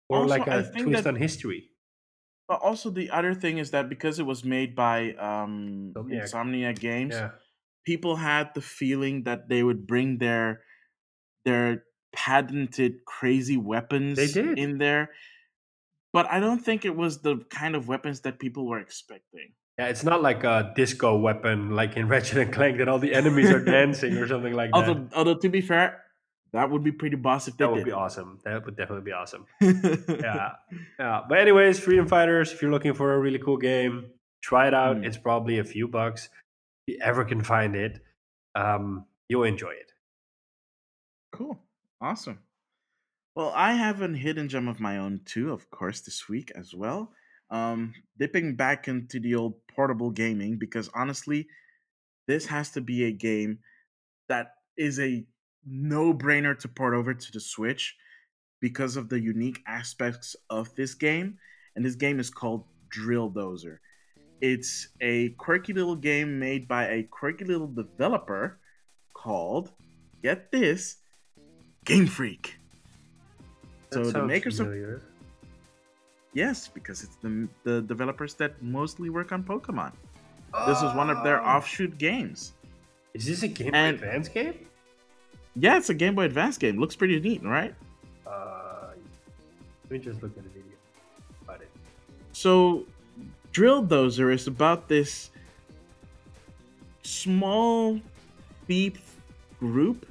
or 0.08 0.18
Also, 0.18 0.28
like 0.28 0.46
a 0.46 0.62
twist 0.72 1.04
that- 1.04 1.06
on 1.08 1.16
history. 1.16 1.70
But 2.48 2.60
also 2.62 2.90
the 2.90 3.10
other 3.10 3.34
thing 3.34 3.58
is 3.58 3.72
that 3.72 3.88
because 3.88 4.20
it 4.20 4.22
was 4.26 4.44
made 4.44 4.76
by 4.76 5.14
um, 5.18 5.92
Insomniac. 5.96 6.22
Insomniac 6.30 6.78
Games, 6.78 7.14
Yeah, 7.14 7.30
people 7.84 8.14
had 8.16 8.54
the 8.54 8.60
feeling 8.62 9.24
that 9.24 9.48
they 9.48 9.62
would 9.64 9.84
bring 9.86 10.18
their 10.18 10.62
their 11.44 11.82
patented 12.14 13.04
crazy 13.04 13.56
weapons 13.56 14.16
they 14.16 14.28
did. 14.28 14.58
in 14.58 14.78
there. 14.78 15.10
But 16.12 16.30
I 16.30 16.38
don't 16.40 16.60
think 16.64 16.84
it 16.84 16.94
was 16.96 17.20
the 17.22 17.38
kind 17.50 17.74
of 17.74 17.88
weapons 17.88 18.20
that 18.22 18.38
people 18.38 18.66
were 18.66 18.78
expecting. 18.78 19.52
yeah. 19.78 19.88
It's 19.88 20.04
not 20.04 20.22
like 20.22 20.44
a 20.44 20.72
disco 20.76 21.18
weapon 21.18 21.74
like 21.74 21.96
in 21.96 22.06
Ratchet 22.12 22.38
and 22.38 22.52
Clank 22.52 22.78
that 22.78 22.88
all 22.88 22.98
the 23.00 23.12
enemies 23.12 23.50
are 23.50 23.62
dancing 23.76 24.16
or 24.16 24.26
something 24.28 24.54
like 24.54 24.70
that. 24.70 24.76
Although, 24.88 25.08
although 25.14 25.34
to 25.38 25.48
be 25.50 25.60
fair, 25.60 26.02
that 26.52 26.70
would 26.70 26.84
be 26.84 26.92
pretty 26.92 27.16
boss 27.16 27.48
if 27.48 27.56
they 27.56 27.64
that 27.64 27.70
would 27.70 27.78
did. 27.78 27.86
be 27.86 27.92
awesome. 27.92 28.38
That 28.44 28.64
would 28.64 28.76
definitely 28.76 29.04
be 29.04 29.12
awesome. 29.12 29.46
yeah, 29.60 30.52
yeah. 30.98 31.20
But 31.28 31.38
anyways, 31.38 31.80
Freedom 31.80 32.06
Fighters. 32.06 32.52
If 32.52 32.62
you're 32.62 32.70
looking 32.70 32.94
for 32.94 33.14
a 33.14 33.18
really 33.18 33.38
cool 33.38 33.56
game, 33.56 34.06
try 34.42 34.68
it 34.68 34.74
out. 34.74 34.96
Mm. 34.96 35.06
It's 35.06 35.16
probably 35.16 35.58
a 35.58 35.64
few 35.64 35.88
bucks. 35.88 36.28
If 36.86 36.94
you 36.94 37.00
ever 37.02 37.24
can 37.24 37.42
find 37.42 37.74
it, 37.74 38.00
um, 38.54 39.06
you'll 39.28 39.44
enjoy 39.44 39.70
it. 39.70 39.92
Cool. 41.32 41.58
Awesome. 42.00 42.38
Well, 43.34 43.52
I 43.54 43.74
have 43.74 44.00
a 44.00 44.08
hidden 44.08 44.48
gem 44.48 44.66
of 44.66 44.80
my 44.80 44.96
own 44.96 45.20
too, 45.26 45.52
of 45.52 45.70
course, 45.70 46.00
this 46.00 46.28
week 46.28 46.50
as 46.54 46.74
well. 46.74 47.12
Um, 47.50 47.92
dipping 48.18 48.56
back 48.56 48.88
into 48.88 49.20
the 49.20 49.34
old 49.34 49.54
portable 49.68 50.10
gaming 50.10 50.58
because 50.58 50.88
honestly, 50.94 51.46
this 52.26 52.46
has 52.46 52.70
to 52.70 52.80
be 52.80 53.04
a 53.04 53.12
game 53.12 53.58
that 54.28 54.52
is 54.76 54.98
a 54.98 55.24
no-brainer 55.66 56.58
to 56.60 56.68
port 56.68 56.94
over 56.94 57.12
to 57.14 57.32
the 57.32 57.40
Switch 57.40 57.96
because 58.60 58.96
of 58.96 59.08
the 59.08 59.20
unique 59.20 59.60
aspects 59.66 60.36
of 60.50 60.74
this 60.74 60.94
game. 60.94 61.38
And 61.74 61.84
this 61.84 61.94
game 61.96 62.18
is 62.20 62.30
called 62.30 62.64
Drill 62.88 63.30
Dozer. 63.30 63.78
It's 64.40 64.88
a 65.00 65.30
quirky 65.30 65.72
little 65.72 65.96
game 65.96 66.38
made 66.38 66.68
by 66.68 66.88
a 66.88 67.02
quirky 67.04 67.44
little 67.44 67.66
developer 67.68 68.58
called, 69.14 69.72
get 70.22 70.50
this, 70.52 70.98
Game 71.84 72.06
Freak. 72.06 72.58
So 73.92 74.10
the 74.10 74.24
makers 74.24 74.58
of 74.60 74.66
familiar. 74.66 75.02
yes, 76.34 76.68
because 76.68 77.02
it's 77.04 77.16
the 77.16 77.48
the 77.62 77.80
developers 77.82 78.34
that 78.34 78.60
mostly 78.62 79.08
work 79.08 79.32
on 79.32 79.42
Pokemon. 79.44 79.92
This 80.66 80.78
is 80.82 80.92
one 80.94 81.10
of 81.10 81.22
their 81.22 81.40
Oh. 81.40 81.56
offshoot 81.56 81.96
games. 81.98 82.54
Is 83.14 83.24
this 83.26 83.42
a 83.42 83.48
Game 83.48 83.72
Boy 83.72 83.88
Advance 83.88 84.28
game? 84.28 84.66
Yeah, 85.58 85.78
it's 85.78 85.88
a 85.88 85.94
Game 85.94 86.14
Boy 86.14 86.24
Advance 86.24 86.58
game. 86.58 86.78
Looks 86.78 86.94
pretty 86.94 87.18
neat, 87.18 87.42
right? 87.42 87.74
Uh, 88.26 88.88
let 89.84 89.90
me 89.90 89.98
just 89.98 90.22
look 90.22 90.36
at 90.36 90.44
the 90.44 90.50
video 90.50 90.72
about 91.42 91.62
it. 91.62 91.70
So, 92.32 92.84
Drill 93.52 93.82
Dozer 93.82 94.32
is 94.34 94.46
about 94.46 94.86
this 94.86 95.30
small 97.02 97.98
thief 98.66 99.16
group 99.58 100.06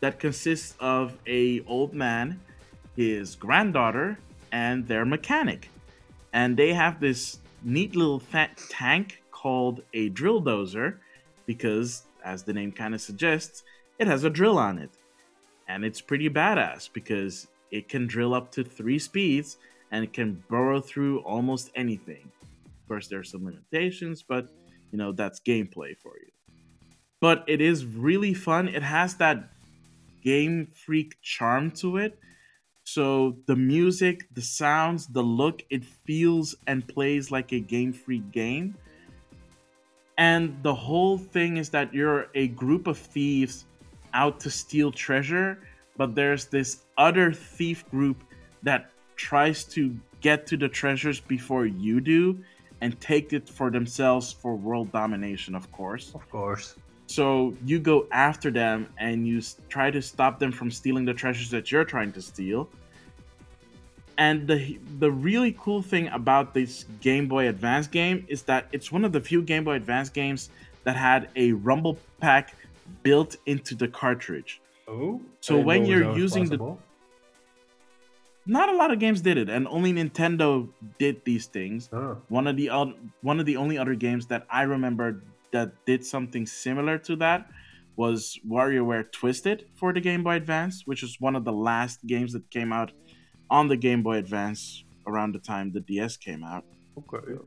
that 0.00 0.18
consists 0.18 0.74
of 0.78 1.16
a 1.26 1.60
old 1.66 1.94
man, 1.94 2.38
his 2.96 3.36
granddaughter, 3.36 4.18
and 4.52 4.86
their 4.86 5.06
mechanic. 5.06 5.70
And 6.34 6.54
they 6.56 6.74
have 6.74 7.00
this 7.00 7.38
neat 7.62 7.96
little 7.96 8.22
tank 8.68 9.22
called 9.30 9.82
a 9.94 10.10
drill 10.10 10.42
dozer 10.42 10.96
because, 11.46 12.02
as 12.24 12.42
the 12.42 12.52
name 12.52 12.72
kind 12.72 12.94
of 12.94 13.00
suggests, 13.00 13.62
it 14.00 14.06
has 14.06 14.24
a 14.24 14.30
drill 14.30 14.58
on 14.58 14.78
it. 14.78 14.90
And 15.68 15.84
it's 15.84 16.00
pretty 16.00 16.28
badass 16.28 16.90
because 16.92 17.46
it 17.70 17.88
can 17.88 18.06
drill 18.06 18.34
up 18.34 18.50
to 18.52 18.64
three 18.64 18.98
speeds 18.98 19.58
and 19.92 20.02
it 20.02 20.12
can 20.12 20.42
burrow 20.48 20.80
through 20.80 21.20
almost 21.20 21.70
anything. 21.76 22.32
Of 22.66 22.88
course, 22.88 23.06
there 23.06 23.20
are 23.20 23.24
some 23.24 23.44
limitations, 23.44 24.24
but 24.26 24.48
you 24.90 24.98
know, 24.98 25.12
that's 25.12 25.38
gameplay 25.40 25.96
for 25.96 26.14
you. 26.18 26.32
But 27.20 27.44
it 27.46 27.60
is 27.60 27.84
really 27.84 28.32
fun. 28.34 28.68
It 28.68 28.82
has 28.82 29.16
that 29.16 29.50
game 30.24 30.68
freak 30.74 31.16
charm 31.22 31.70
to 31.72 31.98
it. 31.98 32.18
So 32.84 33.36
the 33.46 33.54
music, 33.54 34.26
the 34.34 34.42
sounds, 34.42 35.06
the 35.06 35.22
look, 35.22 35.62
it 35.68 35.84
feels 35.84 36.54
and 36.66 36.88
plays 36.88 37.30
like 37.30 37.52
a 37.52 37.60
game 37.60 37.92
freak 37.92 38.32
game. 38.32 38.74
And 40.16 40.60
the 40.62 40.74
whole 40.74 41.18
thing 41.18 41.58
is 41.58 41.68
that 41.70 41.94
you're 41.94 42.28
a 42.34 42.48
group 42.48 42.86
of 42.86 42.98
thieves 42.98 43.66
out 44.14 44.40
to 44.40 44.50
steal 44.50 44.90
treasure, 44.92 45.58
but 45.96 46.14
there's 46.14 46.46
this 46.46 46.84
other 46.96 47.32
thief 47.32 47.88
group 47.90 48.22
that 48.62 48.90
tries 49.16 49.64
to 49.64 49.96
get 50.20 50.46
to 50.46 50.56
the 50.56 50.68
treasures 50.68 51.20
before 51.20 51.66
you 51.66 52.00
do 52.00 52.38
and 52.80 52.98
take 53.00 53.32
it 53.32 53.48
for 53.48 53.70
themselves 53.70 54.32
for 54.32 54.56
world 54.56 54.90
domination, 54.92 55.54
of 55.54 55.70
course. 55.72 56.12
Of 56.14 56.28
course. 56.30 56.76
So 57.06 57.54
you 57.64 57.80
go 57.80 58.06
after 58.12 58.50
them 58.50 58.88
and 58.98 59.26
you 59.26 59.42
try 59.68 59.90
to 59.90 60.00
stop 60.00 60.38
them 60.38 60.52
from 60.52 60.70
stealing 60.70 61.04
the 61.04 61.14
treasures 61.14 61.50
that 61.50 61.72
you're 61.72 61.84
trying 61.84 62.12
to 62.12 62.22
steal. 62.22 62.68
And 64.16 64.46
the 64.46 64.78
the 64.98 65.10
really 65.10 65.56
cool 65.58 65.82
thing 65.82 66.08
about 66.08 66.54
this 66.54 66.84
Game 67.00 67.26
Boy 67.26 67.48
Advance 67.48 67.86
game 67.86 68.24
is 68.28 68.42
that 68.42 68.68
it's 68.70 68.92
one 68.92 69.04
of 69.04 69.12
the 69.12 69.20
few 69.20 69.42
Game 69.42 69.64
Boy 69.64 69.74
Advance 69.74 70.08
games 70.08 70.50
that 70.84 70.94
had 70.94 71.30
a 71.36 71.52
rumble 71.52 71.98
pack 72.20 72.54
built 73.02 73.36
into 73.46 73.74
the 73.74 73.88
cartridge. 73.88 74.60
Oh. 74.88 75.20
So 75.40 75.58
when 75.58 75.84
you're 75.84 76.16
using 76.16 76.48
the- 76.48 76.76
Not 78.46 78.68
a 78.68 78.76
lot 78.76 78.90
of 78.90 78.98
games 78.98 79.20
did 79.20 79.36
it, 79.36 79.48
and 79.48 79.68
only 79.68 79.92
Nintendo 79.92 80.68
did 80.98 81.24
these 81.24 81.46
things. 81.46 81.88
Oh. 81.92 82.16
One 82.28 82.46
of 82.46 82.56
the 82.56 82.70
oth- 82.70 82.96
one 83.22 83.38
of 83.38 83.46
the 83.46 83.56
only 83.56 83.76
other 83.78 83.94
games 83.94 84.26
that 84.26 84.46
I 84.50 84.62
remember 84.62 85.22
that 85.52 85.72
did 85.84 86.04
something 86.04 86.46
similar 86.46 86.98
to 86.98 87.16
that 87.16 87.50
was 87.96 88.38
WarioWare 88.48 89.12
Twisted 89.12 89.66
for 89.74 89.92
the 89.92 90.00
Game 90.00 90.22
Boy 90.24 90.36
Advance, 90.36 90.86
which 90.86 91.02
was 91.02 91.20
one 91.20 91.36
of 91.36 91.44
the 91.44 91.52
last 91.52 92.06
games 92.06 92.32
that 92.32 92.50
came 92.50 92.72
out 92.72 92.92
on 93.50 93.68
the 93.68 93.76
Game 93.76 94.02
Boy 94.02 94.16
Advance 94.16 94.84
around 95.06 95.32
the 95.34 95.38
time 95.38 95.72
the 95.72 95.80
DS 95.80 96.16
came 96.16 96.42
out. 96.42 96.64
Okay. 96.96 97.38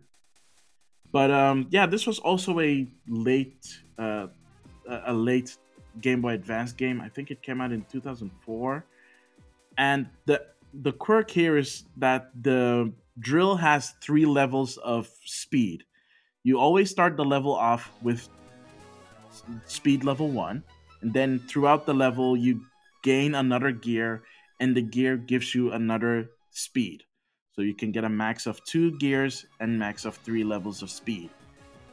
But 1.11 1.31
um, 1.31 1.67
yeah, 1.69 1.85
this 1.85 2.05
was 2.05 2.19
also 2.19 2.59
a 2.59 2.87
late, 3.07 3.65
uh, 3.97 4.27
a 4.87 5.13
late 5.13 5.57
Game 6.01 6.21
Boy 6.21 6.33
Advance 6.33 6.73
game. 6.73 7.01
I 7.01 7.09
think 7.09 7.31
it 7.31 7.41
came 7.41 7.61
out 7.61 7.71
in 7.71 7.85
2004, 7.91 8.85
and 9.77 10.07
the 10.25 10.45
the 10.81 10.91
quirk 10.91 11.29
here 11.29 11.57
is 11.57 11.85
that 11.97 12.31
the 12.41 12.91
drill 13.19 13.55
has 13.55 13.93
three 14.01 14.25
levels 14.25 14.77
of 14.77 15.09
speed. 15.25 15.83
You 16.43 16.59
always 16.59 16.89
start 16.89 17.15
the 17.15 17.25
level 17.25 17.53
off 17.53 17.91
with 18.01 18.27
speed 19.65 20.03
level 20.03 20.29
one, 20.29 20.63
and 21.01 21.13
then 21.13 21.39
throughout 21.47 21.85
the 21.85 21.93
level 21.93 22.35
you 22.35 22.61
gain 23.03 23.35
another 23.35 23.71
gear, 23.71 24.23
and 24.59 24.75
the 24.75 24.81
gear 24.81 25.17
gives 25.17 25.53
you 25.53 25.71
another 25.71 26.31
speed. 26.51 27.03
So 27.55 27.61
you 27.61 27.75
can 27.75 27.91
get 27.91 28.03
a 28.03 28.09
max 28.09 28.47
of 28.47 28.63
two 28.63 28.97
gears 28.97 29.45
and 29.59 29.77
max 29.77 30.05
of 30.05 30.15
three 30.17 30.43
levels 30.43 30.81
of 30.81 30.89
speed, 30.89 31.29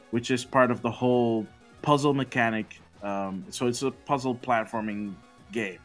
which 0.09 0.31
is 0.31 0.43
part 0.43 0.71
of 0.71 0.81
the 0.81 0.89
whole 0.89 1.45
puzzle 1.81 2.13
mechanic. 2.13 2.79
Um, 3.03 3.45
so 3.49 3.67
it's 3.67 3.81
a 3.81 3.91
puzzle 3.91 4.35
platforming 4.35 5.13
game. 5.51 5.79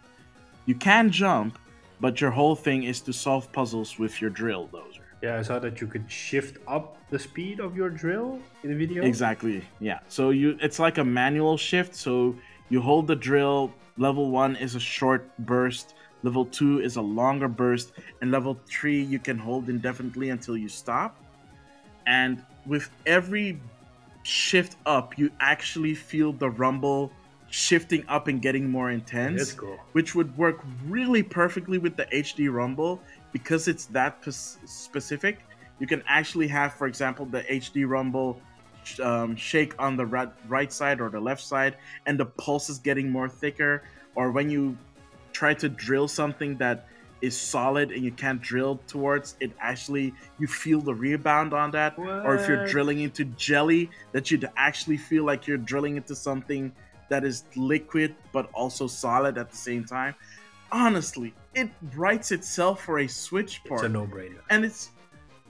You 0.67 0.75
can 0.75 1.11
jump, 1.11 1.59
but 2.01 2.21
your 2.21 2.31
whole 2.31 2.57
thing 2.57 2.85
is 2.85 3.01
to 3.03 3.13
solve 3.13 3.51
puzzles 3.53 3.99
with 3.99 4.21
your 4.21 4.31
drill 4.31 4.69
dozer. 4.73 5.01
Yeah, 5.23 5.39
I 5.39 5.43
saw 5.43 5.59
that 5.61 5.81
you 5.81 5.87
could 5.87 6.11
shift 6.11 6.59
up 6.69 6.99
the 7.11 7.19
speed 7.19 7.59
of 7.61 7.77
your 7.77 7.89
drill 7.89 8.39
in 8.63 8.71
the 8.71 8.77
video. 8.77 9.03
Exactly. 9.03 9.65
Yeah. 9.81 10.01
So 10.09 10.31
you 10.31 10.59
it's 10.61 10.79
like 10.79 10.99
a 10.99 11.05
manual 11.05 11.57
shift. 11.57 11.95
So 11.95 12.37
you 12.69 12.81
hold 12.81 13.07
the 13.07 13.17
drill. 13.17 13.73
Level 13.97 14.31
one 14.31 14.57
is 14.57 14.75
a 14.75 14.81
short 14.81 15.27
burst. 15.39 15.95
Level 16.23 16.45
two 16.45 16.81
is 16.81 16.97
a 16.97 17.03
longer 17.03 17.49
burst, 17.49 17.93
and 18.21 18.31
level 18.31 18.59
three 18.67 19.03
you 19.03 19.19
can 19.19 19.39
hold 19.39 19.69
indefinitely 19.69 20.31
until 20.31 20.57
you 20.57 20.69
stop. 20.69 21.23
And 22.07 22.45
with 22.67 22.91
every 23.07 23.61
shift 24.27 24.77
up, 24.87 25.17
you 25.17 25.31
actually 25.41 25.95
feel 25.95 26.33
the 26.33 26.51
rumble 26.51 27.13
shifting 27.49 28.05
up 28.09 28.27
and 28.27 28.43
getting 28.43 28.69
more 28.69 28.91
intense. 28.91 29.39
That's 29.39 29.53
cool. 29.53 29.79
Which 29.93 30.15
would 30.15 30.37
work 30.37 30.59
really 30.89 31.23
perfectly 31.23 31.79
with 31.79 31.97
the 31.97 32.07
HD 32.07 32.53
rumble 32.53 33.01
because 33.33 33.69
it's 33.69 33.87
that 33.87 34.23
specific. 34.27 35.39
You 35.79 35.87
can 35.87 36.03
actually 36.09 36.49
have, 36.49 36.75
for 36.75 36.87
example, 36.87 37.27
the 37.27 37.43
HD 37.43 37.89
rumble 37.89 38.41
um, 39.01 39.37
shake 39.37 39.81
on 39.81 39.97
the 39.97 40.07
right, 40.07 40.31
right 40.49 40.73
side 40.73 41.01
or 41.01 41.09
the 41.09 41.21
left 41.21 41.43
side, 41.43 41.77
and 42.07 42.19
the 42.19 42.27
pulse 42.27 42.69
is 42.69 42.79
getting 42.79 43.09
more 43.09 43.29
thicker. 43.29 43.85
Or 44.17 44.33
when 44.33 44.51
you 44.51 44.77
try 45.33 45.55
to 45.55 45.69
drill 45.69 46.09
something 46.09 46.57
that 46.57 46.89
is 47.21 47.37
solid 47.37 47.91
and 47.91 48.05
you 48.05 48.13
can't 48.13 48.41
drill 48.41 48.79
towards 48.87 49.37
it 49.41 49.51
actually 49.61 50.13
you 50.39 50.47
feel 50.47 50.81
the 50.81 50.95
rebound 50.95 51.55
on 51.55 51.71
that. 51.71 51.99
What? 51.99 52.27
or 52.27 52.35
if 52.37 52.47
you're 52.49 52.67
drilling 52.67 53.01
into 53.01 53.25
jelly 53.25 53.91
that 54.13 54.31
you'd 54.31 54.49
actually 54.57 54.97
feel 54.97 55.25
like 55.25 55.47
you're 55.47 55.57
drilling 55.57 55.97
into 55.97 56.15
something 56.15 56.73
that 57.09 57.25
is 57.25 57.45
liquid 57.55 58.15
but 58.33 58.51
also 58.53 58.87
solid 58.87 59.39
at 59.39 59.51
the 59.51 59.57
same 59.57 59.85
time. 59.85 60.15
Honestly 60.73 61.33
it 61.55 61.71
writes 61.95 62.33
itself 62.33 62.83
for 62.83 62.99
a 63.01 63.07
switch 63.09 63.65
port 63.65 63.81
it's 63.81 63.87
a 63.87 63.89
no-brainer. 63.89 64.41
And 64.51 64.65
it's 64.65 64.91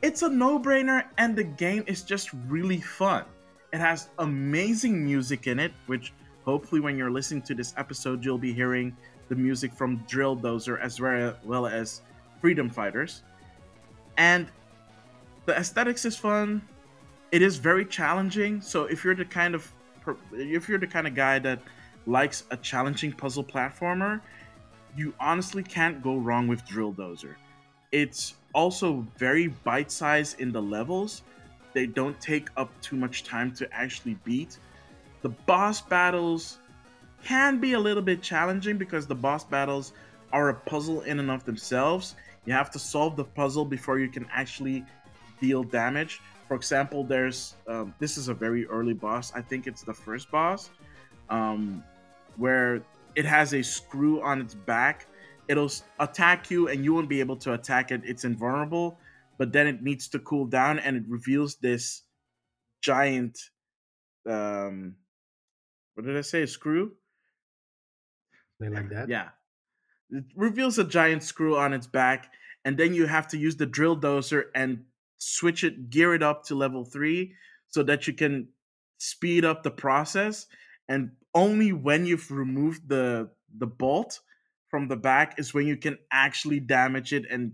it's 0.03 0.23
a 0.23 0.29
no-brainer 0.29 1.05
and 1.19 1.35
the 1.35 1.45
game 1.45 1.83
is 1.87 2.03
just 2.03 2.31
really 2.47 2.81
fun. 2.81 3.25
It 3.73 3.81
has 3.81 4.09
amazing 4.19 5.05
music 5.05 5.47
in 5.47 5.59
it 5.59 5.73
which 5.87 6.13
hopefully 6.45 6.81
when 6.81 6.97
you're 6.97 7.11
listening 7.11 7.43
to 7.43 7.55
this 7.55 7.75
episode 7.77 8.25
you'll 8.25 8.39
be 8.39 8.53
hearing 8.53 8.97
the 9.29 9.35
music 9.35 9.73
from 9.73 9.97
Drill 10.09 10.37
Dozer 10.37 10.81
as 10.81 11.01
well 11.01 11.67
as 11.67 12.03
Freedom 12.41 12.71
Fighters. 12.71 13.23
And 14.17 14.47
the 15.45 15.57
aesthetics 15.57 16.05
is 16.05 16.17
fun. 16.17 16.63
It 17.33 17.43
is 17.43 17.57
very 17.57 17.85
challenging. 17.85 18.61
So 18.61 18.85
if 18.85 19.05
you're 19.05 19.15
the 19.15 19.25
kind 19.25 19.55
of 19.55 19.73
if 20.33 20.69
you're 20.69 20.79
the 20.79 20.87
kind 20.87 21.07
of 21.07 21.15
guy 21.15 21.39
that 21.41 21.61
likes 22.07 22.45
a 22.51 22.57
challenging 22.57 23.13
puzzle 23.13 23.43
platformer, 23.43 24.21
you 24.97 25.13
honestly 25.19 25.63
can't 25.63 26.03
go 26.03 26.17
wrong 26.17 26.47
with 26.47 26.65
Drill 26.65 26.93
Dozer. 26.93 27.35
It's 27.91 28.35
also 28.55 29.07
very 29.17 29.49
bite-sized 29.49 30.41
in 30.41 30.53
the 30.53 30.63
levels. 30.63 31.23
They 31.73 31.87
don't 31.87 32.19
take 32.21 32.49
up 32.57 32.71
too 32.81 32.97
much 32.97 33.25
time 33.25 33.53
to 33.55 33.73
actually 33.75 34.15
beat. 34.25 34.59
The 35.23 35.29
boss 35.31 35.81
battles 35.81 36.59
can 37.27 37.59
be 37.59 37.73
a 37.73 37.81
little 37.81 38.05
bit 38.05 38.23
challenging 38.23 38.79
because 38.79 39.05
the 39.09 39.15
boss 39.15 39.43
battles 39.43 39.93
are 40.33 40.51
a 40.51 40.55
puzzle 40.55 41.01
in 41.03 41.19
and 41.19 41.29
of 41.29 41.45
themselves. 41.45 42.15
You 42.45 42.53
have 42.53 42.71
to 42.71 42.79
solve 42.79 43.17
the 43.17 43.25
puzzle 43.25 43.65
before 43.65 43.99
you 43.99 44.09
can 44.09 44.29
actually 44.33 44.85
deal 45.41 45.65
damage. 45.65 46.21
For 46.47 46.55
example, 46.55 47.03
there's 47.03 47.55
um, 47.67 47.93
this 47.99 48.17
is 48.17 48.29
a 48.29 48.35
very 48.35 48.65
early 48.67 48.95
boss. 48.95 49.33
I 49.35 49.41
think 49.41 49.67
it's 49.67 49.83
the 49.83 49.93
first 49.93 50.31
boss, 50.31 50.71
um, 51.29 51.83
where 52.37 52.81
it 53.17 53.25
has 53.25 53.55
a 53.55 53.63
screw 53.63 54.23
on 54.23 54.41
its 54.41 54.55
back. 54.55 55.09
It'll 55.49 55.73
attack 55.99 56.49
you, 56.49 56.69
and 56.69 56.85
you 56.85 56.95
won't 56.95 57.09
be 57.09 57.19
able 57.19 57.37
to 57.39 57.55
attack 57.55 57.91
it. 57.91 58.03
It's 58.05 58.25
invulnerable, 58.25 58.99
but 59.37 59.53
then 59.53 59.67
it 59.67 59.83
needs 59.83 60.07
to 60.11 60.21
cool 60.21 60.47
down, 60.47 60.79
and 60.79 60.97
it 60.97 61.03
reveals 61.09 61.57
this 61.57 62.03
giant. 62.83 63.37
Um, 64.29 64.95
what 65.95 66.07
did 66.07 66.17
I 66.17 66.21
say? 66.21 66.47
Screw 66.47 66.93
they 68.61 68.69
like 68.69 68.89
that? 68.91 69.09
Yeah. 69.09 69.29
It 70.11 70.25
reveals 70.35 70.79
a 70.79 70.85
giant 70.85 71.23
screw 71.23 71.57
on 71.57 71.73
its 71.73 71.87
back, 71.87 72.33
and 72.65 72.79
then 72.79 72.95
you 72.95 73.07
have 73.07 73.29
to 73.29 73.39
use 73.39 73.57
the 73.57 73.67
drill 73.67 73.97
dozer 73.97 74.45
and 74.55 74.85
switch 75.19 75.65
it, 75.65 75.91
gear 75.91 76.15
it 76.15 76.23
up 76.23 76.45
to 76.45 76.55
level 76.55 76.85
three 76.85 77.35
so 77.69 77.83
that 77.83 78.07
you 78.07 78.13
can 78.13 78.49
speed 78.99 79.45
up 79.45 79.63
the 79.63 79.71
process. 79.71 80.47
And 80.89 81.13
only 81.35 81.73
when 81.73 82.07
you've 82.07 82.31
removed 82.31 82.89
the 82.89 83.31
the 83.59 83.67
bolt 83.67 84.21
from 84.69 84.89
the 84.89 84.97
back 84.97 85.39
is 85.39 85.55
when 85.55 85.67
you 85.67 85.77
can 85.77 85.99
actually 86.13 86.61
damage 86.61 87.13
it 87.13 87.25
and 87.31 87.53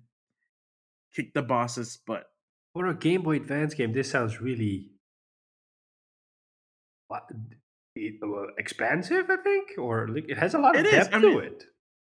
kick 1.14 1.32
the 1.34 1.42
boss's 1.42 1.98
butt. 2.06 2.24
For 2.74 2.86
a 2.86 2.94
Game 2.94 3.22
Boy 3.22 3.36
Advance 3.36 3.74
game, 3.74 3.92
this 3.92 4.10
sounds 4.10 4.40
really 4.40 4.92
what 7.08 7.28
expansive, 8.58 9.30
I 9.30 9.36
think, 9.36 9.70
or 9.78 10.08
it 10.16 10.38
has 10.38 10.54
a 10.54 10.58
lot 10.58 10.76
of 10.76 10.84
it 10.84 10.90
depth 10.90 11.10
to 11.10 11.20
mean, 11.20 11.38
it. 11.42 11.64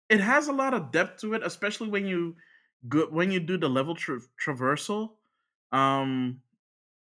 It 0.10 0.20
has 0.20 0.48
a 0.48 0.54
lot 0.54 0.74
of 0.74 0.92
depth 0.92 1.22
to 1.22 1.34
it, 1.34 1.42
especially 1.44 1.90
when 1.90 2.06
you 2.06 2.36
go 2.88 3.08
when 3.10 3.32
you 3.32 3.40
do 3.40 3.58
the 3.58 3.70
level 3.70 3.96
tra- 3.96 4.20
traversal. 4.44 5.12
Um, 5.72 6.42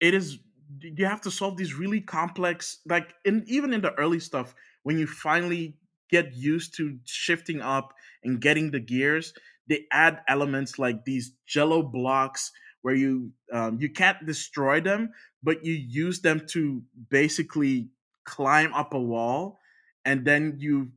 it 0.01 0.15
is 0.15 0.39
you 0.81 1.07
have 1.07 1.21
to 1.23 1.31
solve 1.31 1.57
these 1.57 1.75
really 1.75 2.01
complex, 2.01 2.81
like 2.87 3.15
in 3.25 3.45
even 3.47 3.73
in 3.73 3.81
the 3.81 3.93
early 3.95 4.21
stuff 4.21 4.55
when 4.83 4.99
you 4.99 5.07
finally 5.07 5.77
get 6.11 6.35
used 6.35 6.77
to 6.77 6.99
shifting 7.05 7.61
up 7.61 7.95
and 8.23 8.41
getting 8.41 8.71
the 8.71 8.81
gears. 8.81 9.35
They 9.69 9.87
add 9.91 10.21
elements 10.29 10.79
like 10.79 11.05
these 11.05 11.33
Jello 11.47 11.83
blocks 11.83 12.53
where 12.83 12.95
you 12.95 13.33
um, 13.53 13.79
you 13.81 13.89
can't 13.89 14.27
destroy 14.27 14.81
them, 14.81 15.11
but 15.43 15.65
you 15.65 15.73
use 15.73 16.21
them 16.21 16.43
to 16.51 16.83
basically 17.09 17.89
climb 18.25 18.73
up 18.75 18.95
a 18.95 19.01
wall 19.01 19.59
and 20.05 20.25
then 20.25 20.57
you 20.59 20.91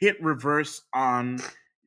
hit 0.00 0.22
reverse 0.22 0.82
on 0.94 1.38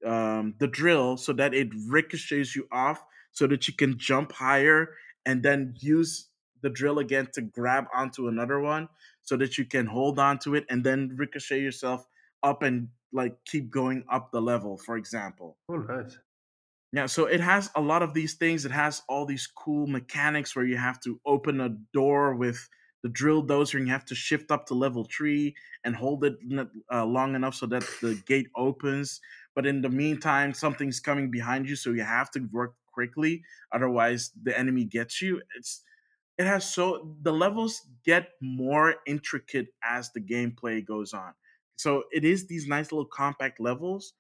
um, 0.06 0.56
the 0.60 0.68
drill 0.68 1.18
so 1.18 1.34
that 1.34 1.54
it 1.54 1.70
ricochets 1.88 2.56
you 2.56 2.68
off 2.72 3.04
so 3.32 3.48
that 3.48 3.68
you 3.68 3.74
can 3.74 3.98
jump 3.98 4.32
higher 4.32 4.90
and 5.26 5.44
then 5.44 5.74
use 5.80 6.30
the 6.62 6.70
drill 6.70 7.00
again 7.00 7.28
to 7.34 7.42
grab 7.42 7.86
onto 7.94 8.28
another 8.28 8.60
one 8.60 8.88
so 9.22 9.36
that 9.36 9.58
you 9.58 9.66
can 9.66 9.86
hold 9.86 10.20
on 10.20 10.40
to 10.40 10.56
it 10.56 10.66
and 10.70 10.84
then 10.84 11.12
ricochet 11.16 11.60
yourself 11.60 12.06
up 12.44 12.64
and 12.64 12.88
like 13.12 13.36
keep 13.46 13.70
going 13.70 14.04
up 14.12 14.32
the 14.32 14.42
level 14.42 14.78
for 14.78 14.98
example. 14.98 15.58
Oh 15.70 15.76
nice. 15.76 16.18
Yeah 16.92 17.08
so 17.08 17.26
it 17.26 17.42
has 17.42 17.70
a 17.76 17.82
lot 17.82 18.02
of 18.02 18.14
these 18.14 18.36
things. 18.36 18.66
It 18.66 18.72
has 18.72 19.02
all 19.10 19.26
these 19.26 19.48
cool 19.48 19.88
mechanics 19.88 20.56
where 20.56 20.66
you 20.66 20.78
have 20.78 21.00
to 21.02 21.20
open 21.26 21.60
a 21.60 21.70
door 21.94 22.36
with 22.36 22.70
the 23.06 23.10
drill 23.10 23.46
dozer 23.46 23.76
and 23.76 23.86
you 23.86 23.94
have 23.94 24.04
to 24.04 24.16
shift 24.16 24.50
up 24.50 24.66
to 24.66 24.74
level 24.74 25.08
three 25.16 25.54
and 25.84 25.96
hold 25.96 26.24
it 26.24 26.34
uh, 26.92 27.06
long 27.06 27.36
enough 27.36 27.54
so 27.54 27.68
that 27.68 27.84
the 28.02 28.16
gate 28.26 28.48
opens. 28.56 29.22
But 29.54 29.68
in 29.68 29.84
the 29.84 29.90
meantime, 29.90 30.56
something's 30.56 31.00
coming 31.00 31.30
behind 31.30 31.70
you, 31.70 31.76
so 31.76 31.92
you 31.92 32.02
have 32.02 32.32
to 32.32 32.40
work 32.52 32.74
quickly, 32.92 33.44
otherwise 33.72 34.32
the 34.42 34.58
enemy 34.58 34.86
gets 34.86 35.22
you. 35.22 35.40
It's 35.56 35.84
it 36.40 36.48
has 36.48 36.68
so 36.68 37.16
the 37.22 37.32
levels 37.32 37.84
get 38.04 38.30
more 38.42 38.96
intricate 39.06 39.68
as 39.84 40.12
the 40.12 40.20
gameplay 40.20 40.84
goes 40.84 41.14
on. 41.14 41.34
So 41.76 42.06
it 42.12 42.26
is 42.26 42.48
these 42.48 42.68
nice 42.68 42.92
little 42.92 43.06
compact 43.06 43.60
levels, 43.60 44.14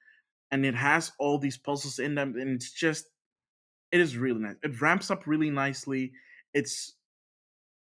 and 0.52 0.64
it 0.64 0.76
has 0.76 1.12
all 1.18 1.40
these 1.40 1.58
puzzles 1.58 1.98
in 1.98 2.14
them, 2.14 2.36
and 2.38 2.52
it's 2.52 2.72
just 2.72 3.10
it 3.92 4.00
is 4.00 4.16
really 4.16 4.42
nice. 4.42 4.58
It 4.62 4.80
ramps 4.80 5.10
up 5.10 5.26
really 5.26 5.50
nicely. 5.50 6.12
It's 6.54 6.94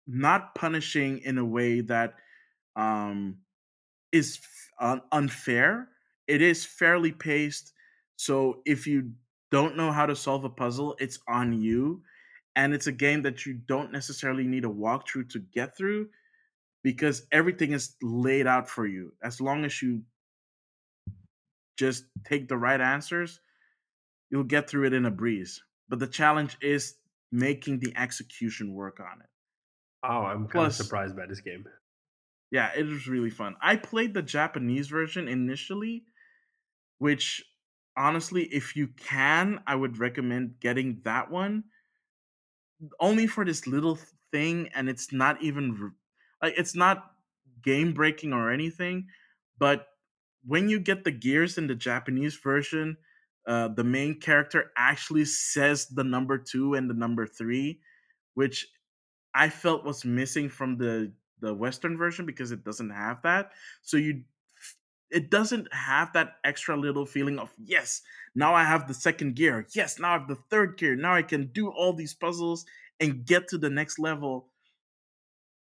not 0.06 0.54
punishing 0.54 1.18
in 1.18 1.38
a 1.38 1.44
way 1.44 1.80
that 1.82 2.14
um 2.76 3.38
is 4.12 4.40
f- 4.80 5.00
unfair. 5.12 5.88
It 6.26 6.40
is 6.42 6.64
fairly 6.64 7.12
paced. 7.12 7.72
So 8.16 8.62
if 8.64 8.86
you 8.86 9.12
don't 9.50 9.76
know 9.76 9.92
how 9.92 10.06
to 10.06 10.16
solve 10.16 10.44
a 10.44 10.50
puzzle, 10.50 10.96
it's 10.98 11.18
on 11.28 11.52
you. 11.60 12.02
And 12.56 12.72
it's 12.72 12.86
a 12.86 12.92
game 12.92 13.22
that 13.22 13.44
you 13.46 13.54
don't 13.54 13.92
necessarily 13.92 14.44
need 14.44 14.64
a 14.64 14.68
walkthrough 14.68 15.30
to 15.30 15.40
get 15.40 15.76
through 15.76 16.08
because 16.84 17.26
everything 17.32 17.72
is 17.72 17.96
laid 18.02 18.46
out 18.46 18.68
for 18.68 18.86
you. 18.86 19.12
As 19.22 19.40
long 19.40 19.64
as 19.64 19.82
you 19.82 20.02
just 21.76 22.04
take 22.24 22.48
the 22.48 22.56
right 22.56 22.80
answers, 22.80 23.40
you'll 24.30 24.44
get 24.44 24.68
through 24.68 24.86
it 24.86 24.92
in 24.92 25.06
a 25.06 25.10
breeze. 25.10 25.60
But 25.88 25.98
the 25.98 26.06
challenge 26.06 26.56
is 26.60 26.94
making 27.32 27.80
the 27.80 27.96
execution 27.96 28.74
work 28.74 29.00
on 29.00 29.20
it. 29.20 29.28
Oh, 30.04 30.24
I'm 30.24 30.46
kind 30.48 30.66
of 30.66 30.74
surprised 30.74 31.16
by 31.16 31.26
this 31.26 31.40
game. 31.40 31.64
Yeah, 32.50 32.70
it 32.76 32.84
was 32.86 33.08
really 33.08 33.30
fun. 33.30 33.56
I 33.62 33.76
played 33.76 34.14
the 34.14 34.22
Japanese 34.22 34.88
version 34.88 35.28
initially, 35.28 36.04
which 36.98 37.42
honestly, 37.96 38.44
if 38.44 38.76
you 38.76 38.88
can, 38.88 39.62
I 39.66 39.74
would 39.74 39.98
recommend 39.98 40.60
getting 40.60 41.00
that 41.04 41.30
one. 41.30 41.64
Only 43.00 43.26
for 43.26 43.44
this 43.44 43.66
little 43.66 43.98
thing, 44.30 44.68
and 44.74 44.88
it's 44.88 45.12
not 45.12 45.42
even 45.42 45.92
like 46.42 46.54
it's 46.58 46.74
not 46.74 47.12
game 47.62 47.94
breaking 47.94 48.32
or 48.32 48.50
anything, 48.50 49.08
but 49.58 49.88
when 50.44 50.68
you 50.68 50.78
get 50.78 51.04
the 51.04 51.10
gears 51.12 51.56
in 51.56 51.66
the 51.66 51.74
Japanese 51.74 52.36
version, 52.36 52.98
uh, 53.46 53.68
the 53.68 53.84
main 53.84 54.20
character 54.20 54.70
actually 54.76 55.24
says 55.24 55.88
the 55.88 56.04
number 56.04 56.36
two 56.36 56.74
and 56.74 56.90
the 56.90 56.94
number 56.94 57.26
three, 57.26 57.80
which 58.34 58.66
I 59.34 59.48
felt 59.48 59.84
was 59.84 60.04
missing 60.04 60.48
from 60.48 60.76
the 60.76 61.12
the 61.40 61.52
Western 61.52 61.96
version 61.98 62.24
because 62.24 62.52
it 62.52 62.64
doesn't 62.64 62.90
have 62.90 63.22
that. 63.22 63.52
So 63.82 63.96
you 63.96 64.22
it 65.10 65.30
doesn't 65.30 65.72
have 65.72 66.12
that 66.14 66.36
extra 66.44 66.76
little 66.76 67.06
feeling 67.06 67.38
of 67.38 67.50
yes, 67.62 68.02
now 68.34 68.54
I 68.54 68.64
have 68.64 68.88
the 68.88 68.94
second 68.94 69.36
gear. 69.36 69.66
Yes, 69.74 69.98
now 69.98 70.10
I 70.10 70.18
have 70.18 70.28
the 70.28 70.38
third 70.50 70.76
gear. 70.78 70.96
Now 70.96 71.14
I 71.14 71.22
can 71.22 71.46
do 71.48 71.68
all 71.70 71.92
these 71.92 72.14
puzzles 72.14 72.64
and 73.00 73.24
get 73.24 73.48
to 73.48 73.58
the 73.58 73.70
next 73.70 73.98
level. 73.98 74.48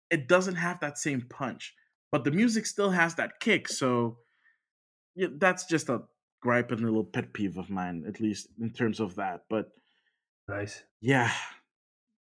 It 0.09 0.27
doesn't 0.27 0.55
have 0.55 0.79
that 0.81 0.97
same 0.97 1.25
punch, 1.29 1.73
but 2.11 2.23
the 2.23 2.31
music 2.31 2.65
still 2.65 2.91
has 2.91 3.15
that 3.15 3.39
kick. 3.39 3.67
So 3.67 4.17
yeah, 5.15 5.27
that's 5.37 5.65
just 5.65 5.89
a 5.89 6.03
gripe 6.41 6.71
and 6.71 6.81
a 6.81 6.85
little 6.85 7.03
pet 7.03 7.33
peeve 7.33 7.57
of 7.57 7.69
mine, 7.69 8.05
at 8.07 8.19
least 8.19 8.47
in 8.59 8.71
terms 8.71 8.99
of 8.99 9.15
that. 9.15 9.45
But 9.49 9.71
nice, 10.47 10.83
yeah. 11.01 11.31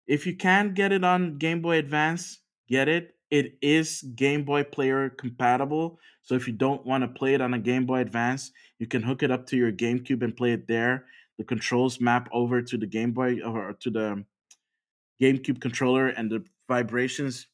If 0.07 0.27
you 0.27 0.37
can 0.37 0.75
get 0.75 0.93
it 0.93 1.05
on 1.05 1.39
Game 1.39 1.63
Boy 1.63 1.79
Advance, 1.79 2.41
get 2.69 2.89
it. 2.89 3.15
It 3.31 3.59
is 3.63 4.03
Game 4.15 4.45
Boy 4.45 4.65
Player 4.65 5.11
compatible. 5.11 5.99
So 6.23 6.35
if 6.35 6.47
you 6.47 6.53
don't 6.53 6.85
want 6.87 7.03
to 7.03 7.09
play 7.09 7.35
it 7.35 7.41
on 7.41 7.55
a 7.55 7.59
Game 7.59 7.87
Boy 7.87 8.01
Advance, 8.01 8.53
you 8.79 8.87
can 8.87 9.03
hook 9.03 9.23
it 9.23 9.31
up 9.31 9.47
to 9.47 9.57
your 9.57 9.73
GameCube 9.73 10.23
and 10.23 10.37
play 10.37 10.53
it 10.53 10.69
there. 10.69 11.07
The 11.39 11.45
controls 11.45 12.01
map 12.01 12.29
over 12.33 12.63
to 12.63 12.77
the 12.79 12.87
Game 12.87 13.13
Boy 13.13 13.41
or 13.43 13.73
to 13.81 13.91
the 13.91 14.25
GameCube 15.21 15.61
controller, 15.61 16.09
and 16.09 16.31
the 16.31 16.45
vibrations 16.69 17.47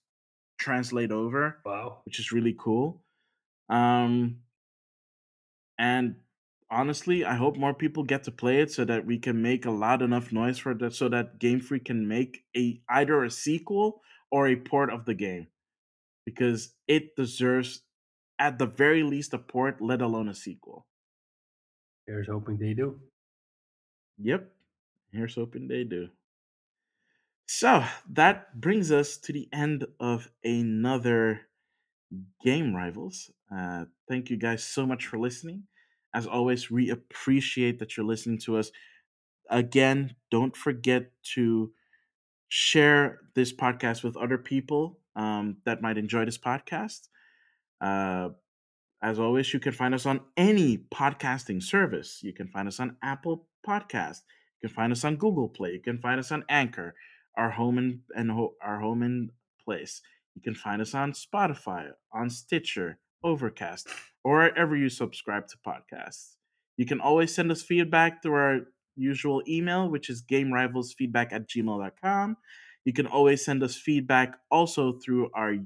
translate 0.58 1.12
over. 1.12 1.60
Wow, 1.64 2.00
which 2.04 2.18
is 2.18 2.32
really 2.32 2.54
cool. 2.58 3.02
Um, 3.68 4.38
and 5.78 6.16
honestly, 6.70 7.24
I 7.24 7.34
hope 7.34 7.56
more 7.56 7.74
people 7.74 8.04
get 8.04 8.24
to 8.24 8.30
play 8.30 8.60
it 8.60 8.70
so 8.70 8.84
that 8.84 9.04
we 9.06 9.18
can 9.18 9.42
make 9.42 9.66
a 9.66 9.70
loud 9.70 10.02
enough 10.02 10.32
noise 10.32 10.58
for 10.58 10.74
that, 10.74 10.94
so 10.94 11.08
that 11.08 11.38
Game 11.38 11.60
Freak 11.60 11.86
can 11.86 12.06
make 12.06 12.44
a 12.56 12.80
either 12.88 13.24
a 13.24 13.30
sequel 13.30 14.02
or 14.30 14.46
a 14.46 14.56
port 14.56 14.92
of 14.92 15.04
the 15.04 15.14
game, 15.14 15.48
because 16.24 16.74
it 16.86 17.16
deserves, 17.16 17.82
at 18.38 18.58
the 18.58 18.66
very 18.66 19.02
least, 19.02 19.34
a 19.34 19.38
port, 19.38 19.80
let 19.80 20.00
alone 20.00 20.28
a 20.28 20.34
sequel. 20.34 20.86
Here's 22.06 22.28
hoping 22.28 22.58
they 22.58 22.74
do. 22.74 23.00
Yep, 24.18 24.50
here's 25.12 25.34
hoping 25.34 25.68
they 25.68 25.84
do. 25.84 26.08
So 27.46 27.84
that 28.10 28.60
brings 28.60 28.92
us 28.92 29.16
to 29.18 29.32
the 29.32 29.48
end 29.52 29.84
of 29.98 30.30
another 30.44 31.48
Game 32.44 32.74
Rivals. 32.74 33.30
Uh, 33.52 33.86
thank 34.08 34.30
you 34.30 34.36
guys 34.36 34.62
so 34.62 34.86
much 34.86 35.06
for 35.06 35.18
listening. 35.18 35.64
As 36.14 36.26
always, 36.26 36.70
we 36.70 36.90
appreciate 36.90 37.78
that 37.78 37.96
you're 37.96 38.06
listening 38.06 38.38
to 38.40 38.56
us. 38.56 38.70
Again, 39.48 40.14
don't 40.30 40.56
forget 40.56 41.12
to 41.34 41.72
share 42.48 43.20
this 43.34 43.52
podcast 43.52 44.02
with 44.02 44.16
other 44.16 44.38
people 44.38 44.98
um, 45.16 45.58
that 45.64 45.82
might 45.82 45.98
enjoy 45.98 46.24
this 46.24 46.38
podcast. 46.38 47.08
Uh, 47.80 48.30
as 49.02 49.18
always, 49.18 49.52
you 49.54 49.60
can 49.60 49.72
find 49.72 49.94
us 49.94 50.04
on 50.04 50.20
any 50.36 50.76
podcasting 50.76 51.62
service. 51.62 52.20
You 52.22 52.32
can 52.32 52.48
find 52.48 52.68
us 52.68 52.80
on 52.80 52.96
Apple 53.02 53.46
Podcast. 53.66 54.18
You 54.60 54.68
can 54.68 54.74
find 54.74 54.92
us 54.92 55.04
on 55.04 55.16
Google 55.16 55.48
Play. 55.48 55.72
You 55.72 55.80
can 55.80 55.98
find 55.98 56.20
us 56.20 56.30
on 56.30 56.44
Anchor, 56.48 56.94
our 57.36 57.50
home 57.50 57.78
and, 57.78 58.00
and 58.14 58.30
ho- 58.30 58.56
our 58.62 58.80
home 58.80 59.02
and 59.02 59.30
place. 59.64 60.02
You 60.34 60.42
can 60.42 60.54
find 60.54 60.82
us 60.82 60.94
on 60.94 61.12
Spotify, 61.12 61.90
on 62.12 62.28
Stitcher, 62.30 62.98
Overcast, 63.22 63.88
or 64.24 64.38
wherever 64.38 64.76
you 64.76 64.88
subscribe 64.88 65.48
to 65.48 65.56
podcasts. 65.66 66.36
You 66.76 66.86
can 66.86 67.00
always 67.00 67.34
send 67.34 67.50
us 67.52 67.62
feedback 67.62 68.22
through 68.22 68.34
our 68.34 68.58
usual 68.96 69.42
email, 69.48 69.90
which 69.90 70.08
is 70.08 70.22
gamerivalsfeedback 70.22 71.32
at 71.32 71.48
gmail.com. 71.48 72.36
You 72.84 72.92
can 72.92 73.06
always 73.06 73.44
send 73.44 73.62
us 73.62 73.76
feedback 73.76 74.38
also 74.50 74.98
through 75.04 75.30
our 75.34 75.56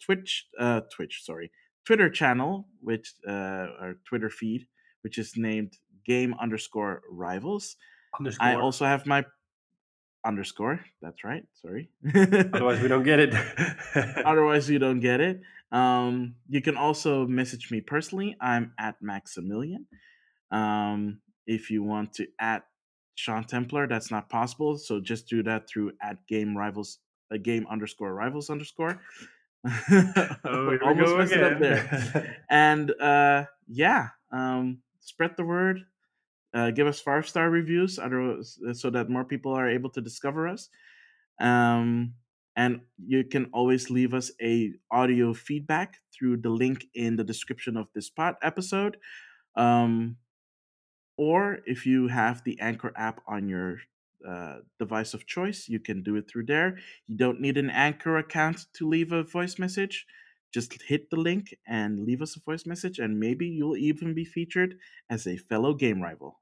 Twitch, 0.00 0.46
uh, 0.58 0.80
Twitch, 0.90 1.22
sorry, 1.24 1.50
Twitter 1.84 2.08
channel, 2.08 2.68
which 2.80 3.12
uh, 3.26 3.66
our 3.80 3.94
Twitter 4.04 4.30
feed, 4.30 4.66
which 5.02 5.18
is 5.18 5.34
named 5.36 5.76
Game 6.06 6.34
underscore 6.40 7.02
Rivals. 7.10 7.76
Underscore. 8.18 8.46
I 8.46 8.54
also 8.54 8.84
have 8.84 9.06
my 9.06 9.24
underscore. 10.24 10.80
That's 11.00 11.24
right. 11.24 11.44
Sorry. 11.60 11.90
Otherwise, 12.14 12.80
we 12.80 12.88
don't 12.88 13.02
get 13.02 13.20
it. 13.20 13.34
Otherwise, 14.24 14.68
you 14.70 14.78
don't 14.78 15.00
get 15.00 15.20
it. 15.20 15.40
Um, 15.72 16.34
you 16.48 16.60
can 16.60 16.76
also 16.76 17.26
message 17.26 17.70
me 17.70 17.80
personally. 17.80 18.36
I'm 18.40 18.72
at 18.78 18.96
Maximilian. 19.00 19.86
Um, 20.50 21.20
if 21.46 21.70
you 21.70 21.82
want 21.82 22.12
to 22.14 22.26
at 22.38 22.64
Sean 23.14 23.44
Templar, 23.44 23.86
that's 23.88 24.10
not 24.10 24.28
possible. 24.28 24.76
So 24.76 25.00
just 25.00 25.28
do 25.28 25.42
that 25.44 25.68
through 25.68 25.92
at 26.02 26.26
game 26.26 26.56
rivals, 26.56 26.98
a 27.30 27.36
uh, 27.36 27.38
game 27.38 27.66
underscore 27.70 28.14
rivals 28.14 28.50
underscore. 28.50 29.00
oh, 29.66 30.78
almost 30.84 31.16
messed 31.16 31.32
it 31.32 31.42
up 31.42 31.58
there. 31.58 32.36
and 32.50 32.90
uh, 33.00 33.44
yeah, 33.66 34.08
um, 34.30 34.78
spread 35.00 35.32
the 35.36 35.44
word. 35.44 35.84
Uh, 36.54 36.70
give 36.70 36.86
us 36.86 37.00
five 37.00 37.26
star 37.28 37.50
reviews, 37.50 37.96
so 37.96 38.90
that 38.90 39.08
more 39.08 39.24
people 39.24 39.52
are 39.52 39.70
able 39.70 39.90
to 39.90 40.00
discover 40.00 40.48
us. 40.48 40.68
Um, 41.40 42.14
and 42.56 42.82
you 42.98 43.24
can 43.24 43.46
always 43.52 43.88
leave 43.90 44.12
us 44.12 44.30
a 44.40 44.72
audio 44.90 45.32
feedback 45.32 45.96
through 46.12 46.36
the 46.38 46.50
link 46.50 46.86
in 46.94 47.16
the 47.16 47.24
description 47.24 47.76
of 47.76 47.88
this 47.94 48.10
pod 48.10 48.36
episode. 48.42 48.98
Um, 49.56 50.16
or 51.16 51.60
if 51.66 51.86
you 51.86 52.08
have 52.08 52.42
the 52.44 52.60
anchor 52.60 52.92
app 52.96 53.22
on 53.26 53.48
your 53.48 53.78
uh, 54.26 54.58
device 54.78 55.14
of 55.14 55.26
choice 55.26 55.68
you 55.68 55.80
can 55.80 56.02
do 56.02 56.16
it 56.16 56.30
through 56.30 56.46
there. 56.46 56.78
You 57.08 57.16
don't 57.16 57.40
need 57.40 57.58
an 57.58 57.70
anchor 57.70 58.18
account 58.18 58.66
to 58.74 58.88
leave 58.88 59.10
a 59.12 59.24
voice 59.24 59.58
message. 59.58 60.06
Just 60.54 60.80
hit 60.82 61.10
the 61.10 61.16
link 61.16 61.54
and 61.66 62.04
leave 62.04 62.22
us 62.22 62.36
a 62.36 62.40
voice 62.40 62.64
message 62.66 62.98
and 62.98 63.18
maybe 63.18 63.46
you'll 63.46 63.76
even 63.76 64.14
be 64.14 64.24
featured 64.24 64.76
as 65.10 65.26
a 65.26 65.36
fellow 65.36 65.74
game 65.74 66.00
rival 66.00 66.41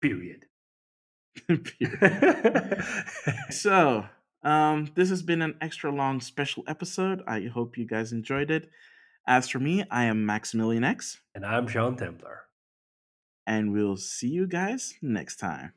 period 0.00 0.46
Period. 1.48 2.84
so 3.50 4.06
um, 4.42 4.90
this 4.94 5.10
has 5.10 5.22
been 5.22 5.42
an 5.42 5.56
extra 5.60 5.90
long 5.90 6.20
special 6.20 6.64
episode. 6.66 7.22
I 7.26 7.42
hope 7.52 7.76
you 7.76 7.86
guys 7.86 8.12
enjoyed 8.12 8.50
it. 8.50 8.70
As 9.26 9.48
for 9.48 9.58
me, 9.58 9.84
I 9.90 10.04
am 10.04 10.24
Maximilian 10.24 10.84
X. 10.84 11.20
And 11.34 11.44
I'm 11.44 11.66
Sean 11.66 11.96
Templar. 11.96 12.42
And 13.46 13.72
we'll 13.72 13.96
see 13.96 14.28
you 14.28 14.46
guys 14.46 14.94
next 15.02 15.36
time. 15.36 15.72